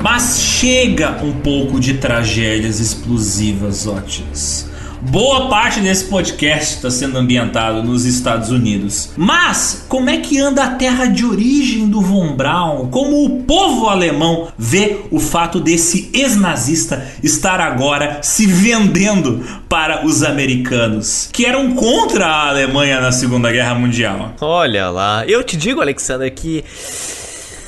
Mas 0.02 0.38
chega 0.40 1.18
um 1.24 1.32
pouco 1.32 1.80
de 1.80 1.94
tragédias 1.94 2.78
explosivas, 2.78 3.86
Otis. 3.86 4.70
Boa 5.08 5.48
parte 5.48 5.78
desse 5.78 6.06
podcast 6.06 6.74
está 6.74 6.90
sendo 6.90 7.16
ambientado 7.16 7.80
nos 7.80 8.04
Estados 8.04 8.50
Unidos. 8.50 9.10
Mas 9.16 9.84
como 9.88 10.10
é 10.10 10.16
que 10.16 10.36
anda 10.36 10.64
a 10.64 10.70
terra 10.70 11.06
de 11.06 11.24
origem 11.24 11.88
do 11.88 12.00
Von 12.00 12.34
Braun? 12.34 12.88
Como 12.88 13.24
o 13.24 13.44
povo 13.44 13.86
alemão 13.86 14.48
vê 14.58 14.98
o 15.12 15.20
fato 15.20 15.60
desse 15.60 16.10
ex-nazista 16.12 17.06
estar 17.22 17.60
agora 17.60 18.18
se 18.20 18.46
vendendo 18.46 19.44
para 19.68 20.04
os 20.04 20.24
americanos, 20.24 21.28
que 21.32 21.46
eram 21.46 21.74
contra 21.74 22.26
a 22.26 22.48
Alemanha 22.48 23.00
na 23.00 23.12
Segunda 23.12 23.52
Guerra 23.52 23.76
Mundial? 23.76 24.34
Olha 24.40 24.90
lá, 24.90 25.24
eu 25.24 25.44
te 25.44 25.56
digo, 25.56 25.80
Alexander, 25.80 26.34
que 26.34 26.64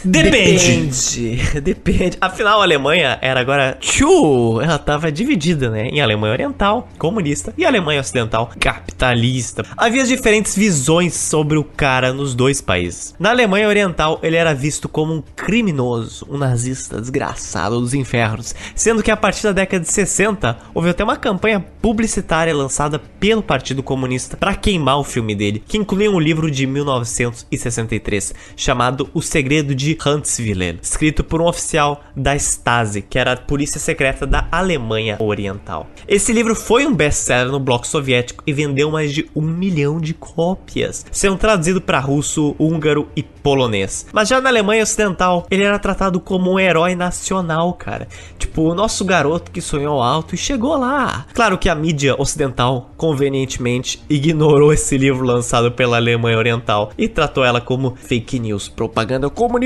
Depende. 0.05 0.31
Depende. 0.31 1.61
Depende. 1.61 2.19
Afinal, 2.21 2.61
a 2.61 2.65
Alemanha 2.65 3.19
era 3.21 3.41
agora. 3.41 3.77
Tchu! 3.81 4.61
Ela 4.61 4.79
tava 4.79 5.11
dividida, 5.11 5.71
né? 5.71 5.89
Em 5.89 6.01
Alemanha 6.01 6.33
Oriental, 6.33 6.89
comunista, 6.99 7.53
e 7.57 7.65
Alemanha 7.65 8.01
Ocidental, 8.01 8.51
capitalista. 8.59 9.65
Havia 9.77 10.05
diferentes 10.05 10.57
visões 10.57 11.15
sobre 11.15 11.59
o 11.59 11.65
cara 11.65 12.13
nos 12.13 12.35
dois 12.35 12.61
países. 12.61 13.15
Na 13.19 13.31
Alemanha 13.31 13.69
Oriental, 13.69 14.19
ele 14.23 14.37
era 14.37 14.55
visto 14.55 14.89
como 14.89 15.15
um 15.15 15.23
criminoso, 15.35 16.27
um 16.31 16.39
nazista 16.39 17.01
desgraçado 17.01 17.81
dos 17.81 17.95
infernos. 17.95 18.55
Sendo 18.75 19.03
que 19.03 19.11
a 19.11 19.17
partir 19.17 19.45
da 19.45 19.53
década 19.53 19.85
de 19.85 19.91
60, 19.91 20.57
houve 20.75 20.91
até 20.91 21.03
uma 21.03 21.17
campanha 21.17 21.65
publicitária 21.83 22.55
lançada 22.55 22.99
pelo 22.99 23.43
Partido 23.43 23.83
Comunista 23.83 24.37
para 24.37 24.55
queimar 24.55 24.99
o 24.99 25.05
filme 25.05 25.35
dele, 25.35 25.63
que 25.67 25.79
incluía 25.79 26.11
um 26.11 26.21
livro 26.21 26.51
de 26.51 26.67
1963 26.67 28.35
chamado 28.57 29.09
O 29.13 29.21
Segredo 29.21 29.75
de 29.75 29.98
Huntsville, 30.05 30.79
escrito 30.83 31.25
por 31.25 31.41
um 31.41 31.47
oficial 31.47 32.03
da 32.17 32.35
Stasi, 32.35 33.03
que 33.03 33.19
era 33.19 33.33
a 33.33 33.37
polícia 33.37 33.79
secreta 33.79 34.27
da 34.27 34.49
Alemanha 34.51 35.17
Oriental. 35.19 35.87
Esse 36.07 36.33
livro 36.33 36.55
foi 36.55 36.87
um 36.87 36.95
best-seller 36.95 37.51
no 37.51 37.61
bloco 37.61 37.87
soviético 37.87 38.43
e 38.47 38.53
vendeu 38.53 38.91
mais 38.91 39.13
de 39.13 39.29
um 39.35 39.43
milhão 39.43 40.01
de 40.01 40.15
cópias, 40.15 41.05
sendo 41.13 41.37
traduzido 41.37 41.81
para 41.81 42.01
russo, 42.01 42.55
húngaro 42.59 43.09
e 43.15 43.23
polonês. 43.23 44.07
Mas 44.13 44.29
já 44.29 44.41
na 44.41 44.49
Alemanha 44.49 44.83
Ocidental, 44.83 45.47
ele 45.51 45.65
era 45.65 45.79
tratado 45.79 46.21
como 46.21 46.53
um 46.53 46.59
herói 46.59 46.95
nacional, 46.95 47.73
cara. 47.75 48.09
Tipo, 48.39 48.63
o 48.63 48.75
nosso 48.75 49.05
garoto 49.05 49.51
que 49.51 49.61
sonhou 49.61 50.03
alto 50.03 50.35
e 50.35 50.39
chegou 50.39 50.77
lá. 50.77 51.27
Claro 51.35 51.59
que 51.59 51.69
a 51.69 51.75
mídia 51.75 52.15
ocidental, 52.19 52.91
convenientemente, 52.97 54.03
ignorou 54.09 54.73
esse 54.73 54.97
livro 54.97 55.25
lançado 55.25 55.73
pela 55.73 55.97
Alemanha 55.97 56.39
Oriental 56.39 56.91
e 56.97 57.09
tratou 57.09 57.45
ela 57.45 57.61
como 57.61 57.97
fake 57.97 58.39
news, 58.39 58.69
propaganda 58.69 59.29
comunista 59.29 59.59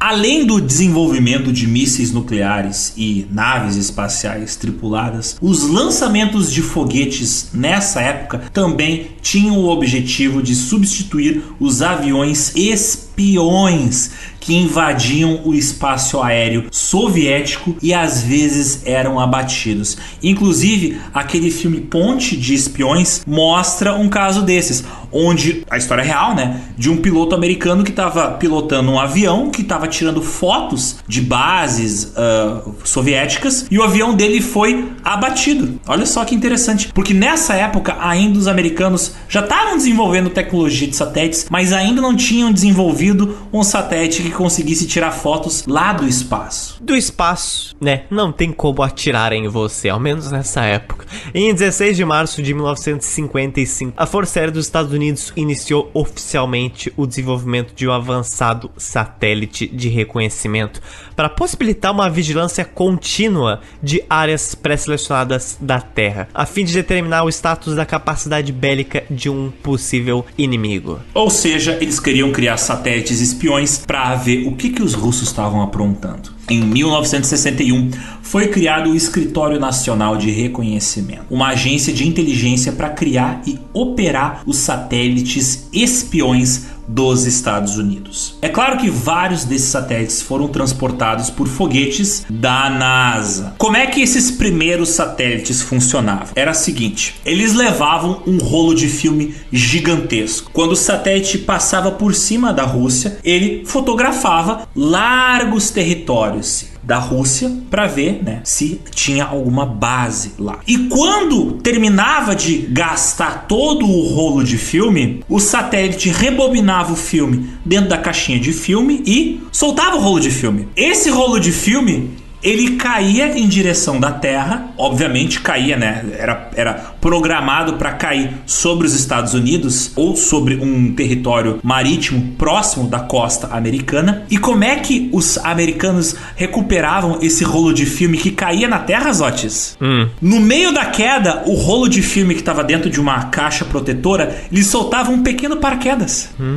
Além 0.00 0.46
do 0.46 0.60
desenvolvimento 0.60 1.52
de 1.52 1.66
mísseis 1.66 2.12
nucleares 2.12 2.92
e 2.96 3.26
naves 3.30 3.76
espaciais 3.76 4.56
tripuladas, 4.56 5.36
os 5.40 5.62
lançamentos 5.62 6.52
de 6.52 6.62
foguetes 6.62 7.50
nessa 7.52 8.00
época 8.00 8.42
também 8.52 9.08
tinham 9.22 9.58
o 9.58 9.68
objetivo 9.68 10.42
de 10.42 10.54
substituir 10.54 11.42
os 11.58 11.82
aviões 11.82 12.52
espiões 12.54 14.10
que 14.46 14.54
invadiam 14.54 15.40
o 15.44 15.54
espaço 15.54 16.22
aéreo 16.22 16.66
soviético 16.70 17.74
e 17.82 17.92
às 17.92 18.22
vezes 18.22 18.82
eram 18.84 19.18
abatidos. 19.18 19.98
Inclusive, 20.22 21.00
aquele 21.12 21.50
filme 21.50 21.80
Ponte 21.80 22.36
de 22.36 22.54
Espiões 22.54 23.22
mostra 23.26 23.94
um 23.94 24.08
caso 24.08 24.42
desses, 24.42 24.84
onde 25.16 25.64
a 25.70 25.76
história 25.76 26.02
é 26.02 26.04
real, 26.04 26.34
né, 26.34 26.60
de 26.76 26.90
um 26.90 26.96
piloto 26.96 27.34
americano 27.34 27.82
que 27.82 27.90
estava 27.90 28.32
pilotando 28.32 28.90
um 28.90 29.00
avião 29.00 29.50
que 29.50 29.62
estava 29.62 29.88
tirando 29.88 30.22
fotos 30.22 30.98
de 31.06 31.20
bases 31.20 32.12
uh, 32.16 32.74
soviéticas 32.84 33.66
e 33.70 33.78
o 33.78 33.82
avião 33.82 34.14
dele 34.14 34.40
foi 34.40 34.92
abatido. 35.04 35.80
Olha 35.86 36.06
só 36.06 36.24
que 36.24 36.34
interessante, 36.34 36.90
porque 36.92 37.14
nessa 37.14 37.54
época 37.54 37.96
ainda 38.00 38.38
os 38.38 38.46
americanos 38.46 39.14
já 39.28 39.40
estavam 39.40 39.76
desenvolvendo 39.76 40.30
tecnologia 40.30 40.86
de 40.86 40.96
satélites, 40.96 41.46
mas 41.50 41.72
ainda 41.72 42.00
não 42.00 42.14
tinham 42.14 42.52
desenvolvido 42.52 43.36
um 43.52 43.62
satélite 43.62 44.22
que 44.22 44.30
conseguisse 44.30 44.86
tirar 44.86 45.12
fotos 45.12 45.64
lá 45.66 45.92
do 45.92 46.06
espaço. 46.06 46.82
Do 46.82 46.94
espaço, 46.94 47.74
né? 47.80 48.02
Não 48.10 48.32
tem 48.32 48.52
como 48.52 48.82
atirar 48.82 49.32
em 49.32 49.48
você, 49.48 49.88
ao 49.88 50.00
menos 50.00 50.30
nessa 50.30 50.62
época. 50.62 51.06
Em 51.34 51.52
16 51.52 51.96
de 51.96 52.04
março 52.04 52.42
de 52.42 52.52
1955, 52.52 53.94
a 53.96 54.06
Força 54.06 54.40
Aérea 54.40 54.52
dos 54.52 54.66
Estados 54.66 54.92
Unidos 54.92 55.05
iniciou 55.36 55.90
oficialmente 55.92 56.92
o 56.96 57.06
desenvolvimento 57.06 57.74
de 57.74 57.86
um 57.86 57.92
avançado 57.92 58.70
satélite 58.76 59.66
de 59.66 59.88
reconhecimento 59.88 60.80
para 61.14 61.28
possibilitar 61.28 61.92
uma 61.92 62.10
vigilância 62.10 62.64
contínua 62.64 63.60
de 63.82 64.02
áreas 64.08 64.54
pré-selecionadas 64.54 65.56
da 65.60 65.80
Terra, 65.80 66.28
a 66.34 66.46
fim 66.46 66.64
de 66.64 66.72
determinar 66.72 67.24
o 67.24 67.28
status 67.28 67.74
da 67.74 67.86
capacidade 67.86 68.52
bélica 68.52 69.04
de 69.10 69.30
um 69.30 69.50
possível 69.62 70.24
inimigo. 70.36 71.00
Ou 71.14 71.30
seja, 71.30 71.78
eles 71.80 71.98
queriam 71.98 72.32
criar 72.32 72.56
satélites 72.56 73.20
espiões 73.20 73.78
para 73.78 74.14
ver 74.14 74.46
o 74.46 74.54
que, 74.54 74.70
que 74.70 74.82
os 74.82 74.94
russos 74.94 75.28
estavam 75.28 75.62
aprontando. 75.62 76.35
Em 76.48 76.60
1961, 76.60 77.90
foi 78.22 78.48
criado 78.48 78.90
o 78.90 78.96
Escritório 78.96 79.58
Nacional 79.58 80.16
de 80.16 80.30
Reconhecimento, 80.30 81.24
uma 81.30 81.48
agência 81.48 81.92
de 81.92 82.06
inteligência 82.06 82.72
para 82.72 82.90
criar 82.90 83.42
e 83.46 83.58
operar 83.72 84.42
os 84.46 84.56
satélites 84.56 85.68
espiões 85.72 86.66
dos 86.86 87.26
Estados 87.26 87.76
Unidos. 87.76 88.36
É 88.40 88.48
claro 88.48 88.78
que 88.78 88.90
vários 88.90 89.44
desses 89.44 89.68
satélites 89.68 90.22
foram 90.22 90.48
transportados 90.48 91.30
por 91.30 91.48
foguetes 91.48 92.24
da 92.28 92.70
NASA. 92.70 93.54
Como 93.58 93.76
é 93.76 93.86
que 93.86 94.00
esses 94.00 94.30
primeiros 94.30 94.90
satélites 94.90 95.62
funcionavam? 95.62 96.28
Era 96.34 96.52
o 96.52 96.54
seguinte: 96.54 97.16
eles 97.24 97.54
levavam 97.54 98.22
um 98.26 98.38
rolo 98.38 98.74
de 98.74 98.88
filme 98.88 99.34
gigantesco. 99.52 100.50
Quando 100.52 100.72
o 100.72 100.76
satélite 100.76 101.38
passava 101.38 101.90
por 101.90 102.14
cima 102.14 102.52
da 102.52 102.64
Rússia, 102.64 103.18
ele 103.24 103.64
fotografava 103.66 104.68
largos 104.74 105.70
territórios 105.70 106.75
da 106.86 106.98
Rússia 106.98 107.50
para 107.68 107.88
ver 107.88 108.22
né, 108.22 108.40
se 108.44 108.80
tinha 108.92 109.24
alguma 109.24 109.66
base 109.66 110.32
lá. 110.38 110.60
E 110.68 110.78
quando 110.88 111.54
terminava 111.54 112.34
de 112.34 112.58
gastar 112.58 113.46
todo 113.48 113.84
o 113.84 114.14
rolo 114.14 114.44
de 114.44 114.56
filme, 114.56 115.24
o 115.28 115.40
satélite 115.40 116.08
rebobinava 116.10 116.92
o 116.92 116.96
filme 116.96 117.50
dentro 117.64 117.90
da 117.90 117.98
caixinha 117.98 118.38
de 118.38 118.52
filme 118.52 119.02
e 119.04 119.40
soltava 119.50 119.96
o 119.96 120.00
rolo 120.00 120.20
de 120.20 120.30
filme. 120.30 120.68
Esse 120.76 121.10
rolo 121.10 121.40
de 121.40 121.50
filme 121.50 122.10
ele 122.42 122.76
caía 122.76 123.36
em 123.38 123.48
direção 123.48 123.98
da 123.98 124.12
Terra, 124.12 124.70
obviamente 124.76 125.40
caía, 125.40 125.76
né? 125.76 126.04
Era, 126.18 126.50
era 126.54 126.74
programado 127.00 127.74
para 127.74 127.92
cair 127.92 128.30
sobre 128.46 128.86
os 128.86 128.94
Estados 128.94 129.34
Unidos 129.34 129.92
ou 129.96 130.16
sobre 130.16 130.56
um 130.56 130.94
território 130.94 131.58
marítimo 131.62 132.34
próximo 132.38 132.88
da 132.88 133.00
costa 133.00 133.48
americana. 133.48 134.24
E 134.30 134.38
como 134.38 134.64
é 134.64 134.76
que 134.76 135.08
os 135.12 135.38
americanos 135.38 136.14
recuperavam 136.36 137.18
esse 137.20 137.44
rolo 137.44 137.72
de 137.72 137.86
filme 137.86 138.16
que 138.16 138.30
caía 138.30 138.68
na 138.68 138.78
Terra, 138.78 139.12
Zotes? 139.12 139.76
Hum. 139.80 140.08
No 140.20 140.40
meio 140.40 140.72
da 140.72 140.86
queda, 140.86 141.42
o 141.46 141.54
rolo 141.54 141.88
de 141.88 142.02
filme 142.02 142.34
que 142.34 142.40
estava 142.40 142.62
dentro 142.62 142.90
de 142.90 143.00
uma 143.00 143.24
caixa 143.24 143.64
protetora, 143.64 144.36
ele 144.52 144.62
soltava 144.62 145.10
um 145.10 145.22
pequeno 145.22 145.56
paraquedas. 145.56 146.30
Hum. 146.38 146.56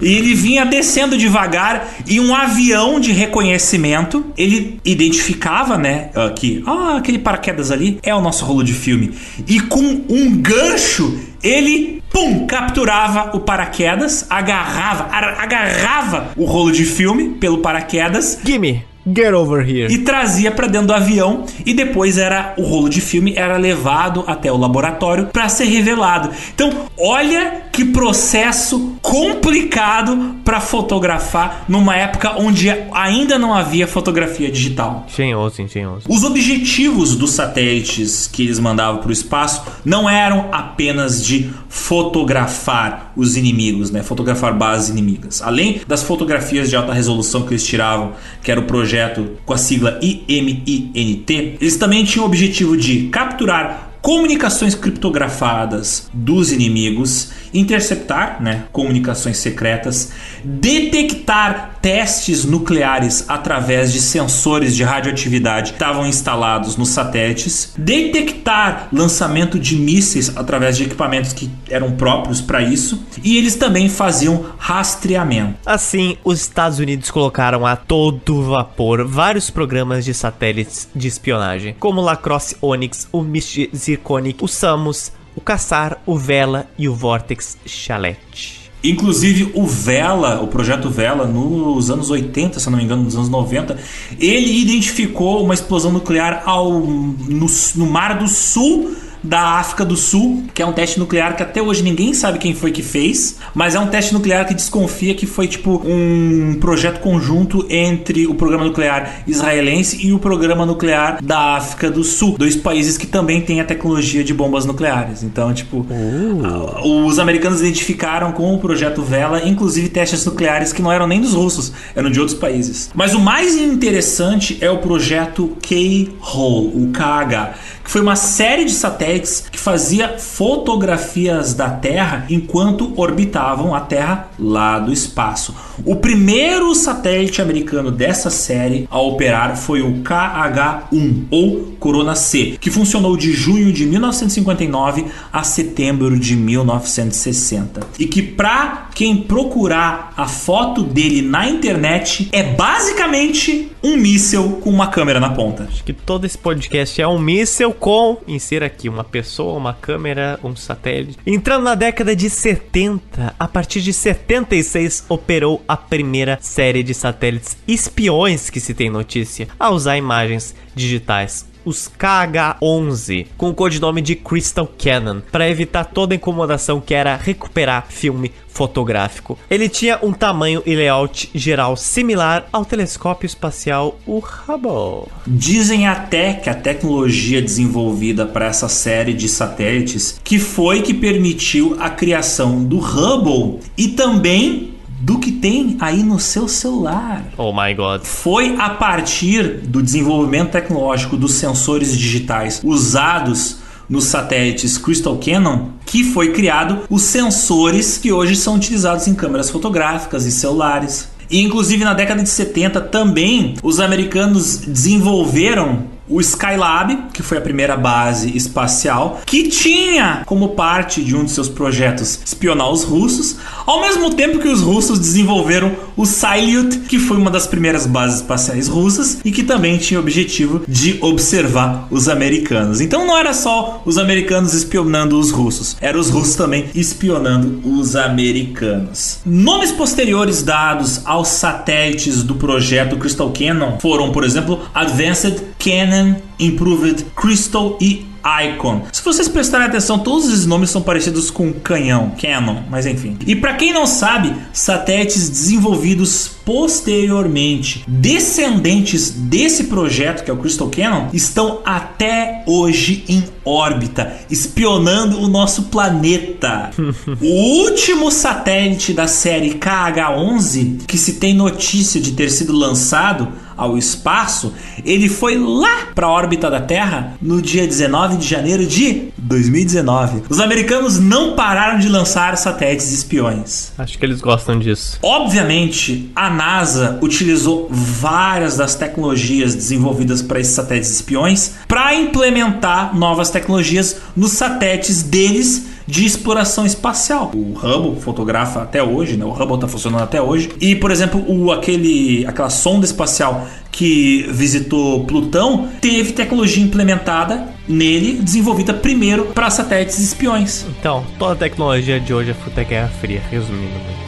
E 0.00 0.14
ele 0.14 0.34
vinha 0.34 0.64
descendo 0.64 1.16
devagar 1.16 1.88
e 2.06 2.20
um 2.20 2.34
avião 2.34 3.00
de 3.00 3.12
reconhecimento, 3.12 4.24
ele 4.36 4.80
identificava, 4.84 5.78
né, 5.78 6.10
que 6.36 6.62
ah, 6.66 6.96
aquele 6.98 7.18
paraquedas 7.18 7.70
ali 7.70 7.98
é 8.02 8.14
o 8.14 8.20
nosso 8.20 8.44
rolo 8.44 8.62
de 8.62 8.72
filme. 8.72 9.12
E 9.46 9.60
com 9.60 10.04
um 10.08 10.36
gancho, 10.36 11.18
ele 11.42 12.02
pum, 12.10 12.46
capturava 12.46 13.36
o 13.36 13.40
paraquedas, 13.40 14.26
agarrava, 14.28 15.08
agarrava 15.12 16.30
o 16.36 16.44
rolo 16.44 16.72
de 16.72 16.84
filme 16.84 17.30
pelo 17.30 17.58
paraquedas. 17.58 18.38
Gimme. 18.44 18.95
Get 19.06 19.32
over 19.32 19.60
here. 19.66 19.92
E 19.92 19.98
trazia 19.98 20.50
para 20.50 20.66
dentro 20.66 20.88
do 20.88 20.94
avião 20.94 21.44
e 21.64 21.72
depois 21.72 22.18
era 22.18 22.54
o 22.56 22.62
rolo 22.62 22.88
de 22.88 23.00
filme 23.00 23.34
era 23.36 23.56
levado 23.56 24.24
até 24.26 24.50
o 24.50 24.56
laboratório 24.56 25.26
para 25.26 25.48
ser 25.48 25.66
revelado. 25.66 26.30
Então, 26.54 26.86
olha 26.98 27.66
que 27.70 27.84
processo 27.84 28.96
complicado 29.00 30.36
para 30.44 30.60
fotografar 30.60 31.64
numa 31.68 31.94
época 31.94 32.34
onde 32.38 32.68
ainda 32.92 33.38
não 33.38 33.54
havia 33.54 33.86
fotografia 33.86 34.50
digital. 34.50 35.06
Engenhoso, 35.08 35.62
engenhoso. 35.62 36.06
Os 36.08 36.24
objetivos 36.24 37.14
dos 37.14 37.32
satélites 37.32 38.26
que 38.26 38.42
eles 38.42 38.58
mandavam 38.58 39.00
para 39.00 39.10
o 39.10 39.12
espaço 39.12 39.62
não 39.84 40.08
eram 40.08 40.48
apenas 40.50 41.24
de 41.24 41.50
fotografar 41.68 43.05
os 43.16 43.36
inimigos, 43.36 43.90
né? 43.90 44.02
Fotografar 44.02 44.52
bases 44.54 44.90
inimigas. 44.90 45.40
Além 45.42 45.80
das 45.86 46.02
fotografias 46.02 46.68
de 46.68 46.76
alta 46.76 46.92
resolução 46.92 47.42
que 47.42 47.54
eles 47.54 47.64
tiravam, 47.64 48.12
que 48.42 48.50
era 48.50 48.60
o 48.60 48.64
projeto 48.64 49.30
com 49.44 49.54
a 49.54 49.58
sigla 49.58 49.98
IMINT, 50.02 51.30
eles 51.60 51.76
também 51.76 52.04
tinham 52.04 52.24
o 52.24 52.28
objetivo 52.28 52.76
de 52.76 53.08
capturar 53.08 53.85
comunicações 54.06 54.76
criptografadas 54.76 56.08
dos 56.14 56.52
inimigos, 56.52 57.32
interceptar 57.52 58.40
né, 58.40 58.62
comunicações 58.70 59.36
secretas, 59.38 60.12
detectar 60.44 61.72
testes 61.82 62.44
nucleares 62.44 63.24
através 63.26 63.92
de 63.92 64.00
sensores 64.00 64.76
de 64.76 64.84
radioatividade 64.84 65.72
que 65.72 65.76
estavam 65.76 66.06
instalados 66.06 66.76
nos 66.76 66.90
satélites, 66.90 67.74
detectar 67.76 68.88
lançamento 68.92 69.58
de 69.58 69.74
mísseis 69.74 70.36
através 70.36 70.76
de 70.76 70.84
equipamentos 70.84 71.32
que 71.32 71.50
eram 71.68 71.90
próprios 71.92 72.40
para 72.40 72.62
isso, 72.62 73.04
e 73.24 73.36
eles 73.36 73.56
também 73.56 73.88
faziam 73.88 74.46
rastreamento. 74.56 75.58
Assim, 75.66 76.16
os 76.22 76.40
Estados 76.40 76.78
Unidos 76.78 77.10
colocaram 77.10 77.66
a 77.66 77.74
todo 77.74 78.42
vapor 78.42 79.04
vários 79.04 79.50
programas 79.50 80.04
de 80.04 80.14
satélites 80.14 80.88
de 80.94 81.08
espionagem, 81.08 81.74
como 81.80 82.00
Lacrosse 82.00 82.56
Onyx, 82.62 83.08
o 83.10 83.22
Misty 83.22 83.68
Zirconic, 83.96 84.44
o 84.44 84.48
Samus, 84.48 85.12
o 85.34 85.40
Caçar, 85.40 86.00
o 86.06 86.16
Vela 86.16 86.68
e 86.78 86.88
o 86.88 86.94
Vortex 86.94 87.58
Chalette. 87.66 88.70
Inclusive 88.84 89.50
o 89.54 89.66
Vela, 89.66 90.40
o 90.42 90.46
projeto 90.46 90.88
Vela, 90.90 91.26
nos 91.26 91.90
anos 91.90 92.10
80, 92.10 92.60
se 92.60 92.70
não 92.70 92.78
me 92.78 92.84
engano, 92.84 93.02
nos 93.02 93.16
anos 93.16 93.28
90, 93.28 93.76
ele 94.18 94.60
identificou 94.60 95.42
uma 95.42 95.54
explosão 95.54 95.90
nuclear 95.90 96.42
ao, 96.44 96.78
no, 96.80 97.46
no 97.74 97.86
Mar 97.86 98.18
do 98.18 98.28
Sul 98.28 98.94
da 99.22 99.58
África 99.58 99.84
do 99.84 99.96
Sul, 99.96 100.44
que 100.54 100.62
é 100.62 100.66
um 100.66 100.72
teste 100.72 100.98
nuclear 100.98 101.36
que 101.36 101.42
até 101.42 101.60
hoje 101.60 101.82
ninguém 101.82 102.14
sabe 102.14 102.38
quem 102.38 102.54
foi 102.54 102.70
que 102.70 102.82
fez, 102.82 103.38
mas 103.54 103.74
é 103.74 103.80
um 103.80 103.86
teste 103.86 104.12
nuclear 104.12 104.46
que 104.46 104.54
desconfia 104.54 105.14
que 105.14 105.26
foi 105.26 105.46
tipo 105.46 105.82
um 105.84 106.56
projeto 106.60 107.00
conjunto 107.00 107.66
entre 107.68 108.26
o 108.26 108.34
programa 108.34 108.64
nuclear 108.64 109.22
israelense 109.26 110.06
e 110.06 110.12
o 110.12 110.18
programa 110.18 110.64
nuclear 110.66 111.22
da 111.22 111.56
África 111.56 111.90
do 111.90 112.04
Sul, 112.04 112.36
dois 112.38 112.56
países 112.56 112.98
que 112.98 113.06
também 113.06 113.40
têm 113.40 113.60
a 113.60 113.64
tecnologia 113.64 114.22
de 114.22 114.32
bombas 114.34 114.64
nucleares. 114.64 115.22
Então, 115.22 115.52
tipo, 115.52 115.86
uh. 115.88 117.06
os 117.06 117.18
americanos 117.18 117.60
identificaram 117.60 118.32
com 118.32 118.54
o 118.54 118.58
projeto 118.58 119.02
Vela, 119.02 119.46
inclusive 119.46 119.88
testes 119.88 120.24
nucleares 120.24 120.72
que 120.72 120.82
não 120.82 120.92
eram 120.92 121.06
nem 121.06 121.20
dos 121.20 121.34
russos, 121.34 121.72
eram 121.94 122.10
de 122.10 122.20
outros 122.20 122.38
países. 122.38 122.90
Mas 122.94 123.14
o 123.14 123.20
mais 123.20 123.56
interessante 123.56 124.58
é 124.60 124.70
o 124.70 124.78
projeto 124.78 125.56
K-Hole, 125.62 126.72
o 126.74 126.92
KH, 126.92 127.54
que 127.84 127.90
foi 127.90 128.00
uma 128.00 128.16
série 128.16 128.64
de 128.64 128.72
satélites 128.72 129.05
que 129.50 129.58
fazia 129.58 130.18
fotografias 130.18 131.54
da 131.54 131.70
Terra 131.70 132.26
enquanto 132.28 132.92
orbitavam 132.96 133.74
a 133.74 133.80
Terra 133.80 134.28
lá 134.38 134.78
do 134.78 134.92
espaço. 134.92 135.54
O 135.84 135.96
primeiro 135.96 136.74
satélite 136.74 137.40
americano 137.40 137.90
dessa 137.90 138.30
série 138.30 138.88
a 138.90 139.00
operar 139.00 139.56
foi 139.56 139.82
o 139.82 140.02
KH-1 140.02 141.26
ou 141.30 141.76
Corona 141.78 142.14
C, 142.14 142.56
que 142.60 142.70
funcionou 142.70 143.16
de 143.16 143.32
junho 143.32 143.72
de 143.72 143.86
1959 143.86 145.06
a 145.32 145.42
setembro 145.42 146.18
de 146.18 146.34
1960. 146.34 147.80
E 147.98 148.06
que 148.06 148.22
para 148.22 148.88
quem 148.94 149.16
procurar 149.16 150.12
a 150.16 150.26
foto 150.26 150.82
dele 150.82 151.20
na 151.22 151.48
internet 151.48 152.28
é 152.32 152.42
basicamente 152.42 153.70
um 153.82 153.96
míssel 153.96 154.60
com 154.62 154.70
uma 154.70 154.88
câmera 154.88 155.20
na 155.20 155.30
ponta. 155.30 155.64
Acho 155.64 155.84
que 155.84 155.92
todo 155.92 156.24
esse 156.24 156.38
podcast 156.38 157.00
é 157.00 157.06
um 157.06 157.18
míssel 157.18 157.72
com, 157.72 158.18
insira 158.26 158.66
aqui, 158.66 158.88
uma 158.96 159.04
pessoa, 159.04 159.56
uma 159.56 159.74
câmera, 159.74 160.40
um 160.42 160.56
satélite. 160.56 161.18
Entrando 161.26 161.64
na 161.64 161.74
década 161.74 162.16
de 162.16 162.28
70, 162.28 163.34
a 163.38 163.48
partir 163.48 163.80
de 163.80 163.92
76 163.92 165.04
operou 165.08 165.62
a 165.68 165.76
primeira 165.76 166.38
série 166.40 166.82
de 166.82 166.94
satélites 166.94 167.56
espiões 167.68 168.50
que 168.50 168.60
se 168.60 168.74
tem 168.74 168.90
notícia 168.90 169.48
a 169.58 169.70
usar 169.70 169.96
imagens 169.96 170.54
digitais 170.74 171.46
os 171.66 171.90
KH-11, 171.98 173.26
com 173.36 173.50
o 173.50 173.54
codinome 173.54 174.00
de 174.00 174.14
Crystal 174.14 174.66
Cannon, 174.78 175.20
para 175.32 175.50
evitar 175.50 175.84
toda 175.84 176.14
a 176.14 176.16
incomodação 176.16 176.80
que 176.80 176.94
era 176.94 177.16
recuperar 177.16 177.86
filme 177.88 178.32
fotográfico. 178.56 179.38
Ele 179.50 179.68
tinha 179.68 179.98
um 180.02 180.12
tamanho 180.12 180.62
e 180.64 180.74
layout 180.74 181.28
geral 181.34 181.76
similar 181.76 182.46
ao 182.50 182.64
telescópio 182.64 183.26
espacial 183.26 183.98
o 184.06 184.18
Hubble. 184.18 185.12
Dizem 185.26 185.86
até 185.86 186.32
que 186.32 186.48
a 186.48 186.54
tecnologia 186.54 187.42
desenvolvida 187.42 188.24
para 188.24 188.46
essa 188.46 188.68
série 188.68 189.12
de 189.12 189.28
satélites 189.28 190.18
que 190.24 190.38
foi 190.38 190.80
que 190.80 190.94
permitiu 190.94 191.76
a 191.78 191.90
criação 191.90 192.64
do 192.64 192.78
Hubble 192.78 193.60
e 193.76 193.88
também 193.88 194.75
do 195.00 195.18
que 195.18 195.32
tem 195.32 195.76
aí 195.80 196.02
no 196.02 196.18
seu 196.18 196.48
celular. 196.48 197.24
Oh 197.36 197.52
my 197.52 197.74
god. 197.74 198.02
Foi 198.02 198.56
a 198.58 198.70
partir 198.70 199.60
do 199.66 199.82
desenvolvimento 199.82 200.52
tecnológico 200.52 201.16
dos 201.16 201.34
sensores 201.34 201.96
digitais 201.96 202.60
usados 202.64 203.58
nos 203.88 204.04
satélites 204.04 204.78
Crystal 204.78 205.16
Cannon 205.16 205.68
que 205.84 206.02
foi 206.02 206.32
criado 206.32 206.80
os 206.90 207.02
sensores 207.02 207.98
que 207.98 208.12
hoje 208.12 208.34
são 208.34 208.56
utilizados 208.56 209.06
em 209.06 209.14
câmeras 209.14 209.50
fotográficas 209.50 210.26
e 210.26 210.32
celulares. 210.32 211.08
E 211.30 211.40
inclusive 211.40 211.84
na 211.84 211.94
década 211.94 212.22
de 212.22 212.28
70 212.28 212.80
também 212.82 213.54
os 213.62 213.80
americanos 213.80 214.58
desenvolveram 214.58 215.95
o 216.08 216.20
Skylab, 216.20 217.10
que 217.12 217.22
foi 217.22 217.38
a 217.38 217.40
primeira 217.40 217.76
base 217.76 218.36
espacial, 218.36 219.20
que 219.26 219.48
tinha 219.48 220.22
como 220.26 220.50
parte 220.50 221.02
de 221.02 221.14
um 221.16 221.24
de 221.24 221.30
seus 221.30 221.48
projetos 221.48 222.20
espionar 222.24 222.70
os 222.70 222.84
russos, 222.84 223.36
ao 223.66 223.80
mesmo 223.80 224.14
tempo 224.14 224.38
que 224.38 224.48
os 224.48 224.60
russos 224.60 224.98
desenvolveram 224.98 225.72
o 225.96 226.04
Salyut, 226.04 226.80
que 226.80 226.98
foi 226.98 227.16
uma 227.16 227.30
das 227.30 227.46
primeiras 227.46 227.86
bases 227.86 228.20
espaciais 228.20 228.68
russas 228.68 229.18
e 229.24 229.32
que 229.32 229.42
também 229.42 229.78
tinha 229.78 229.98
o 229.98 230.02
objetivo 230.02 230.62
de 230.68 230.98
observar 231.00 231.86
os 231.90 232.08
americanos. 232.08 232.80
Então 232.80 233.06
não 233.06 233.16
era 233.16 233.32
só 233.32 233.82
os 233.84 233.98
americanos 233.98 234.54
espionando 234.54 235.18
os 235.18 235.30
russos, 235.30 235.76
eram 235.80 235.98
os 235.98 236.10
russos 236.10 236.34
também 236.34 236.66
espionando 236.74 237.60
os 237.64 237.96
americanos. 237.96 239.20
Nomes 239.24 239.72
posteriores 239.72 240.42
dados 240.42 241.00
aos 241.04 241.28
satélites 241.28 242.22
do 242.22 242.34
projeto 242.34 242.96
Crystal 242.96 243.30
Cannon 243.30 243.78
foram, 243.80 244.12
por 244.12 244.24
exemplo, 244.24 244.60
Advanced 244.74 245.42
Cannon 245.58 246.16
Improved 246.38 247.06
Crystal 247.14 247.76
e 247.80 248.06
Icon. 248.26 248.82
Se 248.92 249.04
vocês 249.04 249.28
prestarem 249.28 249.68
atenção, 249.68 250.00
todos 250.00 250.28
esses 250.28 250.46
nomes 250.46 250.70
são 250.70 250.82
parecidos 250.82 251.30
com 251.30 251.52
canhão, 251.52 252.12
Canon, 252.20 252.62
mas 252.68 252.84
enfim. 252.84 253.16
E 253.24 253.36
para 253.36 253.54
quem 253.54 253.72
não 253.72 253.86
sabe, 253.86 254.34
satélites 254.52 255.28
desenvolvidos 255.28 256.32
posteriormente, 256.44 257.84
descendentes 257.86 259.10
desse 259.10 259.64
projeto 259.64 260.24
que 260.24 260.30
é 260.30 260.34
o 260.34 260.36
Crystal 260.36 260.68
Cannon, 260.68 261.08
estão 261.12 261.60
até 261.64 262.42
hoje 262.46 263.04
em 263.08 263.24
órbita, 263.44 264.12
espionando 264.28 265.20
o 265.20 265.28
nosso 265.28 265.64
planeta. 265.64 266.70
o 267.20 267.62
último 267.62 268.10
satélite 268.10 268.92
da 268.92 269.06
série 269.06 269.54
KH-11 269.54 270.84
que 270.86 270.98
se 270.98 271.14
tem 271.14 271.32
notícia 271.32 272.00
de 272.00 272.12
ter 272.12 272.30
sido 272.30 272.52
lançado 272.52 273.45
ao 273.56 273.78
espaço, 273.78 274.52
ele 274.84 275.08
foi 275.08 275.36
lá 275.38 275.88
para 275.94 276.06
a 276.06 276.10
órbita 276.10 276.50
da 276.50 276.60
Terra 276.60 277.14
no 277.20 277.40
dia 277.40 277.66
19 277.66 278.18
de 278.18 278.28
janeiro 278.28 278.66
de 278.66 279.08
2019. 279.18 280.24
Os 280.28 280.40
americanos 280.40 280.98
não 280.98 281.34
pararam 281.34 281.78
de 281.78 281.88
lançar 281.88 282.36
satélites 282.36 282.92
espiões. 282.92 283.72
Acho 283.78 283.98
que 283.98 284.04
eles 284.04 284.20
gostam 284.20 284.58
disso. 284.58 284.98
Obviamente, 285.02 286.10
a 286.14 286.28
NASA 286.28 286.98
utilizou 287.02 287.68
várias 287.70 288.56
das 288.56 288.74
tecnologias 288.74 289.54
desenvolvidas 289.54 290.22
para 290.22 290.40
esses 290.40 290.54
satélites 290.54 290.90
espiões 290.90 291.54
para 291.66 291.94
implementar 291.94 292.96
novas 292.96 293.30
tecnologias 293.30 293.96
nos 294.16 294.32
satélites 294.32 295.02
deles 295.02 295.75
de 295.86 296.04
exploração 296.04 296.66
espacial. 296.66 297.30
O 297.34 297.52
Hubble 297.54 298.00
fotografa 298.00 298.62
até 298.62 298.82
hoje, 298.82 299.16
né? 299.16 299.24
O 299.24 299.30
Hubble 299.30 299.54
está 299.54 299.68
funcionando 299.68 300.02
até 300.02 300.20
hoje. 300.20 300.50
E, 300.60 300.74
por 300.74 300.90
exemplo, 300.90 301.24
o, 301.26 301.52
aquele, 301.52 302.26
aquela 302.26 302.50
sonda 302.50 302.84
espacial 302.84 303.46
que 303.70 304.26
visitou 304.30 305.04
Plutão 305.04 305.68
teve 305.80 306.12
tecnologia 306.12 306.62
implementada 306.62 307.48
nele, 307.68 308.14
desenvolvida 308.14 308.72
primeiro 308.72 309.26
para 309.26 309.50
satélites 309.50 309.98
espiões. 309.98 310.64
Então, 310.78 311.04
toda 311.18 311.32
a 311.32 311.36
tecnologia 311.36 312.00
de 312.00 312.12
hoje 312.12 312.30
é 312.30 312.34
fruta 312.34 312.62
Guerra 312.62 312.88
Fria, 313.00 313.22
resumindo. 313.30 314.05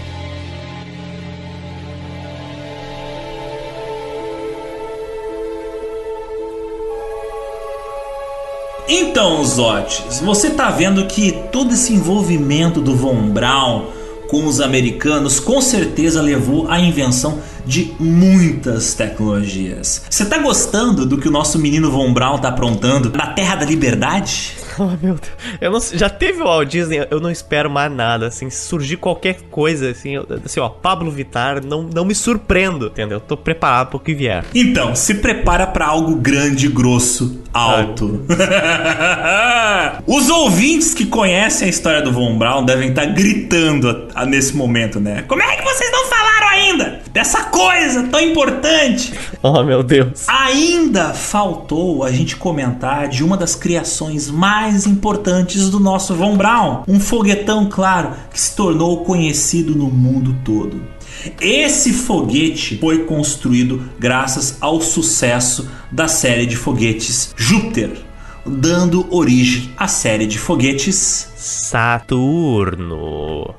Então, 8.90 9.44
Zotes, 9.44 10.19
você 10.20 10.48
tá 10.48 10.70
vendo 10.70 11.05
que 11.05 11.32
todo 11.52 11.74
esse 11.74 11.93
envolvimento 11.93 12.81
do 12.81 12.97
Von 12.97 13.28
Braun 13.28 13.85
com 14.31 14.47
os 14.47 14.62
americanos 14.62 15.39
com 15.39 15.60
certeza 15.60 16.23
levou 16.23 16.70
à 16.70 16.81
invenção 16.81 17.39
de 17.69 17.93
muitas 18.01 18.95
tecnologias. 18.95 20.03
Você 20.09 20.24
tá 20.24 20.39
gostando 20.39 21.05
do 21.05 21.19
que 21.19 21.28
o 21.28 21.31
nosso 21.31 21.59
menino 21.59 21.90
Von 21.90 22.15
Braun 22.15 22.39
tá 22.39 22.49
aprontando 22.49 23.12
na 23.15 23.27
Terra 23.27 23.57
da 23.57 23.66
Liberdade? 23.66 24.57
Oh, 24.81 24.97
meu 25.05 25.16
Deus. 25.16 25.59
Eu 25.61 25.73
não, 25.73 25.81
já 25.81 26.09
teve 26.09 26.40
o 26.40 26.45
Walt 26.45 26.69
Disney, 26.69 27.05
eu 27.11 27.19
não 27.19 27.32
espero 27.32 27.69
mais 27.69 27.90
nada, 27.90 28.28
assim, 28.28 28.49
surgir 28.49 28.97
qualquer 28.97 29.40
coisa, 29.51 29.90
assim, 29.90 30.15
eu, 30.15 30.24
assim, 30.45 30.61
ó, 30.61 30.69
Pablo 30.69 31.11
Vittar, 31.11 31.65
não, 31.65 31.82
não 31.82 32.05
me 32.05 32.15
surpreendo, 32.15 32.86
entendeu? 32.86 33.19
Tô 33.19 33.36
preparado 33.36 33.89
pro 33.89 33.99
que 33.99 34.15
vier. 34.15 34.45
Então, 34.55 34.95
se 34.95 35.16
prepara 35.16 35.66
para 35.66 35.85
algo 35.85 36.15
grande, 36.15 36.69
grosso, 36.69 37.40
alto. 37.53 38.24
Os 40.07 40.31
ouvintes 40.31 40.95
que 40.95 41.07
conhecem 41.07 41.66
a 41.66 41.70
história 41.70 42.01
do 42.01 42.12
Von 42.12 42.39
Braun 42.39 42.65
devem 42.65 42.90
estar 42.90 43.05
tá 43.05 43.12
gritando 43.12 44.09
a, 44.15 44.23
a, 44.23 44.27
nesse 44.27 44.55
momento, 44.55 45.01
né? 45.01 45.24
Como 45.27 45.43
é 45.43 45.57
que 45.57 45.65
vocês 45.65 45.90
não 45.90 45.99
ainda 45.99 46.18
dessa 47.19 47.47
coisa 47.47 48.05
tão 48.05 48.20
importante? 48.20 49.12
Oh, 49.43 49.65
meu 49.65 49.82
Deus. 49.82 50.28
Ainda 50.28 51.12
faltou 51.12 52.05
a 52.05 52.12
gente 52.12 52.36
comentar 52.36 53.09
de 53.09 53.24
uma 53.24 53.36
das 53.36 53.57
criações 53.57 54.31
mais 54.31 54.86
importantes 54.86 55.69
do 55.69 55.81
nosso 55.81 56.15
Von 56.15 56.36
Braun, 56.36 56.85
um 56.86 57.01
foguetão, 57.01 57.69
claro, 57.69 58.12
que 58.32 58.40
se 58.40 58.55
tornou 58.55 59.05
conhecido 59.05 59.74
no 59.74 59.86
mundo 59.86 60.36
todo. 60.45 60.81
Esse 61.40 61.93
foguete 61.93 62.78
foi 62.78 63.05
construído 63.05 63.82
graças 63.99 64.57
ao 64.61 64.81
sucesso 64.81 65.69
da 65.90 66.07
série 66.07 66.47
de 66.47 66.55
foguetes 66.55 67.35
Júpiter, 67.36 67.99
dando 68.47 69.05
origem 69.11 69.73
à 69.77 69.89
série 69.89 70.24
de 70.24 70.39
foguetes 70.39 71.28
Saturno. 71.39 72.98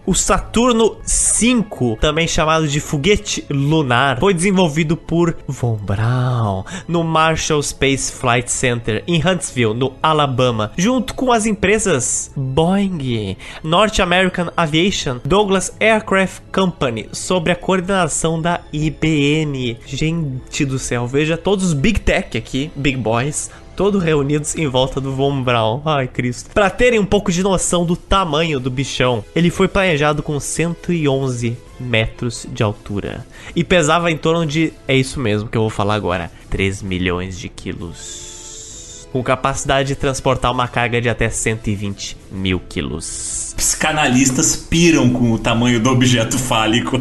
O 0.06 0.14
Saturno 0.14 0.98
5, 1.02 1.98
também 2.02 2.28
chamado 2.28 2.68
de 2.68 2.82
foguete 2.82 3.46
lunar, 3.50 4.20
foi 4.20 4.34
desenvolvido 4.34 4.98
por 4.98 5.38
Von 5.48 5.78
Braun 5.78 6.66
no 6.90 7.06
Marshall 7.06 7.64
Space 7.64 8.12
Flight 8.12 8.52
Center 8.52 9.02
em 9.08 9.26
Huntsville, 9.26 9.74
no 9.74 9.94
Alabama, 10.04 10.74
junto 10.78 11.16
com 11.16 11.32
as 11.32 11.46
empresas 11.46 12.34
Boeing, 12.36 13.38
North 13.64 13.98
American 14.02 14.52
Aviation, 14.58 15.22
Douglas 15.24 15.74
Aircraft 15.80 16.42
Company, 16.52 17.08
sob 17.14 17.50
a 17.50 17.56
coordenação 17.56 18.42
da 18.42 18.60
IBM. 18.74 19.78
Gente 19.86 20.66
do 20.66 20.78
céu, 20.78 21.08
veja 21.08 21.38
todos 21.38 21.68
os 21.68 21.74
Big 21.74 22.02
Tech 22.02 22.38
aqui, 22.38 22.70
Big 22.76 22.98
Boys, 22.98 23.50
todos 23.80 24.04
reunidos 24.04 24.58
em 24.58 24.68
volta 24.68 25.00
do 25.00 25.16
Von 25.16 25.42
Braun. 25.42 25.82
Ai, 25.86 26.06
Cristo. 26.06 26.50
Para 26.54 26.70
terem 26.70 27.00
um 27.00 27.06
pouco 27.06 27.32
de 27.32 27.42
noção 27.42 27.86
do 27.86 27.96
tamanho 27.96 28.60
do 28.60 28.70
bichão, 28.70 29.24
ele 29.34 29.50
foi 29.50 29.70
planejado 29.70 30.22
com 30.22 30.38
111 30.38 31.58
metros 31.80 32.46
de 32.52 32.62
altura 32.62 33.26
e 33.56 33.64
pesava 33.64 34.12
em 34.12 34.18
torno 34.18 34.46
de, 34.46 34.74
é 34.86 34.94
isso 34.98 35.18
mesmo 35.18 35.48
que 35.48 35.58
eu 35.58 35.62
vou 35.62 35.70
falar 35.70 35.96
agora, 35.96 36.30
3 36.50 36.82
milhões 36.82 37.40
de 37.40 37.48
quilos. 37.48 39.08
Com 39.14 39.24
capacidade 39.24 39.88
de 39.88 39.96
transportar 39.96 40.52
uma 40.52 40.68
carga 40.68 41.00
de 41.00 41.08
até 41.08 41.30
120 41.30 42.18
mil 42.34 42.60
quilos. 42.60 43.54
Psicanalistas 43.56 44.58
piram 44.58 45.10
com 45.10 45.32
o 45.32 45.40
tamanho 45.40 45.80
do 45.80 45.90
objeto 45.90 46.38
fálico. 46.38 47.00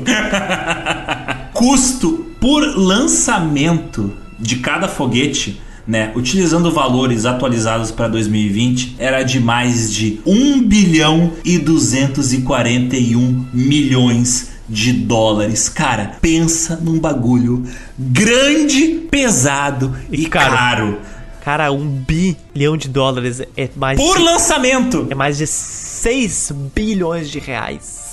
Custo 1.52 2.24
por 2.40 2.62
lançamento 2.78 4.12
de 4.38 4.60
cada 4.60 4.86
foguete 4.86 5.60
né, 5.88 6.12
utilizando 6.14 6.70
valores 6.70 7.24
atualizados 7.24 7.90
para 7.90 8.08
2020, 8.08 8.96
era 8.98 9.22
de 9.22 9.40
mais 9.40 9.90
de 9.90 10.20
1 10.26 10.62
bilhão 10.62 11.32
e 11.42 11.56
241 11.56 13.46
milhões 13.54 14.50
de 14.68 14.92
dólares. 14.92 15.70
Cara, 15.70 16.18
pensa 16.20 16.76
num 16.76 17.00
bagulho 17.00 17.64
grande, 17.98 19.06
pesado 19.10 19.96
e, 20.12 20.24
e 20.24 20.26
caro. 20.26 20.54
caro. 20.54 20.98
Cara, 21.42 21.72
um 21.72 21.88
bilhão 21.88 22.76
de 22.76 22.90
dólares 22.90 23.40
é 23.56 23.70
mais. 23.74 23.98
Por 23.98 24.18
de, 24.18 24.22
lançamento! 24.22 25.06
É 25.08 25.14
mais 25.14 25.38
de 25.38 25.46
6 25.46 26.52
bilhões 26.74 27.30
de 27.30 27.38
reais. 27.38 28.07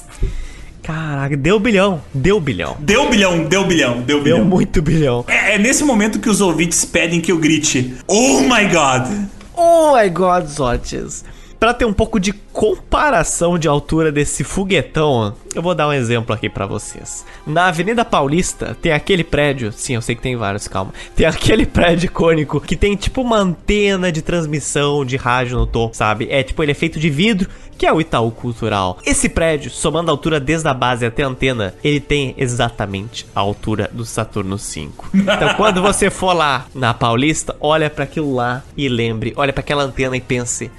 Caraca, 0.86 1.36
deu 1.36 1.60
bilhão. 1.60 2.00
Deu 2.14 2.40
bilhão. 2.40 2.78
Deu 2.80 3.10
bilhão, 3.10 3.44
deu 3.46 3.66
bilhão, 3.66 4.02
deu 4.02 4.22
bilhão. 4.22 4.38
Deu 4.38 4.46
muito 4.46 4.84
bilhão. 4.84 5.26
É, 5.28 5.56
é 5.56 5.58
nesse 5.58 5.84
momento 5.84 6.20
que 6.20 6.30
os 6.30 6.42
ouvintes 6.42 6.86
pedem 6.86 7.20
que 7.20 7.32
eu 7.32 7.40
grite: 7.40 7.96
Oh 8.08 8.42
my 8.42 8.66
god! 8.72 9.10
Oh 9.56 9.98
my 9.98 10.08
god, 10.12 10.46
Zotes. 10.46 11.26
Pra 11.60 11.74
ter 11.74 11.86
um 11.86 11.94
pouco 11.94 12.20
de 12.20 12.34
comparação 12.34 13.58
de 13.58 13.68
altura 13.68 14.12
desse 14.12 14.44
foguetão, 14.44 15.34
eu 15.54 15.62
vou 15.62 15.74
dar 15.74 15.88
um 15.88 15.94
exemplo 15.94 16.34
aqui 16.34 16.50
para 16.50 16.66
vocês. 16.66 17.26
Na 17.46 17.68
Avenida 17.68 18.06
Paulista 18.06 18.78
tem 18.82 18.92
aquele 18.92 19.24
prédio, 19.24 19.72
sim, 19.72 19.96
eu 19.96 20.02
sei 20.02 20.16
que 20.16 20.22
tem 20.22 20.36
vários, 20.36 20.68
calma. 20.68 20.94
Tem 21.16 21.26
aquele 21.28 21.66
prédio 21.66 22.06
icônico 22.06 22.60
que 22.60 22.76
tem 22.76 22.96
tipo 22.96 23.22
uma 23.22 23.38
antena 23.38 24.12
de 24.12 24.22
transmissão 24.22 25.06
de 25.06 25.18
rádio 25.18 25.58
no 25.58 25.66
topo, 25.66 25.96
sabe? 25.96 26.28
É 26.30 26.44
tipo, 26.44 26.62
ele 26.62 26.72
é 26.72 26.76
feito 26.76 27.00
de 27.00 27.10
vidro, 27.10 27.50
que 27.78 27.86
é 27.86 27.92
o 27.92 28.00
Itaú 28.00 28.32
Cultural. 28.32 28.98
Esse 29.06 29.28
prédio, 29.28 29.70
somando 29.70 30.10
a 30.10 30.14
altura 30.14 30.40
desde 30.40 30.68
a 30.68 30.74
base 30.74 31.06
até 31.06 31.24
a 31.24 31.28
antena, 31.28 31.74
ele 31.84 32.00
tem 32.00 32.34
exatamente 32.38 33.26
a 33.36 33.40
altura 33.40 33.90
do 33.92 34.06
Saturno 34.06 34.58
5. 34.58 35.10
Então, 35.14 35.54
quando 35.58 35.82
você 35.82 36.10
for 36.10 36.34
lá 36.34 36.68
na 36.74 36.94
Paulista, 36.94 37.56
olha 37.60 37.90
para 37.90 38.06
aquilo 38.06 38.34
lá 38.34 38.64
e 38.78 38.88
lembre, 38.88 39.34
olha 39.36 39.52
para 39.52 39.62
aquela 39.62 39.84
antena 39.84 40.16
e 40.16 40.22
pense: 40.22 40.72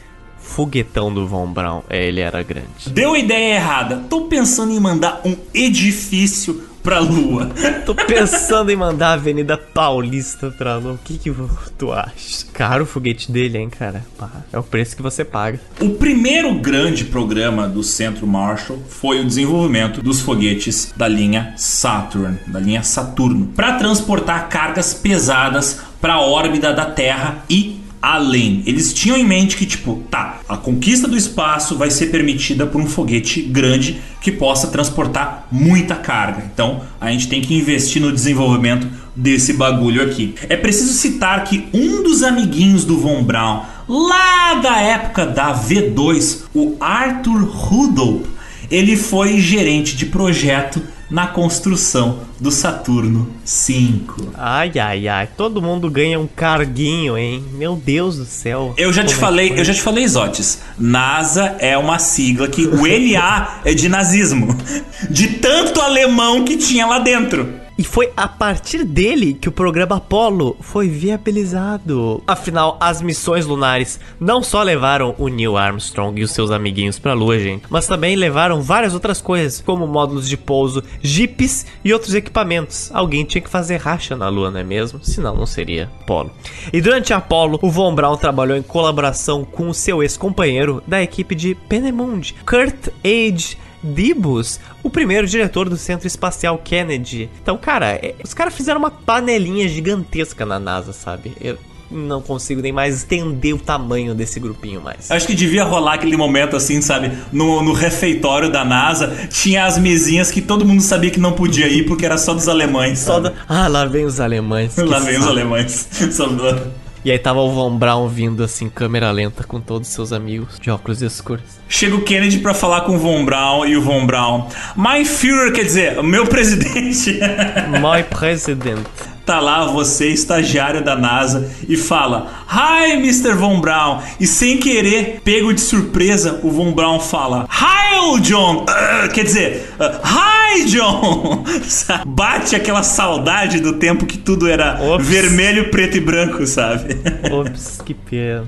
foguetão 0.47 1.12
do 1.12 1.27
Von 1.27 1.52
Braun. 1.52 1.82
É, 1.90 2.06
ele 2.06 2.20
era 2.20 2.43
grande. 2.43 2.89
Deu 2.89 3.16
ideia 3.16 3.56
errada. 3.56 4.05
Tô 4.09 4.23
pensando 4.23 4.73
em 4.73 4.81
mandar 4.81 5.20
um 5.24 5.36
edifício 5.52 6.62
pra 6.86 7.01
Lua. 7.01 7.51
Tô 7.85 7.97
pensando 7.97 8.70
em 8.70 8.77
mandar 8.77 9.09
a 9.09 9.12
Avenida 9.14 9.59
Paulista 9.59 10.52
pra 10.56 10.77
Lua. 10.77 10.93
O 10.93 10.98
que 10.98 11.18
que 11.18 11.35
tu 11.77 11.93
acha? 11.93 12.47
Caro 12.52 12.85
o 12.85 12.86
foguete 12.86 13.32
dele, 13.32 13.59
hein, 13.59 13.68
cara? 13.68 14.05
É 14.52 14.59
o 14.59 14.62
preço 14.62 14.94
que 14.94 15.02
você 15.02 15.24
paga. 15.24 15.60
O 15.81 15.90
primeiro 15.90 16.55
grande 16.55 17.05
programa 17.05 17.68
do 17.68 17.82
Centro 17.82 18.24
Marshall 18.24 18.78
foi 18.89 19.20
o 19.20 19.24
desenvolvimento 19.24 20.01
dos 20.01 20.20
foguetes 20.20 20.94
da 20.97 21.09
linha 21.09 21.55
Saturn, 21.56 22.39
da 22.47 22.60
linha 22.60 22.85
Saturno, 22.85 23.47
para 23.48 23.78
transportar 23.78 24.48
cargas 24.48 24.94
pesadas 24.94 25.81
para 26.01 26.14
a 26.14 26.20
órbita 26.20 26.73
da 26.73 26.86
Terra 26.86 27.44
e 27.51 27.81
além. 28.06 28.62
Eles 28.64 28.94
tinham 28.94 29.16
em 29.16 29.24
mente 29.24 29.56
que, 29.56 29.66
tipo, 29.66 30.00
tá, 30.08 30.38
a 30.48 30.56
conquista 30.56 31.08
do 31.08 31.16
espaço 31.16 31.76
vai 31.76 31.90
ser 31.90 32.06
permitida 32.06 32.64
por 32.64 32.80
um 32.80 32.86
foguete 32.86 33.42
grande 33.42 34.00
que 34.20 34.30
possa 34.30 34.68
transportar 34.68 35.48
muita 35.50 35.96
carga. 35.96 36.48
Então, 36.52 36.82
a 37.00 37.10
gente 37.10 37.26
tem 37.26 37.42
que 37.42 37.52
investir 37.52 38.00
no 38.00 38.12
desenvolvimento 38.12 38.86
desse 39.16 39.54
bagulho 39.54 40.00
aqui. 40.02 40.36
É 40.48 40.56
preciso 40.56 40.92
citar 40.92 41.42
que 41.42 41.66
um 41.74 42.04
dos 42.04 42.22
amiguinhos 42.22 42.84
do 42.84 42.96
Von 42.96 43.24
Braun, 43.24 43.62
lá 43.88 44.54
da 44.54 44.80
época 44.80 45.26
da 45.26 45.52
V2, 45.52 46.42
o 46.54 46.76
Arthur 46.78 47.42
Rudolph, 47.42 48.26
ele 48.70 48.96
foi 48.96 49.40
gerente 49.40 49.96
de 49.96 50.06
projeto 50.06 50.80
na 51.10 51.26
construção 51.26 52.20
do 52.40 52.50
Saturno 52.50 53.28
5. 53.44 54.32
Ai, 54.34 54.72
ai, 54.78 55.08
ai. 55.08 55.28
Todo 55.36 55.62
mundo 55.62 55.90
ganha 55.90 56.18
um 56.18 56.26
carguinho, 56.26 57.16
hein? 57.16 57.44
Meu 57.52 57.76
Deus 57.76 58.16
do 58.16 58.24
céu. 58.24 58.74
Eu 58.76 58.92
já 58.92 59.04
te 59.04 59.14
é 59.14 59.16
falei, 59.16 59.52
eu 59.56 59.64
já 59.64 59.72
te 59.72 59.82
falei, 59.82 60.06
Zotes. 60.06 60.60
NASA 60.78 61.56
é 61.58 61.76
uma 61.78 61.98
sigla 61.98 62.48
que 62.48 62.66
o 62.66 62.82
LA 62.82 63.60
é 63.64 63.74
de 63.74 63.88
nazismo. 63.88 64.56
De 65.10 65.28
tanto 65.28 65.80
alemão 65.80 66.44
que 66.44 66.56
tinha 66.56 66.86
lá 66.86 66.98
dentro. 66.98 67.65
E 67.78 67.85
foi 67.85 68.11
a 68.16 68.27
partir 68.27 68.85
dele 68.85 69.35
que 69.35 69.48
o 69.48 69.53
programa 69.53 69.97
Apollo 69.97 70.57
foi 70.61 70.89
viabilizado. 70.89 72.23
Afinal, 72.27 72.78
as 72.81 73.03
missões 73.03 73.44
lunares 73.44 74.01
não 74.19 74.43
só 74.43 74.62
levaram 74.62 75.15
o 75.19 75.28
Neil 75.28 75.59
Armstrong 75.59 76.19
e 76.19 76.24
os 76.24 76.31
seus 76.31 76.51
amiguinhos 76.51 76.98
para 76.98 77.12
a 77.12 77.15
Lua, 77.15 77.39
gente, 77.39 77.65
mas 77.69 77.86
também 77.86 78.16
levaram 78.16 78.62
várias 78.62 78.94
outras 78.94 79.20
coisas, 79.20 79.61
como 79.61 79.86
módulos 79.86 80.27
de 80.27 80.39
pouso, 80.39 80.82
jipes 81.03 81.66
e 81.85 81.93
outros 81.93 82.15
equipamentos. 82.15 82.90
Alguém 82.94 83.24
tinha 83.24 83.43
que 83.43 83.51
fazer 83.51 83.77
racha 83.77 84.16
na 84.16 84.28
Lua, 84.28 84.51
não 84.51 84.61
é 84.61 84.65
mesmo? 84.65 85.01
Senão 85.03 85.36
não 85.36 85.47
seria 85.47 85.90
Apollo. 86.01 86.31
E 86.73 86.81
durante 86.81 87.12
Apollo, 87.12 87.59
o 87.61 87.70
Von 87.70 87.94
Braun 87.94 88.16
trabalhou 88.16 88.57
em 88.57 88.62
colaboração 88.62 89.44
com 89.44 89.69
o 89.69 89.74
seu 89.74 90.03
ex-companheiro 90.03 90.82
da 90.86 91.03
equipe 91.03 91.35
de 91.35 91.55
Penemundi, 91.55 92.35
Kurt 92.47 92.89
Age 93.05 93.59
Dibus, 93.94 94.60
o 94.82 94.90
primeiro 94.90 95.26
diretor 95.26 95.68
do 95.68 95.76
Centro 95.76 96.06
Espacial 96.06 96.58
Kennedy. 96.58 97.30
Então, 97.42 97.56
cara, 97.56 97.92
é, 97.92 98.14
os 98.24 98.34
caras 98.34 98.54
fizeram 98.54 98.78
uma 98.78 98.90
panelinha 98.90 99.68
gigantesca 99.68 100.44
na 100.44 100.58
NASA, 100.58 100.92
sabe? 100.92 101.32
Eu 101.40 101.58
não 101.90 102.20
consigo 102.20 102.60
nem 102.60 102.72
mais 102.72 102.96
estender 102.96 103.54
o 103.54 103.58
tamanho 103.58 104.14
desse 104.14 104.40
grupinho 104.40 104.80
mais. 104.80 105.10
Acho 105.10 105.26
que 105.26 105.34
devia 105.34 105.64
rolar 105.64 105.94
aquele 105.94 106.16
momento 106.16 106.56
assim, 106.56 106.80
sabe? 106.80 107.12
No, 107.32 107.62
no 107.62 107.72
refeitório 107.72 108.50
da 108.50 108.64
NASA, 108.64 109.28
tinha 109.30 109.64
as 109.64 109.78
mesinhas 109.78 110.30
que 110.30 110.40
todo 110.40 110.64
mundo 110.64 110.82
sabia 110.82 111.10
que 111.10 111.20
não 111.20 111.32
podia 111.32 111.68
ir 111.68 111.86
porque 111.86 112.04
era 112.04 112.18
só 112.18 112.34
dos 112.34 112.48
alemães. 112.48 112.98
Só 112.98 113.20
do... 113.20 113.32
Ah, 113.48 113.68
lá 113.68 113.84
vem 113.84 114.04
os 114.04 114.20
alemães. 114.20 114.76
lá 114.76 114.98
vem 114.98 115.18
os 115.18 115.26
alemães. 115.26 115.88
E 117.06 117.10
aí 117.12 117.20
tava 117.20 117.38
o 117.38 117.52
Von 117.52 117.78
Braun 117.78 118.08
vindo 118.08 118.42
assim, 118.42 118.68
câmera 118.68 119.12
lenta, 119.12 119.44
com 119.44 119.60
todos 119.60 119.86
os 119.86 119.94
seus 119.94 120.12
amigos 120.12 120.58
de 120.58 120.72
óculos 120.72 121.02
escuros. 121.02 121.44
Chega 121.68 121.94
o 121.94 122.02
Kennedy 122.02 122.40
para 122.40 122.52
falar 122.52 122.80
com 122.80 122.96
o 122.96 122.98
Von 122.98 123.24
Braun 123.24 123.64
e 123.64 123.76
o 123.76 123.80
Von 123.80 124.04
Braun. 124.04 124.48
My 124.74 125.04
Führer, 125.04 125.52
quer 125.52 125.62
dizer, 125.62 126.02
meu 126.02 126.26
presidente. 126.26 127.12
My 127.78 128.02
President 128.10 128.88
tá 129.27 129.40
lá 129.40 129.66
você, 129.66 130.09
estagiário 130.09 130.82
da 130.82 130.94
NASA, 130.94 131.51
e 131.69 131.77
fala: 131.77 132.47
Hi, 132.48 132.93
Mr. 132.93 133.35
Von 133.35 133.61
Braun. 133.61 133.98
E 134.20 134.27
sem 134.27 134.57
querer, 134.57 135.20
pego 135.24 135.53
de 135.53 135.61
surpresa, 135.61 136.40
o 136.44 136.51
Von 136.51 136.73
Braun 136.73 137.01
fala: 137.01 137.47
Hi, 137.51 138.20
John. 138.20 138.65
Uh, 138.65 139.12
quer 139.12 139.24
dizer, 139.24 139.74
uh, 139.81 140.01
Hi, 140.05 140.65
John. 140.66 141.44
Bate 142.07 142.55
aquela 142.55 142.82
saudade 142.82 143.61
do 143.61 143.74
tempo 143.74 144.07
que 144.07 144.16
tudo 144.16 144.47
era 144.47 144.81
Ops. 144.81 145.07
vermelho, 145.07 145.70
preto 145.70 145.97
e 145.97 146.01
branco, 146.01 146.47
sabe? 146.47 146.97
Ops, 147.31 147.82
que 147.85 147.94
pena. 147.94 148.44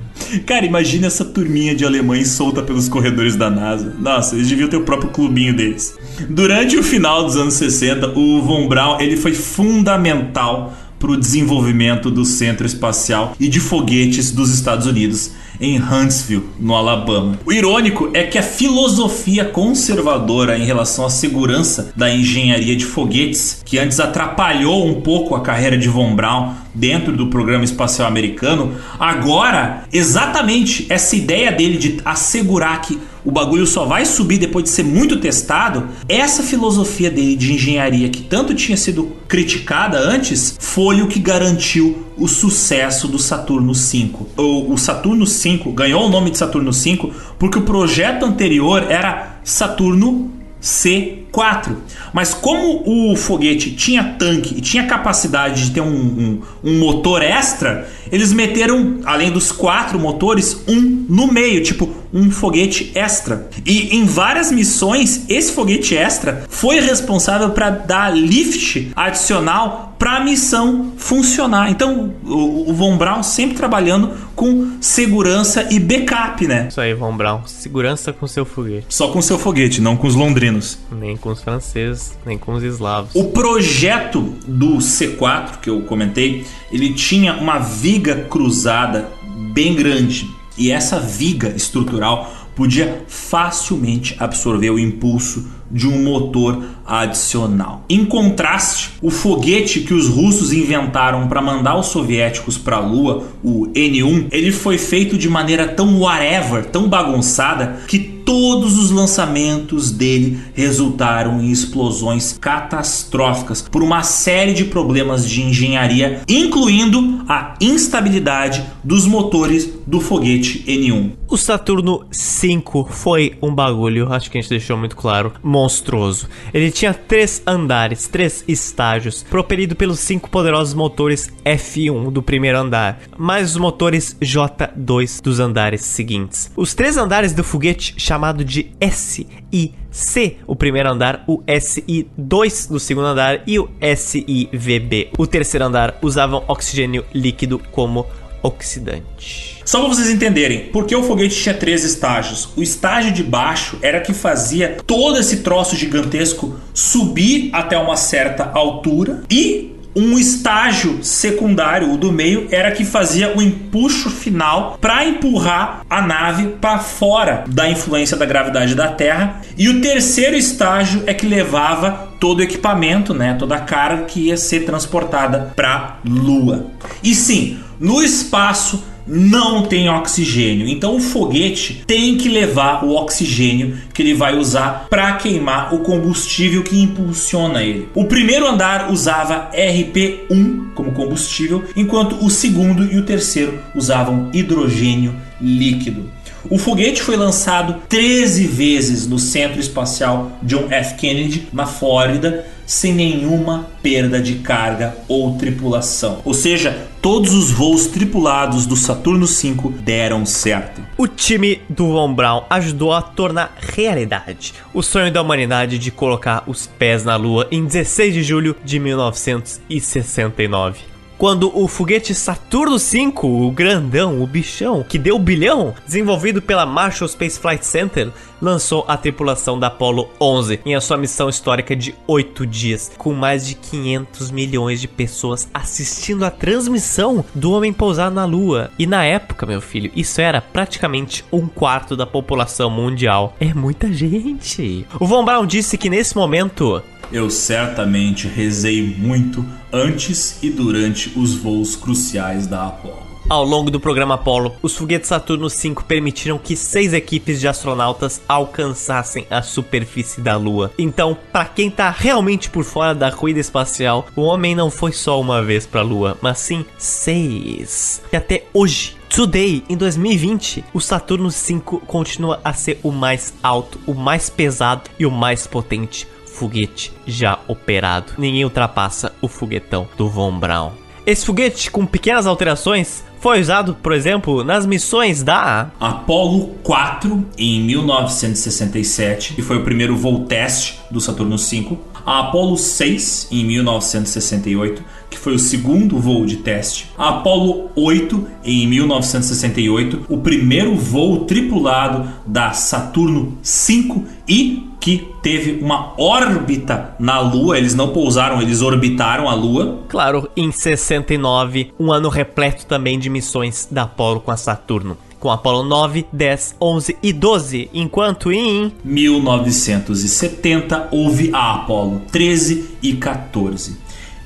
Cara, 0.47 0.65
imagina 0.65 1.07
essa 1.07 1.25
turminha 1.25 1.75
de 1.75 1.85
alemães 1.85 2.29
solta 2.29 2.63
pelos 2.63 2.89
corredores 2.89 3.35
da 3.35 3.51
NASA. 3.51 3.95
Nossa, 3.99 4.37
eles 4.37 4.49
deviam 4.49 4.69
ter 4.69 4.77
o 4.77 4.83
próprio 4.83 5.11
clubinho 5.11 5.55
deles. 5.55 5.97
Durante 6.29 6.77
o 6.77 6.83
final 6.83 7.25
dos 7.25 7.37
anos 7.37 7.55
60, 7.55 8.19
o 8.19 8.43
Von 8.43 8.69
Braun 8.69 9.01
ele 9.01 9.17
foi 9.17 9.33
fundamental 9.35 10.68
para 10.99 11.11
o 11.11 11.16
desenvolvimento 11.16 12.11
do 12.11 12.25
Centro 12.25 12.66
Espacial 12.66 13.35
e 13.39 13.49
de 13.49 13.61
Foguetes 13.61 14.31
dos 14.31 14.53
Estados 14.53 14.87
Unidos 14.87 15.33
em 15.61 15.81
Huntsville, 15.81 16.49
no 16.59 16.75
Alabama. 16.75 17.39
O 17.45 17.53
irônico 17.53 18.11
é 18.15 18.23
que 18.23 18.39
a 18.39 18.43
filosofia 18.43 19.45
conservadora 19.45 20.57
em 20.57 20.65
relação 20.65 21.05
à 21.05 21.11
segurança 21.11 21.93
da 21.97 22.12
engenharia 22.12 22.77
de 22.77 22.85
foguetes, 22.85 23.62
que 23.65 23.79
antes 23.79 23.99
atrapalhou 23.99 24.87
um 24.87 25.01
pouco 25.01 25.35
a 25.35 25.41
carreira 25.41 25.77
de 25.77 25.89
Von 25.89 26.15
Braun 26.15 26.53
dentro 26.75 27.16
do 27.16 27.27
programa 27.27 27.65
espacial 27.65 28.07
americano, 28.07 28.75
agora 29.01 29.85
exatamente 29.93 30.87
essa 30.89 31.16
ideia 31.16 31.51
dele 31.51 31.77
de 31.77 32.01
assegurar 32.05 32.81
que 32.83 32.99
o 33.29 33.31
bagulho 33.31 33.67
só 33.67 33.85
vai 33.85 34.07
subir 34.07 34.39
depois 34.39 34.65
de 34.65 34.71
ser 34.71 34.85
muito 34.85 35.19
testado, 35.19 35.87
essa 36.09 36.43
filosofia 36.43 37.11
dele 37.11 37.37
de 37.37 37.53
engenharia 37.53 38.09
que 38.09 38.23
tanto 38.23 38.55
tinha 38.55 38.75
sido 38.75 39.19
criticada 39.29 39.99
antes, 39.99 40.57
foi 40.59 41.03
o 41.03 41.07
que 41.07 41.19
garantiu 41.19 42.07
o 42.17 42.27
sucesso 42.27 43.07
do 43.07 43.19
Saturno 43.19 43.75
5. 43.75 44.29
O, 44.35 44.73
o 44.73 44.79
Saturno 44.79 45.27
5 45.27 45.71
ganhou 45.73 46.07
o 46.07 46.09
nome 46.09 46.31
de 46.31 46.39
Saturno 46.39 46.73
5 46.73 47.13
porque 47.39 47.59
o 47.59 47.63
projeto 47.63 48.25
anterior 48.25 48.91
era 48.91 49.41
Saturno 49.45 50.31
C4. 50.63 51.77
Mas 52.13 52.35
como 52.35 52.83
o 52.85 53.15
foguete 53.17 53.71
tinha 53.73 54.03
tanque 54.19 54.57
e 54.57 54.61
tinha 54.61 54.87
capacidade 54.87 55.67
de 55.67 55.71
ter 55.73 55.81
um, 55.81 55.87
um, 55.87 56.41
um, 56.65 56.79
motor 56.79 57.23
extra, 57.23 57.89
eles 58.11 58.33
meteram, 58.33 59.01
além 59.05 59.31
dos 59.31 59.53
quatro 59.53 59.99
motores, 59.99 60.63
um 60.67 61.07
no 61.09 61.31
meio, 61.31 61.63
tipo 61.63 61.89
um 62.12 62.30
foguete 62.30 62.93
extra. 62.94 63.48
E 63.64 63.97
em 63.97 64.05
várias 64.05 64.51
missões, 64.51 65.24
esse 65.28 65.52
foguete 65.52 65.97
extra 65.97 66.44
foi 66.48 66.80
responsável 66.80 67.51
para 67.51 67.70
dar 67.70 68.10
lift 68.14 68.90
adicional 68.97 69.89
para 69.98 70.18
a 70.18 70.20
missão 70.24 70.93
funcionar. 70.97 71.70
Então, 71.70 72.14
o, 72.24 72.70
o 72.70 72.74
Von 72.74 72.97
Braun 72.97 73.22
sempre 73.22 73.56
trabalhando 73.56 74.12
com 74.35 74.76
segurança 74.80 75.66
e 75.72 75.80
backup, 75.80 76.47
né? 76.47 76.68
Isso 76.70 76.80
aí, 76.80 76.94
Von 76.94 77.16
Braun. 77.16 77.40
Segurança 77.47 78.12
com 78.12 78.26
seu 78.26 78.44
foguete. 78.44 78.86
Só 78.89 79.09
com 79.09 79.20
seu 79.20 79.39
foguete, 79.39 79.80
não 79.80 79.97
com 79.97 80.06
os 80.06 80.14
londrinos. 80.14 80.78
Nem 80.93 81.16
com 81.16 81.30
os 81.30 81.43
franceses, 81.43 82.16
nem 82.24 82.39
com 82.39 82.52
os 82.52 82.62
eslavos. 82.62 83.10
O 83.14 83.24
projeto 83.24 84.20
do 84.47 84.78
C4 84.78 85.59
que 85.60 85.68
eu 85.68 85.82
comentei, 85.82 86.47
ele 86.70 86.94
tinha 86.94 87.35
uma 87.35 87.59
viga 87.59 88.26
cruzada 88.30 89.09
bem 89.52 89.74
grande. 89.74 90.38
E 90.59 90.72
essa 90.72 90.98
viga 90.98 91.51
estrutural 91.51 92.35
podia 92.56 93.05
facilmente 93.06 94.16
absorver 94.18 94.70
o 94.70 94.78
impulso 94.78 95.47
de 95.70 95.86
um 95.86 96.02
motor 96.02 96.60
adicional. 96.89 97.85
Em 97.89 98.05
contraste, 98.05 98.93
o 99.02 99.10
foguete 99.10 99.81
que 99.81 99.94
os 99.94 100.09
russos 100.09 100.52
inventaram 100.52 101.28
para 101.28 101.43
mandar 101.43 101.78
os 101.78 101.86
soviéticos 101.86 102.56
para 102.56 102.77
a 102.77 102.81
Lua, 102.81 103.24
o 103.44 103.66
N1, 103.74 104.28
ele 104.32 104.51
foi 104.51 104.78
feito 104.78 105.19
de 105.19 105.28
maneira 105.28 105.69
tão 105.69 106.01
whatever, 106.01 106.65
tão 106.65 106.89
bagunçada 106.89 107.81
que 107.86 108.19
todos 108.28 108.78
os 108.78 108.90
lançamentos 108.90 109.90
dele 109.90 110.39
resultaram 110.52 111.40
em 111.40 111.51
explosões 111.51 112.36
catastróficas 112.39 113.62
por 113.62 113.82
uma 113.82 114.02
série 114.02 114.52
de 114.52 114.66
problemas 114.66 115.27
de 115.27 115.40
engenharia, 115.40 116.20
incluindo 116.28 117.24
a 117.27 117.55
instabilidade 117.59 118.62
dos 118.85 119.06
motores 119.06 119.70
do 119.86 119.98
foguete 119.98 120.62
N1. 120.69 121.12
O 121.27 121.39
Saturno 121.39 122.05
5 122.10 122.89
foi 122.90 123.32
um 123.40 123.55
bagulho, 123.55 124.12
acho 124.12 124.31
que 124.31 124.36
a 124.36 124.40
gente 124.43 124.51
deixou 124.51 124.77
muito 124.77 124.94
claro, 124.94 125.32
monstruoso. 125.43 126.28
Ele 126.52 126.70
tinha 126.79 126.95
três 126.95 127.43
andares, 127.45 128.07
três 128.07 128.45
estágios, 128.47 129.25
propelido 129.25 129.75
pelos 129.75 129.99
cinco 129.99 130.31
poderosos 130.31 130.75
motores 130.75 131.29
F1 131.45 132.13
do 132.13 132.23
primeiro 132.23 132.57
andar, 132.57 133.01
mais 133.17 133.51
os 133.51 133.57
motores 133.57 134.17
J2 134.23 135.21
dos 135.21 135.41
andares 135.41 135.81
seguintes. 135.81 136.53
Os 136.57 136.75
três 136.75 136.97
andares 136.97 137.33
do 137.33 137.43
foguete 137.43 137.95
chamado 137.99 138.45
de 138.45 138.71
S 138.81 139.27
e 139.53 139.75
C, 139.91 140.37
o 140.47 140.55
primeiro 140.55 140.89
andar, 140.89 141.25
o 141.27 141.43
SI2 141.43 142.71
no 142.71 142.79
segundo 142.79 143.07
andar 143.09 143.43
e 143.45 143.59
o 143.59 143.69
SIVB, 143.97 145.11
o 145.19 145.27
terceiro 145.27 145.65
andar, 145.65 145.99
usavam 146.01 146.45
oxigênio 146.47 147.05
líquido 147.13 147.59
como 147.73 148.07
oxidante. 148.43 149.59
Só 149.65 149.81
para 149.81 149.89
vocês 149.89 150.09
entenderem, 150.09 150.70
porque 150.73 150.97
o 150.97 151.02
foguete 151.02 151.36
tinha 151.36 151.55
três 151.55 151.85
estágios. 151.85 152.48
O 152.56 152.62
estágio 152.62 153.12
de 153.12 153.23
baixo 153.23 153.78
era 153.82 154.01
que 154.01 154.15
fazia 154.15 154.78
todo 154.86 155.19
esse 155.19 155.39
troço 155.39 155.77
gigantesco 155.77 156.59
subir 156.73 157.51
até 157.52 157.77
uma 157.77 157.97
certa 157.97 158.51
altura 158.55 159.23
e 159.31 159.74
um 159.98 160.16
estágio 160.16 161.02
secundário, 161.02 161.93
o 161.93 161.97
do 161.97 162.12
meio, 162.12 162.47
era 162.52 162.70
que 162.70 162.85
fazia 162.85 163.36
o 163.36 163.43
empuxo 163.43 164.09
final 164.09 164.78
para 164.81 165.05
empurrar 165.05 165.85
a 165.90 166.01
nave 166.01 166.55
para 166.60 166.78
fora 166.78 167.44
da 167.48 167.69
influência 167.69 168.16
da 168.16 168.24
gravidade 168.24 168.77
da 168.77 168.89
Terra. 168.89 169.40
E 169.56 169.69
o 169.69 169.81
terceiro 169.81 170.36
estágio 170.36 171.02
é 171.05 171.12
que 171.12 171.27
levava 171.27 172.09
todo 172.20 172.39
o 172.39 172.43
equipamento, 172.43 173.12
né, 173.12 173.35
toda 173.39 173.56
a 173.56 173.60
carga 173.60 174.05
que 174.05 174.28
ia 174.28 174.36
ser 174.36 174.65
transportada 174.65 175.52
para 175.56 175.98
Lua. 176.05 176.66
E 177.02 177.15
sim, 177.15 177.59
no 177.81 178.03
espaço 178.03 178.83
não 179.09 179.63
tem 179.63 179.89
oxigênio. 179.89 180.69
Então 180.69 180.97
o 180.97 181.01
foguete 181.01 181.83
tem 181.87 182.17
que 182.17 182.29
levar 182.29 182.85
o 182.85 182.95
oxigênio 182.95 183.79
que 183.95 184.03
ele 184.03 184.15
vai 184.15 184.37
usar 184.37 184.87
para 184.91 185.15
queimar 185.15 185.75
o 185.75 185.79
combustível 185.79 186.63
que 186.63 186.79
impulsiona 186.79 187.63
ele. 187.63 187.89
O 187.95 188.05
primeiro 188.05 188.47
andar 188.47 188.91
usava 188.93 189.51
RP1 189.53 190.75
como 190.75 190.93
combustível, 190.93 191.65
enquanto 191.75 192.23
o 192.25 192.29
segundo 192.29 192.85
e 192.93 192.99
o 192.99 193.05
terceiro 193.05 193.59
usavam 193.75 194.29
hidrogênio 194.33 195.15
líquido. 195.41 196.11
O 196.51 196.57
foguete 196.57 197.03
foi 197.03 197.17
lançado 197.17 197.83
13 197.89 198.47
vezes 198.47 199.07
no 199.07 199.19
Centro 199.19 199.59
Espacial 199.59 200.33
John 200.43 200.69
F. 200.71 200.95
Kennedy, 200.95 201.49
na 201.53 201.67
Flórida, 201.67 202.47
sem 202.69 202.95
nenhuma 202.95 203.69
perda 203.82 204.20
de 204.20 204.36
carga 204.36 204.97
ou 205.09 205.36
tripulação. 205.39 206.20
Ou 206.23 206.35
seja, 206.35 206.86
todos 207.01 207.32
os 207.32 207.51
voos 207.51 207.86
tripulados 207.86 208.66
do 208.66 208.77
Saturno 208.77 209.24
V 209.24 209.70
deram 209.81 210.27
certo. 210.27 210.82
O 210.99 211.09
time 211.09 211.62
do 211.66 211.93
Von 211.93 212.12
Braun 212.12 212.43
ajudou 212.51 212.93
a 212.93 213.01
tornar 213.01 213.57
realidade 213.59 214.53
o 214.74 214.82
sonho 214.82 215.11
da 215.11 215.23
humanidade 215.23 215.78
de 215.78 215.90
colocar 215.90 216.45
os 216.47 216.66
pés 216.66 217.05
na 217.05 217.16
Lua 217.16 217.49
em 217.51 217.65
16 217.65 218.12
de 218.12 218.23
julho 218.23 218.55
de 218.62 218.78
1969 218.78 220.98
quando 221.19 221.51
o 221.53 221.66
foguete 221.66 222.15
Saturno 222.15 222.78
V, 222.78 223.12
o 223.23 223.51
grandão, 223.51 224.23
o 224.23 224.27
bichão, 224.27 224.85
que 224.85 224.97
deu 224.97 225.19
bilhão, 225.19 225.74
desenvolvido 225.85 226.40
pela 226.40 226.65
Marshall 226.65 227.09
Space 227.09 227.39
Flight 227.39 227.66
Center, 227.66 228.11
lançou 228.40 228.85
a 228.86 228.97
tripulação 228.97 229.59
da 229.59 229.66
Apollo 229.66 230.09
11 230.20 230.61
em 230.65 230.77
a 230.77 230.81
sua 230.81 230.97
missão 230.97 231.28
histórica 231.28 231.74
de 231.74 231.93
8 232.07 232.47
dias, 232.47 232.93
com 232.97 233.12
mais 233.12 233.47
de 233.47 233.57
500 233.57 234.31
milhões 234.31 234.81
de 234.81 234.86
pessoas 234.86 235.49
assistindo 235.53 236.24
a 236.24 236.31
transmissão 236.31 237.24
do 237.35 237.51
homem 237.51 237.73
pousar 237.73 238.12
na 238.12 238.24
Lua. 238.24 238.70
E 238.78 238.86
na 238.86 239.05
época, 239.05 239.45
meu 239.45 239.61
filho, 239.61 239.90
isso 239.97 240.20
era 240.20 240.40
praticamente 240.40 241.24
um 241.32 241.49
quarto 241.49 241.97
da 241.97 242.07
população 242.07 242.70
mundial. 242.70 243.35
É 243.40 243.53
muita 243.53 243.93
gente. 243.93 244.86
O 245.01 245.07
Von 245.07 245.24
Braun 245.24 245.47
disse 245.47 245.77
que 245.77 245.90
nesse 245.90 246.15
momento 246.15 246.81
eu 247.10 247.30
certamente 247.30 248.26
rezei 248.26 248.82
muito 248.82 249.44
antes 249.72 250.43
e 250.43 250.51
durante 250.51 251.12
os 251.18 251.35
voos 251.35 251.76
cruciais 251.76 252.47
da 252.47 252.66
Apollo. 252.66 253.09
Ao 253.28 253.44
longo 253.44 253.70
do 253.70 253.78
programa 253.78 254.14
Apollo, 254.14 254.56
os 254.62 254.74
foguetes 254.74 255.09
Saturno 255.09 255.51
V 255.51 255.74
permitiram 255.86 256.39
que 256.39 256.56
seis 256.56 256.94
equipes 256.94 257.39
de 257.39 257.47
astronautas 257.47 258.22
alcançassem 258.26 259.26
a 259.28 259.43
superfície 259.43 260.22
da 260.22 260.35
Lua. 260.39 260.72
Então, 260.78 261.14
para 261.30 261.44
quem 261.44 261.70
tá 261.70 261.90
realmente 261.90 262.48
por 262.48 262.64
fora 262.64 262.94
da 262.94 263.12
corrida 263.12 263.39
espacial, 263.39 264.06
o 264.16 264.22
homem 264.22 264.55
não 264.55 264.70
foi 264.70 264.93
só 264.93 265.20
uma 265.20 265.43
vez 265.43 265.66
para 265.66 265.80
a 265.80 265.85
Lua, 265.85 266.16
mas 266.22 266.39
sim 266.39 266.64
seis. 266.78 268.01
E 268.10 268.16
até 268.16 268.44
hoje, 268.55 268.97
Today, 269.10 269.62
em 269.68 269.76
2020, 269.76 270.64
o 270.72 270.80
Saturno 270.80 271.28
V 271.28 271.60
continua 271.86 272.40
a 272.43 272.55
ser 272.55 272.80
o 272.82 272.90
mais 272.90 273.35
alto, 273.43 273.78
o 273.86 273.93
mais 273.93 274.30
pesado 274.30 274.89
e 274.98 275.05
o 275.05 275.10
mais 275.10 275.47
potente 275.47 276.06
foguete 276.39 276.93
já 277.05 277.39
operado. 277.48 278.12
Ninguém 278.16 278.44
ultrapassa 278.44 279.12
o 279.20 279.27
foguetão 279.27 279.89
do 279.97 280.09
Von 280.09 280.39
Braun. 280.39 280.70
Esse 281.05 281.27
foguete, 281.27 281.70
com 281.70 281.85
pequenas 281.85 282.27
alterações, 282.27 283.02
foi 283.19 283.40
usado, 283.40 283.74
por 283.82 283.93
exemplo, 283.93 284.44
nas 284.44 284.65
missões 284.65 285.23
da 285.23 285.70
Apollo 285.81 286.55
4 286.62 287.27
em 287.36 287.62
1967, 287.62 289.35
que 289.35 289.43
foi 289.43 289.56
o 289.56 289.65
primeiro 289.65 289.97
voo 289.97 290.27
teste 290.27 290.78
do 290.90 291.01
Saturno 291.01 291.36
V, 291.36 291.78
a 292.06 292.20
Apollo 292.20 292.56
6 292.56 293.28
em 293.32 293.44
1968, 293.44 294.85
que 295.10 295.19
foi 295.19 295.35
o 295.35 295.39
segundo 295.39 295.98
voo 295.98 296.24
de 296.24 296.36
teste, 296.36 296.90
a 296.97 297.09
Apollo 297.09 297.70
8 297.74 298.27
em 298.44 298.66
1968, 298.69 300.06
o 300.09 300.19
primeiro 300.19 300.77
voo 300.77 301.24
tripulado 301.24 302.09
da 302.27 302.52
Saturno 302.52 303.39
V 303.43 304.05
e 304.28 304.68
que 304.81 305.13
teve 305.23 305.63
uma 305.63 305.93
órbita 305.99 306.95
na 306.99 307.21
Lua. 307.21 307.59
Eles 307.59 307.75
não 307.75 307.89
pousaram, 307.89 308.41
eles 308.41 308.63
orbitaram 308.63 309.29
a 309.29 309.35
Lua. 309.35 309.81
Claro, 309.89 310.29
em 310.37 310.51
69, 310.51 311.73
um 311.79 311.93
ano 311.93 312.09
repleto 312.09 312.67
também 312.67 312.99
de 312.99 313.11
missões 313.11 313.69
da 313.71 313.83
Apollo 313.83 314.21
com 314.21 314.31
a 314.31 314.37
Saturno 314.37 314.97
com 315.19 315.31
Apollo 315.31 315.65
9, 315.65 316.07
10, 316.13 316.57
11 316.61 316.97
e 317.03 317.13
12, 317.13 317.71
enquanto 317.75 318.31
em 318.33 318.73
1970 318.85 320.89
houve 320.93 321.31
a 321.33 321.55
Apollo 321.55 322.03
13 322.13 322.77
e 322.83 322.93
14. 322.95 323.77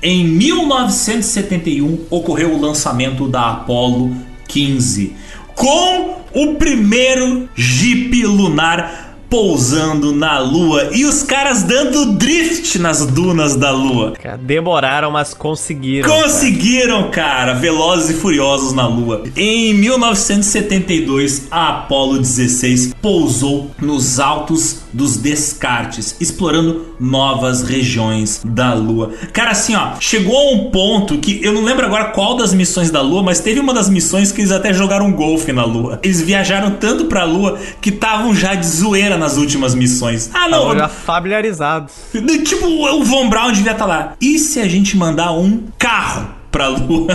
Em 0.01 0.27
1971 0.27 2.05
ocorreu 2.09 2.53
o 2.53 2.61
lançamento 2.61 3.27
da 3.27 3.51
Apollo 3.51 4.15
15, 4.47 5.15
com 5.55 6.21
o 6.33 6.55
primeiro 6.55 7.47
Jeep 7.55 8.25
lunar 8.25 9.02
pousando 9.33 10.11
na 10.11 10.37
lua 10.37 10.91
e 10.93 11.05
os 11.05 11.23
caras 11.23 11.63
dando 11.63 12.13
drift 12.13 12.77
nas 12.77 13.03
dunas 13.03 13.55
da 13.55 13.71
lua. 13.71 14.13
Demoraram, 14.39 15.09
mas 15.09 15.33
conseguiram. 15.33 16.07
Conseguiram, 16.07 17.09
cara. 17.09 17.53
cara. 17.53 17.53
Velozes 17.55 18.11
e 18.11 18.13
furiosos 18.19 18.73
na 18.73 18.85
lua. 18.85 19.23
Em 19.35 19.73
1972, 19.73 21.47
a 21.49 21.69
Apollo 21.69 22.19
16 22.19 22.93
pousou 23.01 23.71
nos 23.81 24.19
altos 24.19 24.82
dos 24.93 25.17
Descartes, 25.17 26.15
explorando 26.19 26.95
novas 26.99 27.63
regiões 27.63 28.41
da 28.45 28.73
Lua. 28.73 29.11
Cara, 29.31 29.51
assim, 29.51 29.75
ó, 29.75 29.93
chegou 29.99 30.37
a 30.37 30.51
um 30.53 30.69
ponto 30.69 31.17
que 31.17 31.43
eu 31.43 31.51
não 31.51 31.63
lembro 31.63 31.85
agora 31.85 32.05
qual 32.05 32.35
das 32.35 32.53
missões 32.53 32.91
da 32.91 33.01
Lua, 33.01 33.23
mas 33.23 33.39
teve 33.39 33.59
uma 33.59 33.73
das 33.73 33.89
missões 33.89 34.31
que 34.31 34.41
eles 34.41 34.51
até 34.51 34.73
jogaram 34.73 35.11
golfe 35.11 35.51
na 35.51 35.65
Lua. 35.65 35.99
Eles 36.03 36.21
viajaram 36.21 36.71
tanto 36.71 37.05
pra 37.05 37.23
Lua 37.23 37.57
que 37.81 37.89
estavam 37.89 38.35
já 38.35 38.55
de 38.55 38.65
zoeira 38.65 39.17
nas 39.17 39.37
últimas 39.37 39.73
missões. 39.73 40.29
Ah, 40.33 40.47
não. 40.47 40.77
Já 40.77 40.87
familiarizados. 40.87 41.93
Tipo, 42.43 42.67
o 42.67 43.03
Von 43.03 43.29
Braun 43.29 43.51
devia 43.51 43.71
estar 43.71 43.85
tá 43.85 43.85
lá. 43.85 44.13
E 44.19 44.37
se 44.37 44.59
a 44.59 44.67
gente 44.67 44.95
mandar 44.95 45.31
um 45.31 45.63
carro 45.77 46.27
pra 46.51 46.67
Lua? 46.67 47.07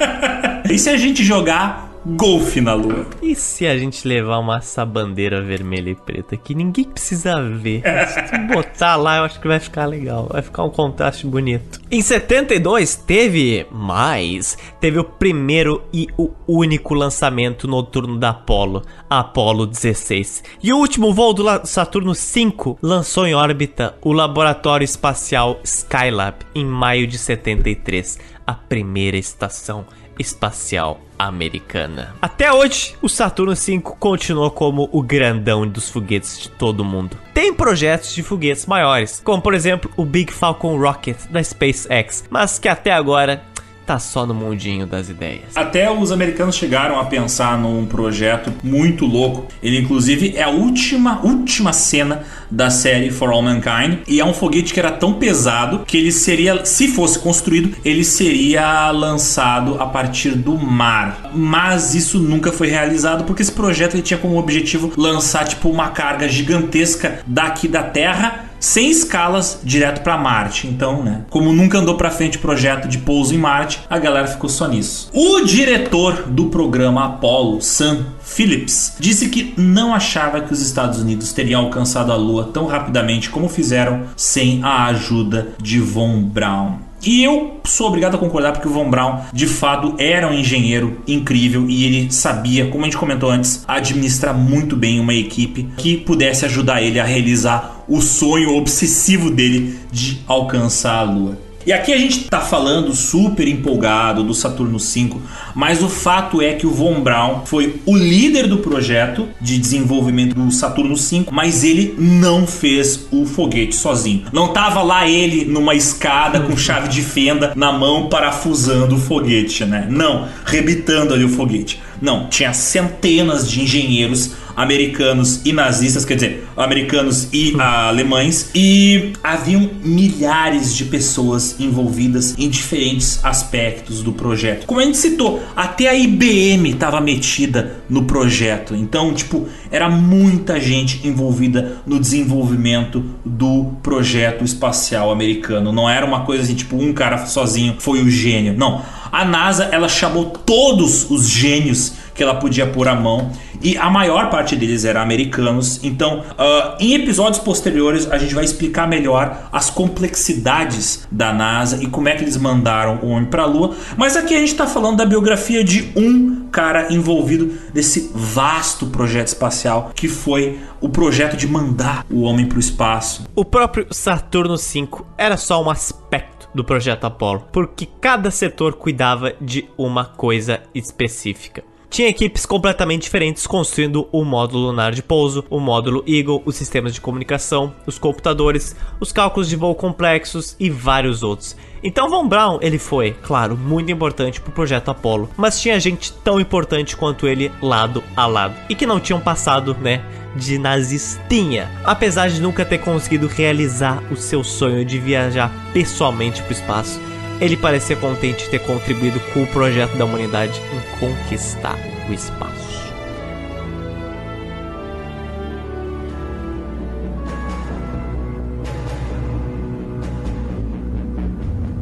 e 0.70 0.78
se 0.78 0.88
a 0.88 0.96
gente 0.96 1.24
jogar 1.24 1.89
golfe 2.16 2.60
na 2.60 2.74
lua. 2.74 3.06
E 3.22 3.34
se 3.34 3.66
a 3.66 3.76
gente 3.76 4.06
levar 4.06 4.38
uma 4.38 4.58
essa 4.58 4.84
bandeira 4.84 5.42
vermelha 5.42 5.90
e 5.90 5.94
preta 5.94 6.36
que 6.36 6.54
ninguém 6.54 6.84
precisa 6.84 7.42
ver? 7.42 7.82
Se 8.28 8.38
botar 8.52 8.96
lá, 8.96 9.18
eu 9.18 9.24
acho 9.24 9.40
que 9.40 9.48
vai 9.48 9.58
ficar 9.58 9.86
legal. 9.86 10.28
Vai 10.30 10.42
ficar 10.42 10.64
um 10.64 10.70
contraste 10.70 11.26
bonito. 11.26 11.80
Em 11.90 12.00
72 12.00 12.96
teve 12.96 13.66
mais. 13.70 14.56
Teve 14.80 14.98
o 14.98 15.04
primeiro 15.04 15.82
e 15.92 16.06
o 16.16 16.30
único 16.46 16.94
lançamento 16.94 17.66
noturno 17.66 18.18
da 18.18 18.30
Apollo, 18.30 18.82
a 19.08 19.20
Apollo 19.20 19.66
16. 19.66 20.44
E 20.62 20.72
o 20.72 20.78
último 20.78 21.12
voo 21.12 21.32
do 21.32 21.44
Saturno 21.66 22.14
5 22.14 22.78
lançou 22.82 23.26
em 23.26 23.34
órbita 23.34 23.94
o 24.02 24.12
laboratório 24.12 24.84
espacial 24.84 25.60
Skylab 25.64 26.36
em 26.54 26.64
maio 26.64 27.06
de 27.06 27.18
73, 27.18 28.18
a 28.46 28.54
primeira 28.54 29.16
estação 29.16 29.84
espacial 30.20 31.00
americana. 31.18 32.14
Até 32.20 32.52
hoje, 32.52 32.94
o 33.02 33.08
Saturno 33.08 33.54
V 33.54 33.80
continua 33.98 34.50
como 34.50 34.88
o 34.92 35.02
grandão 35.02 35.66
dos 35.66 35.88
foguetes 35.88 36.38
de 36.38 36.48
todo 36.50 36.84
mundo. 36.84 37.16
Tem 37.34 37.52
projetos 37.52 38.14
de 38.14 38.22
foguetes 38.22 38.66
maiores, 38.66 39.20
como 39.24 39.42
por 39.42 39.54
exemplo 39.54 39.90
o 39.96 40.04
Big 40.04 40.32
Falcon 40.32 40.78
Rocket 40.78 41.16
da 41.30 41.42
SpaceX, 41.42 42.24
mas 42.30 42.58
que 42.58 42.68
até 42.68 42.92
agora 42.92 43.42
tá 43.86 43.98
só 43.98 44.24
no 44.26 44.34
mundinho 44.34 44.86
das 44.86 45.08
ideias. 45.08 45.56
Até 45.56 45.90
os 45.90 46.12
americanos 46.12 46.56
chegaram 46.56 46.98
a 46.98 47.04
pensar 47.04 47.58
num 47.58 47.86
projeto 47.86 48.52
muito 48.62 49.04
louco. 49.04 49.48
Ele, 49.62 49.78
inclusive, 49.78 50.36
é 50.36 50.42
a 50.42 50.48
última, 50.48 51.20
última 51.24 51.72
cena 51.72 52.22
da 52.50 52.70
série 52.70 53.10
For 53.10 53.30
All 53.30 53.42
Mankind. 53.42 53.98
E 54.06 54.20
é 54.20 54.24
um 54.24 54.32
foguete 54.32 54.72
que 54.72 54.80
era 54.80 54.92
tão 54.92 55.14
pesado 55.14 55.80
que 55.86 55.96
ele 55.96 56.12
seria, 56.12 56.64
se 56.64 56.88
fosse 56.88 57.18
construído, 57.18 57.76
ele 57.84 58.04
seria 58.04 58.90
lançado 58.90 59.80
a 59.80 59.86
partir 59.86 60.36
do 60.36 60.56
mar. 60.56 61.30
Mas 61.34 61.94
isso 61.94 62.18
nunca 62.18 62.52
foi 62.52 62.68
realizado 62.68 63.24
porque 63.24 63.42
esse 63.42 63.52
projeto 63.52 63.94
ele 63.94 64.02
tinha 64.02 64.18
como 64.18 64.38
objetivo 64.38 64.92
lançar 64.96 65.46
tipo 65.46 65.68
uma 65.68 65.88
carga 65.88 66.28
gigantesca 66.28 67.20
daqui 67.26 67.66
da 67.66 67.82
Terra 67.82 68.49
sem 68.60 68.90
escalas 68.90 69.60
direto 69.64 70.02
para 70.02 70.18
Marte. 70.18 70.68
Então, 70.68 71.02
né, 71.02 71.22
como 71.30 71.52
nunca 71.52 71.78
andou 71.78 71.96
para 71.96 72.10
frente 72.10 72.36
o 72.36 72.40
projeto 72.40 72.86
de 72.86 72.98
pouso 72.98 73.34
em 73.34 73.38
Marte, 73.38 73.80
a 73.88 73.98
galera 73.98 74.28
ficou 74.28 74.48
só 74.48 74.68
nisso. 74.68 75.10
O 75.12 75.40
diretor 75.40 76.24
do 76.28 76.46
programa 76.46 77.06
Apollo, 77.06 77.62
Sam 77.62 78.06
Phillips, 78.22 78.96
disse 79.00 79.28
que 79.28 79.54
não 79.56 79.94
achava 79.94 80.40
que 80.42 80.52
os 80.52 80.60
Estados 80.60 81.00
Unidos 81.00 81.32
teriam 81.32 81.62
alcançado 81.62 82.12
a 82.12 82.16
Lua 82.16 82.50
tão 82.52 82.66
rapidamente 82.66 83.30
como 83.30 83.48
fizeram 83.48 84.02
sem 84.14 84.62
a 84.62 84.84
ajuda 84.86 85.48
de 85.60 85.80
Von 85.80 86.22
Braun. 86.22 86.89
E 87.02 87.24
eu 87.24 87.60
sou 87.64 87.88
obrigado 87.88 88.14
a 88.14 88.18
concordar 88.18 88.52
porque 88.52 88.68
o 88.68 88.70
Von 88.70 88.90
Braun 88.90 89.20
de 89.32 89.46
fato 89.46 89.94
era 89.98 90.28
um 90.28 90.34
engenheiro 90.34 91.00
incrível 91.06 91.68
e 91.68 91.84
ele 91.84 92.12
sabia, 92.12 92.66
como 92.68 92.84
a 92.84 92.86
gente 92.86 92.98
comentou 92.98 93.30
antes, 93.30 93.64
administrar 93.66 94.36
muito 94.36 94.76
bem 94.76 95.00
uma 95.00 95.14
equipe 95.14 95.68
que 95.76 95.96
pudesse 95.96 96.44
ajudar 96.44 96.82
ele 96.82 97.00
a 97.00 97.04
realizar 97.04 97.84
o 97.88 98.00
sonho 98.00 98.54
obsessivo 98.54 99.30
dele 99.30 99.78
de 99.90 100.20
alcançar 100.26 100.98
a 100.98 101.02
Lua. 101.02 101.49
E 101.66 101.74
aqui 101.74 101.92
a 101.92 101.98
gente 101.98 102.20
está 102.20 102.40
falando 102.40 102.94
super 102.94 103.46
empolgado 103.46 104.24
do 104.24 104.32
Saturno 104.32 104.78
V, 104.78 105.16
mas 105.54 105.82
o 105.82 105.90
fato 105.90 106.40
é 106.40 106.54
que 106.54 106.66
o 106.66 106.70
Von 106.70 107.02
Braun 107.02 107.42
foi 107.44 107.78
o 107.84 107.94
líder 107.94 108.46
do 108.46 108.58
projeto 108.58 109.28
de 109.38 109.58
desenvolvimento 109.58 110.34
do 110.34 110.50
Saturno 110.50 110.96
V, 110.96 111.26
mas 111.30 111.62
ele 111.62 111.94
não 111.98 112.46
fez 112.46 113.06
o 113.10 113.26
foguete 113.26 113.76
sozinho. 113.76 114.24
Não 114.32 114.54
tava 114.54 114.82
lá 114.82 115.06
ele 115.06 115.44
numa 115.44 115.74
escada 115.74 116.40
com 116.40 116.56
chave 116.56 116.88
de 116.88 117.02
fenda 117.02 117.52
na 117.54 117.70
mão 117.70 118.08
parafusando 118.08 118.94
o 118.94 118.98
foguete, 118.98 119.66
né? 119.66 119.86
Não, 119.90 120.28
rebitando 120.46 121.12
ali 121.12 121.24
o 121.24 121.28
foguete. 121.28 121.78
Não, 122.00 122.26
tinha 122.28 122.54
centenas 122.54 123.50
de 123.50 123.60
engenheiros 123.60 124.32
americanos 124.56 125.40
e 125.44 125.52
nazistas, 125.52 126.04
quer 126.04 126.14
dizer, 126.14 126.48
americanos 126.56 127.28
e 127.32 127.54
alemães, 127.58 128.50
e 128.54 129.12
haviam 129.22 129.70
milhares 129.82 130.74
de 130.74 130.84
pessoas 130.84 131.58
envolvidas 131.58 132.34
em 132.38 132.48
diferentes 132.48 133.24
aspectos 133.24 134.02
do 134.02 134.12
projeto. 134.12 134.66
Como 134.66 134.80
a 134.80 134.84
gente 134.84 134.98
citou, 134.98 135.42
até 135.56 135.88
a 135.88 135.94
IBM 135.94 136.70
estava 136.70 137.00
metida 137.00 137.80
no 137.88 138.04
projeto. 138.04 138.74
Então, 138.74 139.12
tipo, 139.12 139.48
era 139.70 139.88
muita 139.88 140.60
gente 140.60 141.06
envolvida 141.06 141.78
no 141.86 141.98
desenvolvimento 141.98 143.04
do 143.24 143.72
projeto 143.82 144.44
espacial 144.44 145.10
americano. 145.10 145.72
Não 145.72 145.88
era 145.88 146.04
uma 146.04 146.24
coisa 146.24 146.42
assim, 146.42 146.54
tipo, 146.54 146.76
um 146.76 146.92
cara 146.92 147.26
sozinho 147.26 147.76
foi 147.78 148.02
o 148.02 148.10
gênio. 148.10 148.54
Não. 148.56 148.82
A 149.12 149.24
NASA, 149.24 149.64
ela 149.72 149.88
chamou 149.88 150.26
todos 150.26 151.10
os 151.10 151.28
gênios 151.28 151.94
que 152.14 152.22
ela 152.22 152.34
podia 152.34 152.66
pôr 152.66 152.86
a 152.86 152.94
mão 152.94 153.32
e 153.62 153.76
a 153.76 153.90
maior 153.90 154.30
parte 154.30 154.56
deles 154.56 154.84
eram 154.84 155.00
americanos. 155.00 155.80
Então, 155.82 156.20
uh, 156.20 156.76
em 156.78 156.94
episódios 156.94 157.42
posteriores, 157.42 158.10
a 158.10 158.18
gente 158.18 158.34
vai 158.34 158.44
explicar 158.44 158.88
melhor 158.88 159.48
as 159.52 159.70
complexidades 159.70 161.06
da 161.10 161.32
NASA 161.32 161.82
e 161.82 161.86
como 161.86 162.08
é 162.08 162.14
que 162.14 162.24
eles 162.24 162.36
mandaram 162.36 162.98
o 163.02 163.08
homem 163.08 163.26
para 163.26 163.42
a 163.42 163.46
Lua. 163.46 163.74
Mas 163.96 164.16
aqui 164.16 164.34
a 164.34 164.38
gente 164.38 164.52
está 164.52 164.66
falando 164.66 164.98
da 164.98 165.06
biografia 165.06 165.62
de 165.62 165.90
um 165.96 166.48
cara 166.50 166.92
envolvido 166.92 167.52
nesse 167.72 168.10
vasto 168.14 168.86
projeto 168.86 169.28
espacial 169.28 169.92
que 169.94 170.08
foi 170.08 170.58
o 170.80 170.88
projeto 170.88 171.36
de 171.36 171.46
mandar 171.46 172.04
o 172.10 172.22
homem 172.22 172.46
para 172.46 172.56
o 172.56 172.60
espaço. 172.60 173.24
O 173.34 173.44
próprio 173.44 173.86
Saturno 173.90 174.56
V 174.56 174.88
era 175.16 175.36
só 175.36 175.62
um 175.62 175.70
aspecto 175.70 176.48
do 176.54 176.64
projeto 176.64 177.04
Apollo, 177.04 177.46
porque 177.52 177.86
cada 178.00 178.30
setor 178.30 178.74
cuidava 178.74 179.34
de 179.40 179.68
uma 179.78 180.04
coisa 180.04 180.60
específica. 180.74 181.62
Tinha 181.90 182.08
equipes 182.08 182.46
completamente 182.46 183.02
diferentes 183.02 183.48
construindo 183.48 184.08
o 184.12 184.24
módulo 184.24 184.66
lunar 184.66 184.92
de 184.92 185.02
pouso, 185.02 185.44
o 185.50 185.58
módulo 185.58 186.04
Eagle, 186.06 186.40
os 186.46 186.54
sistemas 186.54 186.94
de 186.94 187.00
comunicação, 187.00 187.74
os 187.84 187.98
computadores, 187.98 188.76
os 189.00 189.10
cálculos 189.10 189.48
de 189.48 189.56
voo 189.56 189.74
complexos 189.74 190.54
e 190.60 190.70
vários 190.70 191.24
outros. 191.24 191.56
Então 191.82 192.08
Von 192.08 192.28
Braun, 192.28 192.60
ele 192.62 192.78
foi, 192.78 193.16
claro, 193.22 193.56
muito 193.56 193.90
importante 193.90 194.40
pro 194.40 194.52
projeto 194.52 194.88
Apollo, 194.88 195.30
mas 195.36 195.60
tinha 195.60 195.80
gente 195.80 196.12
tão 196.12 196.38
importante 196.38 196.96
quanto 196.96 197.26
ele 197.26 197.50
lado 197.60 198.04
a 198.16 198.24
lado 198.24 198.54
e 198.68 198.74
que 198.76 198.86
não 198.86 199.00
tinham 199.00 199.20
passado, 199.20 199.76
né, 199.80 200.00
de 200.36 200.58
nazistinha, 200.58 201.68
apesar 201.84 202.30
de 202.30 202.40
nunca 202.40 202.64
ter 202.64 202.78
conseguido 202.78 203.26
realizar 203.26 204.00
o 204.12 204.16
seu 204.16 204.44
sonho 204.44 204.84
de 204.84 204.96
viajar 204.96 205.50
pessoalmente 205.72 206.40
pro 206.44 206.52
espaço 206.52 207.00
ele 207.40 207.56
parecia 207.56 207.96
contente 207.96 208.44
de 208.44 208.50
ter 208.50 208.60
contribuído 208.60 209.18
com 209.32 209.42
o 209.42 209.46
projeto 209.46 209.96
da 209.96 210.04
humanidade 210.04 210.60
em 210.72 210.98
conquistar 211.00 211.78
o 212.08 212.12
espaço. 212.12 212.70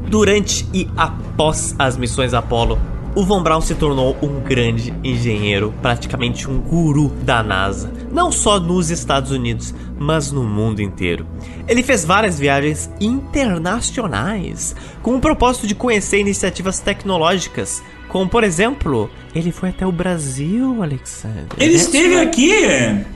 Durante 0.09 0.67
e 0.73 0.89
após 0.97 1.75
as 1.79 1.97
missões 1.97 2.33
Apollo, 2.33 2.79
o 3.15 3.25
Von 3.25 3.43
Braun 3.43 3.61
se 3.61 3.75
tornou 3.75 4.17
um 4.23 4.41
grande 4.41 4.95
engenheiro, 5.05 5.75
praticamente 5.83 6.49
um 6.49 6.61
guru 6.61 7.09
da 7.23 7.43
NASA, 7.43 7.91
não 8.11 8.33
só 8.33 8.59
nos 8.59 8.91
Estados 8.91 9.31
Unidos, 9.31 9.75
mas 9.99 10.33
no 10.33 10.45
mundo 10.45 10.81
inteiro. 10.81 11.27
Ele 11.67 11.83
fez 11.83 12.05
várias 12.05 12.39
viagens 12.39 12.91
internacionais 13.01 14.75
com 15.03 15.17
o 15.17 15.21
propósito 15.21 15.67
de 15.67 15.75
conhecer 15.75 16.19
iniciativas 16.19 16.81
tecnológicas, 16.81 17.83
como 18.09 18.29
por 18.29 18.45
exemplo, 18.45 19.11
ele 19.39 19.53
foi 19.53 19.71
até 19.71 19.87
o 19.87 19.93
Brasil, 19.93 20.83
Alexandre. 20.83 21.47
Ele 21.57 21.75
esteve 21.75 22.19
aqui? 22.19 22.51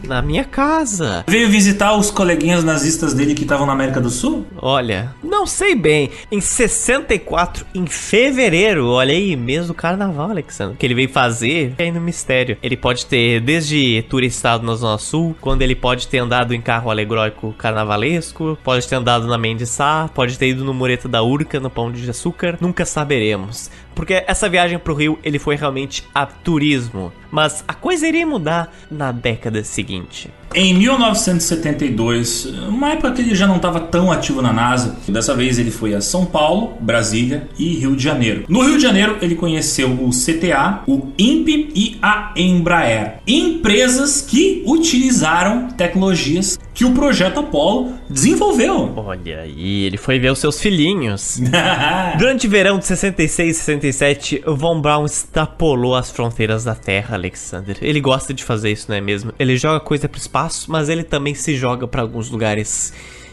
Na 0.07 0.23
minha 0.23 0.44
casa. 0.44 1.24
Veio 1.27 1.49
visitar 1.49 1.97
os 1.97 2.11
coleguinhas 2.11 2.62
nazistas 2.62 3.12
dele 3.12 3.35
que 3.35 3.43
estavam 3.43 3.66
na 3.66 3.73
América 3.73 4.01
do 4.01 4.11
Sul? 4.11 4.47
Olha, 4.57 5.15
não 5.23 5.47
sei 5.47 5.74
bem. 5.74 6.11
Em 6.31 6.40
64, 6.40 7.66
em 7.74 7.86
fevereiro, 7.86 8.86
olha 8.89 9.12
aí, 9.12 9.35
mês 9.36 9.66
do 9.66 9.74
carnaval, 9.74 10.31
Alexandre, 10.31 10.77
que 10.78 10.86
ele 10.86 10.94
veio 10.94 11.09
fazer, 11.09 11.74
é 11.78 11.90
no 11.90 12.01
mistério. 12.01 12.57
Ele 12.62 12.77
pode 12.77 13.07
ter 13.07 13.40
desde 13.40 14.03
turistado 14.09 14.65
na 14.65 14.74
Zona 14.74 14.99
Sul, 14.99 15.36
quando 15.40 15.62
ele 15.62 15.74
pode 15.74 16.07
ter 16.09 16.19
andado 16.19 16.55
em 16.55 16.61
carro 16.61 16.90
alegórico 16.90 17.53
carnavalesco, 17.59 18.57
pode 18.62 18.86
ter 18.86 18.94
andado 18.94 19.27
na 19.27 19.36
Mendissá, 19.36 20.09
pode 20.15 20.39
ter 20.39 20.49
ido 20.49 20.65
no 20.65 20.73
Mureta 20.73 21.09
da 21.09 21.23
Urca, 21.23 21.59
no 21.59 21.70
Pão 21.70 21.90
de 21.90 22.09
Açúcar, 22.09 22.57
nunca 22.61 22.85
saberemos. 22.85 23.70
Porque 23.94 24.24
essa 24.27 24.49
viagem 24.49 24.78
pro 24.78 24.94
Rio, 24.94 25.19
ele 25.23 25.39
foi 25.39 25.57
realmente 25.57 26.05
a 26.14 26.26
turismo. 26.26 27.12
Mas 27.30 27.64
a 27.66 27.72
coisa 27.72 28.06
iria 28.06 28.26
mudar 28.26 28.72
na 28.90 29.10
década 29.10 29.64
seguinte. 29.64 30.30
Em 30.55 30.74
1972, 30.74 32.44
uma 32.68 32.90
época 32.90 33.12
que 33.12 33.22
ele 33.22 33.34
já 33.34 33.47
não 33.47 33.56
estava 33.56 33.80
tão 33.80 34.12
ativo 34.12 34.43
na 34.43 34.52
NASA, 34.52 34.98
dessa 35.09 35.34
vez 35.34 35.59
ele 35.59 35.70
foi 35.70 35.94
a 35.94 36.01
São 36.02 36.26
Paulo, 36.26 36.76
Brasília 36.78 37.48
e 37.59 37.74
Rio 37.76 37.97
de 37.97 38.02
Janeiro. 38.02 38.44
No 38.48 38.60
Rio 38.60 38.76
de 38.76 38.82
Janeiro, 38.82 39.16
ele 39.22 39.34
conheceu 39.34 39.89
o 39.90 40.10
CTA, 40.10 40.82
o 40.86 41.09
INPE 41.18 41.70
e 41.74 41.98
a 42.02 42.34
Embraer, 42.36 43.14
empresas 43.26 44.20
que 44.20 44.62
utilizaram 44.66 45.68
tecnologias 45.68 46.59
que 46.74 46.84
o 46.84 46.93
projeto 46.93 47.40
Apollo 47.40 47.93
desenvolveu. 48.09 48.93
Olha 48.97 49.40
aí, 49.40 49.84
ele 49.84 49.97
foi 49.97 50.18
ver 50.18 50.32
os 50.32 50.39
seus 50.39 50.60
filhinhos. 50.60 51.40
Durante 52.18 52.47
o 52.47 52.51
verão 52.51 52.78
de 52.78 52.86
66 52.86 53.56
e 53.56 53.59
67, 53.59 54.43
Von 54.47 54.80
Braun 54.80 55.06
extrapolou 55.06 55.91
as 55.94 56.10
fronteiras 56.10 56.64
da 56.64 56.74
Terra, 56.74 57.14
Alexander. 57.16 57.77
Ele 57.81 58.01
gosta 58.01 58.32
de 58.32 58.44
fazer 58.44 58.70
isso, 58.70 58.86
não 58.89 58.97
é 58.97 59.01
mesmo? 59.01 59.32
Ele 59.39 59.56
joga 59.56 59.81
coisa 59.81 60.09
pro 60.09 60.20
espaço, 60.20 60.70
mas 60.70 60.89
ele 60.89 61.05
também 61.05 61.35
se 61.35 61.56
joga 61.56 61.86
para 61.86 62.02
alguns 62.02 62.31
lugares 62.31 62.93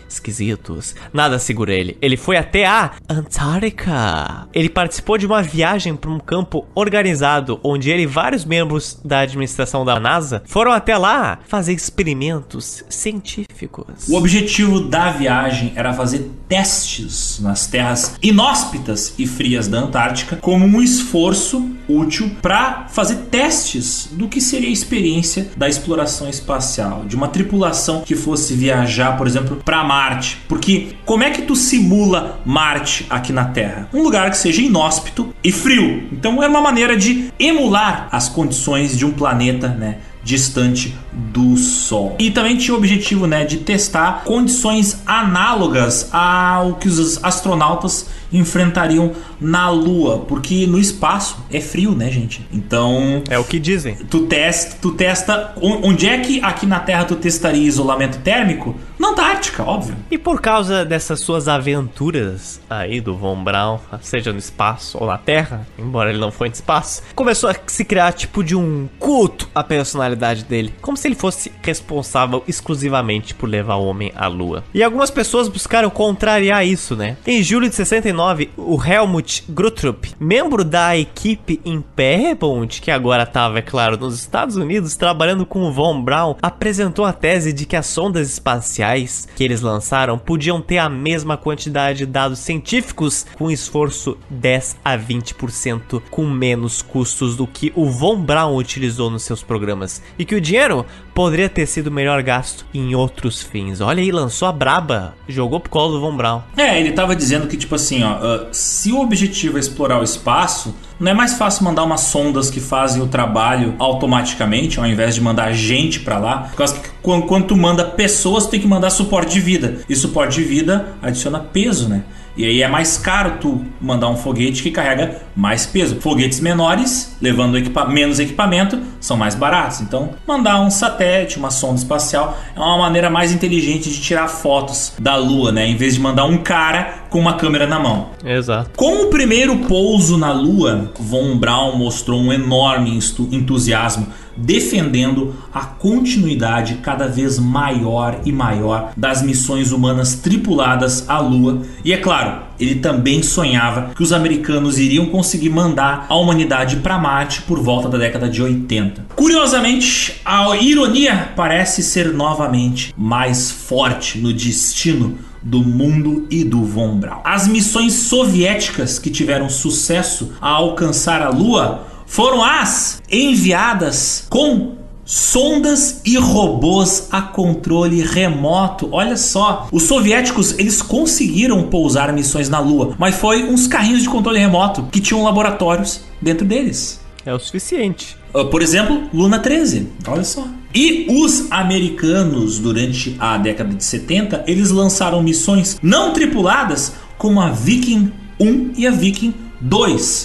esquisitos. 0.09 0.95
Nada 1.13 1.39
segura 1.39 1.73
ele. 1.73 1.97
Ele 2.01 2.17
foi 2.17 2.37
até 2.37 2.65
a 2.65 2.91
Antártica. 3.07 4.47
Ele 4.53 4.69
participou 4.69 5.17
de 5.17 5.25
uma 5.25 5.41
viagem 5.41 5.95
para 5.95 6.09
um 6.09 6.19
campo 6.19 6.65
organizado 6.75 7.59
onde 7.63 7.89
ele 7.89 8.03
e 8.03 8.05
vários 8.05 8.45
membros 8.45 8.99
da 9.03 9.19
administração 9.19 9.83
da 9.85 9.99
NASA 9.99 10.41
foram 10.45 10.71
até 10.71 10.97
lá 10.97 11.39
fazer 11.47 11.73
experimentos 11.73 12.83
científicos. 12.89 14.07
O 14.07 14.15
objetivo 14.15 14.81
da 14.81 15.11
viagem 15.11 15.73
era 15.75 15.93
fazer 15.93 16.29
testes 16.47 17.39
nas 17.39 17.67
terras 17.67 18.15
inóspitas 18.21 19.13
e 19.17 19.27
frias 19.27 19.67
da 19.67 19.79
Antártica 19.79 20.37
como 20.37 20.65
um 20.65 20.81
esforço 20.81 21.69
útil 21.87 22.31
para 22.41 22.87
fazer 22.89 23.15
testes 23.31 24.09
do 24.11 24.27
que 24.27 24.39
seria 24.39 24.69
a 24.69 24.71
experiência 24.71 25.49
da 25.57 25.67
exploração 25.67 26.29
espacial, 26.29 27.03
de 27.05 27.15
uma 27.15 27.27
tripulação 27.27 28.01
que 28.01 28.15
fosse 28.15 28.53
viajar, 28.53 29.17
por 29.17 29.27
exemplo, 29.27 29.57
para 29.63 29.83
Marte. 29.99 30.37
Porque 30.47 30.95
como 31.03 31.25
é 31.25 31.29
que 31.29 31.41
tu 31.41 31.57
simula 31.57 32.39
Marte 32.45 33.05
aqui 33.09 33.33
na 33.33 33.43
Terra? 33.43 33.89
Um 33.93 34.01
lugar 34.01 34.29
que 34.29 34.37
seja 34.37 34.61
inóspito 34.61 35.35
e 35.43 35.51
frio. 35.51 36.07
Então 36.09 36.41
é 36.41 36.47
uma 36.47 36.61
maneira 36.61 36.95
de 36.95 37.33
emular 37.37 38.07
as 38.09 38.29
condições 38.29 38.97
de 38.97 39.05
um 39.05 39.11
planeta, 39.11 39.67
né? 39.67 39.97
distante 40.23 40.95
do 41.11 41.57
Sol. 41.57 42.15
E 42.19 42.29
também 42.29 42.57
tinha 42.57 42.75
o 42.75 42.77
objetivo 42.77 43.25
né, 43.25 43.45
de 43.45 43.57
testar 43.57 44.23
condições 44.25 45.01
análogas 45.05 46.09
ao 46.13 46.75
que 46.75 46.87
os 46.87 47.23
astronautas 47.23 48.05
enfrentariam 48.31 49.13
na 49.39 49.69
Lua, 49.69 50.19
porque 50.19 50.65
no 50.67 50.79
espaço 50.79 51.37
é 51.51 51.59
frio, 51.59 51.95
né, 51.95 52.09
gente? 52.11 52.45
Então. 52.51 53.23
É 53.29 53.37
o 53.37 53.43
que 53.43 53.59
dizem. 53.59 53.95
Tu 53.95 54.21
testa, 54.27 54.77
tu 54.81 54.91
testa. 54.91 55.53
Onde 55.61 56.07
é 56.07 56.17
que 56.19 56.41
aqui 56.43 56.65
na 56.65 56.79
Terra 56.79 57.05
tu 57.05 57.15
testaria 57.15 57.63
isolamento 57.63 58.19
térmico? 58.19 58.75
Na 58.99 59.09
Antártica, 59.09 59.63
óbvio. 59.63 59.95
E 60.11 60.17
por 60.17 60.41
causa 60.41 60.83
dessas 60.83 61.21
suas 61.21 61.47
aventuras 61.47 62.59
aí 62.69 62.99
do 62.99 63.15
Von 63.15 63.41
Braun, 63.41 63.79
seja 64.01 64.33
no 64.33 64.39
espaço 64.39 64.97
ou 64.99 65.07
na 65.07 65.17
Terra, 65.17 65.65
embora 65.77 66.09
ele 66.09 66.19
não 66.19 66.31
foi 66.31 66.49
no 66.49 66.53
espaço, 66.53 67.01
começou 67.15 67.49
a 67.49 67.55
se 67.65 67.85
criar 67.85 68.11
tipo 68.11 68.43
de 68.43 68.57
um 68.57 68.89
culto 68.99 69.47
à 69.55 69.63
personalidade 69.63 70.43
dele, 70.43 70.73
como 70.81 70.97
se 70.97 71.07
ele 71.07 71.15
fosse 71.15 71.49
responsável 71.63 72.43
exclusivamente 72.45 73.33
por 73.33 73.47
levar 73.47 73.75
o 73.75 73.85
homem 73.85 74.11
à 74.15 74.27
lua. 74.27 74.65
E 74.73 74.83
algumas 74.83 75.09
pessoas 75.09 75.47
buscaram 75.47 75.89
contrariar 75.89 76.67
isso, 76.67 76.95
né? 76.95 77.15
Em 77.25 77.41
julho 77.41 77.69
de 77.69 77.75
69, 77.75 78.18
o 78.57 78.83
Helmut 78.83 79.45
Gruttrup, 79.49 80.05
membro 80.19 80.63
da 80.63 80.97
equipe 80.97 81.61
em 81.63 81.81
Pierrepont, 81.81 82.81
que 82.81 82.91
agora 82.91 83.23
estava, 83.23 83.59
é 83.59 83.61
claro, 83.61 83.97
nos 83.97 84.19
Estados 84.19 84.55
Unidos, 84.55 84.95
trabalhando 84.95 85.45
com 85.45 85.61
o 85.63 85.71
Von 85.71 86.01
Braun, 86.01 86.35
apresentou 86.41 87.05
a 87.05 87.13
tese 87.13 87.53
de 87.53 87.65
que 87.65 87.75
as 87.75 87.85
sondas 87.85 88.29
espaciais 88.29 89.27
que 89.35 89.43
eles 89.43 89.61
lançaram 89.61 90.17
podiam 90.17 90.61
ter 90.61 90.79
a 90.79 90.89
mesma 90.89 91.37
quantidade 91.37 91.99
de 91.99 92.05
dados 92.05 92.39
científicos 92.39 93.25
com 93.37 93.49
esforço 93.49 94.17
10 94.29 94.77
a 94.83 94.97
20% 94.97 96.01
com 96.09 96.25
menos 96.25 96.81
custos 96.81 97.35
do 97.35 97.47
que 97.47 97.71
o 97.75 97.85
Von 97.85 98.21
Braun 98.21 98.55
utilizou 98.55 99.09
nos 99.09 99.23
seus 99.23 99.41
programas 99.41 100.01
e 100.17 100.25
que 100.25 100.35
o 100.35 100.41
dinheiro 100.41 100.85
poderia 101.13 101.49
ter 101.49 101.65
sido 101.65 101.91
melhor 101.91 102.23
gasto 102.23 102.65
em 102.73 102.95
outros 102.95 103.41
fins. 103.41 103.81
Olha 103.81 104.01
aí, 104.01 104.11
lançou 104.11 104.47
a 104.47 104.51
braba, 104.51 105.15
jogou 105.27 105.59
pro 105.59 105.69
colo 105.69 105.93
do 105.93 106.01
Von 106.01 106.15
Braun. 106.15 106.41
É, 106.55 106.79
ele 106.79 106.93
tava 106.93 107.15
dizendo 107.15 107.47
que, 107.47 107.57
tipo 107.57 107.75
assim, 107.75 108.03
ó, 108.03 108.08
uh, 108.11 108.47
se 108.51 108.91
o 108.91 108.99
objetivo 109.01 109.57
é 109.57 109.59
explorar 109.59 109.99
o 109.99 110.03
espaço, 110.03 110.75
não 110.99 111.11
é 111.11 111.13
mais 111.13 111.35
fácil 111.35 111.63
mandar 111.63 111.83
umas 111.83 112.01
sondas 112.01 112.49
que 112.49 112.59
fazem 112.59 113.01
o 113.01 113.07
trabalho 113.07 113.75
automaticamente, 113.79 114.79
ao 114.79 114.85
invés 114.85 115.15
de 115.15 115.21
mandar 115.21 115.53
gente 115.53 116.01
para 116.01 116.17
lá? 116.17 116.37
Por 116.49 116.57
causa 116.57 116.75
que 116.75 116.89
quando, 117.01 117.25
quando 117.25 117.45
tu 117.47 117.55
manda 117.55 117.85
pessoas, 117.85 118.45
tu 118.45 118.51
tem 118.51 118.59
que 118.59 118.67
mandar 118.67 118.89
suporte 118.89 119.33
de 119.33 119.39
vida. 119.39 119.79
E 119.87 119.95
suporte 119.95 120.35
de 120.35 120.43
vida 120.43 120.93
adiciona 121.01 121.39
peso, 121.39 121.87
né? 121.87 122.03
E 122.39 122.45
aí 122.45 122.61
é 122.61 122.69
mais 122.69 122.97
caro 122.97 123.33
tu 123.41 123.65
mandar 123.81 124.07
um 124.07 124.15
foguete 124.15 124.63
que 124.63 124.71
carrega 124.71 125.23
mais 125.35 125.65
peso. 125.65 125.99
Foguetes 125.99 126.39
menores, 126.39 127.17
levando 127.21 127.57
equipa 127.57 127.83
menos 127.83 128.17
equipamento, 128.17 128.79
são 129.01 129.17
mais 129.17 129.35
baratos. 129.35 129.81
Então, 129.81 130.11
mandar 130.25 130.61
um 130.61 130.69
satélite, 130.69 131.37
uma 131.37 131.51
sonda 131.51 131.75
espacial, 131.75 132.39
é 132.55 132.57
uma 132.57 132.77
maneira 132.77 133.09
mais 133.09 133.33
inteligente 133.33 133.89
de 133.89 133.99
tirar 133.99 134.29
fotos 134.29 134.93
da 134.97 135.17
Lua, 135.17 135.51
né? 135.51 135.67
Em 135.67 135.75
vez 135.75 135.95
de 135.95 135.99
mandar 135.99 136.23
um 136.23 136.37
cara 136.37 136.99
com 137.09 137.19
uma 137.19 137.33
câmera 137.33 137.67
na 137.67 137.77
mão. 137.77 138.11
Exato. 138.23 138.69
Com 138.77 139.03
o 139.03 139.07
primeiro 139.07 139.57
pouso 139.57 140.17
na 140.17 140.31
Lua, 140.31 140.93
Von 140.97 141.37
Braun 141.37 141.75
mostrou 141.75 142.21
um 142.21 142.31
enorme 142.31 142.97
entusiasmo 143.33 144.07
defendendo 144.35 145.35
a 145.53 145.61
continuidade 145.61 146.75
cada 146.75 147.07
vez 147.07 147.39
maior 147.39 148.21
e 148.25 148.31
maior 148.31 148.91
das 148.95 149.21
missões 149.21 149.71
humanas 149.71 150.15
tripuladas 150.15 151.09
à 151.09 151.19
Lua. 151.19 151.61
E 151.83 151.93
é 151.93 151.97
claro, 151.97 152.41
ele 152.59 152.75
também 152.75 153.23
sonhava 153.23 153.91
que 153.95 154.03
os 154.03 154.11
americanos 154.11 154.77
iriam 154.77 155.05
conseguir 155.05 155.49
mandar 155.49 156.05
a 156.09 156.15
humanidade 156.15 156.77
para 156.77 156.97
Marte 156.97 157.41
por 157.43 157.59
volta 157.61 157.87
da 157.87 157.97
década 157.97 158.29
de 158.29 158.41
80. 158.41 159.05
Curiosamente, 159.15 160.19
a 160.25 160.55
ironia 160.57 161.31
parece 161.35 161.81
ser 161.81 162.13
novamente 162.13 162.93
mais 162.97 163.49
forte 163.49 164.17
no 164.17 164.33
destino 164.33 165.17
do 165.41 165.63
mundo 165.63 166.27
e 166.29 166.43
do 166.43 166.63
Von 166.63 166.97
Braun. 166.99 167.21
As 167.23 167.47
missões 167.47 167.93
soviéticas 167.93 168.99
que 168.99 169.09
tiveram 169.09 169.49
sucesso 169.49 170.33
a 170.41 170.49
alcançar 170.49 171.21
a 171.21 171.29
Lua 171.29 171.87
foram 172.09 172.43
as 172.43 173.01
enviadas 173.09 174.25
com 174.29 174.75
sondas 175.05 176.01
e 176.03 176.17
robôs 176.17 177.07
a 177.11 177.21
controle 177.21 178.01
remoto. 178.01 178.89
Olha 178.91 179.15
só, 179.15 179.67
os 179.71 179.83
soviéticos 179.83 180.57
eles 180.57 180.81
conseguiram 180.81 181.63
pousar 181.69 182.11
missões 182.11 182.49
na 182.49 182.59
Lua, 182.59 182.95
mas 182.97 183.15
foi 183.15 183.43
uns 183.43 183.67
carrinhos 183.67 184.01
de 184.01 184.09
controle 184.09 184.39
remoto 184.39 184.83
que 184.91 184.99
tinham 184.99 185.23
laboratórios 185.23 186.01
dentro 186.21 186.45
deles. 186.45 186.99
É 187.25 187.33
o 187.33 187.39
suficiente. 187.39 188.17
Ah, 188.33 188.43
por 188.43 188.61
exemplo, 188.61 189.03
Luna 189.13 189.39
13. 189.39 189.87
Olha 190.07 190.23
só. 190.23 190.47
E 190.73 191.05
os 191.09 191.51
americanos, 191.51 192.59
durante 192.59 193.15
a 193.19 193.37
década 193.37 193.73
de 193.73 193.83
70, 193.83 194.43
eles 194.47 194.71
lançaram 194.71 195.21
missões 195.21 195.77
não 195.81 196.11
tripuladas 196.11 196.93
como 197.17 197.39
a 197.39 197.49
Viking 197.49 198.11
1 198.39 198.73
e 198.77 198.87
a 198.87 198.91
Viking 198.91 199.31
2 199.31 199.48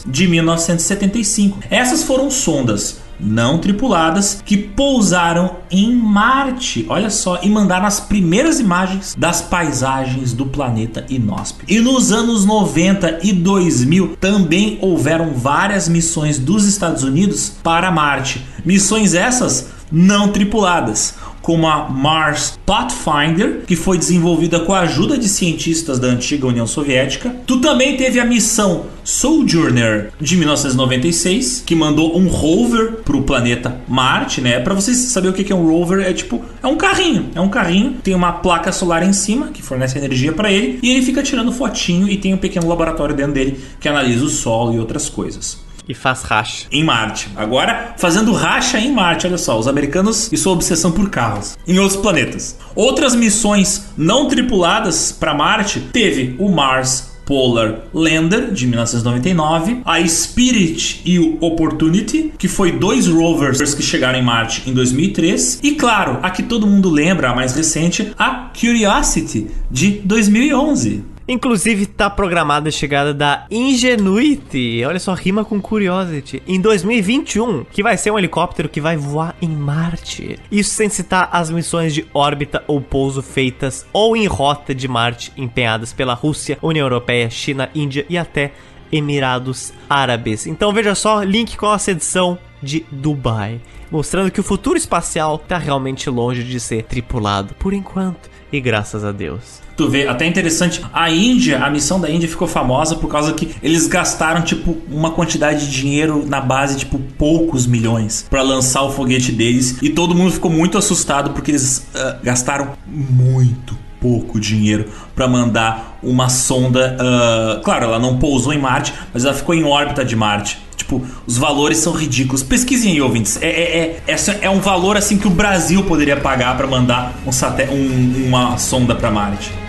de 0.07 0.29
1975. 0.29 1.59
Essas 1.71 2.03
foram 2.03 2.31
sondas 2.31 3.03
não 3.19 3.59
tripuladas 3.59 4.43
que 4.45 4.57
pousaram 4.57 5.57
em 5.71 5.95
Marte, 5.95 6.85
olha 6.89 7.11
só, 7.11 7.41
e 7.43 7.49
mandaram 7.49 7.87
as 7.87 8.01
primeiras 8.01 8.61
imagens 8.61 9.15
das 9.17 9.41
paisagens 9.41 10.33
do 10.33 10.47
planeta 10.47 11.05
inóspito. 11.09 11.73
E 11.73 11.81
nos 11.81 12.13
anos 12.13 12.45
90 12.45 13.21
e 13.23 13.33
2000 13.33 14.17
também 14.21 14.79
houveram 14.81 15.33
várias 15.33 15.89
missões 15.89 16.39
dos 16.39 16.67
Estados 16.67 17.03
Unidos 17.03 17.53
para 17.63 17.91
Marte. 17.91 18.45
Missões 18.65 19.15
essas 19.15 19.69
não 19.91 20.29
tripuladas 20.29 21.15
como 21.45 21.69
a 21.69 21.91
Mars 21.91 22.59
Pathfinder, 22.65 23.65
que 23.67 23.77
foi 23.77 23.99
desenvolvida 23.99 24.61
com 24.61 24.73
a 24.73 24.81
ajuda 24.81 25.19
de 25.19 25.29
cientistas 25.29 25.99
da 25.99 26.09
antiga 26.09 26.47
União 26.47 26.67
Soviética. 26.67 27.37
Tu 27.47 27.61
também 27.61 27.99
teve 27.99 28.19
a 28.19 28.25
missão 28.25 28.87
Sojourner 29.05 30.11
de 30.19 30.39
1996, 30.39 31.63
que 31.67 31.75
mandou 31.75 32.19
um 32.19 32.27
rover 32.29 33.03
para 33.05 33.15
o 33.15 33.23
planeta 33.23 33.79
Marte, 33.87 34.41
né? 34.41 34.59
Para 34.59 34.73
vocês 34.73 34.97
saberem 34.97 35.39
o 35.39 35.45
que 35.45 35.53
é 35.53 35.55
um 35.55 35.69
rover, 35.69 36.01
é 36.07 36.15
tipo, 36.15 36.43
é 36.63 36.67
um 36.67 36.77
carrinho, 36.77 37.29
é 37.35 37.41
um 37.41 37.51
carrinho, 37.51 37.99
tem 38.03 38.15
uma 38.15 38.33
placa 38.33 38.73
solar 38.73 39.03
em 39.03 39.13
cima 39.13 39.49
que 39.49 39.63
fornece 39.63 39.99
energia 39.99 40.33
para 40.33 40.51
ele 40.51 40.79
e 40.83 40.91
ele 40.91 41.05
fica 41.05 41.23
tirando 41.23 41.53
fotinho 41.53 42.09
e 42.09 42.17
tem 42.17 42.33
um 42.33 42.39
pequeno 42.39 42.67
laboratório 42.67 43.15
dentro 43.15 43.35
dele 43.35 43.61
que 43.79 43.87
analisa 43.87 44.25
o 44.25 44.31
Sol 44.31 44.73
e 44.73 44.79
outras 44.79 45.11
coisas. 45.11 45.63
E 45.89 45.95
faz 45.95 46.23
racha. 46.23 46.67
Em 46.71 46.83
Marte. 46.83 47.29
Agora, 47.37 47.95
fazendo 47.99 48.33
racha 48.33 48.79
em 48.79 48.93
Marte, 48.93 49.27
olha 49.27 49.39
só, 49.39 49.59
os 49.59 49.69
americanos 49.69 50.33
e 50.33 50.37
sua 50.37 50.53
obsessão 50.53 50.93
por 50.93 51.11
carros. 51.11 51.57
Em 51.67 51.79
outros 51.79 52.01
planetas. 52.01 52.57
Outras 52.75 53.15
missões 53.15 53.87
não 53.97 54.29
tripuladas 54.29 55.13
para 55.13 55.35
Marte 55.35 55.81
teve 55.93 56.35
o 56.39 56.49
Mars 56.49 57.15
Polar 57.25 57.85
Lander 57.93 58.53
de 58.53 58.67
1999, 58.67 59.81
a 59.85 60.07
Spirit 60.07 61.01
e 61.05 61.19
o 61.19 61.39
Opportunity, 61.41 62.33
que 62.39 62.49
foi 62.49 62.73
dois 62.73 63.07
rovers 63.07 63.75
que 63.75 63.83
chegaram 63.83 64.19
em 64.19 64.23
Marte 64.23 64.63
em 64.67 64.75
2003, 64.75 65.61
e 65.63 65.73
claro, 65.73 66.19
a 66.23 66.31
que 66.31 66.43
todo 66.43 66.67
mundo 66.67 66.91
lembra, 66.91 67.31
a 67.31 67.35
mais 67.35 67.55
recente, 67.55 68.13
a 68.19 68.51
Curiosity 68.59 69.49
de 69.71 70.03
2011. 70.05 71.14
Inclusive, 71.27 71.87
tá 71.87 72.11
programada 72.11 72.69
a 72.69 72.73
chegada 72.73 73.15
da 73.15 73.47
Ingenuity, 73.51 74.85
olha 74.87 75.01
só, 75.01 75.15
rima 75.15 75.43
com 75.43 75.61
Curiosity, 75.61 76.43
em 76.47 76.61
2021, 76.61 77.65
que 77.65 77.83
vai 77.83 77.97
ser 77.97 78.11
um 78.11 78.19
helicóptero 78.19 78.69
que 78.69 78.81
vai 78.81 78.97
voar 78.97 79.35
em 79.41 79.49
Marte. 79.49 80.39
Isso 80.53 80.71
sem 80.71 80.91
citar 80.91 81.31
as 81.33 81.49
missões 81.49 81.95
de 81.95 82.07
órbita 82.13 82.63
ou 82.67 82.79
pouso 82.79 83.23
feitas 83.23 83.87
ou 83.91 84.15
em 84.15 84.27
rota 84.27 84.75
de 84.75 84.87
Marte 84.87 85.33
empenhadas 85.35 85.95
pela 85.95 86.13
Rússia, 86.13 86.59
União 86.61 86.85
Europeia, 86.85 87.31
China, 87.31 87.71
Índia 87.75 88.05
e 88.11 88.19
até 88.19 88.53
Emirados 88.93 89.73
Árabes. 89.89 90.47
Então 90.47 90.73
veja 90.75 90.95
só, 90.95 91.23
link 91.23 91.57
com 91.57 91.67
a 91.67 91.71
nossa 91.71 91.91
edição 91.91 92.39
de 92.63 92.85
Dubai, 92.93 93.61
mostrando 93.91 94.31
que 94.31 94.41
o 94.41 94.45
futuro 94.45 94.77
espacial 94.77 95.37
está 95.37 95.57
realmente 95.57 96.11
longe 96.11 96.45
de 96.45 96.61
ser 96.61 96.83
tripulado 96.85 97.55
por 97.55 97.73
enquanto 97.73 98.31
e 98.53 98.61
graças 98.61 99.05
a 99.05 99.11
Deus. 99.11 99.64
Tu 99.77 99.89
vê, 99.89 100.07
até 100.07 100.27
interessante, 100.27 100.85
a 100.93 101.11
Índia, 101.11 101.59
a 101.59 101.69
missão 101.69 102.01
da 102.01 102.09
Índia 102.09 102.29
ficou 102.29 102.47
famosa 102.47 102.95
por 102.95 103.09
causa 103.09 103.33
que 103.33 103.51
eles 103.63 103.87
gastaram, 103.89 104.43
tipo, 104.43 104.77
uma 104.89 105.11
quantidade 105.11 105.67
de 105.67 105.73
dinheiro 105.73 106.25
na 106.27 106.41
base, 106.41 106.79
tipo, 106.79 106.99
poucos 107.19 107.67
milhões 107.67 108.25
para 108.31 108.43
lançar 108.43 108.83
o 108.83 108.91
foguete 108.93 109.33
deles. 109.33 109.79
E 109.83 109.91
todo 109.91 110.15
mundo 110.15 110.33
ficou 110.33 110.51
muito 110.51 110.79
assustado 110.79 111.31
porque 111.31 111.51
eles 111.51 111.87
uh, 111.95 112.23
gastaram 112.23 112.73
muito 112.87 113.77
pouco 114.01 114.39
dinheiro 114.39 114.91
para 115.15 115.27
mandar 115.27 115.99
uma 116.03 116.29
sonda. 116.29 116.97
Uh, 117.01 117.63
claro, 117.63 117.87
ela 117.87 117.99
não 117.99 118.19
pousou 118.19 118.53
em 118.53 118.59
Marte, 118.59 118.93
mas 119.13 119.25
ela 119.25 119.35
ficou 119.35 119.55
em 119.55 119.65
órbita 119.65 120.05
de 120.05 120.15
Marte. 120.15 120.63
Tipo, 120.77 121.03
os 121.27 121.39
valores 121.39 121.79
são 121.79 121.95
ridículos. 121.95 122.43
Pesquisem 122.43 122.93
aí, 122.93 123.01
ouvintes. 123.01 123.41
É, 123.41 123.49
é, 123.49 124.03
é, 124.07 124.17
é 124.43 124.51
um 124.51 124.61
valor 124.61 124.97
assim 124.97 125.17
que 125.17 125.27
o 125.27 125.31
Brasil 125.31 125.83
poderia 125.85 126.19
pagar 126.19 126.57
para 126.57 126.67
mandar 126.67 127.15
um, 127.27 127.75
um, 127.75 128.27
uma 128.29 128.59
sonda 128.59 128.95
para 128.95 129.11
Marte. 129.11 129.64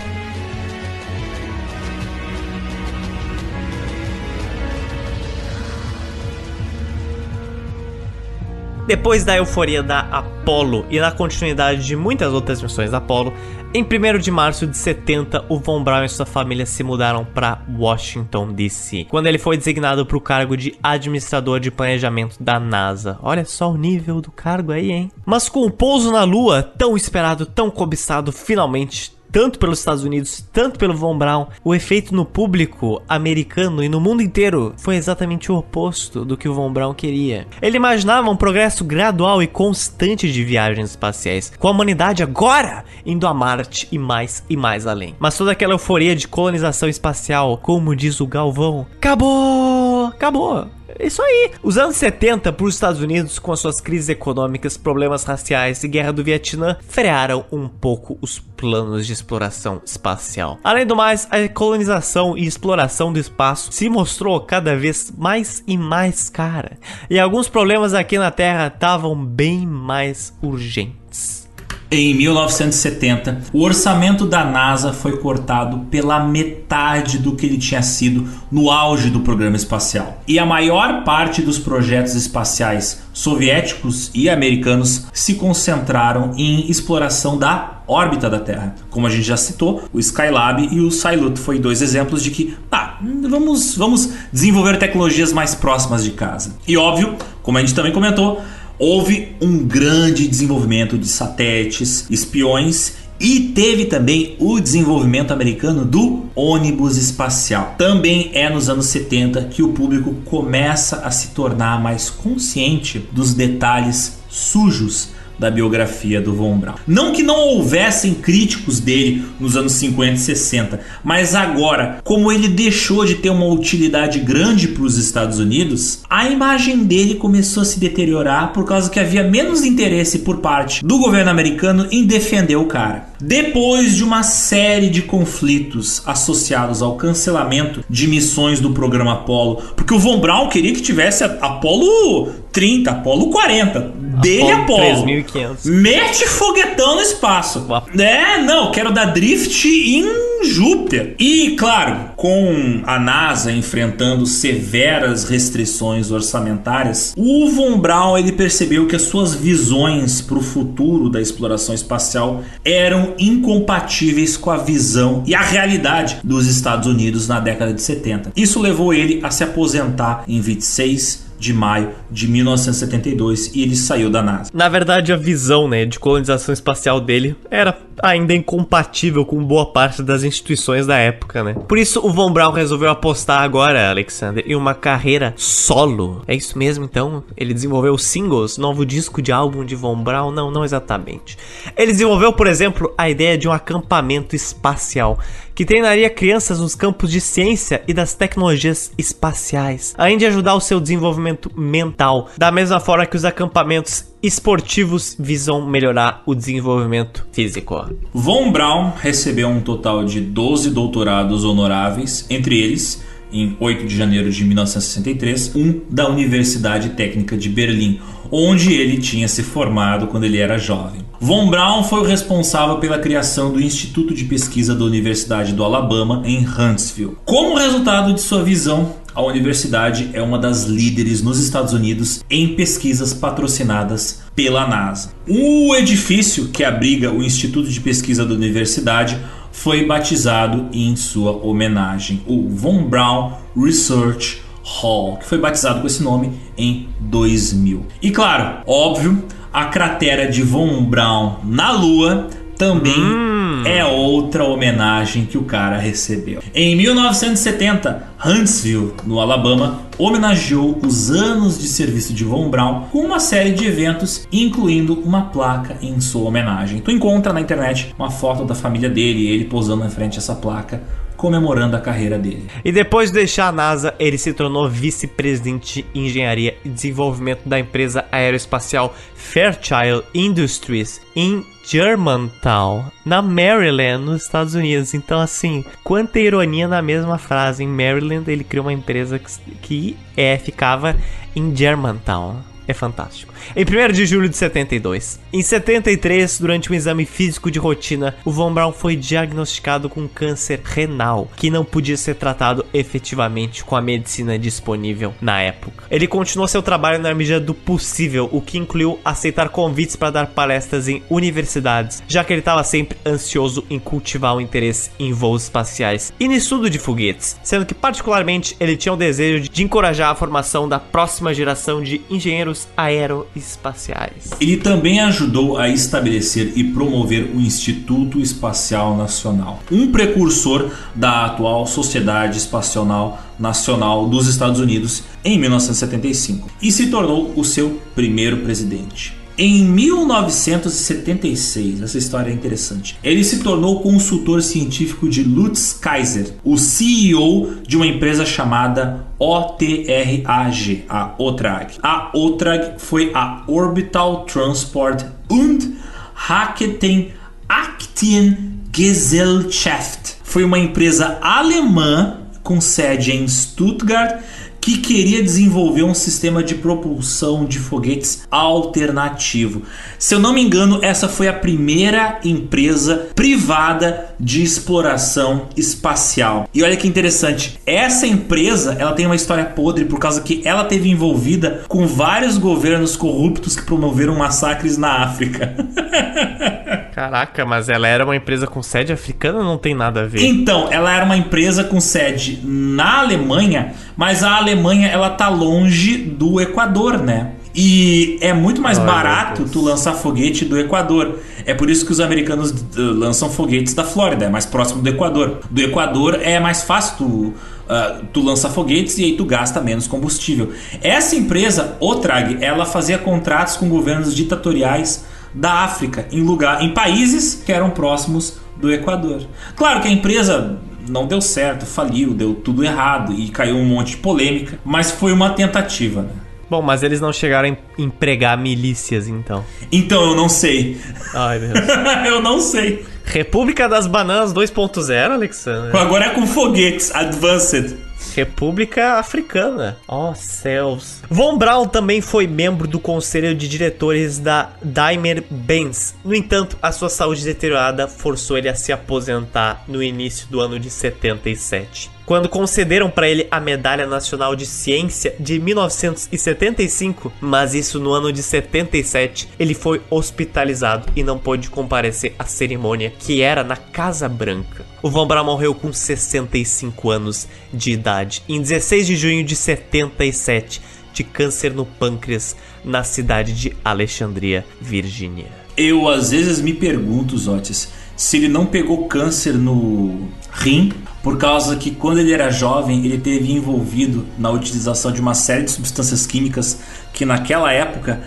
Depois 8.86 9.24
da 9.24 9.36
euforia 9.36 9.82
da 9.82 10.00
Apollo 10.00 10.86
e 10.88 11.00
da 11.00 11.10
continuidade 11.10 11.84
de 11.84 11.96
muitas 11.96 12.32
outras 12.32 12.62
missões 12.62 12.92
da 12.92 12.98
Apollo, 12.98 13.32
Em 13.74 13.82
1 13.82 14.18
de 14.18 14.30
março 14.30 14.66
de 14.66 14.76
70, 14.76 15.44
o 15.48 15.58
Von 15.58 15.82
Braun 15.82 16.04
e 16.04 16.08
sua 16.08 16.24
família 16.24 16.64
se 16.64 16.82
mudaram 16.82 17.24
para 17.24 17.60
Washington, 17.76 18.52
D.C., 18.52 19.06
quando 19.10 19.26
ele 19.26 19.38
foi 19.38 19.56
designado 19.56 20.06
para 20.06 20.16
o 20.16 20.20
cargo 20.20 20.56
de 20.56 20.74
administrador 20.82 21.60
de 21.60 21.70
planejamento 21.70 22.36
da 22.40 22.58
NASA. 22.58 23.18
Olha 23.20 23.44
só 23.44 23.70
o 23.70 23.76
nível 23.76 24.20
do 24.20 24.30
cargo 24.30 24.72
aí, 24.72 24.90
hein? 24.90 25.12
Mas 25.26 25.48
com 25.48 25.66
o 25.66 25.70
pouso 25.70 26.10
na 26.10 26.22
Lua, 26.24 26.62
tão 26.62 26.96
esperado, 26.96 27.44
tão 27.44 27.70
cobiçado, 27.70 28.32
finalmente 28.32 29.15
tanto 29.36 29.58
pelos 29.58 29.80
Estados 29.80 30.02
Unidos, 30.02 30.42
tanto 30.50 30.78
pelo 30.78 30.96
Von 30.96 31.18
Braun, 31.18 31.44
o 31.62 31.74
efeito 31.74 32.14
no 32.14 32.24
público 32.24 33.02
americano 33.06 33.84
e 33.84 33.88
no 33.88 34.00
mundo 34.00 34.22
inteiro 34.22 34.72
foi 34.78 34.96
exatamente 34.96 35.52
o 35.52 35.56
oposto 35.56 36.24
do 36.24 36.38
que 36.38 36.48
o 36.48 36.54
Von 36.54 36.72
Braun 36.72 36.94
queria. 36.94 37.46
Ele 37.60 37.76
imaginava 37.76 38.30
um 38.30 38.36
progresso 38.36 38.82
gradual 38.82 39.42
e 39.42 39.46
constante 39.46 40.32
de 40.32 40.42
viagens 40.42 40.88
espaciais, 40.88 41.52
com 41.58 41.68
a 41.68 41.70
humanidade 41.70 42.22
agora 42.22 42.82
indo 43.04 43.26
a 43.26 43.34
Marte 43.34 43.86
e 43.92 43.98
mais 43.98 44.42
e 44.48 44.56
mais 44.56 44.86
além. 44.86 45.14
Mas 45.18 45.36
toda 45.36 45.52
aquela 45.52 45.74
euforia 45.74 46.16
de 46.16 46.26
colonização 46.26 46.88
espacial, 46.88 47.58
como 47.58 47.94
diz 47.94 48.22
o 48.22 48.26
Galvão, 48.26 48.86
acabou! 48.96 50.06
Acabou! 50.06 50.66
Isso 50.98 51.22
aí. 51.22 51.52
Os 51.62 51.78
anos 51.78 51.96
70 51.96 52.52
para 52.52 52.66
os 52.66 52.74
Estados 52.74 53.00
Unidos, 53.00 53.38
com 53.38 53.52
as 53.52 53.60
suas 53.60 53.80
crises 53.80 54.08
econômicas, 54.08 54.76
problemas 54.76 55.24
raciais 55.24 55.82
e 55.84 55.88
guerra 55.88 56.12
do 56.12 56.24
Vietnã, 56.24 56.76
frearam 56.88 57.44
um 57.50 57.68
pouco 57.68 58.18
os 58.20 58.38
planos 58.38 59.06
de 59.06 59.12
exploração 59.12 59.80
espacial. 59.84 60.58
Além 60.64 60.86
do 60.86 60.96
mais, 60.96 61.28
a 61.30 61.48
colonização 61.48 62.36
e 62.36 62.46
exploração 62.46 63.12
do 63.12 63.18
espaço 63.18 63.72
se 63.72 63.88
mostrou 63.88 64.40
cada 64.40 64.76
vez 64.76 65.12
mais 65.16 65.62
e 65.66 65.76
mais 65.76 66.30
cara. 66.30 66.78
E 67.10 67.18
alguns 67.18 67.48
problemas 67.48 67.94
aqui 67.94 68.18
na 68.18 68.30
Terra 68.30 68.68
estavam 68.68 69.14
bem 69.24 69.66
mais 69.66 70.32
urgentes. 70.42 71.45
Em 71.88 72.14
1970, 72.14 73.42
o 73.52 73.62
orçamento 73.62 74.26
da 74.26 74.44
NASA 74.44 74.92
foi 74.92 75.18
cortado 75.18 75.86
pela 75.88 76.18
metade 76.18 77.18
do 77.18 77.36
que 77.36 77.46
ele 77.46 77.58
tinha 77.58 77.80
sido 77.80 78.26
no 78.50 78.72
auge 78.72 79.08
do 79.08 79.20
programa 79.20 79.54
espacial. 79.54 80.20
E 80.26 80.36
a 80.36 80.44
maior 80.44 81.04
parte 81.04 81.40
dos 81.42 81.60
projetos 81.60 82.16
espaciais 82.16 83.02
soviéticos 83.12 84.10
e 84.12 84.28
americanos 84.28 85.06
se 85.12 85.34
concentraram 85.34 86.32
em 86.36 86.68
exploração 86.68 87.38
da 87.38 87.82
órbita 87.86 88.28
da 88.28 88.40
Terra. 88.40 88.74
Como 88.90 89.06
a 89.06 89.10
gente 89.10 89.22
já 89.22 89.36
citou, 89.36 89.84
o 89.92 90.00
Skylab 90.00 90.68
e 90.70 90.80
o 90.80 90.90
Salyut 90.90 91.38
foi 91.38 91.60
dois 91.60 91.82
exemplos 91.82 92.20
de 92.20 92.32
que, 92.32 92.56
tá, 92.68 92.98
vamos, 93.28 93.76
vamos 93.76 94.10
desenvolver 94.32 94.76
tecnologias 94.76 95.32
mais 95.32 95.54
próximas 95.54 96.02
de 96.02 96.10
casa. 96.10 96.56
E 96.66 96.76
óbvio, 96.76 97.16
como 97.42 97.58
a 97.58 97.60
gente 97.60 97.74
também 97.74 97.92
comentou, 97.92 98.42
houve 98.78 99.36
um 99.40 99.58
grande 99.58 100.28
desenvolvimento 100.28 100.98
de 100.98 101.08
satélites, 101.08 102.06
espiões 102.10 102.94
e 103.18 103.52
teve 103.54 103.86
também 103.86 104.36
o 104.38 104.60
desenvolvimento 104.60 105.32
americano 105.32 105.84
do 105.84 106.24
ônibus 106.34 106.96
espacial. 106.96 107.74
Também 107.78 108.30
é 108.34 108.50
nos 108.50 108.68
anos 108.68 108.86
70 108.86 109.44
que 109.44 109.62
o 109.62 109.72
público 109.72 110.14
começa 110.26 110.96
a 110.96 111.10
se 111.10 111.28
tornar 111.28 111.80
mais 111.80 112.10
consciente 112.10 112.98
dos 113.12 113.32
detalhes 113.32 114.18
sujos 114.28 115.15
da 115.38 115.50
biografia 115.50 116.20
do 116.20 116.34
Von 116.34 116.58
Braun. 116.58 116.76
Não 116.86 117.12
que 117.12 117.22
não 117.22 117.36
houvessem 117.36 118.14
críticos 118.14 118.80
dele 118.80 119.24
nos 119.38 119.56
anos 119.56 119.72
50 119.72 120.14
e 120.14 120.18
60, 120.18 120.80
mas 121.04 121.34
agora, 121.34 122.00
como 122.04 122.30
ele 122.32 122.48
deixou 122.48 123.04
de 123.04 123.16
ter 123.16 123.30
uma 123.30 123.46
utilidade 123.46 124.18
grande 124.20 124.68
para 124.68 124.82
os 124.82 124.96
Estados 124.96 125.38
Unidos, 125.38 126.00
a 126.08 126.28
imagem 126.28 126.84
dele 126.84 127.16
começou 127.16 127.62
a 127.62 127.66
se 127.66 127.78
deteriorar 127.78 128.52
por 128.52 128.64
causa 128.64 128.90
que 128.90 129.00
havia 129.00 129.22
menos 129.24 129.64
interesse 129.64 130.20
por 130.20 130.38
parte 130.38 130.84
do 130.84 130.98
governo 130.98 131.30
americano 131.30 131.86
em 131.90 132.04
defender 132.04 132.56
o 132.56 132.66
cara. 132.66 133.15
Depois 133.20 133.96
de 133.96 134.04
uma 134.04 134.22
série 134.22 134.88
de 134.88 135.02
conflitos 135.02 136.02
associados 136.06 136.82
ao 136.82 136.96
cancelamento 136.96 137.84
de 137.88 138.06
missões 138.06 138.60
do 138.60 138.70
programa 138.72 139.14
Apollo, 139.14 139.62
porque 139.74 139.94
o 139.94 139.98
Von 139.98 140.20
Braun 140.20 140.48
queria 140.48 140.72
que 140.72 140.82
tivesse 140.82 141.24
Apollo 141.24 142.32
30, 142.52 142.90
Apollo 142.90 143.30
40, 143.30 143.80
dele 144.20 144.50
Apollo. 144.50 145.02
3500. 145.04 145.64
Mete 145.66 146.26
foguetão 146.26 146.96
no 146.96 147.02
espaço. 147.02 147.66
É, 147.98 148.38
não, 148.38 148.70
quero 148.70 148.92
dar 148.92 149.06
drift 149.06 149.66
em 149.66 150.04
Júpiter. 150.44 151.14
E, 151.18 151.56
claro, 151.58 152.10
com 152.16 152.82
a 152.84 152.98
NASA 152.98 153.52
enfrentando 153.52 154.26
severas 154.26 155.24
restrições 155.24 156.10
orçamentárias, 156.10 157.12
o 157.16 157.50
Von 157.50 157.78
Braun 157.78 158.18
ele 158.18 158.32
percebeu 158.32 158.86
que 158.86 158.96
as 158.96 159.02
suas 159.02 159.34
visões 159.34 160.20
para 160.20 160.38
o 160.38 160.42
futuro 160.42 161.08
da 161.08 161.20
exploração 161.20 161.74
espacial 161.74 162.42
eram 162.64 163.14
incompatíveis 163.18 164.36
com 164.36 164.50
a 164.50 164.56
visão 164.56 165.22
e 165.26 165.34
a 165.34 165.42
realidade 165.42 166.18
dos 166.22 166.46
Estados 166.46 166.86
Unidos 166.86 167.28
na 167.28 167.40
década 167.40 167.72
de 167.72 167.82
70. 167.82 168.32
Isso 168.36 168.60
levou 168.60 168.92
ele 168.92 169.20
a 169.22 169.30
se 169.30 169.44
aposentar 169.44 170.24
em 170.28 170.40
26 170.40 171.25
de 171.38 171.52
maio 171.52 171.90
de 172.10 172.28
1972 172.28 173.54
e 173.54 173.62
ele 173.62 173.76
saiu 173.76 174.10
da 174.10 174.22
NASA. 174.22 174.50
Na 174.52 174.68
verdade, 174.68 175.12
a 175.12 175.16
visão 175.16 175.68
né, 175.68 175.84
de 175.84 175.98
colonização 175.98 176.52
espacial 176.52 177.00
dele 177.00 177.36
era 177.50 177.76
ainda 178.02 178.34
incompatível 178.34 179.24
com 179.24 179.42
boa 179.44 179.72
parte 179.72 180.02
das 180.02 180.22
instituições 180.22 180.86
da 180.86 180.96
época, 180.96 181.42
né? 181.42 181.54
Por 181.66 181.78
isso, 181.78 182.04
o 182.04 182.12
Von 182.12 182.32
Braun 182.32 182.52
resolveu 182.52 182.90
apostar 182.90 183.42
agora, 183.42 183.90
Alexander, 183.90 184.44
em 184.46 184.54
uma 184.54 184.74
carreira 184.74 185.34
solo. 185.36 186.22
É 186.26 186.34
isso 186.34 186.58
mesmo, 186.58 186.84
então? 186.84 187.24
Ele 187.36 187.54
desenvolveu 187.54 187.96
singles, 187.96 188.58
novo 188.58 188.84
disco 188.84 189.22
de 189.22 189.32
álbum 189.32 189.64
de 189.64 189.74
Von 189.74 190.02
Braun? 190.02 190.30
Não, 190.30 190.50
não 190.50 190.64
exatamente. 190.64 191.38
Ele 191.76 191.92
desenvolveu, 191.92 192.32
por 192.32 192.46
exemplo, 192.46 192.92
a 192.96 193.08
ideia 193.08 193.38
de 193.38 193.48
um 193.48 193.52
acampamento 193.52 194.36
espacial 194.36 195.18
que 195.56 195.64
treinaria 195.64 196.10
crianças 196.10 196.60
nos 196.60 196.74
campos 196.74 197.10
de 197.10 197.18
ciência 197.18 197.82
e 197.88 197.94
das 197.94 198.12
tecnologias 198.12 198.92
espaciais, 198.98 199.94
além 199.96 200.18
de 200.18 200.26
ajudar 200.26 200.54
o 200.54 200.60
seu 200.60 200.78
desenvolvimento 200.78 201.25
mental, 201.56 202.28
da 202.36 202.50
mesma 202.50 202.78
forma 202.78 203.06
que 203.06 203.16
os 203.16 203.24
acampamentos 203.24 204.12
esportivos 204.22 205.16
visam 205.18 205.66
melhorar 205.66 206.22
o 206.26 206.34
desenvolvimento 206.34 207.26
físico. 207.32 207.90
Von 208.12 208.50
Braun 208.50 208.92
recebeu 209.00 209.48
um 209.48 209.60
total 209.60 210.04
de 210.04 210.20
12 210.20 210.70
doutorados 210.70 211.44
honoráveis, 211.44 212.26
entre 212.28 212.60
eles 212.60 213.04
em 213.32 213.56
8 213.60 213.86
de 213.86 213.96
janeiro 213.96 214.30
de 214.30 214.44
1963, 214.44 215.54
um 215.54 215.80
da 215.90 216.08
Universidade 216.08 216.90
Técnica 216.90 217.36
de 217.36 217.48
Berlim, 217.48 218.00
onde 218.30 218.72
ele 218.72 218.98
tinha 218.98 219.28
se 219.28 219.42
formado 219.42 220.06
quando 220.06 220.24
ele 220.24 220.38
era 220.38 220.58
jovem. 220.58 221.04
Von 221.20 221.48
Braun 221.48 221.82
foi 221.82 222.00
o 222.00 222.04
responsável 222.04 222.76
pela 222.76 222.98
criação 222.98 223.52
do 223.52 223.60
Instituto 223.60 224.14
de 224.14 224.24
Pesquisa 224.24 224.74
da 224.74 224.84
Universidade 224.84 225.52
do 225.52 225.64
Alabama 225.64 226.22
em 226.24 226.46
Huntsville. 226.46 227.16
Como 227.24 227.56
resultado 227.56 228.12
de 228.12 228.20
sua 228.20 228.42
visão, 228.42 228.94
a 229.16 229.22
universidade 229.22 230.10
é 230.12 230.20
uma 230.20 230.38
das 230.38 230.64
líderes 230.64 231.22
nos 231.22 231.40
Estados 231.40 231.72
Unidos 231.72 232.22
em 232.28 232.54
pesquisas 232.54 233.14
patrocinadas 233.14 234.22
pela 234.34 234.68
NASA. 234.68 235.10
O 235.26 235.74
edifício 235.74 236.48
que 236.48 236.62
abriga 236.62 237.10
o 237.10 237.22
Instituto 237.22 237.70
de 237.70 237.80
Pesquisa 237.80 238.26
da 238.26 238.34
universidade 238.34 239.18
foi 239.50 239.86
batizado 239.86 240.68
em 240.70 240.94
sua 240.96 241.32
homenagem, 241.32 242.20
o 242.26 242.46
Von 242.50 242.84
Braun 242.84 243.32
Research 243.56 244.42
Hall, 244.62 245.16
que 245.16 245.24
foi 245.24 245.38
batizado 245.38 245.80
com 245.80 245.86
esse 245.86 246.02
nome 246.02 246.32
em 246.58 246.86
2000. 247.00 247.86
E 248.02 248.10
claro, 248.10 248.58
óbvio, 248.66 249.24
a 249.50 249.64
cratera 249.64 250.30
de 250.30 250.42
Von 250.42 250.84
Braun 250.84 251.36
na 251.42 251.72
Lua 251.72 252.28
também 252.56 252.98
hum. 252.98 253.62
é 253.64 253.84
outra 253.84 254.44
homenagem 254.44 255.24
que 255.24 255.38
o 255.38 255.42
cara 255.42 255.76
recebeu. 255.78 256.42
Em 256.54 256.74
1970, 256.76 258.02
Huntsville, 258.24 258.94
no 259.04 259.20
Alabama, 259.20 259.82
homenageou 259.98 260.78
os 260.84 261.10
anos 261.10 261.58
de 261.58 261.68
serviço 261.68 262.12
de 262.12 262.24
Von 262.24 262.48
Braun 262.48 262.84
com 262.90 263.00
uma 263.00 263.20
série 263.20 263.52
de 263.52 263.66
eventos, 263.66 264.26
incluindo 264.32 264.94
uma 265.00 265.22
placa 265.26 265.76
em 265.82 266.00
sua 266.00 266.28
homenagem. 266.28 266.80
Tu 266.80 266.90
encontra 266.90 267.32
na 267.32 267.40
internet 267.40 267.94
uma 267.98 268.10
foto 268.10 268.44
da 268.44 268.54
família 268.54 268.88
dele 268.88 269.20
e 269.20 269.28
ele 269.28 269.44
posando 269.44 269.84
na 269.84 269.90
frente 269.90 270.16
dessa 270.16 270.34
placa 270.34 270.82
comemorando 271.16 271.76
a 271.76 271.80
carreira 271.80 272.18
dele. 272.18 272.46
E 272.64 272.70
depois 272.70 273.10
de 273.10 273.18
deixar 273.18 273.48
a 273.48 273.52
NASA, 273.52 273.94
ele 273.98 274.18
se 274.18 274.32
tornou 274.32 274.68
vice-presidente 274.68 275.82
de 275.82 276.00
engenharia 276.00 276.56
e 276.64 276.68
desenvolvimento 276.68 277.48
da 277.48 277.58
empresa 277.58 278.04
aeroespacial 278.12 278.94
Fairchild 279.14 280.04
Industries 280.14 281.00
em 281.14 281.44
Germantown, 281.66 282.84
na 283.04 283.20
Maryland, 283.20 284.04
nos 284.04 284.22
Estados 284.22 284.54
Unidos. 284.54 284.94
Então, 284.94 285.20
assim, 285.20 285.64
quanta 285.82 286.20
ironia 286.20 286.68
na 286.68 286.80
mesma 286.80 287.18
frase. 287.18 287.64
Em 287.64 287.68
Maryland, 287.68 288.30
ele 288.30 288.44
criou 288.44 288.66
uma 288.66 288.72
empresa 288.72 289.18
que, 289.18 289.40
que 289.60 289.96
é, 290.16 290.38
ficava 290.38 290.96
em 291.34 291.54
Germantown. 291.54 292.36
É 292.66 292.74
fantástico. 292.74 293.32
Em 293.54 293.64
1 293.64 293.92
de 293.92 294.06
julho 294.06 294.28
de 294.28 294.36
72. 294.36 295.20
Em 295.32 295.42
73, 295.42 296.40
durante 296.40 296.70
um 296.70 296.74
exame 296.74 297.04
físico 297.04 297.50
de 297.50 297.58
rotina, 297.58 298.16
o 298.24 298.30
Von 298.30 298.52
Braun 298.52 298.72
foi 298.72 298.96
diagnosticado 298.96 299.88
com 299.88 300.08
câncer 300.08 300.60
renal, 300.64 301.30
que 301.36 301.50
não 301.50 301.64
podia 301.64 301.96
ser 301.96 302.14
tratado 302.14 302.64
efetivamente 302.72 303.64
com 303.64 303.76
a 303.76 303.80
medicina 303.80 304.38
disponível 304.38 305.14
na 305.20 305.40
época. 305.40 305.84
Ele 305.90 306.06
continuou 306.06 306.48
seu 306.48 306.62
trabalho 306.62 306.98
na 306.98 307.14
medida 307.14 307.40
do 307.40 307.54
possível, 307.54 308.28
o 308.32 308.40
que 308.40 308.58
incluiu 308.58 308.98
aceitar 309.04 309.48
convites 309.48 309.96
para 309.96 310.10
dar 310.10 310.26
palestras 310.28 310.88
em 310.88 311.02
universidades, 311.08 312.02
já 312.08 312.24
que 312.24 312.32
ele 312.32 312.40
estava 312.40 312.64
sempre 312.64 312.98
ansioso 313.06 313.64
em 313.70 313.78
cultivar 313.78 314.34
o 314.34 314.40
interesse 314.40 314.90
em 314.98 315.12
voos 315.12 315.44
espaciais 315.44 316.12
e 316.18 316.26
no 316.26 316.34
estudo 316.34 316.68
de 316.68 316.78
foguetes, 316.78 317.38
sendo 317.42 317.66
que 317.66 317.74
particularmente 317.74 318.56
ele 318.58 318.76
tinha 318.76 318.92
o 318.92 318.96
desejo 318.96 319.48
de 319.48 319.62
encorajar 319.62 320.10
a 320.10 320.14
formação 320.14 320.68
da 320.68 320.78
próxima 320.78 321.32
geração 321.32 321.82
de 321.82 322.00
engenheiros 322.10 322.55
aeroespaciais. 322.76 324.30
Ele 324.40 324.56
também 324.56 325.00
ajudou 325.00 325.58
a 325.58 325.68
estabelecer 325.68 326.52
e 326.56 326.64
promover 326.64 327.30
o 327.34 327.40
Instituto 327.40 328.20
Espacial 328.20 328.96
Nacional, 328.96 329.60
um 329.70 329.90
precursor 329.90 330.70
da 330.94 331.26
atual 331.26 331.66
Sociedade 331.66 332.38
Espacial 332.38 333.18
Nacional 333.38 334.08
dos 334.08 334.26
Estados 334.28 334.60
Unidos 334.60 335.02
em 335.24 335.38
1975 335.38 336.48
e 336.62 336.70
se 336.72 336.86
tornou 336.86 337.32
o 337.36 337.44
seu 337.44 337.80
primeiro 337.94 338.38
presidente. 338.38 339.25
Em 339.38 339.64
1976, 339.64 341.82
essa 341.82 341.98
história 341.98 342.30
é 342.30 342.32
interessante. 342.32 342.98
Ele 343.04 343.22
se 343.22 343.40
tornou 343.40 343.80
consultor 343.80 344.42
científico 344.42 345.10
de 345.10 345.22
Lutz 345.22 345.74
Kaiser, 345.74 346.32
o 346.42 346.56
CEO 346.56 347.56
de 347.66 347.76
uma 347.76 347.86
empresa 347.86 348.24
chamada 348.24 349.04
OTRAG, 349.18 350.86
a 350.88 351.14
OTRAG. 351.18 351.74
A 351.82 352.10
OTRAG 352.14 352.76
foi 352.78 353.10
a 353.14 353.44
Orbital 353.46 354.24
Transport 354.24 355.04
und 355.30 355.70
Raketen 356.14 357.08
Aktiengesellschaft. 357.46 360.16
Foi 360.24 360.44
uma 360.44 360.58
empresa 360.58 361.18
alemã 361.20 362.20
com 362.42 362.58
sede 362.58 363.12
em 363.12 363.28
Stuttgart 363.28 364.18
que 364.66 364.78
queria 364.78 365.22
desenvolver 365.22 365.84
um 365.84 365.94
sistema 365.94 366.42
de 366.42 366.56
propulsão 366.56 367.44
de 367.44 367.56
foguetes 367.56 368.26
alternativo. 368.28 369.62
Se 369.96 370.12
eu 370.12 370.18
não 370.18 370.32
me 370.32 370.42
engano, 370.42 370.80
essa 370.82 371.08
foi 371.08 371.28
a 371.28 371.32
primeira 371.32 372.18
empresa 372.24 373.06
privada 373.14 374.16
de 374.18 374.42
exploração 374.42 375.46
espacial. 375.56 376.50
E 376.52 376.64
olha 376.64 376.76
que 376.76 376.88
interessante, 376.88 377.60
essa 377.64 378.08
empresa, 378.08 378.74
ela 378.76 378.92
tem 378.92 379.06
uma 379.06 379.14
história 379.14 379.44
podre 379.44 379.84
por 379.84 380.00
causa 380.00 380.20
que 380.20 380.42
ela 380.44 380.64
teve 380.64 380.90
envolvida 380.90 381.62
com 381.68 381.86
vários 381.86 382.36
governos 382.36 382.96
corruptos 382.96 383.54
que 383.54 383.62
promoveram 383.62 384.16
massacres 384.16 384.76
na 384.76 385.04
África. 385.04 385.54
Caraca, 386.92 387.44
mas 387.44 387.68
ela 387.68 387.86
era 387.86 388.04
uma 388.04 388.16
empresa 388.16 388.46
com 388.46 388.62
sede 388.62 388.90
africana 388.90 389.44
não 389.44 389.58
tem 389.58 389.74
nada 389.74 390.04
a 390.04 390.06
ver? 390.06 390.24
Então, 390.24 390.72
ela 390.72 390.92
era 390.92 391.04
uma 391.04 391.16
empresa 391.16 391.62
com 391.62 391.78
sede 391.78 392.40
na 392.42 393.00
Alemanha, 393.00 393.74
mas 393.94 394.24
a 394.24 394.34
Alemanha 394.34 394.55
ela 394.90 395.10
tá 395.10 395.28
longe 395.28 395.96
do 395.96 396.40
Equador, 396.40 396.98
né? 396.98 397.32
E 397.56 398.18
é 398.20 398.34
muito 398.34 398.60
mais 398.60 398.78
Ai, 398.78 398.84
barato 398.84 399.46
tu 399.50 399.62
lançar 399.62 399.94
foguete 399.94 400.44
do 400.44 400.58
Equador. 400.58 401.20
É 401.46 401.54
por 401.54 401.70
isso 401.70 401.86
que 401.86 401.92
os 401.92 402.00
americanos 402.00 402.50
uh, 402.50 402.80
lançam 402.92 403.30
foguetes 403.30 403.72
da 403.72 403.82
Flórida, 403.82 404.26
é 404.26 404.28
mais 404.28 404.44
próximo 404.44 404.82
do 404.82 404.88
Equador. 404.88 405.40
Do 405.50 405.60
Equador 405.62 406.20
é 406.20 406.38
mais 406.38 406.64
fácil 406.64 406.96
tu, 406.98 407.04
uh, 407.06 408.04
tu 408.12 408.20
lançar 408.20 408.50
foguetes 408.50 408.98
e 408.98 409.04
aí 409.04 409.16
tu 409.16 409.24
gasta 409.24 409.58
menos 409.62 409.86
combustível. 409.86 410.52
Essa 410.82 411.16
empresa, 411.16 411.78
Otrag, 411.80 412.36
ela 412.44 412.66
fazia 412.66 412.98
contratos 412.98 413.56
com 413.56 413.70
governos 413.70 414.14
ditatoriais 414.14 415.06
da 415.32 415.64
África, 415.64 416.06
em 416.12 416.22
lugar, 416.22 416.62
em 416.62 416.74
países 416.74 417.42
que 417.44 417.52
eram 417.52 417.70
próximos 417.70 418.38
do 418.56 418.70
Equador. 418.70 419.22
Claro 419.54 419.80
que 419.80 419.88
a 419.88 419.90
empresa 419.90 420.58
não 420.88 421.06
deu 421.06 421.20
certo, 421.20 421.66
faliu, 421.66 422.14
deu 422.14 422.34
tudo 422.34 422.64
errado 422.64 423.12
e 423.12 423.28
caiu 423.28 423.56
um 423.56 423.64
monte 423.64 423.90
de 423.90 423.96
polêmica, 423.98 424.58
mas 424.64 424.90
foi 424.90 425.12
uma 425.12 425.30
tentativa, 425.30 426.02
né? 426.02 426.10
Bom, 426.48 426.62
mas 426.62 426.84
eles 426.84 427.00
não 427.00 427.12
chegaram 427.12 427.48
a 427.48 427.82
empregar 427.82 428.38
milícias, 428.38 429.08
então. 429.08 429.44
Então, 429.72 430.10
eu 430.10 430.14
não 430.14 430.28
sei. 430.28 430.80
Ai, 431.12 431.40
Deus. 431.40 431.58
eu 432.06 432.22
não 432.22 432.40
sei. 432.40 432.84
República 433.04 433.68
das 433.68 433.88
Bananas 433.88 434.32
2.0, 434.32 435.10
Alexandre. 435.10 435.76
Agora 435.76 436.06
é 436.06 436.10
com 436.10 436.24
foguetes, 436.24 436.94
Advanced. 436.94 437.76
República 438.16 438.94
Africana. 438.94 439.76
Oh, 439.86 440.14
céus. 440.14 441.02
Von 441.10 441.36
Braun 441.36 441.68
também 441.68 442.00
foi 442.00 442.26
membro 442.26 442.66
do 442.66 442.80
conselho 442.80 443.34
de 443.34 443.46
diretores 443.46 444.18
da 444.18 444.52
Daimler-Benz. 444.62 445.94
No 446.02 446.14
entanto, 446.14 446.56
a 446.62 446.72
sua 446.72 446.88
saúde 446.88 447.22
deteriorada 447.22 447.86
forçou 447.86 448.38
ele 448.38 448.48
a 448.48 448.54
se 448.54 448.72
aposentar 448.72 449.64
no 449.68 449.82
início 449.82 450.26
do 450.28 450.40
ano 450.40 450.58
de 450.58 450.70
77 450.70 451.95
quando 452.06 452.28
concederam 452.28 452.88
para 452.88 453.08
ele 453.08 453.26
a 453.32 453.40
Medalha 453.40 453.84
Nacional 453.84 454.36
de 454.36 454.46
Ciência 454.46 455.14
de 455.18 455.40
1975, 455.40 457.12
mas 457.20 457.52
isso 457.52 457.80
no 457.80 457.92
ano 457.92 458.12
de 458.12 458.22
77, 458.22 459.28
ele 459.38 459.54
foi 459.54 459.82
hospitalizado 459.90 460.86
e 460.94 461.02
não 461.02 461.18
pôde 461.18 461.50
comparecer 461.50 462.14
à 462.16 462.24
cerimônia 462.24 462.92
que 462.96 463.20
era 463.20 463.42
na 463.42 463.56
Casa 463.56 464.08
Branca. 464.08 464.64
O 464.80 464.88
Von 464.88 465.08
Braun 465.08 465.24
morreu 465.24 465.52
com 465.52 465.72
65 465.72 466.90
anos 466.90 467.26
de 467.52 467.72
idade 467.72 468.22
em 468.28 468.40
16 468.40 468.86
de 468.86 468.96
junho 468.96 469.24
de 469.24 469.34
77 469.34 470.62
de 470.92 471.02
câncer 471.02 471.52
no 471.52 471.66
pâncreas 471.66 472.36
na 472.64 472.84
cidade 472.84 473.34
de 473.34 473.56
Alexandria, 473.64 474.46
Virgínia. 474.60 475.26
Eu 475.56 475.88
às 475.88 476.12
vezes 476.12 476.40
me 476.40 476.54
pergunto, 476.54 477.18
Zotis, 477.18 477.72
se 477.96 478.18
ele 478.18 478.28
não 478.28 478.46
pegou 478.46 478.86
câncer 478.86 479.34
no 479.34 480.08
rim 480.30 480.72
por 481.06 481.18
causa 481.18 481.54
que 481.54 481.70
quando 481.70 481.98
ele 481.98 482.12
era 482.12 482.32
jovem 482.32 482.84
ele 482.84 482.98
teve 482.98 483.30
envolvido 483.30 484.04
na 484.18 484.28
utilização 484.28 484.90
de 484.90 485.00
uma 485.00 485.14
série 485.14 485.44
de 485.44 485.52
substâncias 485.52 486.04
químicas 486.04 486.58
que 486.92 487.04
naquela 487.04 487.52
época 487.52 488.00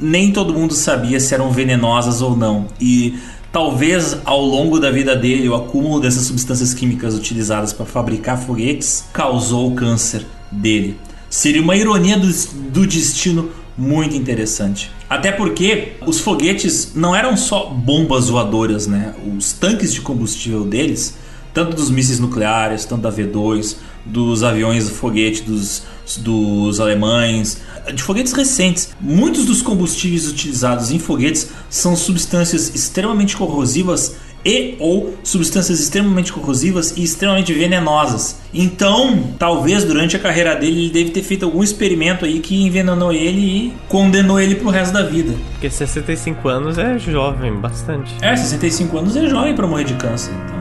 nem 0.00 0.32
todo 0.32 0.54
mundo 0.54 0.72
sabia 0.72 1.20
se 1.20 1.34
eram 1.34 1.50
venenosas 1.50 2.22
ou 2.22 2.34
não 2.34 2.66
e 2.80 3.18
talvez 3.52 4.16
ao 4.24 4.40
longo 4.40 4.80
da 4.80 4.90
vida 4.90 5.14
dele 5.14 5.46
o 5.50 5.54
acúmulo 5.54 6.00
dessas 6.00 6.22
substâncias 6.22 6.72
químicas 6.72 7.14
utilizadas 7.14 7.74
para 7.74 7.84
fabricar 7.84 8.38
foguetes 8.38 9.04
causou 9.12 9.70
o 9.70 9.74
câncer 9.74 10.24
dele. 10.50 10.98
Seria 11.28 11.60
uma 11.60 11.76
ironia 11.76 12.18
do, 12.18 12.32
do 12.70 12.86
destino 12.86 13.50
muito 13.76 14.16
interessante. 14.16 14.90
Até 15.10 15.30
porque 15.30 15.92
os 16.06 16.20
foguetes 16.20 16.92
não 16.94 17.14
eram 17.14 17.36
só 17.36 17.66
bombas 17.66 18.30
voadoras, 18.30 18.86
né? 18.86 19.14
Os 19.36 19.52
tanques 19.52 19.92
de 19.92 20.00
combustível 20.00 20.64
deles 20.64 21.25
tanto 21.56 21.74
dos 21.74 21.88
mísseis 21.88 22.20
nucleares, 22.20 22.84
tanto 22.84 23.00
da 23.00 23.10
V2, 23.10 23.76
dos 24.04 24.44
aviões 24.44 24.90
foguete 24.90 25.42
dos, 25.42 25.84
dos 26.18 26.78
alemães, 26.78 27.62
de 27.94 28.02
foguetes 28.02 28.34
recentes. 28.34 28.90
Muitos 29.00 29.46
dos 29.46 29.62
combustíveis 29.62 30.28
utilizados 30.28 30.90
em 30.90 30.98
foguetes 30.98 31.48
são 31.70 31.96
substâncias 31.96 32.74
extremamente 32.74 33.34
corrosivas 33.38 34.16
e 34.44 34.76
ou 34.78 35.16
substâncias 35.24 35.80
extremamente 35.80 36.30
corrosivas 36.30 36.94
e 36.94 37.02
extremamente 37.02 37.54
venenosas. 37.54 38.36
Então, 38.52 39.30
talvez 39.38 39.82
durante 39.82 40.14
a 40.14 40.18
carreira 40.18 40.54
dele 40.54 40.82
ele 40.82 40.90
deve 40.90 41.10
ter 41.10 41.22
feito 41.22 41.46
algum 41.46 41.62
experimento 41.62 42.26
aí 42.26 42.38
que 42.40 42.66
envenenou 42.66 43.14
ele 43.14 43.40
e 43.40 43.72
condenou 43.88 44.38
ele 44.38 44.56
pro 44.56 44.68
resto 44.68 44.92
da 44.92 45.02
vida. 45.02 45.34
Porque 45.52 45.70
65 45.70 46.46
anos 46.50 46.76
é 46.76 46.98
jovem, 46.98 47.54
bastante. 47.54 48.14
É, 48.20 48.36
65 48.36 48.98
anos 48.98 49.16
é 49.16 49.26
jovem 49.26 49.54
para 49.54 49.66
morrer 49.66 49.84
de 49.84 49.94
câncer. 49.94 50.34
Então. 50.44 50.55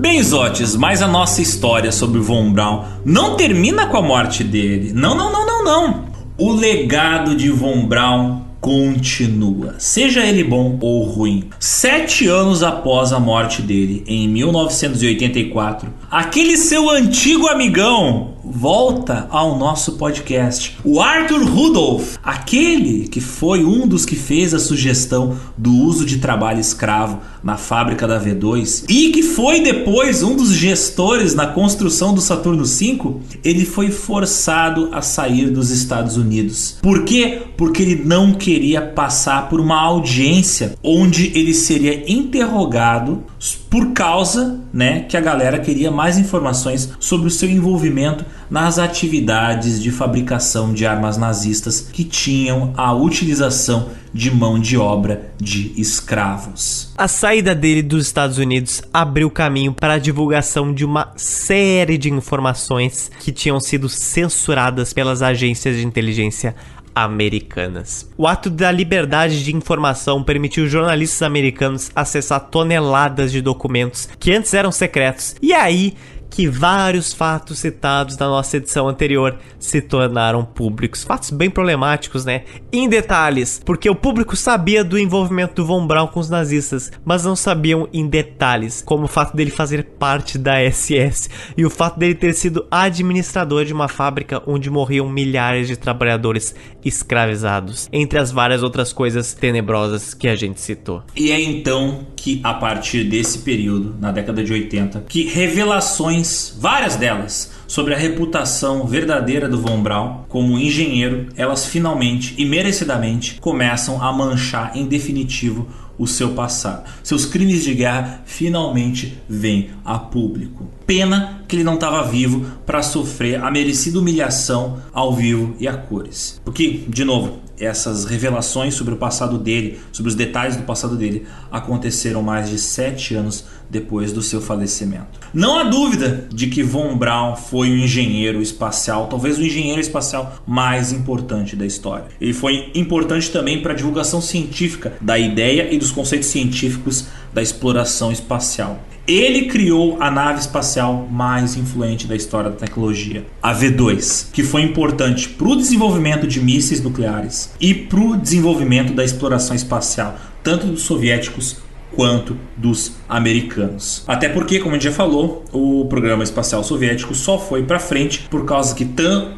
Bem, 0.00 0.22
Zotes, 0.22 0.74
mas 0.76 1.02
a 1.02 1.06
nossa 1.06 1.42
história 1.42 1.92
sobre 1.92 2.20
Von 2.20 2.50
Braun 2.50 2.84
não 3.04 3.36
termina 3.36 3.86
com 3.86 3.98
a 3.98 4.02
morte 4.02 4.42
dele. 4.42 4.94
Não, 4.94 5.14
não, 5.14 5.30
não, 5.30 5.44
não, 5.44 5.62
não. 5.62 6.04
O 6.38 6.52
legado 6.52 7.36
de 7.36 7.50
Von 7.50 7.84
Braun 7.84 8.40
continua, 8.62 9.74
seja 9.78 10.24
ele 10.24 10.42
bom 10.42 10.78
ou 10.80 11.04
ruim. 11.04 11.50
Sete 11.60 12.26
anos 12.26 12.62
após 12.62 13.12
a 13.12 13.20
morte 13.20 13.60
dele, 13.60 14.02
em 14.06 14.26
1984, 14.26 15.90
aquele 16.10 16.56
seu 16.56 16.88
antigo 16.88 17.48
amigão, 17.48 18.36
volta 18.44 19.26
ao 19.30 19.58
nosso 19.58 19.92
podcast. 19.92 20.78
O 20.84 21.00
Arthur 21.00 21.44
Rudolph, 21.44 22.16
aquele 22.22 23.08
que 23.08 23.20
foi 23.20 23.64
um 23.64 23.86
dos 23.86 24.04
que 24.04 24.16
fez 24.16 24.54
a 24.54 24.58
sugestão 24.58 25.36
do 25.56 25.72
uso 25.72 26.04
de 26.04 26.18
trabalho 26.18 26.60
escravo 26.60 27.20
na 27.42 27.56
fábrica 27.56 28.06
da 28.06 28.20
V2 28.20 28.84
e 28.88 29.10
que 29.10 29.22
foi 29.22 29.60
depois 29.60 30.22
um 30.22 30.36
dos 30.36 30.50
gestores 30.50 31.34
na 31.34 31.46
construção 31.46 32.14
do 32.14 32.20
Saturno 32.20 32.64
V, 32.64 33.16
ele 33.44 33.64
foi 33.64 33.90
forçado 33.90 34.88
a 34.92 35.02
sair 35.02 35.50
dos 35.50 35.70
Estados 35.70 36.16
Unidos. 36.16 36.78
Por 36.82 37.04
quê? 37.04 37.42
Porque 37.56 37.82
ele 37.82 38.04
não 38.04 38.32
queria 38.32 38.82
passar 38.82 39.48
por 39.48 39.60
uma 39.60 39.80
audiência 39.80 40.74
onde 40.82 41.32
ele 41.38 41.54
seria 41.54 42.10
interrogado 42.10 43.22
por 43.70 43.92
causa, 43.92 44.60
né, 44.72 45.00
que 45.00 45.16
a 45.16 45.20
galera 45.20 45.58
queria 45.58 45.90
mais 45.90 46.18
informações 46.18 46.92
sobre 47.00 47.26
o 47.26 47.30
seu 47.30 47.48
envolvimento 47.48 48.24
nas 48.48 48.78
atividades 48.78 49.82
de 49.82 49.90
fabricação 49.90 50.72
de 50.72 50.86
armas 50.86 51.16
nazistas 51.16 51.80
que 51.80 52.04
tinham 52.04 52.72
a 52.76 52.92
utilização 52.92 53.88
de 54.12 54.30
mão 54.30 54.58
de 54.58 54.76
obra 54.76 55.30
de 55.38 55.72
escravos. 55.76 56.92
A 56.98 57.06
saída 57.06 57.54
dele 57.54 57.82
dos 57.82 58.06
Estados 58.06 58.38
Unidos 58.38 58.82
abriu 58.92 59.30
caminho 59.30 59.72
para 59.72 59.94
a 59.94 59.98
divulgação 59.98 60.74
de 60.74 60.84
uma 60.84 61.12
série 61.16 61.96
de 61.96 62.10
informações 62.10 63.10
que 63.20 63.30
tinham 63.30 63.60
sido 63.60 63.88
censuradas 63.88 64.92
pelas 64.92 65.22
agências 65.22 65.76
de 65.76 65.86
inteligência 65.86 66.56
americanas. 66.94 68.08
O 68.16 68.26
ato 68.26 68.50
da 68.50 68.70
liberdade 68.70 69.44
de 69.44 69.54
informação 69.54 70.22
permitiu 70.22 70.68
jornalistas 70.68 71.22
americanos 71.22 71.90
acessar 71.94 72.40
toneladas 72.40 73.32
de 73.32 73.40
documentos 73.40 74.08
que 74.18 74.32
antes 74.32 74.54
eram 74.54 74.72
secretos. 74.72 75.36
E 75.40 75.52
aí 75.52 75.96
que 76.30 76.46
vários 76.46 77.12
fatos 77.12 77.58
citados 77.58 78.16
na 78.16 78.28
nossa 78.28 78.56
edição 78.56 78.88
anterior 78.88 79.36
se 79.58 79.82
tornaram 79.82 80.44
públicos. 80.44 81.02
Fatos 81.02 81.30
bem 81.30 81.50
problemáticos, 81.50 82.24
né? 82.24 82.44
Em 82.72 82.88
detalhes, 82.88 83.60
porque 83.64 83.90
o 83.90 83.94
público 83.94 84.36
sabia 84.36 84.84
do 84.84 84.98
envolvimento 84.98 85.56
do 85.56 85.66
Von 85.66 85.86
Braun 85.86 86.06
com 86.06 86.20
os 86.20 86.30
nazistas, 86.30 86.92
mas 87.04 87.24
não 87.24 87.34
sabiam 87.34 87.88
em 87.92 88.06
detalhes, 88.06 88.80
como 88.80 89.04
o 89.04 89.08
fato 89.08 89.36
dele 89.36 89.50
fazer 89.50 89.84
parte 89.98 90.38
da 90.38 90.58
SS 90.70 91.28
e 91.56 91.64
o 91.64 91.70
fato 91.70 91.98
dele 91.98 92.14
ter 92.14 92.32
sido 92.32 92.66
administrador 92.70 93.64
de 93.64 93.72
uma 93.72 93.88
fábrica 93.88 94.40
onde 94.46 94.70
morriam 94.70 95.08
milhares 95.08 95.66
de 95.66 95.76
trabalhadores 95.76 96.54
escravizados, 96.84 97.88
entre 97.92 98.18
as 98.18 98.30
várias 98.30 98.62
outras 98.62 98.92
coisas 98.92 99.34
tenebrosas 99.34 100.14
que 100.14 100.28
a 100.28 100.36
gente 100.36 100.60
citou. 100.60 101.02
E 101.16 101.30
é 101.30 101.40
então 101.40 102.06
que 102.16 102.40
a 102.42 102.54
partir 102.54 103.04
desse 103.04 103.38
período, 103.38 103.94
na 103.98 104.12
década 104.12 104.44
de 104.44 104.52
80, 104.52 105.04
que 105.08 105.24
revelações 105.24 106.54
várias 106.58 106.96
delas, 106.96 107.50
sobre 107.70 107.94
a 107.94 107.96
reputação 107.96 108.84
verdadeira 108.84 109.48
do 109.48 109.60
Von 109.60 109.80
Braun 109.80 110.24
como 110.28 110.58
engenheiro, 110.58 111.28
elas 111.36 111.66
finalmente 111.66 112.34
e 112.36 112.44
merecidamente 112.44 113.38
começam 113.40 114.02
a 114.02 114.12
manchar 114.12 114.76
em 114.76 114.86
definitivo 114.86 115.68
o 116.00 116.06
seu 116.06 116.30
passado. 116.30 116.90
Seus 117.04 117.26
crimes 117.26 117.62
de 117.62 117.74
guerra 117.74 118.22
finalmente 118.24 119.18
vêm 119.28 119.68
a 119.84 119.98
público. 119.98 120.66
Pena 120.86 121.42
que 121.46 121.54
ele 121.54 121.62
não 121.62 121.74
estava 121.74 122.02
vivo 122.10 122.46
para 122.64 122.82
sofrer 122.82 123.38
a 123.38 123.50
merecida 123.50 123.98
humilhação 123.98 124.80
ao 124.94 125.14
vivo 125.14 125.54
e 125.60 125.68
a 125.68 125.76
cores. 125.76 126.40
Porque, 126.42 126.84
de 126.88 127.04
novo, 127.04 127.40
essas 127.58 128.06
revelações 128.06 128.72
sobre 128.72 128.94
o 128.94 128.96
passado 128.96 129.36
dele, 129.36 129.78
sobre 129.92 130.08
os 130.08 130.14
detalhes 130.14 130.56
do 130.56 130.62
passado 130.62 130.96
dele, 130.96 131.26
aconteceram 131.52 132.22
mais 132.22 132.48
de 132.48 132.58
sete 132.58 133.14
anos 133.14 133.44
depois 133.70 134.12
do 134.12 134.20
seu 134.20 134.40
falecimento. 134.40 135.20
Não 135.32 135.58
há 135.58 135.64
dúvida 135.64 136.26
de 136.32 136.48
que 136.48 136.62
Von 136.62 136.96
Braun 136.96 137.36
foi 137.36 137.70
o 137.70 137.76
engenheiro 137.76 138.42
espacial, 138.42 139.06
talvez 139.06 139.38
o 139.38 139.42
engenheiro 139.42 139.80
espacial 139.80 140.42
mais 140.46 140.92
importante 140.92 141.54
da 141.54 141.64
história. 141.64 142.06
Ele 142.20 142.32
foi 142.32 142.70
importante 142.74 143.30
também 143.30 143.62
para 143.62 143.72
a 143.72 143.76
divulgação 143.76 144.20
científica 144.20 144.94
da 145.00 145.18
ideia 145.18 145.72
e 145.72 145.78
dos 145.78 145.92
conceitos 145.92 146.28
científicos 146.28 147.06
da 147.32 147.40
exploração 147.40 148.10
espacial. 148.10 148.80
Ele 149.06 149.46
criou 149.46 149.96
a 150.00 150.10
nave 150.10 150.40
espacial 150.40 151.08
mais 151.10 151.56
influente 151.56 152.06
da 152.06 152.14
história 152.14 152.50
da 152.50 152.56
tecnologia, 152.56 153.24
a 153.42 153.52
V2, 153.52 154.30
que 154.32 154.42
foi 154.42 154.62
importante 154.62 155.28
para 155.28 155.48
o 155.48 155.56
desenvolvimento 155.56 156.26
de 156.26 156.40
mísseis 156.40 156.80
nucleares 156.80 157.50
e 157.60 157.74
para 157.74 157.98
o 157.98 158.16
desenvolvimento 158.16 158.92
da 158.92 159.04
exploração 159.04 159.56
espacial, 159.56 160.16
tanto 160.44 160.66
dos 160.66 160.82
soviéticos 160.82 161.56
quanto 162.00 162.34
dos 162.56 162.92
americanos. 163.06 164.04
Até 164.08 164.30
porque, 164.30 164.58
como 164.58 164.70
a 164.70 164.78
gente 164.78 164.84
já 164.84 164.92
falou, 164.92 165.44
o 165.52 165.84
programa 165.84 166.24
espacial 166.24 166.64
soviético 166.64 167.14
só 167.14 167.38
foi 167.38 167.62
para 167.62 167.78
frente 167.78 168.26
por 168.30 168.46
causa 168.46 168.74
que, 168.74 168.88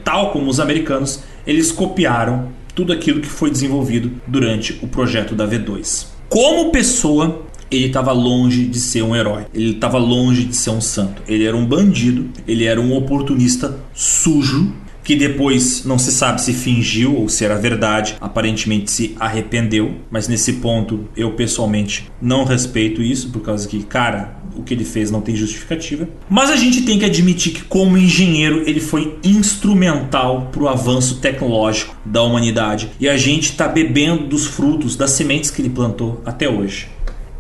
tal 0.05 0.31
como 0.31 0.49
os 0.49 0.61
americanos, 0.61 1.25
eles 1.45 1.73
copiaram 1.73 2.53
tudo 2.73 2.93
aquilo 2.93 3.21
que 3.21 3.27
foi 3.27 3.51
desenvolvido 3.51 4.13
durante 4.29 4.79
o 4.81 4.87
projeto 4.87 5.35
da 5.35 5.45
V2. 5.45 6.07
Como 6.29 6.71
pessoa, 6.71 7.43
ele 7.69 7.87
estava 7.87 8.13
longe 8.13 8.65
de 8.67 8.79
ser 8.79 9.03
um 9.03 9.17
herói, 9.17 9.45
ele 9.53 9.73
estava 9.73 9.99
longe 9.99 10.45
de 10.45 10.55
ser 10.55 10.71
um 10.71 10.81
santo. 10.81 11.21
Ele 11.27 11.45
era 11.45 11.57
um 11.57 11.67
bandido, 11.67 12.31
ele 12.47 12.65
era 12.65 12.81
um 12.81 12.97
oportunista 12.97 13.77
sujo 13.93 14.73
que 15.03 15.17
depois 15.17 15.85
não 15.85 15.99
se 15.99 16.13
sabe 16.13 16.41
se 16.41 16.53
fingiu 16.53 17.17
ou 17.17 17.29
se 17.29 17.45
era 17.45 17.57
verdade, 17.57 18.17
aparentemente 18.21 18.91
se 18.91 19.17
arrependeu, 19.19 19.97
mas 20.11 20.29
nesse 20.29 20.55
ponto 20.55 21.09
eu 21.17 21.33
pessoalmente 21.33 22.11
não 22.21 22.45
respeito 22.45 23.03
isso, 23.03 23.31
por 23.31 23.43
causa 23.43 23.69
que, 23.69 23.83
cara, 23.83 24.37
o 24.57 24.63
que 24.63 24.75
ele 24.75 24.85
fez 24.85 25.11
não 25.11 25.21
tem 25.21 25.35
justificativa. 25.35 26.09
Mas 26.29 26.51
a 26.51 26.57
gente 26.57 26.83
tem 26.83 26.99
que 26.99 27.05
admitir 27.05 27.53
que, 27.53 27.65
como 27.65 27.97
engenheiro, 27.97 28.63
ele 28.67 28.81
foi 28.81 29.19
instrumental 29.25 30.51
para 30.53 30.63
o 30.63 30.69
avanço 30.69 31.17
tecnológico 31.17 31.97
da 32.05 32.23
humanidade 32.23 32.91
e 33.01 33.09
a 33.09 33.17
gente 33.17 33.51
está 33.51 33.67
bebendo 33.69 34.27
dos 34.27 34.47
frutos, 34.47 34.97
das 34.97 35.11
sementes 35.11 35.51
que 35.51 35.63
ele 35.63 35.71
plantou 35.71 36.21
até 36.25 36.49
hoje. 36.49 36.89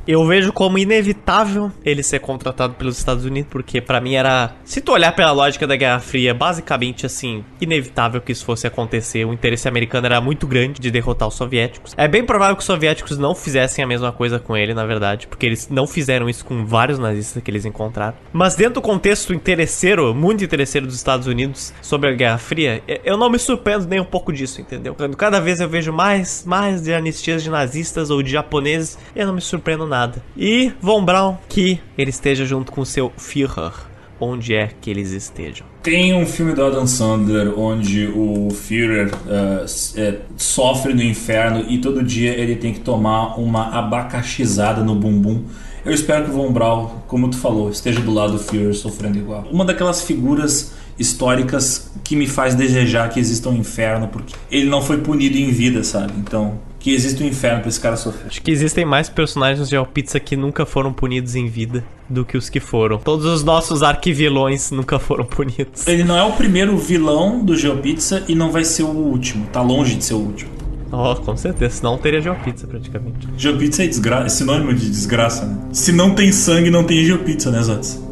Eu 0.06 0.26
vejo 0.26 0.52
como 0.52 0.78
inevitável 0.78 1.70
ele 1.84 2.02
ser 2.02 2.18
contratado 2.18 2.74
pelos 2.74 2.98
Estados 2.98 3.24
Unidos, 3.24 3.50
porque 3.50 3.80
para 3.80 4.00
mim 4.00 4.14
era, 4.14 4.52
se 4.64 4.80
tu 4.80 4.92
olhar 4.92 5.12
pela 5.14 5.30
lógica 5.30 5.66
da 5.66 5.76
Guerra 5.76 6.00
Fria, 6.00 6.34
basicamente 6.34 7.06
assim, 7.06 7.44
inevitável 7.60 8.20
que 8.20 8.32
isso 8.32 8.44
fosse 8.44 8.66
acontecer. 8.66 9.24
O 9.24 9.32
interesse 9.32 9.68
americano 9.68 10.06
era 10.06 10.20
muito 10.20 10.46
grande 10.46 10.80
de 10.80 10.90
derrotar 10.90 11.28
os 11.28 11.34
soviéticos. 11.34 11.94
É 11.96 12.08
bem 12.08 12.24
provável 12.24 12.56
que 12.56 12.60
os 12.62 12.66
soviéticos 12.66 13.16
não 13.16 13.34
fizessem 13.34 13.84
a 13.84 13.86
mesma 13.86 14.10
coisa 14.10 14.40
com 14.40 14.56
ele, 14.56 14.74
na 14.74 14.84
verdade, 14.84 15.28
porque 15.28 15.46
eles 15.46 15.68
não 15.68 15.86
fizeram 15.86 16.28
isso 16.28 16.44
com 16.44 16.66
vários 16.66 16.98
nazistas 16.98 17.42
que 17.42 17.50
eles 17.50 17.64
encontraram. 17.64 18.16
Mas 18.32 18.56
dentro 18.56 18.74
do 18.74 18.82
contexto 18.82 19.32
interesseiro, 19.32 20.12
muito 20.12 20.42
interesseiro 20.42 20.86
dos 20.86 20.96
Estados 20.96 21.28
Unidos 21.28 21.72
sobre 21.80 22.08
a 22.08 22.12
Guerra 22.12 22.38
Fria, 22.38 22.82
eu 23.04 23.16
não 23.16 23.30
me 23.30 23.38
surpreendo 23.38 23.86
nem 23.86 24.00
um 24.00 24.04
pouco 24.04 24.32
disso, 24.32 24.60
entendeu? 24.60 24.96
Cada 25.16 25.40
vez 25.40 25.60
eu 25.60 25.68
vejo 25.68 25.92
mais, 25.92 26.44
mais 26.44 26.82
de 26.82 26.92
anistias 26.92 27.42
de 27.42 27.50
nazistas 27.50 28.10
ou 28.10 28.20
de 28.20 28.32
japoneses, 28.32 28.98
eu 29.14 29.26
não 29.26 29.34
me 29.34 29.40
surpreendo 29.40 29.91
nada. 29.92 30.22
E 30.36 30.72
Von 30.80 31.04
Braun, 31.04 31.36
que 31.48 31.78
ele 31.96 32.10
esteja 32.10 32.46
junto 32.46 32.72
com 32.72 32.84
seu 32.84 33.12
Führer, 33.16 33.72
onde 34.18 34.54
é 34.54 34.70
que 34.80 34.90
eles 34.90 35.10
estejam. 35.10 35.66
Tem 35.82 36.14
um 36.14 36.24
filme 36.24 36.54
do 36.54 36.64
Adam 36.64 36.86
Sandler 36.86 37.58
onde 37.58 38.06
o 38.06 38.48
Führer 38.50 39.12
uh, 39.12 39.66
é, 39.96 40.18
sofre 40.36 40.94
no 40.94 41.02
inferno 41.02 41.66
e 41.68 41.78
todo 41.78 42.02
dia 42.02 42.32
ele 42.32 42.56
tem 42.56 42.72
que 42.72 42.80
tomar 42.80 43.38
uma 43.38 43.68
abacaxizada 43.76 44.82
no 44.82 44.94
bumbum. 44.94 45.44
Eu 45.84 45.92
espero 45.92 46.24
que 46.24 46.30
o 46.30 46.34
Von 46.34 46.52
Braun, 46.52 46.86
como 47.08 47.28
tu 47.28 47.36
falou, 47.36 47.68
esteja 47.68 48.00
do 48.00 48.12
lado 48.12 48.34
do 48.34 48.38
Führer 48.38 48.74
sofrendo 48.74 49.18
igual. 49.18 49.44
Uma 49.50 49.64
daquelas 49.64 50.02
figuras 50.02 50.72
históricas 50.96 51.90
que 52.04 52.14
me 52.14 52.28
faz 52.28 52.54
desejar 52.54 53.08
que 53.08 53.18
exista 53.18 53.48
um 53.48 53.56
inferno, 53.56 54.06
porque 54.06 54.34
ele 54.50 54.70
não 54.70 54.80
foi 54.80 54.98
punido 54.98 55.36
em 55.36 55.50
vida, 55.50 55.82
sabe? 55.82 56.12
Então, 56.16 56.60
que 56.82 56.92
existe 56.92 57.22
um 57.22 57.26
inferno 57.26 57.60
pra 57.60 57.68
esse 57.68 57.80
cara 57.80 57.96
sofrer. 57.96 58.26
Acho 58.26 58.42
que 58.42 58.50
existem 58.50 58.84
mais 58.84 59.08
personagens 59.08 59.68
de 59.68 59.76
Pizza 59.94 60.18
que 60.18 60.36
nunca 60.36 60.66
foram 60.66 60.92
punidos 60.92 61.36
em 61.36 61.46
vida 61.46 61.84
do 62.08 62.24
que 62.24 62.36
os 62.36 62.48
que 62.48 62.58
foram. 62.58 62.98
Todos 62.98 63.24
os 63.24 63.44
nossos 63.44 63.82
arquivilões 63.82 64.70
nunca 64.70 64.98
foram 64.98 65.24
punidos. 65.24 65.86
Ele 65.86 66.02
não 66.02 66.16
é 66.16 66.24
o 66.24 66.32
primeiro 66.32 66.76
vilão 66.76 67.44
do 67.44 67.56
GeoPizza 67.56 68.24
e 68.28 68.34
não 68.34 68.50
vai 68.50 68.64
ser 68.64 68.82
o 68.82 68.88
último. 68.88 69.46
Tá 69.52 69.62
longe 69.62 69.94
de 69.94 70.04
ser 70.04 70.14
o 70.14 70.18
último. 70.18 70.50
Oh, 70.90 71.14
com 71.16 71.36
certeza. 71.36 71.76
Senão 71.76 71.96
teria 71.96 72.20
GeoPizza 72.20 72.66
praticamente. 72.66 73.28
GeoPizza 73.36 73.84
é, 73.84 73.86
desgra... 73.86 74.24
é 74.24 74.28
sinônimo 74.28 74.74
de 74.74 74.90
desgraça, 74.90 75.46
né? 75.46 75.68
Se 75.72 75.92
não 75.92 76.14
tem 76.14 76.32
sangue, 76.32 76.68
não 76.68 76.84
tem 76.84 77.04
GeoPizza, 77.04 77.50
né, 77.50 77.62
Zotes? 77.62 78.02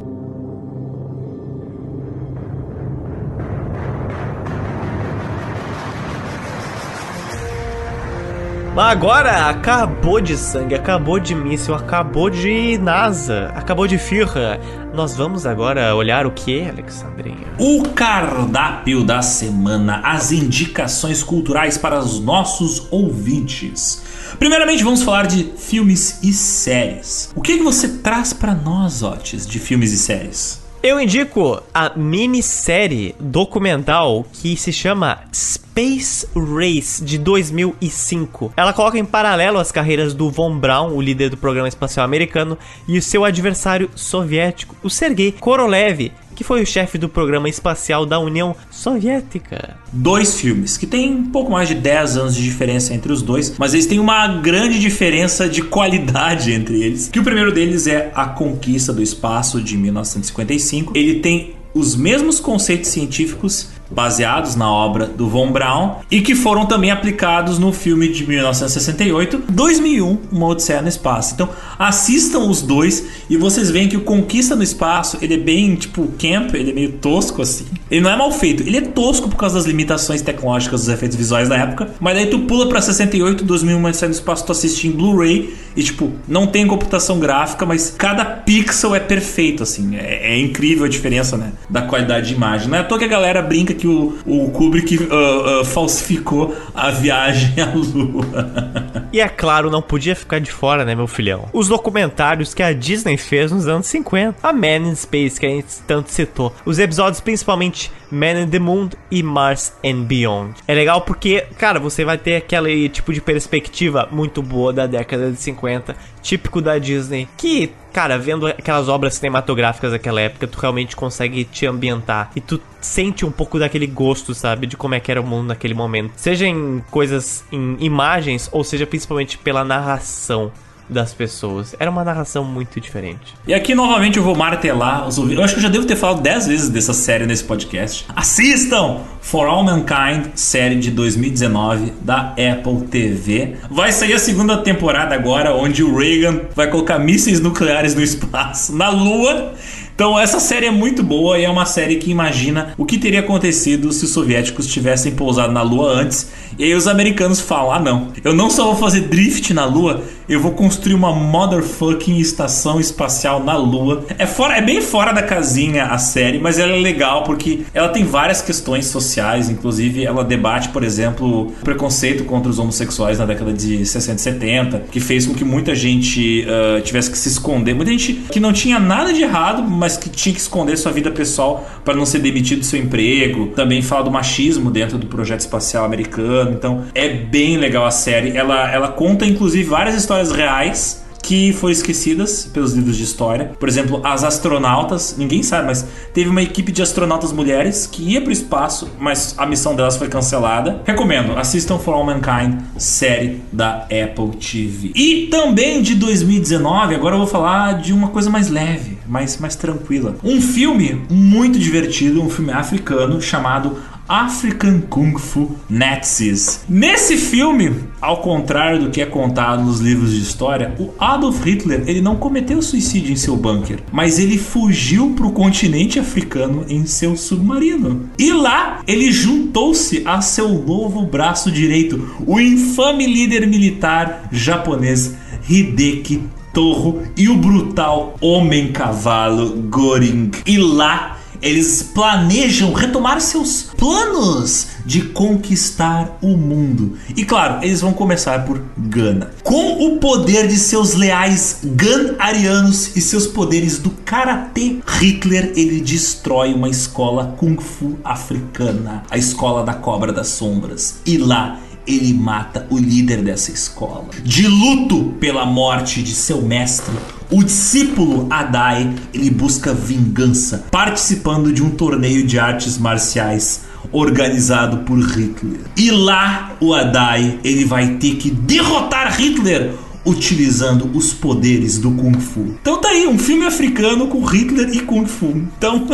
Mas 8.73 8.93
agora 8.93 9.49
acabou 9.49 10.21
de 10.21 10.37
sangue, 10.37 10.77
acabou 10.77 11.19
de 11.19 11.35
míssil, 11.35 11.75
acabou 11.75 12.31
de 12.31 12.79
NASA, 12.79 13.53
acabou 13.57 13.85
de 13.89 13.99
firra. 13.99 14.61
Nós 14.95 15.17
vamos 15.17 15.45
agora 15.45 15.93
olhar 15.97 16.25
o 16.25 16.31
que, 16.31 16.63
Alexandrinha? 16.63 17.49
O 17.59 17.83
cardápio 17.89 19.03
da 19.03 19.23
semana, 19.23 20.01
as 20.05 20.31
indicações 20.31 21.21
culturais 21.21 21.77
para 21.77 21.99
os 21.99 22.21
nossos 22.21 22.87
ouvintes. 22.93 24.05
Primeiramente, 24.39 24.85
vamos 24.85 25.03
falar 25.03 25.27
de 25.27 25.53
filmes 25.57 26.21
e 26.23 26.33
séries. 26.33 27.33
O 27.35 27.43
que, 27.43 27.59
que 27.59 27.65
você 27.65 27.89
traz 27.99 28.33
para 28.33 28.55
nós, 28.55 29.03
Otis, 29.03 29.49
de 29.49 29.59
filmes 29.59 29.93
e 29.93 29.99
séries? 29.99 30.70
Eu 30.83 30.99
indico 30.99 31.63
a 31.75 31.93
minissérie 31.95 33.15
documental 33.21 34.25
que 34.33 34.57
se 34.57 34.73
chama 34.73 35.19
Space 35.31 36.27
Race 36.35 37.05
de 37.05 37.19
2005. 37.19 38.55
Ela 38.57 38.73
coloca 38.73 38.99
em 38.99 39.05
paralelo 39.05 39.59
as 39.59 39.71
carreiras 39.71 40.15
do 40.15 40.31
Von 40.31 40.59
Braun, 40.59 40.95
o 40.95 41.03
líder 41.03 41.29
do 41.29 41.37
programa 41.37 41.69
espacial 41.69 42.03
americano, 42.03 42.57
e 42.89 42.97
o 42.97 43.03
seu 43.03 43.27
adversário 43.27 43.91
soviético, 43.95 44.75
o 44.83 44.89
Sergei 44.89 45.33
Korolev, 45.33 46.13
que 46.41 46.45
foi 46.45 46.63
o 46.63 46.67
chefe 46.67 46.97
do 46.97 47.07
programa 47.07 47.51
espacial 47.51 48.07
da 48.07 48.19
União 48.19 48.57
Soviética. 48.71 49.77
Dois 49.93 50.41
filmes 50.41 50.79
que 50.79 50.87
tem 50.87 51.15
um 51.15 51.27
pouco 51.27 51.53
mais 51.53 51.69
de 51.69 51.75
10 51.75 52.17
anos 52.17 52.35
de 52.35 52.43
diferença 52.43 52.95
entre 52.95 53.13
os 53.13 53.21
dois, 53.21 53.59
mas 53.59 53.75
eles 53.75 53.85
têm 53.85 53.99
uma 53.99 54.27
grande 54.27 54.79
diferença 54.79 55.47
de 55.47 55.61
qualidade 55.61 56.51
entre 56.57 56.83
eles. 56.83 57.11
Que 57.13 57.19
o 57.21 57.23
primeiro 57.23 57.53
deles 57.53 57.87
é 57.87 58.11
A 58.15 58.25
Conquista 58.25 58.91
do 58.91 59.03
Espaço 59.03 59.61
de 59.61 59.77
1955. 59.77 60.97
Ele 60.97 61.21
tem 61.21 61.53
os 61.75 61.95
mesmos 61.95 62.41
conceitos 62.41 62.89
científicos 62.89 63.69
baseados 63.91 64.55
na 64.55 64.71
obra 64.71 65.07
do 65.07 65.29
Von 65.29 65.51
Braun 65.51 65.97
e 66.11 66.21
que 66.21 66.35
foram 66.35 66.67
também 66.67 66.91
aplicados 66.91 67.59
no 67.59 67.73
filme 67.73 68.09
de 68.09 68.27
1968, 68.27 69.43
2001, 69.51 70.19
Uma 70.31 70.47
Odisseia 70.47 70.81
no 70.81 70.89
Espaço. 70.89 71.35
Então, 71.35 71.49
assistam 71.79 72.41
os 72.41 72.63
dois 72.63 73.05
e 73.29 73.37
vocês 73.37 73.71
veem 73.71 73.89
que 73.89 73.97
o 73.97 74.03
Conquista 74.03 74.55
no 74.55 74.63
Espaço, 74.63 75.19
ele 75.21 75.35
é 75.35 75.39
bem, 75.39 75.75
tipo, 75.75 76.09
camp, 76.19 76.55
ele 76.55 76.71
é 76.71 76.75
meio 76.75 76.93
tosco 76.93 77.43
assim. 77.43 77.67
Ele 77.91 78.01
não 78.01 78.11
é 78.11 78.17
mal 78.17 78.31
feito, 78.31 78.63
ele 78.63 78.77
é 78.77 78.83
tosco 78.83 79.29
por 79.29 79.37
causa 79.37 79.57
das 79.57 79.67
limitações 79.67 80.23
tecnológicas 80.23 80.83
dos 80.83 80.89
efeitos 80.89 81.17
visuais 81.17 81.49
da 81.49 81.57
época, 81.57 81.91
mas 82.01 82.15
daí 82.15 82.27
tu 82.27 82.41
pula 82.41 82.69
para 82.69 82.81
68, 82.81 83.45
2001, 83.45 83.79
Uma 83.79 83.89
Odisseia 83.89 84.09
no 84.09 84.15
Espaço, 84.15 84.47
tu 84.47 84.53
assiste 84.53 84.87
em 84.87 84.93
Blu-ray 84.93 85.55
e, 85.77 85.83
tipo, 85.83 86.13
não 86.29 86.47
tem 86.47 86.67
computação 86.67 87.19
gráfica, 87.19 87.65
mas 87.67 87.95
cada 87.97 88.25
pixel 88.25 88.95
é 88.95 89.01
perfeito, 89.01 89.63
assim. 89.63 89.97
É, 89.97 90.35
é 90.35 90.39
incrível 90.39 90.85
a 90.85 90.89
diferença, 90.89 91.37
né, 91.37 91.53
da 91.69 91.83
qualidade 91.83 92.29
de 92.29 92.35
imagem. 92.35 92.69
Não 92.69 92.77
é 92.77 92.81
à 92.81 92.85
toa 92.85 92.99
que 92.99 93.05
a 93.05 93.09
galera 93.09 93.43
brinca 93.43 93.75
que 93.81 93.89
o, 93.89 94.19
o 94.27 94.51
Kubrick 94.51 94.97
uh, 94.97 95.61
uh, 95.61 95.65
falsificou 95.65 96.55
a 96.75 96.91
viagem 96.91 97.55
à 97.61 97.73
Lua. 97.75 99.01
E 99.13 99.21
é 99.21 99.29
claro, 99.29 99.71
não 99.71 99.83
podia 99.83 100.15
ficar 100.15 100.39
de 100.39 100.53
fora, 100.53 100.85
né, 100.85 100.95
meu 100.95 101.07
filhão? 101.07 101.49
Os 101.53 101.67
documentários 101.67 102.55
que 102.55 102.63
a 102.63 102.73
Disney 102.73 103.17
fez 103.17 103.51
nos 103.51 103.67
anos 103.67 103.87
50. 103.87 104.47
A 104.47 104.53
Man 104.53 104.89
in 104.89 104.95
Space, 104.95 105.41
que 105.41 105.47
a 105.47 105.49
gente 105.49 105.81
tanto 105.87 106.11
citou. 106.11 106.55
Os 106.65 106.79
episódios, 106.79 107.21
principalmente 107.21 107.91
Man 108.11 108.43
in 108.43 108.49
the 108.49 108.59
Moon 108.59 108.91
e 109.11 109.23
Mars 109.23 109.73
and 109.85 110.03
Beyond. 110.03 110.55
É 110.69 110.75
legal 110.75 111.01
porque, 111.01 111.47
cara, 111.59 111.81
você 111.81 112.05
vai 112.05 112.19
ter 112.19 112.37
aquele 112.37 112.89
tipo 112.89 113.13
de 113.13 113.21
perspectiva 113.21 114.09
muito 114.13 114.43
boa 114.43 114.73
da 114.73 114.87
década 114.87 115.31
de 115.31 115.41
50, 115.41 115.97
típico 116.23 116.61
da 116.61 116.79
Disney, 116.79 117.29
que 117.37 117.73
cara, 117.93 118.19
vendo 118.19 118.47
aquelas 118.47 118.89
obras 118.89 119.15
cinematográficas 119.15 119.93
daquela 119.93 120.21
época, 120.21 120.47
tu 120.47 120.59
realmente 120.59 120.97
consegue 120.97 121.45
te 121.45 121.67
ambientar 121.67 122.31
e 122.35 122.41
tu 122.41 122.61
sente 122.81 123.25
um 123.25 123.31
pouco 123.31 123.59
daquele 123.59 123.87
gosto, 123.87 124.35
sabe, 124.35 124.67
de 124.67 124.77
como 124.77 124.95
é 124.95 125.01
que 125.01 125.11
era 125.11 125.21
o 125.21 125.27
mundo 125.27 125.49
naquele 125.49 125.75
momento. 125.75 126.13
Seja 126.17 126.47
em 126.47 126.83
coisas, 126.91 127.45
em 127.53 127.77
imagens, 127.81 128.49
ou 128.53 128.65
seja 128.65 128.87
principalmente 128.87 129.37
pela 129.39 129.65
narração 129.65 130.53
das 130.91 131.15
pessoas. 131.15 131.75
Era 131.79 131.91
uma 131.91 132.05
narração 132.05 132.45
muito 132.45 132.81
diferente. 132.81 133.35
E 133.47 133.55
aqui 133.55 133.75
novamente 133.75 134.19
eu 134.19 134.23
vou 134.23 134.35
martelar 134.35 135.07
os 135.07 135.19
ouvidos. 135.19 135.39
Eu 135.39 135.45
acho 135.45 135.55
que 135.55 135.61
eu 135.61 135.63
já 135.63 135.69
devo 135.69 135.87
ter 135.87 135.97
falado 135.97 136.21
10 136.21 136.47
vezes 136.47 136.69
dessa 136.69 136.93
série 136.93 137.27
nesse 137.27 137.45
podcast. 137.45 138.07
Assistam 138.15 139.01
For 139.21 139.47
All 139.47 139.63
Mankind, 139.63 140.33
série 140.35 140.77
de 140.77 140.91
2019 140.91 141.93
da 142.01 142.33
Apple 142.33 142.89
TV. 142.91 143.57
Vai 143.71 143.93
sair 143.93 144.15
a 144.15 144.19
segunda 144.19 144.59
temporada 144.59 145.15
agora, 145.15 145.55
onde 145.55 145.83
o 145.83 145.97
Reagan 145.97 146.41
vai 146.55 146.69
colocar 146.69 146.99
mísseis 146.99 147.41
nucleares 147.41 147.95
no 147.95 148.03
espaço, 148.03 148.75
na 148.75 148.91
Lua. 148.91 149.55
Então 149.95 150.19
essa 150.19 150.41
série 150.41 150.67
é 150.67 150.71
muito 150.71 151.03
boa 151.03 151.39
e 151.39 151.45
é 151.45 151.51
uma 151.51 151.67
série 151.67 151.97
que 151.97 152.11
imagina 152.11 152.75
o 152.79 152.85
que 152.85 152.99
teria 152.99 153.21
acontecido 153.21 153.93
se 153.93 154.05
os 154.05 154.11
soviéticos 154.11 154.67
tivessem 154.67 155.13
pousado 155.13 155.53
na 155.53 155.63
Lua 155.63 155.93
antes. 155.93 156.31
E 156.59 156.65
aí 156.65 156.75
os 156.75 156.87
americanos 156.87 157.41
falam: 157.41 157.73
"Ah, 157.73 157.79
não. 157.79 158.09
Eu 158.25 158.35
não 158.35 158.51
só 158.51 158.65
vou 158.65 158.77
fazer 158.77 159.03
drift 159.03 159.53
na 159.53 159.65
Lua, 159.65 160.03
eu 160.29 160.41
vou 160.41 160.53
construir 160.53 160.95
uma 160.95 161.13
motherfucking 161.13 162.19
estação 162.19 162.81
espacial 162.81 163.43
na 163.43 163.57
Lua". 163.57 164.05
É 164.19 164.27
fora, 164.27 164.57
é 164.57 164.63
bem 164.63 164.81
fora 164.81 165.13
da 165.13 165.23
casinha 165.23 165.87
a 165.87 165.99
série, 165.99 166.39
mas 166.39 166.59
ela 166.59 166.73
é 166.73 166.81
legal 166.81 167.25
porque 167.25 167.61
ela 167.73 167.89
tem 167.89 168.05
várias 168.05 168.43
questões 168.43 168.87
sociais, 168.87 169.51
inclusive 169.51 170.05
ela 170.05 170.25
debate, 170.25 170.69
por 170.71 170.83
exemplo, 170.83 171.49
o 171.49 171.65
preconceito 171.65 172.25
contra 172.25 172.51
os 172.51 172.59
homossexuais 172.59 173.19
na 173.19 173.27
década 173.27 173.53
de 173.53 173.85
60 173.85 174.17
e 174.17 174.23
70, 174.23 174.79
que 174.91 175.01
fez 175.01 175.27
com 175.27 175.35
que 175.35 175.45
muita 175.45 175.75
gente 175.75 176.47
uh, 176.47 176.81
tivesse 176.83 177.11
que 177.11 177.19
se 177.19 177.29
esconder, 177.29 177.75
muita 177.75 177.91
gente 177.91 178.15
que 178.31 178.41
não 178.41 178.53
tinha 178.53 178.79
nada 178.79 179.13
de 179.13 179.23
errado, 179.23 179.63
mas 179.63 179.90
mas 179.91 179.97
que 179.97 180.09
tinha 180.09 180.33
que 180.33 180.41
esconder 180.41 180.77
sua 180.77 180.93
vida 180.93 181.11
pessoal 181.11 181.69
para 181.85 181.95
não 181.95 182.07
ser 182.07 182.21
demitido 182.21 182.61
do 182.61 182.65
seu 182.65 182.79
emprego. 182.79 183.49
Também 183.49 183.83
fala 183.83 184.05
do 184.05 184.11
machismo 184.11 184.71
dentro 184.71 184.97
do 184.97 185.07
projeto 185.07 185.41
espacial 185.41 185.85
americano. 185.85 186.53
Então 186.53 186.85
é 186.95 187.09
bem 187.09 187.57
legal 187.57 187.85
a 187.85 187.91
série. 187.91 188.37
Ela, 188.37 188.71
ela 188.71 188.89
conta 188.89 189.27
inclusive 189.27 189.65
várias 189.69 189.97
histórias 189.97 190.31
reais 190.31 191.05
que 191.23 191.53
foram 191.53 191.73
esquecidas 191.73 192.49
pelos 192.53 192.73
livros 192.73 192.97
de 192.97 193.05
história. 193.05 193.53
Por 193.59 193.69
exemplo, 193.69 194.01
as 194.05 194.25
astronautas, 194.25 195.15
ninguém 195.17 195.43
sabe, 195.43 195.67
mas 195.67 195.87
teve 196.13 196.29
uma 196.29 196.43
equipe 196.43 196.73
de 196.73 196.83
astronautas 196.83 197.33
mulheres 197.33 197.87
que 197.87 198.03
ia 198.03 198.21
para 198.21 198.31
o 198.31 198.33
espaço, 198.33 198.91
mas 198.99 199.35
a 199.39 199.47
missão 199.47 199.75
delas 199.75 199.97
foi 199.97 200.09
cancelada. 200.09 200.83
Recomendo, 200.85 201.39
assistam 201.39 201.79
For 201.79 201.95
All 201.95 202.05
Mankind, 202.05 202.61
série 202.77 203.41
da 203.53 203.85
Apple 203.85 204.37
TV. 204.39 204.93
E 204.95 205.29
também 205.31 205.83
de 205.83 205.95
2019, 205.95 206.95
agora 206.95 207.15
eu 207.15 207.19
vou 207.19 207.29
falar 207.29 207.81
de 207.81 207.93
uma 207.93 208.09
coisa 208.09 208.31
mais 208.31 208.49
leve, 208.49 208.99
mais, 209.07 209.39
mais 209.39 209.57
tranquila. 209.57 210.17
Um 210.25 210.41
filme 210.41 211.03
muito 211.11 211.59
divertido, 211.59 212.23
um 212.23 212.31
filme 212.31 212.53
africano 212.53 213.21
chamado 213.21 213.77
African 214.11 214.81
Kung 214.91 215.17
Fu 215.17 215.55
Nazis. 215.69 216.65
Nesse 216.69 217.17
filme, 217.17 217.73
ao 218.01 218.17
contrário 218.17 218.81
do 218.81 218.91
que 218.91 219.01
é 219.01 219.07
contado 219.07 219.63
nos 219.63 219.79
livros 219.79 220.13
de 220.13 220.21
história, 220.21 220.75
o 220.81 220.91
Adolf 220.99 221.45
Hitler 221.45 221.85
ele 221.87 222.01
não 222.01 222.17
cometeu 222.17 222.61
suicídio 222.61 223.13
em 223.13 223.17
seu 223.17 223.37
bunker, 223.37 223.79
mas 223.93 224.19
ele 224.19 224.37
fugiu 224.37 225.13
para 225.13 225.29
o 225.29 225.33
continente 225.33 226.01
africano 226.01 226.65
em 226.69 226.87
seu 226.87 227.17
submarino. 227.17 228.11
E 228.19 228.33
lá 228.33 228.81
ele 228.85 229.13
juntou-se 229.13 230.03
a 230.05 230.21
seu 230.21 230.49
novo 230.49 231.03
braço 231.03 231.49
direito, 231.49 232.17
o 232.27 232.41
infame 232.41 233.07
líder 233.07 233.47
militar 233.47 234.29
japonês 234.33 235.15
Hideki 235.49 236.25
Torro 236.53 237.05
e 237.17 237.29
o 237.29 237.37
brutal 237.37 238.17
homem-cavalo 238.21 239.63
Goring. 239.69 240.33
E 240.45 240.59
lá 240.59 241.20
eles 241.43 241.83
planejam 241.83 242.73
retomar 242.73 243.21
seus 243.21 243.63
planos 243.77 244.69
de 244.85 245.03
conquistar 245.03 246.19
o 246.21 246.37
mundo. 246.37 246.97
E 247.17 247.25
claro, 247.25 247.65
eles 247.65 247.81
vão 247.81 247.93
começar 247.93 248.45
por 248.45 248.63
Gana. 248.77 249.31
Com 249.43 249.87
o 249.87 249.99
poder 249.99 250.49
de 250.49 250.57
seus 250.57 250.95
leais 250.95 251.61
Gan-arianos 251.65 252.97
e 252.97 253.01
seus 253.01 253.27
poderes 253.27 253.79
do 253.79 253.91
karatê, 253.91 254.79
Hitler 254.87 255.53
ele 255.57 255.81
destrói 255.81 256.53
uma 256.53 256.69
escola 256.69 257.35
kung 257.39 257.57
fu 257.57 257.99
africana, 258.05 259.03
a 259.11 259.17
escola 259.17 259.65
da 259.65 259.75
cobra 259.75 260.13
das 260.13 260.29
sombras. 260.29 261.01
E 261.07 261.19
lá 261.19 261.61
ele 261.87 262.13
mata 262.15 262.67
o 262.71 262.79
líder 262.79 263.23
dessa 263.23 263.51
escola. 263.51 264.09
De 264.23 264.47
luto 264.47 265.15
pela 265.19 265.45
morte 265.47 266.03
de 266.03 266.15
seu 266.15 266.43
mestre, 266.43 266.95
o 267.31 267.45
discípulo 267.45 268.27
Adai 268.29 268.93
ele 269.15 269.31
busca 269.31 269.73
vingança, 269.73 270.65
participando 270.71 271.53
de 271.53 271.63
um 271.63 271.71
torneio 271.71 272.27
de 272.27 272.39
artes 272.39 272.77
marciais 272.77 273.63
organizado 273.93 274.79
por 274.79 274.99
Hitler. 274.99 275.61
E 275.77 275.91
lá 275.91 276.57
o 276.61 276.75
Adai 276.75 277.39
ele 277.45 277.65
vai 277.65 277.95
ter 277.95 278.17
que 278.17 278.31
derrotar 278.31 279.17
Hitler 279.17 279.73
utilizando 280.05 280.91
os 280.97 281.13
poderes 281.13 281.79
do 281.79 281.91
Kung 281.93 282.19
Fu. 282.19 282.57
Então 282.61 282.81
tá 282.81 282.89
aí, 282.89 283.07
um 283.07 283.19
filme 283.19 283.47
africano 283.47 284.09
com 284.09 284.25
Hitler 284.25 284.71
e 284.73 284.81
Kung 284.81 285.07
Fu. 285.07 285.43
Então 285.57 285.87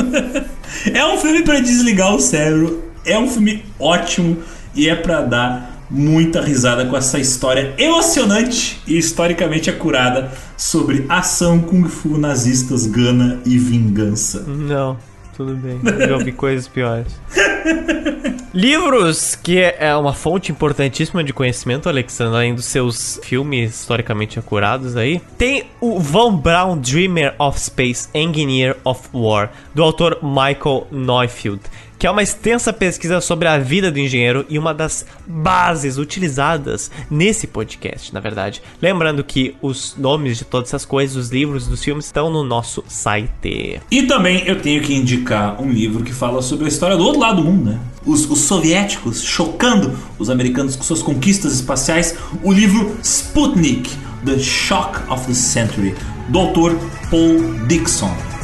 é 0.92 1.05
um 1.06 1.18
filme 1.18 1.42
para 1.42 1.60
desligar 1.60 2.15
o 2.15 2.20
cérebro, 2.20 2.82
é 3.05 3.18
um 3.18 3.28
filme 3.28 3.65
ótimo 3.78 4.39
e 4.74 4.89
é 4.89 4.94
para 4.94 5.23
dar 5.23 5.75
muita 5.90 6.40
risada 6.40 6.84
com 6.86 6.97
essa 6.97 7.18
história 7.18 7.74
emocionante 7.78 8.81
e 8.86 8.97
historicamente 8.97 9.70
acurada 9.70 10.31
sobre 10.56 11.06
ação 11.08 11.60
kung 11.60 11.89
fu 11.89 12.18
nazistas, 12.18 12.86
gana 12.86 13.40
e 13.44 13.58
vingança. 13.58 14.44
Não, 14.47 14.97
tudo 15.36 15.55
bem. 15.55 15.81
Já 16.06 16.15
ouvi 16.15 16.32
coisas 16.32 16.66
piores. 16.66 17.20
Livros, 18.56 19.34
que 19.34 19.60
é 19.60 19.94
uma 19.94 20.15
fonte 20.15 20.50
importantíssima 20.50 21.23
de 21.23 21.31
conhecimento, 21.31 21.90
Alexandre, 21.90 22.34
além 22.34 22.55
dos 22.55 22.65
seus 22.65 23.20
filmes 23.23 23.81
historicamente 23.81 24.39
acurados 24.39 24.97
aí. 24.97 25.20
Tem 25.36 25.65
o 25.78 26.00
Von 26.00 26.39
Braun 26.39 26.78
Dreamer 26.78 27.34
of 27.39 27.60
Space, 27.60 28.08
Engineer 28.15 28.74
of 28.82 29.10
War, 29.12 29.50
do 29.74 29.82
autor 29.82 30.20
Michael 30.23 30.86
Neufeld 30.90 31.60
que 31.99 32.07
é 32.07 32.10
uma 32.10 32.23
extensa 32.23 32.73
pesquisa 32.73 33.20
sobre 33.20 33.49
a 33.49 33.58
vida 33.58 33.91
do 33.91 33.99
engenheiro 33.99 34.44
e 34.49 34.58
uma 34.58 34.75
das 34.75 35.07
bases 35.26 35.99
utilizadas 35.99 36.91
nesse 37.10 37.47
podcast, 37.47 38.12
na 38.12 38.20
verdade. 38.20 38.62
Lembrando 38.81 39.25
que 39.25 39.55
os 39.62 39.94
nomes 39.97 40.39
de 40.39 40.44
todas 40.44 40.70
essas 40.70 40.84
coisas, 40.84 41.16
os 41.16 41.31
livros 41.31 41.66
dos 41.66 41.83
filmes, 41.83 42.07
estão 42.07 42.31
no 42.31 42.44
nosso 42.44 42.84
site. 42.89 43.81
E 43.91 44.02
também 44.02 44.47
eu 44.47 44.60
tenho 44.60 44.83
que 44.83 44.94
indicar 44.94 45.60
um 45.60 45.70
livro 45.70 46.02
que 46.02 46.12
fala 46.12 46.42
sobre 46.42 46.66
a 46.66 46.68
história 46.68 46.97
do 46.97 47.05
outro 47.05 47.20
lado 47.20 47.42
do 47.42 47.44
mundo, 47.44 47.70
né? 47.70 47.81
Os, 48.05 48.28
os 48.31 48.41
soviéticos 48.41 49.23
chocando 49.23 49.99
os 50.18 50.31
americanos 50.31 50.76
com 50.76 50.83
suas 50.83 51.02
conquistas 51.02 51.55
espaciais. 51.55 52.16
O 52.42 52.52
livro 52.52 52.97
Sputnik, 53.02 53.91
The 54.25 54.39
Shock 54.39 55.10
of 55.10 55.26
the 55.26 55.34
Century, 55.34 55.94
do 56.28 56.39
autor 56.39 56.78
Paul 57.10 57.66
Dixon. 57.66 58.35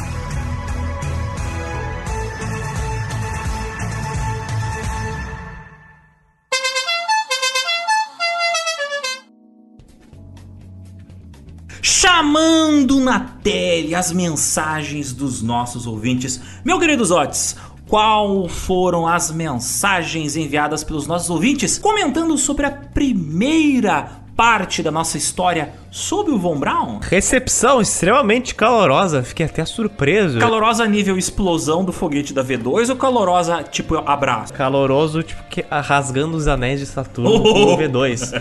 Chamando 12.15 12.99
na 12.99 13.19
tele 13.19 13.95
as 13.95 14.11
mensagens 14.11 15.11
dos 15.11 15.41
nossos 15.41 15.87
ouvintes. 15.87 16.39
Meu 16.63 16.79
querido 16.79 17.03
Otis, 17.11 17.55
qual 17.87 18.47
foram 18.47 19.07
as 19.07 19.31
mensagens 19.31 20.35
enviadas 20.35 20.83
pelos 20.83 21.07
nossos 21.07 21.31
ouvintes 21.31 21.79
comentando 21.79 22.37
sobre 22.37 22.67
a 22.67 22.71
primeira 22.71 24.22
parte 24.35 24.81
da 24.81 24.91
nossa 24.91 25.17
história 25.17 25.73
sobre 25.91 26.33
o 26.33 26.39
Von 26.39 26.57
Braun? 26.57 26.99
Recepção 27.01 27.79
extremamente 27.79 28.55
calorosa, 28.55 29.23
fiquei 29.23 29.45
até 29.45 29.63
surpreso. 29.63 30.39
Calorosa 30.39 30.85
nível 30.87 31.17
explosão 31.17 31.85
do 31.85 31.93
foguete 31.93 32.33
da 32.33 32.43
V2 32.43 32.89
ou 32.89 32.95
calorosa 32.95 33.63
tipo 33.63 33.95
abraço? 33.95 34.53
Caloroso, 34.53 35.21
tipo, 35.21 35.43
que, 35.43 35.63
rasgando 35.69 36.35
os 36.35 36.47
anéis 36.47 36.79
de 36.79 36.85
Saturno 36.85 37.31
oh! 37.31 37.71
no 37.71 37.77
V2. 37.77 38.33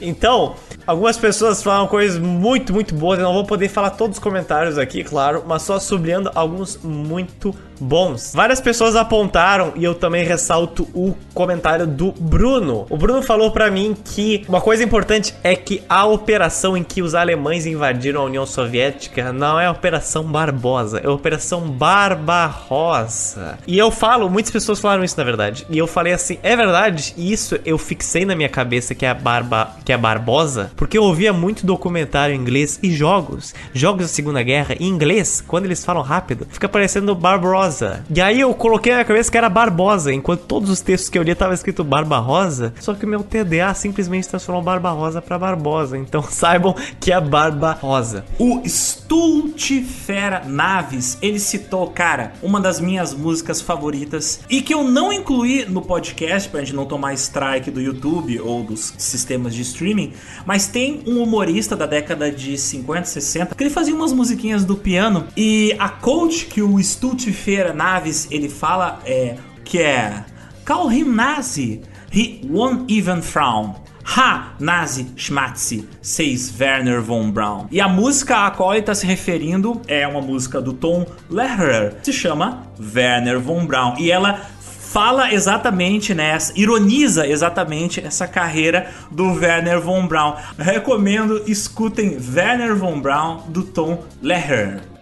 Então, 0.00 0.54
algumas 0.86 1.16
pessoas 1.16 1.62
falam 1.62 1.86
coisas 1.86 2.18
muito, 2.18 2.72
muito 2.72 2.94
boas. 2.94 3.18
Eu 3.18 3.24
não 3.24 3.34
vou 3.34 3.44
poder 3.44 3.68
falar 3.68 3.90
todos 3.90 4.16
os 4.16 4.22
comentários 4.22 4.78
aqui, 4.78 5.04
claro, 5.04 5.44
mas 5.46 5.62
só 5.62 5.78
sublinhando 5.78 6.30
alguns 6.34 6.78
muito 6.82 7.54
bons. 7.80 8.32
Várias 8.34 8.60
pessoas 8.60 8.96
apontaram 8.96 9.72
e 9.76 9.84
eu 9.84 9.94
também 9.94 10.24
ressalto 10.24 10.88
o 10.94 11.14
comentário 11.34 11.86
do 11.86 12.12
Bruno. 12.12 12.86
O 12.88 12.96
Bruno 12.96 13.22
falou 13.22 13.50
para 13.50 13.70
mim 13.70 13.96
que 14.14 14.44
uma 14.48 14.60
coisa 14.60 14.82
importante 14.82 15.34
é 15.42 15.54
que 15.54 15.82
a 15.88 16.04
operação 16.06 16.76
em 16.76 16.82
que 16.82 17.02
os 17.02 17.14
alemães 17.14 17.66
invadiram 17.66 18.22
a 18.22 18.24
União 18.24 18.46
Soviética 18.46 19.32
não 19.32 19.58
é 19.58 19.66
a 19.66 19.70
Operação 19.70 20.24
Barbosa, 20.24 20.98
é 20.98 21.06
a 21.06 21.12
Operação 21.12 21.68
Barbarossa. 21.70 23.58
E 23.66 23.78
eu 23.78 23.90
falo, 23.90 24.28
muitas 24.28 24.50
pessoas 24.50 24.80
falaram 24.80 25.04
isso 25.04 25.16
na 25.16 25.24
verdade. 25.24 25.66
E 25.70 25.78
eu 25.78 25.86
falei 25.86 26.12
assim, 26.12 26.38
é 26.42 26.56
verdade? 26.56 27.14
E 27.16 27.32
isso 27.32 27.58
eu 27.64 27.78
fixei 27.78 28.24
na 28.24 28.34
minha 28.34 28.48
cabeça 28.48 28.94
que 28.94 29.04
é 29.04 29.10
a 29.10 29.14
Barba, 29.14 29.76
que 29.84 29.92
é 29.92 29.96
Barbosa, 29.96 30.70
porque 30.76 30.98
eu 30.98 31.04
ouvia 31.04 31.32
muito 31.32 31.66
documentário 31.66 32.34
em 32.34 32.38
inglês 32.38 32.78
e 32.82 32.90
jogos, 32.90 33.54
jogos 33.72 34.02
da 34.02 34.08
Segunda 34.08 34.42
Guerra 34.42 34.74
em 34.78 34.88
inglês, 34.88 35.42
quando 35.46 35.66
eles 35.66 35.84
falam 35.84 36.02
rápido, 36.02 36.46
fica 36.50 36.68
parecendo 36.68 37.14
Barbarossa. 37.14 38.04
E 38.08 38.20
aí 38.20 38.40
eu 38.40 38.52
coloquei 38.54 38.92
na 38.92 38.98
minha 38.98 39.04
cabeça 39.04 39.30
que 39.30 39.38
era 39.38 39.48
Barbosa, 39.48 40.12
enquanto 40.12 40.42
todos 40.42 40.70
os 40.70 40.80
textos 40.80 41.08
que 41.08 41.18
eu 41.18 41.22
li 41.22 41.34
tava 41.34 41.54
escrito 41.54 41.84
Barbarosa, 41.84 42.72
só 42.80 42.94
que 42.94 43.04
o 43.04 43.08
meu 43.08 43.22
TDA 43.22 43.72
simplesmente 43.74 44.28
transformou 44.28 44.62
Barbarosa 44.62 45.20
para 45.26 45.38
Barbosa. 45.38 45.98
Então 45.98 46.22
saibam 46.30 46.74
que 47.00 47.12
é 47.12 47.20
Barba 47.20 47.72
Rosa. 47.72 48.24
O 48.38 48.62
Stultifera 48.64 50.44
Naves, 50.46 51.18
ele 51.20 51.38
citou, 51.38 51.88
cara, 51.88 52.32
uma 52.42 52.60
das 52.60 52.80
minhas 52.80 53.12
músicas 53.12 53.60
favoritas 53.60 54.40
e 54.48 54.62
que 54.62 54.72
eu 54.72 54.84
não 54.84 55.12
incluí 55.12 55.64
no 55.66 55.82
podcast 55.82 56.48
pra 56.48 56.60
gente 56.60 56.74
não 56.74 56.86
tomar 56.86 57.14
strike 57.14 57.70
do 57.70 57.80
YouTube 57.80 58.40
ou 58.40 58.62
dos 58.62 58.94
sistemas 58.98 59.54
de 59.54 59.62
streaming, 59.62 60.12
mas 60.44 60.66
tem 60.66 61.02
um 61.06 61.22
humorista 61.22 61.76
da 61.76 61.86
década 61.86 62.30
de 62.30 62.56
50, 62.56 63.04
60 63.04 63.54
que 63.54 63.62
ele 63.62 63.70
fazia 63.70 63.94
umas 63.94 64.12
musiquinhas 64.12 64.64
do 64.64 64.76
piano 64.76 65.26
e 65.36 65.74
a 65.78 65.88
coach 65.88 66.46
que 66.46 66.62
o 66.62 66.78
Stultifera 66.78 67.72
Naves 67.72 68.28
ele 68.30 68.48
fala 68.48 69.00
é 69.04 69.36
que 69.64 69.78
é 69.78 70.24
Call 70.64 70.90
him 70.90 71.14
Nazi, 71.14 71.82
he 72.10 72.40
won't 72.42 72.90
even 72.90 73.22
frown. 73.22 73.85
Ha, 74.08 74.54
Nazi 74.60 75.08
Schmatzi, 75.16 75.84
says 76.00 76.52
Werner 76.58 77.00
von 77.00 77.32
Braun. 77.32 77.66
E 77.72 77.80
a 77.80 77.88
música 77.88 78.46
a 78.46 78.50
qual 78.52 78.72
ele 78.72 78.80
está 78.80 78.94
se 78.94 79.04
referindo 79.04 79.82
é 79.88 80.06
uma 80.06 80.22
música 80.22 80.62
do 80.62 80.72
Tom 80.72 81.04
Lehrer, 81.28 81.96
se 82.02 82.12
chama 82.12 82.66
Werner 82.94 83.40
von 83.40 83.66
Braun. 83.66 83.96
E 83.98 84.10
ela 84.10 84.40
fala 84.60 85.32
exatamente, 85.32 86.14
né, 86.14 86.38
ironiza 86.54 87.26
exatamente 87.26 88.00
essa 88.00 88.26
carreira 88.26 88.90
do 89.10 89.34
Werner 89.34 89.80
von 89.80 90.06
Braun. 90.06 90.34
Recomendo, 90.56 91.42
escutem 91.46 92.16
Werner 92.32 92.76
von 92.76 93.00
Braun 93.00 93.42
do 93.48 93.64
Tom 93.64 94.04
Lehrer. 94.22 94.95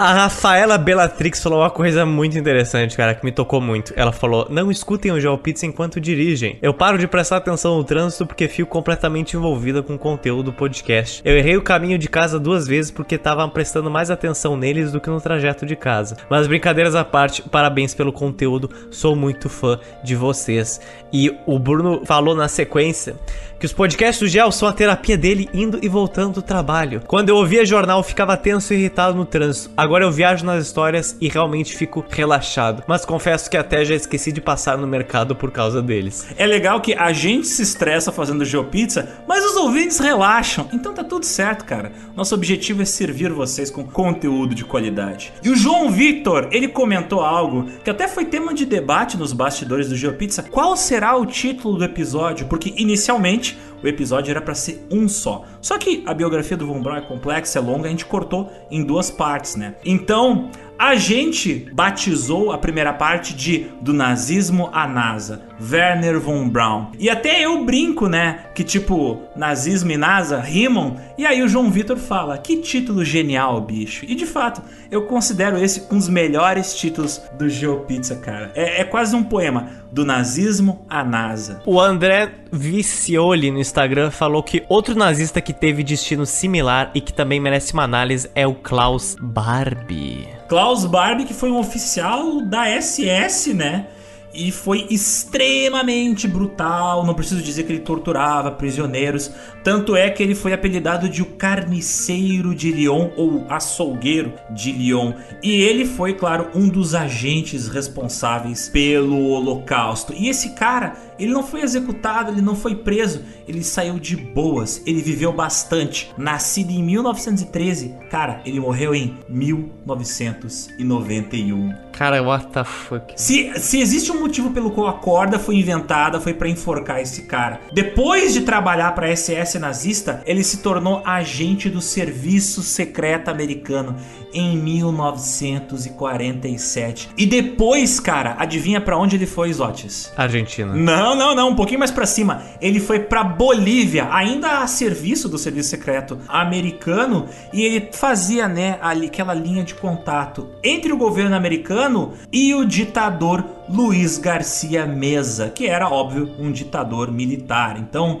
A 0.00 0.14
Rafaela 0.14 0.78
Bellatrix 0.78 1.42
falou 1.42 1.58
uma 1.60 1.68
coisa 1.68 2.06
muito 2.06 2.38
interessante, 2.38 2.96
cara, 2.96 3.14
que 3.14 3.22
me 3.22 3.30
tocou 3.30 3.60
muito. 3.60 3.92
Ela 3.94 4.12
falou: 4.12 4.46
Não 4.48 4.70
escutem 4.70 5.12
o 5.12 5.20
João 5.20 5.36
Pizza 5.36 5.66
enquanto 5.66 6.00
dirigem. 6.00 6.58
Eu 6.62 6.72
paro 6.72 6.96
de 6.96 7.06
prestar 7.06 7.36
atenção 7.36 7.76
no 7.76 7.84
trânsito 7.84 8.24
porque 8.24 8.48
fico 8.48 8.70
completamente 8.70 9.36
envolvida 9.36 9.82
com 9.82 9.96
o 9.96 9.98
conteúdo 9.98 10.44
do 10.44 10.52
podcast. 10.54 11.20
Eu 11.22 11.36
errei 11.36 11.54
o 11.58 11.62
caminho 11.62 11.98
de 11.98 12.08
casa 12.08 12.40
duas 12.40 12.66
vezes 12.66 12.90
porque 12.90 13.18
tava 13.18 13.46
prestando 13.48 13.90
mais 13.90 14.10
atenção 14.10 14.56
neles 14.56 14.90
do 14.90 15.02
que 15.02 15.10
no 15.10 15.20
trajeto 15.20 15.66
de 15.66 15.76
casa. 15.76 16.16
Mas 16.30 16.46
brincadeiras 16.46 16.94
à 16.94 17.04
parte, 17.04 17.42
parabéns 17.42 17.92
pelo 17.92 18.10
conteúdo, 18.10 18.70
sou 18.90 19.14
muito 19.14 19.50
fã 19.50 19.78
de 20.02 20.16
vocês. 20.16 20.80
E 21.12 21.30
o 21.44 21.58
Bruno 21.58 22.06
falou 22.06 22.34
na 22.34 22.48
sequência 22.48 23.16
que 23.60 23.66
os 23.66 23.74
podcasts 23.74 24.18
do 24.18 24.26
Gel 24.26 24.50
são 24.50 24.66
a 24.66 24.72
terapia 24.72 25.18
dele 25.18 25.46
indo 25.52 25.78
e 25.82 25.88
voltando 25.88 26.36
do 26.36 26.42
trabalho. 26.42 27.02
Quando 27.06 27.28
eu 27.28 27.36
ouvia 27.36 27.62
jornal, 27.62 28.02
ficava 28.02 28.34
tenso 28.34 28.72
e 28.72 28.78
irritado 28.78 29.14
no 29.14 29.26
trânsito. 29.26 29.70
Agora 29.76 30.02
eu 30.02 30.10
viajo 30.10 30.46
nas 30.46 30.64
histórias 30.64 31.14
e 31.20 31.28
realmente 31.28 31.76
fico 31.76 32.02
relaxado. 32.08 32.82
Mas 32.86 33.04
confesso 33.04 33.50
que 33.50 33.58
até 33.58 33.84
já 33.84 33.94
esqueci 33.94 34.32
de 34.32 34.40
passar 34.40 34.78
no 34.78 34.86
mercado 34.86 35.36
por 35.36 35.50
causa 35.50 35.82
deles. 35.82 36.26
É 36.38 36.46
legal 36.46 36.80
que 36.80 36.94
a 36.94 37.12
gente 37.12 37.48
se 37.48 37.60
estressa 37.60 38.10
fazendo 38.10 38.46
GeoPizza, 38.46 39.06
mas 39.28 39.44
os 39.44 39.56
ouvintes 39.56 39.98
relaxam. 39.98 40.66
Então 40.72 40.94
tá 40.94 41.04
tudo 41.04 41.26
certo, 41.26 41.66
cara. 41.66 41.92
Nosso 42.16 42.34
objetivo 42.34 42.80
é 42.80 42.86
servir 42.86 43.30
vocês 43.30 43.70
com 43.70 43.84
conteúdo 43.84 44.54
de 44.54 44.64
qualidade. 44.64 45.34
E 45.42 45.50
o 45.50 45.56
João 45.56 45.90
Victor, 45.90 46.48
ele 46.50 46.68
comentou 46.68 47.20
algo 47.20 47.66
que 47.84 47.90
até 47.90 48.08
foi 48.08 48.24
tema 48.24 48.54
de 48.54 48.64
debate 48.64 49.18
nos 49.18 49.34
bastidores 49.34 49.90
do 49.90 49.96
GeoPizza. 49.96 50.44
Qual 50.44 50.74
será 50.78 51.14
o 51.14 51.26
título 51.26 51.76
do 51.76 51.84
episódio? 51.84 52.46
Porque 52.46 52.72
inicialmente 52.78 53.49
o 53.82 53.88
episódio 53.88 54.30
era 54.30 54.40
para 54.40 54.54
ser 54.54 54.86
um 54.90 55.08
só. 55.08 55.44
Só 55.60 55.78
que 55.78 56.02
a 56.06 56.14
biografia 56.14 56.56
do 56.56 56.66
Von 56.66 56.82
Braun 56.82 56.96
é 56.96 57.00
complexa, 57.00 57.58
é 57.58 57.62
longa, 57.62 57.86
a 57.86 57.90
gente 57.90 58.06
cortou 58.06 58.50
em 58.70 58.84
duas 58.84 59.10
partes, 59.10 59.56
né? 59.56 59.74
Então, 59.84 60.50
a 60.80 60.94
gente 60.94 61.66
batizou 61.74 62.50
a 62.50 62.56
primeira 62.56 62.90
parte 62.94 63.34
de 63.34 63.66
Do 63.82 63.92
Nazismo 63.92 64.70
à 64.72 64.88
NASA, 64.88 65.42
Werner 65.60 66.18
von 66.18 66.48
Braun. 66.48 66.86
E 66.98 67.10
até 67.10 67.44
eu 67.44 67.66
brinco, 67.66 68.08
né? 68.08 68.46
Que 68.54 68.64
tipo, 68.64 69.20
nazismo 69.36 69.90
e 69.90 69.98
NASA 69.98 70.40
rimam. 70.40 70.96
E 71.18 71.26
aí 71.26 71.42
o 71.42 71.48
João 71.50 71.70
Vitor 71.70 71.98
fala: 71.98 72.38
que 72.38 72.56
título 72.56 73.04
genial, 73.04 73.60
bicho. 73.60 74.06
E 74.08 74.14
de 74.14 74.24
fato, 74.24 74.62
eu 74.90 75.02
considero 75.02 75.62
esse 75.62 75.86
um 75.92 75.98
dos 75.98 76.08
melhores 76.08 76.74
títulos 76.74 77.20
do 77.38 77.46
GeoPizza, 77.46 78.16
cara. 78.16 78.50
É, 78.54 78.80
é 78.80 78.84
quase 78.84 79.14
um 79.14 79.22
poema. 79.22 79.68
Do 79.92 80.04
nazismo 80.04 80.86
à 80.88 81.04
NASA. 81.04 81.60
O 81.66 81.78
André 81.78 82.30
Vicioli 82.50 83.50
no 83.50 83.58
Instagram 83.58 84.10
falou 84.10 84.42
que 84.42 84.64
outro 84.68 84.94
nazista 84.94 85.42
que 85.42 85.52
teve 85.52 85.82
destino 85.82 86.24
similar 86.24 86.90
e 86.94 87.02
que 87.02 87.12
também 87.12 87.40
merece 87.40 87.74
uma 87.74 87.82
análise 87.82 88.30
é 88.34 88.46
o 88.46 88.54
Klaus 88.54 89.16
Barbie. 89.20 90.39
Klaus 90.50 90.84
Barbie, 90.84 91.26
que 91.26 91.32
foi 91.32 91.48
um 91.48 91.60
oficial 91.60 92.40
da 92.40 92.66
SS, 92.66 93.54
né? 93.54 93.86
e 94.32 94.50
foi 94.50 94.86
extremamente 94.90 96.26
brutal. 96.28 97.04
Não 97.04 97.14
preciso 97.14 97.42
dizer 97.42 97.64
que 97.64 97.72
ele 97.72 97.80
torturava 97.80 98.50
prisioneiros, 98.50 99.30
tanto 99.62 99.96
é 99.96 100.10
que 100.10 100.22
ele 100.22 100.34
foi 100.34 100.52
apelidado 100.52 101.08
de 101.08 101.22
o 101.22 101.26
Carniceiro 101.26 102.54
de 102.54 102.72
Lyon 102.72 103.10
ou 103.16 103.46
Açougueiro 103.48 104.32
de 104.50 104.72
Lyon. 104.72 105.14
E 105.42 105.62
ele 105.62 105.84
foi, 105.84 106.14
claro, 106.14 106.48
um 106.54 106.68
dos 106.68 106.94
agentes 106.94 107.68
responsáveis 107.68 108.68
pelo 108.68 109.28
Holocausto. 109.28 110.12
E 110.12 110.28
esse 110.28 110.50
cara, 110.50 110.96
Ele 111.20 111.32
não 111.32 111.42
foi 111.42 111.60
executado, 111.60 112.32
ele 112.32 112.40
não 112.40 112.56
foi 112.56 112.74
preso, 112.74 113.22
ele 113.46 113.62
saiu 113.62 113.98
de 113.98 114.16
boas, 114.16 114.82
ele 114.86 115.02
viveu 115.02 115.30
bastante. 115.30 116.10
Nascido 116.16 116.70
em 116.70 116.82
1913, 116.82 117.94
cara, 118.10 118.40
ele 118.46 118.58
morreu 118.58 118.94
em 118.94 119.18
1991. 119.28 121.74
Cara, 121.92 122.22
what 122.22 122.46
the 122.46 122.64
fuck? 122.64 123.12
Se, 123.16 123.52
se 123.60 123.78
existe 123.78 124.10
um 124.10 124.20
motivo 124.20 124.48
pelo 124.50 124.70
qual 124.70 124.88
a 124.88 124.94
corda 124.94 125.38
foi 125.38 125.56
inventada, 125.56 126.18
foi 126.18 126.32
para 126.32 126.48
enforcar 126.48 127.02
esse 127.02 127.24
cara. 127.24 127.60
Depois 127.70 128.32
de 128.32 128.40
trabalhar 128.40 128.94
para 128.94 129.14
SS 129.14 129.49
nazista, 129.58 130.22
ele 130.26 130.44
se 130.44 130.58
tornou 130.58 131.02
agente 131.04 131.68
do 131.68 131.80
serviço 131.80 132.62
secreto 132.62 133.28
americano 133.28 133.96
em 134.32 134.56
1947. 134.56 137.10
E 137.16 137.26
depois, 137.26 137.98
cara, 138.00 138.36
adivinha 138.38 138.80
para 138.80 138.96
onde 138.96 139.16
ele 139.16 139.26
foi, 139.26 139.52
Zotes? 139.52 140.12
Argentina. 140.16 140.74
Não, 140.74 141.14
não, 141.14 141.34
não, 141.34 141.50
um 141.50 141.56
pouquinho 141.56 141.80
mais 141.80 141.90
para 141.90 142.06
cima. 142.06 142.42
Ele 142.60 142.78
foi 142.80 143.00
para 143.00 143.24
Bolívia, 143.24 144.08
ainda 144.12 144.60
a 144.60 144.66
serviço 144.66 145.28
do 145.28 145.38
serviço 145.38 145.70
secreto 145.70 146.18
americano, 146.28 147.26
e 147.52 147.62
ele 147.62 147.88
fazia, 147.92 148.48
né, 148.48 148.78
ali 148.80 149.06
aquela 149.06 149.34
linha 149.34 149.64
de 149.64 149.74
contato 149.74 150.48
entre 150.62 150.92
o 150.92 150.96
governo 150.96 151.36
americano 151.36 152.12
e 152.32 152.54
o 152.54 152.64
ditador 152.64 153.44
Luiz 153.68 154.18
Garcia 154.18 154.86
Mesa, 154.86 155.50
que 155.50 155.66
era, 155.66 155.88
óbvio, 155.88 156.30
um 156.38 156.50
ditador 156.50 157.10
militar. 157.10 157.78
Então, 157.78 158.20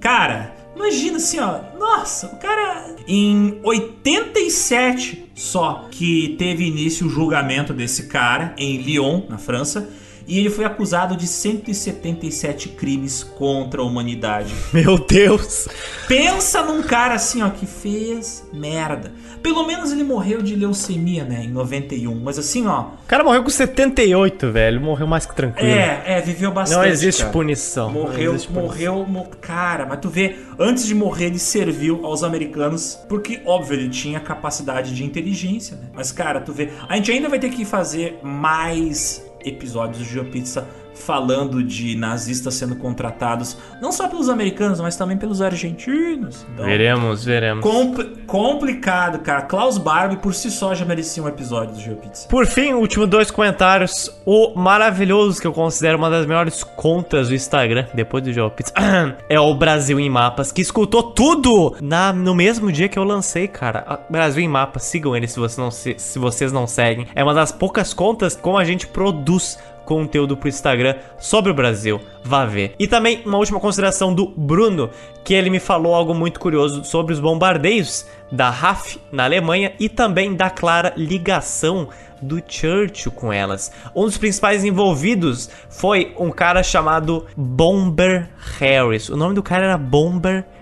cara, 0.00 0.54
imagina 0.78 1.16
assim, 1.16 1.38
ó, 1.40 1.60
nossa, 1.78 2.28
o 2.28 2.36
cara 2.36 2.94
em 3.06 3.58
87 3.62 5.26
só 5.34 5.86
que 5.90 6.34
teve 6.38 6.64
início 6.64 7.06
o 7.06 7.10
julgamento 7.10 7.72
desse 7.72 8.04
cara 8.04 8.54
em 8.56 8.78
Lyon, 8.78 9.22
na 9.28 9.38
França 9.38 9.88
e 10.28 10.38
ele 10.38 10.50
foi 10.50 10.64
acusado 10.64 11.16
de 11.16 11.26
177 11.26 12.68
crimes 12.70 13.24
contra 13.24 13.80
a 13.80 13.84
humanidade. 13.84 14.52
Meu 14.72 14.98
Deus! 14.98 15.66
Pensa 16.06 16.62
num 16.62 16.82
cara 16.82 17.14
assim, 17.14 17.42
ó, 17.42 17.48
que 17.50 17.66
fez 17.66 18.46
merda. 18.52 19.12
Pelo 19.42 19.66
menos 19.66 19.92
ele 19.92 20.02
morreu 20.02 20.42
de 20.42 20.54
leucemia, 20.54 21.24
né, 21.24 21.44
em 21.44 21.48
91. 21.50 22.14
Mas 22.22 22.38
assim, 22.38 22.66
ó. 22.66 22.80
O 23.04 23.06
cara 23.06 23.22
morreu 23.24 23.42
com 23.42 23.48
78, 23.50 24.50
velho. 24.50 24.80
Morreu 24.80 25.06
mais 25.06 25.24
que 25.26 25.34
tranquilo. 25.34 25.68
É, 25.70 26.02
é, 26.04 26.20
viveu 26.20 26.50
bastante. 26.52 26.78
Não 26.78 26.84
existe 26.86 27.20
cara. 27.22 27.32
punição. 27.32 27.90
Morreu, 27.90 28.32
existe 28.34 28.48
punição. 28.48 28.62
morreu, 28.68 29.06
mo- 29.06 29.28
cara, 29.40 29.86
mas 29.86 30.00
tu 30.00 30.08
vê, 30.10 30.36
antes 30.58 30.84
de 30.86 30.94
morrer 30.94 31.26
ele 31.26 31.38
serviu 31.38 32.04
aos 32.04 32.22
americanos, 32.22 32.98
porque 33.08 33.40
óbvio 33.46 33.74
ele 33.78 33.88
tinha 33.88 34.18
capacidade 34.20 34.94
de 34.94 35.04
inteligência, 35.04 35.76
né? 35.76 35.88
Mas 35.94 36.10
cara, 36.12 36.40
tu 36.40 36.52
vê, 36.52 36.70
a 36.88 36.96
gente 36.96 37.10
ainda 37.12 37.28
vai 37.28 37.38
ter 37.38 37.50
que 37.50 37.64
fazer 37.64 38.18
mais 38.22 39.24
episódios 39.44 39.98
do 39.98 40.04
GeoPizza 40.04 40.68
falando 40.98 41.62
de 41.62 41.96
nazistas 41.96 42.54
sendo 42.54 42.76
contratados, 42.76 43.56
não 43.80 43.90
só 43.92 44.08
pelos 44.08 44.28
americanos, 44.28 44.80
mas 44.80 44.96
também 44.96 45.16
pelos 45.16 45.40
argentinos. 45.40 46.46
Então, 46.54 46.64
Veremos, 46.66 47.24
veremos. 47.24 47.62
compl- 47.62 48.02
complicado, 48.26 49.18
cara. 49.20 49.42
Klaus 49.42 49.78
Barbie 49.78 50.16
por 50.16 50.34
si 50.34 50.50
só 50.50 50.74
já 50.74 50.84
merecia 50.84 51.22
um 51.22 51.28
episódio 51.28 51.74
do 51.74 51.80
GeoPizza. 51.80 52.28
Por 52.28 52.46
fim, 52.46 52.72
último 52.74 53.06
dois 53.06 53.30
comentários. 53.30 54.10
O 54.26 54.54
maravilhoso, 54.58 55.40
que 55.40 55.46
eu 55.46 55.52
considero 55.52 55.98
uma 55.98 56.10
das 56.10 56.26
melhores 56.26 56.62
contas 56.62 57.28
do 57.28 57.34
Instagram, 57.34 57.86
depois 57.94 58.22
do 58.24 58.32
Jogo 58.32 58.54
Pizza, 58.54 58.72
é 59.28 59.38
o 59.40 59.54
Brasil 59.54 59.98
em 60.00 60.10
Mapas, 60.10 60.52
que 60.52 60.60
escutou 60.60 61.02
tudo 61.02 61.74
na, 61.80 62.12
no 62.12 62.34
mesmo 62.34 62.70
dia 62.70 62.88
que 62.88 62.98
eu 62.98 63.04
lancei, 63.04 63.48
cara. 63.48 64.00
Brasil 64.10 64.42
em 64.42 64.48
Mapas, 64.48 64.82
sigam 64.84 65.16
ele 65.16 65.26
se, 65.28 65.38
você 65.38 65.60
não, 65.60 65.70
se, 65.70 65.94
se 65.98 66.18
vocês 66.18 66.52
não 66.52 66.66
seguem. 66.66 67.06
É 67.14 67.22
uma 67.22 67.34
das 67.34 67.52
poucas 67.52 67.94
contas 67.94 68.36
como 68.36 68.58
a 68.58 68.64
gente 68.64 68.86
produz 68.86 69.58
conteúdo 69.88 70.36
pro 70.36 70.50
Instagram 70.50 70.96
sobre 71.18 71.50
o 71.50 71.54
Brasil. 71.54 71.98
Vá 72.22 72.44
ver. 72.44 72.74
E 72.78 72.86
também 72.86 73.22
uma 73.24 73.38
última 73.38 73.58
consideração 73.58 74.12
do 74.12 74.26
Bruno, 74.26 74.90
que 75.24 75.32
ele 75.32 75.48
me 75.48 75.58
falou 75.58 75.94
algo 75.94 76.12
muito 76.14 76.38
curioso 76.38 76.84
sobre 76.84 77.14
os 77.14 77.20
bombardeios 77.20 78.06
da 78.30 78.50
RAF 78.50 79.00
na 79.10 79.24
Alemanha 79.24 79.72
e 79.80 79.88
também 79.88 80.34
da 80.34 80.50
clara 80.50 80.92
ligação 80.94 81.88
do 82.20 82.42
Churchill 82.46 83.12
com 83.12 83.32
elas. 83.32 83.72
Um 83.94 84.04
dos 84.04 84.18
principais 84.18 84.62
envolvidos 84.62 85.48
foi 85.70 86.14
um 86.18 86.30
cara 86.30 86.62
chamado 86.62 87.24
Bomber 87.34 88.28
Harris. 88.58 89.08
O 89.08 89.16
nome 89.16 89.34
do 89.34 89.42
cara 89.42 89.64
era 89.64 89.78
Bomber 89.78 90.34
Harris, 90.34 90.57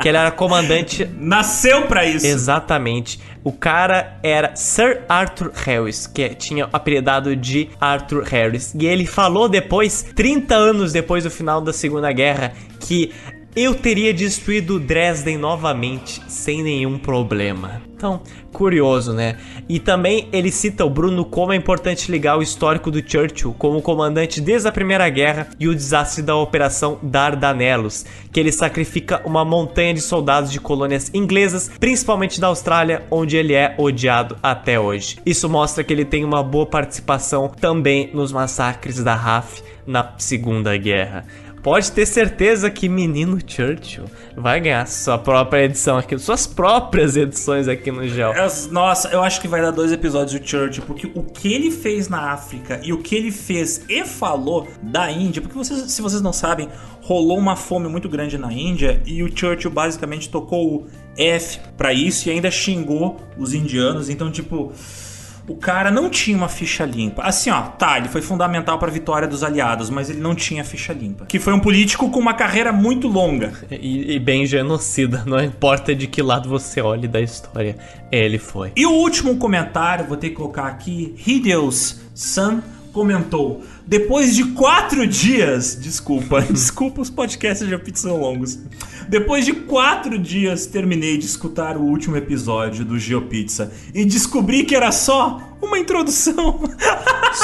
que 0.00 0.08
ele 0.08 0.16
era 0.16 0.30
comandante 0.30 1.08
Nasceu 1.18 1.86
pra 1.86 2.04
isso. 2.04 2.26
Exatamente. 2.26 3.20
O 3.44 3.52
cara 3.52 4.18
era 4.22 4.54
Sir 4.54 5.02
Arthur 5.08 5.50
Harris, 5.54 6.06
que 6.06 6.28
tinha 6.30 6.68
apelidado 6.72 7.34
de 7.34 7.68
Arthur 7.80 8.22
Harris. 8.22 8.72
E 8.78 8.86
ele 8.86 9.04
falou 9.04 9.48
depois, 9.48 10.06
30 10.14 10.54
anos 10.54 10.92
depois 10.92 11.24
do 11.24 11.30
final 11.30 11.60
da 11.60 11.72
Segunda 11.72 12.12
Guerra, 12.12 12.52
que 12.78 13.12
eu 13.54 13.74
teria 13.74 14.14
destruído 14.14 14.80
Dresden 14.80 15.36
novamente 15.36 16.22
sem 16.26 16.62
nenhum 16.62 16.98
problema. 16.98 17.82
Então, 17.94 18.20
curioso, 18.50 19.12
né? 19.12 19.36
E 19.68 19.78
também 19.78 20.28
ele 20.32 20.50
cita 20.50 20.84
o 20.84 20.90
Bruno 20.90 21.24
como 21.24 21.52
é 21.52 21.56
importante 21.56 22.10
ligar 22.10 22.36
o 22.36 22.42
histórico 22.42 22.90
do 22.90 22.98
Churchill 22.98 23.54
como 23.58 23.82
comandante 23.82 24.40
desde 24.40 24.66
a 24.66 24.72
Primeira 24.72 25.08
Guerra 25.08 25.48
e 25.60 25.68
o 25.68 25.74
desastre 25.74 26.22
da 26.22 26.34
Operação 26.34 26.98
Dardanelos, 27.02 28.04
que 28.32 28.40
ele 28.40 28.50
sacrifica 28.50 29.22
uma 29.24 29.44
montanha 29.44 29.94
de 29.94 30.00
soldados 30.00 30.50
de 30.50 30.58
colônias 30.58 31.10
inglesas, 31.14 31.70
principalmente 31.78 32.40
da 32.40 32.48
Austrália, 32.48 33.04
onde 33.10 33.36
ele 33.36 33.52
é 33.52 33.74
odiado 33.78 34.36
até 34.42 34.80
hoje. 34.80 35.18
Isso 35.24 35.48
mostra 35.48 35.84
que 35.84 35.92
ele 35.92 36.04
tem 36.04 36.24
uma 36.24 36.42
boa 36.42 36.66
participação 36.66 37.48
também 37.48 38.10
nos 38.12 38.32
massacres 38.32 39.04
da 39.04 39.14
RAF 39.14 39.62
na 39.86 40.14
Segunda 40.18 40.76
Guerra. 40.76 41.24
Pode 41.62 41.92
ter 41.92 42.04
certeza 42.06 42.68
que 42.70 42.88
Menino 42.88 43.38
Churchill 43.46 44.06
vai 44.36 44.60
ganhar 44.60 44.84
sua 44.88 45.16
própria 45.16 45.62
edição 45.64 45.96
aqui, 45.96 46.18
suas 46.18 46.44
próprias 46.44 47.16
edições 47.16 47.68
aqui 47.68 47.92
no 47.92 48.06
Gel. 48.08 48.32
As- 48.32 48.68
Nossa, 48.68 49.10
eu 49.10 49.22
acho 49.22 49.40
que 49.40 49.46
vai 49.46 49.62
dar 49.62 49.70
dois 49.70 49.92
episódios 49.92 50.40
do 50.40 50.44
Churchill, 50.44 50.82
porque 50.84 51.08
o 51.14 51.22
que 51.22 51.52
ele 51.52 51.70
fez 51.70 52.08
na 52.08 52.32
África 52.32 52.80
e 52.82 52.92
o 52.92 52.98
que 52.98 53.14
ele 53.14 53.30
fez 53.30 53.82
e 53.88 54.04
falou 54.04 54.66
da 54.82 55.08
Índia, 55.10 55.40
porque 55.40 55.56
vocês, 55.56 55.80
se 55.92 56.02
vocês 56.02 56.20
não 56.20 56.32
sabem, 56.32 56.68
rolou 57.00 57.38
uma 57.38 57.54
fome 57.54 57.88
muito 57.88 58.08
grande 58.08 58.36
na 58.36 58.52
Índia 58.52 59.00
e 59.06 59.22
o 59.22 59.30
Churchill 59.32 59.70
basicamente 59.70 60.28
tocou 60.30 60.66
o 60.82 60.86
F 61.16 61.60
pra 61.76 61.92
isso 61.92 62.28
e 62.28 62.32
ainda 62.32 62.50
xingou 62.50 63.20
os 63.38 63.54
indianos, 63.54 64.08
então 64.10 64.32
tipo. 64.32 64.72
O 65.48 65.56
cara 65.56 65.90
não 65.90 66.08
tinha 66.08 66.36
uma 66.36 66.48
ficha 66.48 66.84
limpa. 66.84 67.22
Assim, 67.22 67.50
ó, 67.50 67.62
tá, 67.62 67.98
ele 67.98 68.08
foi 68.08 68.22
fundamental 68.22 68.78
pra 68.78 68.90
vitória 68.90 69.26
dos 69.26 69.42
aliados, 69.42 69.90
mas 69.90 70.08
ele 70.08 70.20
não 70.20 70.34
tinha 70.34 70.64
ficha 70.64 70.92
limpa. 70.92 71.26
Que 71.26 71.38
foi 71.38 71.52
um 71.52 71.60
político 71.60 72.10
com 72.10 72.20
uma 72.20 72.34
carreira 72.34 72.72
muito 72.72 73.08
longa. 73.08 73.52
E, 73.70 74.14
e 74.14 74.18
bem 74.18 74.46
genocida, 74.46 75.24
não 75.26 75.42
importa 75.42 75.94
de 75.94 76.06
que 76.06 76.22
lado 76.22 76.48
você 76.48 76.80
olhe 76.80 77.08
da 77.08 77.20
história, 77.20 77.76
ele 78.10 78.38
foi. 78.38 78.72
E 78.76 78.86
o 78.86 78.92
último 78.92 79.36
comentário, 79.36 80.06
vou 80.06 80.16
ter 80.16 80.30
que 80.30 80.36
colocar 80.36 80.66
aqui, 80.66 81.14
Hideos 81.26 82.00
San 82.14 82.62
comentou. 82.92 83.62
Depois 83.86 84.36
de 84.36 84.44
quatro 84.52 85.06
dias, 85.06 85.76
desculpa, 85.80 86.42
desculpa 86.52 87.00
os 87.00 87.10
podcasts 87.10 87.66
de 87.66 87.76
pizza 87.78 88.08
são 88.08 88.20
longos. 88.20 88.58
Depois 89.08 89.44
de 89.44 89.52
quatro 89.52 90.18
dias, 90.18 90.66
terminei 90.66 91.16
de 91.16 91.26
escutar 91.26 91.76
o 91.76 91.82
último 91.82 92.16
episódio 92.16 92.84
do 92.84 92.98
GeoPizza 92.98 93.72
e 93.94 94.04
descobri 94.04 94.64
que 94.64 94.74
era 94.74 94.92
só 94.92 95.40
uma 95.60 95.78
introdução. 95.78 96.60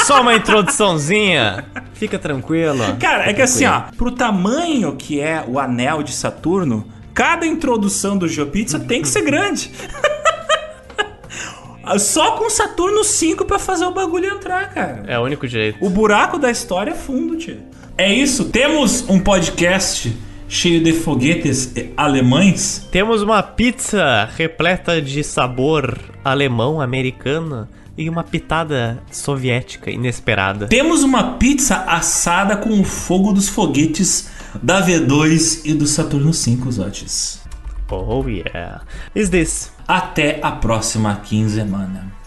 Só 0.06 0.20
uma 0.20 0.34
introduçãozinha, 0.34 1.64
fica 1.94 2.18
tranquilo. 2.18 2.78
Cara, 3.00 3.30
é 3.30 3.32
que 3.32 3.40
assim, 3.40 3.64
ó, 3.64 3.84
pro 3.96 4.10
tamanho 4.10 4.94
que 4.96 5.18
é 5.18 5.42
o 5.48 5.58
anel 5.58 6.02
de 6.02 6.12
Saturno, 6.12 6.86
cada 7.14 7.46
introdução 7.46 8.18
do 8.18 8.28
GeoPizza 8.28 8.78
tem 8.78 9.00
que 9.00 9.08
ser 9.08 9.22
grande. 9.22 9.70
Só 11.98 12.32
com 12.32 12.50
Saturno 12.50 13.02
5 13.02 13.46
pra 13.46 13.58
fazer 13.58 13.86
o 13.86 13.92
bagulho 13.92 14.26
entrar, 14.26 14.74
cara. 14.74 15.04
É 15.06 15.18
o 15.18 15.22
único 15.22 15.46
jeito. 15.46 15.82
O 15.82 15.88
buraco 15.88 16.38
da 16.38 16.50
história 16.50 16.90
é 16.90 16.94
fundo, 16.94 17.36
tio. 17.36 17.60
É 17.96 18.12
isso, 18.12 18.50
temos 18.50 19.08
um 19.08 19.18
podcast 19.18 20.14
cheio 20.48 20.82
de 20.82 20.92
foguetes 20.92 21.72
alemães. 21.96 22.88
Temos 22.90 23.22
uma 23.22 23.42
pizza 23.42 24.28
repleta 24.36 25.00
de 25.00 25.22
sabor 25.22 25.98
alemão, 26.24 26.80
americano 26.80 27.68
e 27.96 28.08
uma 28.08 28.24
pitada 28.24 29.02
soviética 29.10 29.90
inesperada. 29.90 30.68
Temos 30.68 31.02
uma 31.02 31.32
pizza 31.32 31.84
assada 31.84 32.56
com 32.56 32.80
o 32.80 32.84
fogo 32.84 33.32
dos 33.32 33.48
foguetes 33.48 34.30
da 34.62 34.84
V2 34.84 35.62
e 35.64 35.74
do 35.74 35.86
Saturno 35.86 36.32
5, 36.32 36.72
Zotes. 36.72 37.40
Oh 37.90 38.26
yeah. 38.26 38.82
Is 39.14 39.30
this? 39.30 39.72
Até 39.86 40.38
a 40.42 40.52
próxima 40.52 41.16
quinzena. 41.16 42.17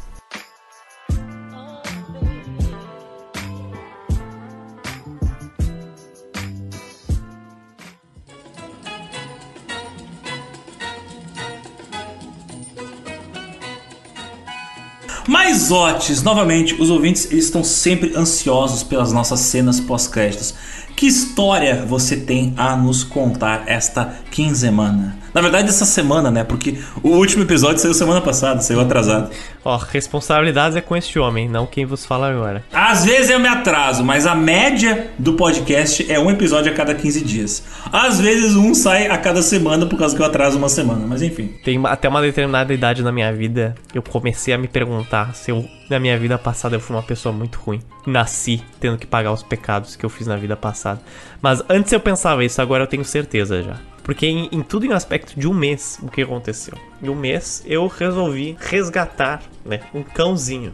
Mas, 15.51 15.69
Otis, 15.69 16.23
novamente, 16.23 16.81
os 16.81 16.89
ouvintes 16.89 17.29
eles 17.29 17.43
estão 17.43 17.61
sempre 17.61 18.15
ansiosos 18.15 18.83
pelas 18.83 19.11
nossas 19.11 19.41
cenas 19.41 19.81
pós-créditos. 19.81 20.53
Que 20.95 21.05
história 21.05 21.85
você 21.85 22.15
tem 22.15 22.53
a 22.55 22.73
nos 22.77 23.03
contar 23.03 23.63
esta 23.67 24.15
quinzemana? 24.31 25.20
Na 25.33 25.41
verdade, 25.41 25.69
essa 25.69 25.85
semana, 25.85 26.29
né? 26.29 26.43
Porque 26.43 26.77
o 27.01 27.09
último 27.09 27.43
episódio 27.43 27.79
saiu 27.79 27.93
semana 27.93 28.21
passada, 28.21 28.61
saiu 28.61 28.81
atrasado. 28.81 29.29
Ó, 29.63 29.77
responsabilidades 29.77 30.75
é 30.75 30.81
com 30.81 30.95
este 30.95 31.19
homem, 31.19 31.47
não 31.47 31.65
quem 31.65 31.85
vos 31.85 32.05
fala 32.05 32.29
agora. 32.29 32.63
Às 32.73 33.05
vezes 33.05 33.29
eu 33.29 33.39
me 33.39 33.47
atraso, 33.47 34.03
mas 34.03 34.25
a 34.25 34.35
média 34.35 35.11
do 35.17 35.33
podcast 35.33 36.11
é 36.11 36.19
um 36.19 36.29
episódio 36.29 36.71
a 36.71 36.75
cada 36.75 36.93
15 36.93 37.23
dias. 37.23 37.63
Às 37.91 38.19
vezes 38.19 38.55
um 38.55 38.73
sai 38.73 39.07
a 39.07 39.17
cada 39.17 39.41
semana 39.41 39.85
por 39.85 39.97
causa 39.97 40.15
que 40.15 40.21
eu 40.21 40.25
atraso 40.25 40.57
uma 40.57 40.69
semana, 40.69 41.05
mas 41.07 41.21
enfim. 41.21 41.53
Tem 41.63 41.79
até 41.85 42.09
uma 42.09 42.21
determinada 42.21 42.73
idade 42.73 43.03
na 43.03 43.11
minha 43.11 43.31
vida, 43.31 43.75
eu 43.93 44.01
comecei 44.01 44.53
a 44.53 44.57
me 44.57 44.67
perguntar 44.67 45.33
se 45.35 45.51
eu, 45.51 45.65
na 45.89 45.99
minha 45.99 46.17
vida 46.17 46.37
passada, 46.37 46.75
eu 46.75 46.79
fui 46.79 46.95
uma 46.95 47.03
pessoa 47.03 47.33
muito 47.33 47.59
ruim. 47.59 47.79
Nasci 48.05 48.61
tendo 48.79 48.97
que 48.97 49.05
pagar 49.05 49.31
os 49.31 49.43
pecados 49.43 49.95
que 49.95 50.05
eu 50.05 50.09
fiz 50.09 50.27
na 50.27 50.35
vida 50.35 50.57
passada. 50.57 51.01
Mas 51.41 51.63
antes 51.69 51.93
eu 51.93 51.99
pensava 51.99 52.43
isso, 52.43 52.61
agora 52.61 52.83
eu 52.83 52.87
tenho 52.87 53.05
certeza 53.05 53.61
já. 53.61 53.90
Porque 54.03 54.25
em, 54.25 54.49
em, 54.51 54.61
tudo 54.61 54.85
em 54.85 54.93
aspecto 54.93 55.39
de 55.39 55.47
um 55.47 55.53
mês, 55.53 55.99
o 56.01 56.09
que 56.09 56.21
aconteceu? 56.21 56.77
Em 57.01 57.09
um 57.09 57.15
mês 57.15 57.63
eu 57.65 57.87
resolvi 57.87 58.57
resgatar 58.59 59.41
né, 59.65 59.81
um 59.93 60.03
cãozinho. 60.03 60.73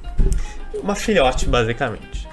Uma 0.81 0.95
filhote, 0.95 1.47
basicamente. 1.47 2.27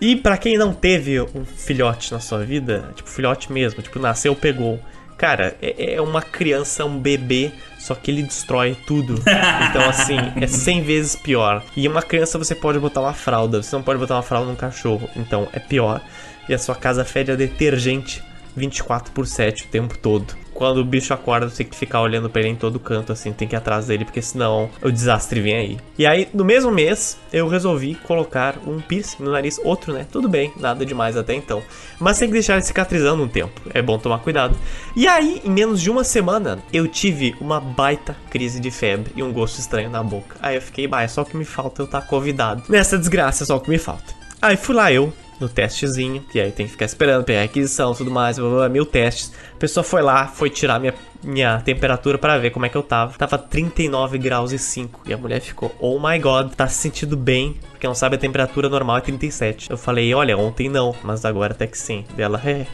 E 0.00 0.14
para 0.14 0.36
quem 0.36 0.58
não 0.58 0.72
teve 0.72 1.20
um 1.20 1.44
filhote 1.44 2.12
na 2.12 2.20
sua 2.20 2.44
vida, 2.44 2.92
tipo 2.94 3.08
filhote 3.08 3.50
mesmo, 3.50 3.82
tipo 3.82 3.98
nasceu, 3.98 4.34
pegou. 4.34 4.78
Cara, 5.16 5.56
é, 5.62 5.94
é 5.94 6.02
uma 6.02 6.20
criança, 6.20 6.84
um 6.84 6.98
bebê, 6.98 7.50
só 7.78 7.94
que 7.94 8.10
ele 8.10 8.22
destrói 8.22 8.76
tudo. 8.86 9.14
Então, 9.70 9.88
assim, 9.88 10.16
é 10.40 10.46
100 10.46 10.82
vezes 10.82 11.16
pior. 11.16 11.62
E 11.76 11.86
uma 11.86 12.02
criança 12.02 12.38
você 12.38 12.54
pode 12.54 12.78
botar 12.78 13.00
uma 13.00 13.12
fralda, 13.12 13.62
você 13.62 13.74
não 13.74 13.82
pode 13.82 13.98
botar 13.98 14.14
uma 14.14 14.22
fralda 14.22 14.48
num 14.48 14.56
cachorro. 14.56 15.08
Então, 15.16 15.48
é 15.52 15.58
pior. 15.58 16.00
E 16.48 16.54
a 16.54 16.58
sua 16.58 16.74
casa 16.74 17.04
fede 17.04 17.32
a 17.32 17.36
detergente 17.36 18.22
24 18.56 19.12
por 19.12 19.26
7 19.26 19.64
o 19.64 19.68
tempo 19.68 19.96
todo. 19.98 20.34
Quando 20.56 20.78
o 20.78 20.84
bicho 20.84 21.12
acorda, 21.12 21.50
você 21.50 21.58
tem 21.58 21.66
que 21.66 21.76
ficar 21.76 22.00
olhando 22.00 22.30
pra 22.30 22.40
ele 22.40 22.48
em 22.48 22.56
todo 22.56 22.80
canto, 22.80 23.12
assim, 23.12 23.30
tem 23.30 23.46
que 23.46 23.54
ir 23.54 23.58
atrás 23.58 23.88
dele, 23.88 24.06
porque 24.06 24.22
senão 24.22 24.70
o 24.82 24.90
desastre 24.90 25.38
vem 25.38 25.54
aí. 25.54 25.78
E 25.98 26.06
aí, 26.06 26.28
no 26.32 26.46
mesmo 26.46 26.72
mês, 26.72 27.18
eu 27.30 27.46
resolvi 27.46 27.94
colocar 27.94 28.56
um 28.66 28.80
piercing 28.80 29.22
no 29.22 29.32
nariz, 29.32 29.60
outro, 29.62 29.92
né? 29.92 30.06
Tudo 30.10 30.30
bem, 30.30 30.50
nada 30.56 30.86
demais 30.86 31.14
até 31.14 31.34
então. 31.34 31.62
Mas 32.00 32.18
tem 32.18 32.28
que 32.28 32.32
deixar 32.32 32.54
ele 32.54 32.62
cicatrizando 32.62 33.22
um 33.22 33.28
tempo, 33.28 33.60
é 33.74 33.82
bom 33.82 33.98
tomar 33.98 34.20
cuidado. 34.20 34.56
E 34.96 35.06
aí, 35.06 35.42
em 35.44 35.50
menos 35.50 35.78
de 35.78 35.90
uma 35.90 36.02
semana, 36.02 36.58
eu 36.72 36.88
tive 36.88 37.36
uma 37.38 37.60
baita 37.60 38.16
crise 38.30 38.58
de 38.58 38.70
febre 38.70 39.12
e 39.14 39.22
um 39.22 39.34
gosto 39.34 39.58
estranho 39.58 39.90
na 39.90 40.02
boca. 40.02 40.36
Aí 40.40 40.54
eu 40.54 40.62
fiquei, 40.62 40.86
bah, 40.88 41.02
é 41.02 41.08
só 41.08 41.20
o 41.20 41.26
que 41.26 41.36
me 41.36 41.44
falta 41.44 41.82
eu 41.82 41.84
estar 41.84 42.00
tá 42.00 42.06
convidado. 42.06 42.62
Nessa 42.66 42.96
desgraça, 42.96 43.44
é 43.44 43.46
só 43.46 43.56
o 43.56 43.60
que 43.60 43.68
me 43.68 43.78
falta. 43.78 44.14
Aí 44.40 44.56
fui 44.56 44.74
lá 44.74 44.90
eu, 44.90 45.12
no 45.40 45.48
testezinho, 45.48 46.24
e 46.34 46.40
aí 46.40 46.50
tem 46.50 46.66
que 46.66 46.72
ficar 46.72 46.84
esperando, 46.84 47.24
pegar 47.24 47.42
aquisição 47.42 47.94
tudo 47.94 48.10
mais, 48.10 48.38
blá, 48.38 48.48
blá, 48.48 48.68
mil 48.68 48.86
testes. 48.86 49.32
A 49.54 49.58
pessoa 49.58 49.84
foi 49.84 50.02
lá, 50.02 50.26
foi 50.26 50.50
tirar 50.50 50.78
minha, 50.80 50.94
minha 51.22 51.60
temperatura 51.60 52.18
para 52.18 52.38
ver 52.38 52.50
como 52.50 52.66
é 52.66 52.68
que 52.68 52.76
eu 52.76 52.82
tava. 52.82 53.16
Tava 53.18 53.38
39 53.38 54.18
graus 54.18 54.52
e 54.52 54.58
5. 54.58 55.02
E 55.06 55.12
a 55.12 55.16
mulher 55.16 55.40
ficou, 55.40 55.74
oh 55.78 55.98
my 55.98 56.18
god, 56.18 56.52
tá 56.52 56.66
se 56.66 56.76
sentindo 56.76 57.16
bem, 57.16 57.56
porque 57.70 57.86
não 57.86 57.94
sabe 57.94 58.16
a 58.16 58.18
temperatura 58.18 58.68
normal 58.68 58.98
é 58.98 59.00
37. 59.00 59.70
Eu 59.70 59.76
falei, 59.76 60.12
olha, 60.14 60.36
ontem 60.36 60.68
não, 60.68 60.94
mas 61.02 61.24
agora 61.24 61.52
até 61.52 61.66
que 61.66 61.78
sim. 61.78 62.04
Dela, 62.16 62.40
é. 62.44 62.66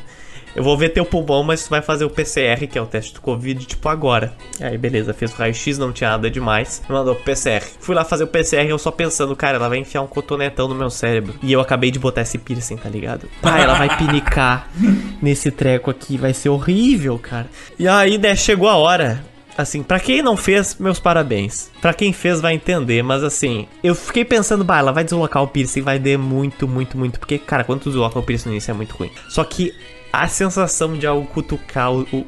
Eu 0.55 0.63
vou 0.63 0.77
ver 0.77 0.91
teu 0.91 1.05
pulmão, 1.05 1.43
mas 1.43 1.65
tu 1.65 1.71
vai 1.71 1.81
fazer 1.81 2.05
o 2.05 2.11
PCR, 2.11 2.67
que 2.67 2.79
é 2.79 2.83
o 2.83 2.87
teste 2.87 3.15
do 3.15 3.21
Covid, 3.21 3.65
tipo 3.65 3.89
agora. 3.89 4.35
Aí, 4.61 4.77
beleza, 4.77 5.15
fez 5.15 5.33
o 5.33 5.37
raio-x, 5.37 5.79
não 5.79 5.93
tinha 5.93 6.11
nada 6.11 6.31
demais. 6.31 6.83
Me 6.89 6.95
mandou 6.95 7.15
pro 7.15 7.25
PCR. 7.25 7.65
Fui 7.81 7.95
lá 7.95 8.05
fazer 8.05 8.25
o 8.25 8.27
PCR 8.27 8.69
eu 8.69 8.79
só 8.79 8.91
pensando, 8.91 9.35
cara, 9.35 9.57
ela 9.57 9.69
vai 9.69 9.79
enfiar 9.79 10.03
um 10.03 10.07
cotonetão 10.07 10.69
no 10.69 10.75
meu 10.75 10.91
cérebro. 10.91 11.35
E 11.43 11.53
eu 11.53 11.61
acabei 11.61 11.91
de 11.91 11.99
botar 11.99 12.21
esse 12.23 12.37
piercing, 12.37 12.77
tá 12.77 12.89
ligado? 12.89 13.29
Ah, 13.43 13.61
ela 13.61 13.75
vai 13.75 13.97
pinicar 13.97 14.69
nesse 15.23 15.51
treco 15.51 15.91
aqui, 15.91 16.19
vai 16.19 16.35
ser 16.35 16.51
horrível, 16.51 17.19
cara. 17.19 17.47
E 17.79 17.89
aí, 17.89 18.19
né, 18.19 18.37
chegou 18.37 18.69
a 18.69 18.77
hora. 18.77 19.25
Assim, 19.57 19.83
para 19.83 20.01
quem 20.01 20.23
não 20.23 20.37
fez, 20.37 20.77
meus 20.79 20.99
parabéns. 20.99 21.71
Para 21.81 21.93
quem 21.93 22.13
fez 22.13 22.41
vai 22.41 22.55
entender, 22.55 23.03
mas 23.03 23.23
assim, 23.23 23.67
eu 23.85 23.95
fiquei 23.95 24.25
pensando, 24.25 24.65
bah, 24.65 24.79
ela 24.79 24.93
vai 24.93 25.05
deslocar 25.05 25.43
o 25.43 25.49
piercing, 25.49 25.83
vai 25.83 25.99
dar 25.99 26.17
muito, 26.17 26.67
muito, 26.67 26.97
muito, 26.97 27.19
porque 27.19 27.39
cara, 27.39 27.63
quando 27.63 27.81
tu 27.81 27.91
desloca 27.91 28.19
o 28.19 28.23
piercing 28.23 28.49
no 28.49 28.55
início 28.55 28.71
é 28.71 28.75
muito 28.75 28.97
ruim. 28.97 29.11
Só 29.29 29.45
que 29.45 29.75
a 30.13 30.29
sensação 30.29 30.93
de 30.97 31.07
algo 31.07 31.27
cutucar 31.27 31.91
o, 31.91 32.03
o, 32.03 32.27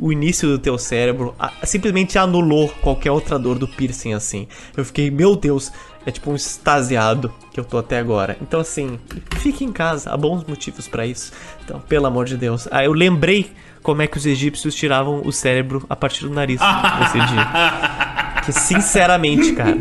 o 0.00 0.12
início 0.12 0.48
do 0.48 0.58
teu 0.58 0.76
cérebro 0.76 1.34
a, 1.38 1.52
simplesmente 1.64 2.18
anulou 2.18 2.68
qualquer 2.80 3.12
outra 3.12 3.38
dor 3.38 3.56
do 3.56 3.68
piercing, 3.68 4.12
assim. 4.14 4.48
Eu 4.76 4.84
fiquei, 4.84 5.10
meu 5.10 5.36
Deus, 5.36 5.70
é 6.04 6.10
tipo 6.10 6.30
um 6.30 6.34
extasiado 6.34 7.32
que 7.52 7.60
eu 7.60 7.64
tô 7.64 7.78
até 7.78 7.98
agora. 7.98 8.36
Então, 8.42 8.58
assim, 8.60 8.98
fique 9.36 9.64
em 9.64 9.70
casa, 9.70 10.10
há 10.10 10.16
bons 10.16 10.44
motivos 10.44 10.88
para 10.88 11.06
isso. 11.06 11.32
Então, 11.64 11.80
pelo 11.80 12.06
amor 12.06 12.24
de 12.24 12.36
Deus. 12.36 12.66
Ah, 12.70 12.84
eu 12.84 12.92
lembrei 12.92 13.52
como 13.82 14.02
é 14.02 14.08
que 14.08 14.16
os 14.16 14.26
egípcios 14.26 14.74
tiravam 14.74 15.22
o 15.24 15.32
cérebro 15.32 15.86
a 15.88 15.94
partir 15.94 16.22
do 16.22 16.30
nariz 16.30 16.60
nesse 17.00 17.26
dia. 17.32 18.40
Que 18.44 18.52
sinceramente, 18.52 19.52
cara. 19.52 19.76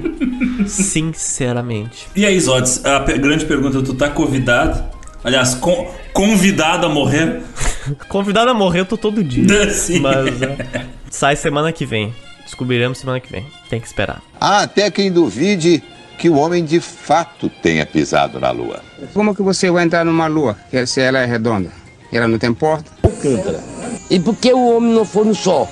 Sinceramente. 0.68 2.08
E 2.16 2.26
aí, 2.26 2.40
Zodes, 2.40 2.86
a 2.86 3.00
grande 3.00 3.46
pergunta: 3.46 3.82
tu 3.82 3.94
tá 3.94 4.10
convidado 4.10 4.99
Aliás, 5.24 5.54
com, 5.56 5.92
convidado 6.14 6.86
a 6.86 6.90
morrer. 6.90 7.42
convidado 8.08 8.50
a 8.52 8.54
morrer 8.54 8.82
eu 8.82 8.86
tô 8.86 8.98
todo 8.98 9.24
dia. 9.24 9.70
Sim. 9.72 10.00
Mas 10.00 10.42
é, 10.42 10.86
sai 11.10 11.36
semana 11.36 11.72
que 11.72 11.86
vem. 11.86 12.14
Descobriremos 12.46 12.98
semana 12.98 13.20
que 13.20 13.32
vem. 13.32 13.46
Tem 13.70 13.80
que 13.80 13.88
esperar. 13.88 14.22
Há 14.40 14.62
até 14.62 14.90
quem 14.90 15.12
duvide 15.12 15.84
que 16.18 16.30
o 16.30 16.36
homem 16.36 16.66
de 16.66 16.80
fato 16.80 17.50
tenha 17.62 17.86
pisado 17.86 18.40
na 18.40 18.52
lua. 18.52 18.82
Como 19.14 19.36
que 19.36 19.42
você 19.42 19.70
vai 19.72 19.86
entrar 19.86 20.04
numa 20.04 20.28
lua 20.28 20.58
se 20.86 21.00
ela 21.00 21.20
é 21.20 21.26
redonda? 21.26 21.72
Ela 22.12 22.28
não 22.28 22.38
tem 22.38 22.54
porta? 22.54 22.92
E 24.10 24.20
por 24.20 24.36
que 24.36 24.52
o 24.52 24.76
homem 24.76 24.92
não 24.92 25.06
foi 25.06 25.26
no 25.26 25.36
sol? 25.36 25.70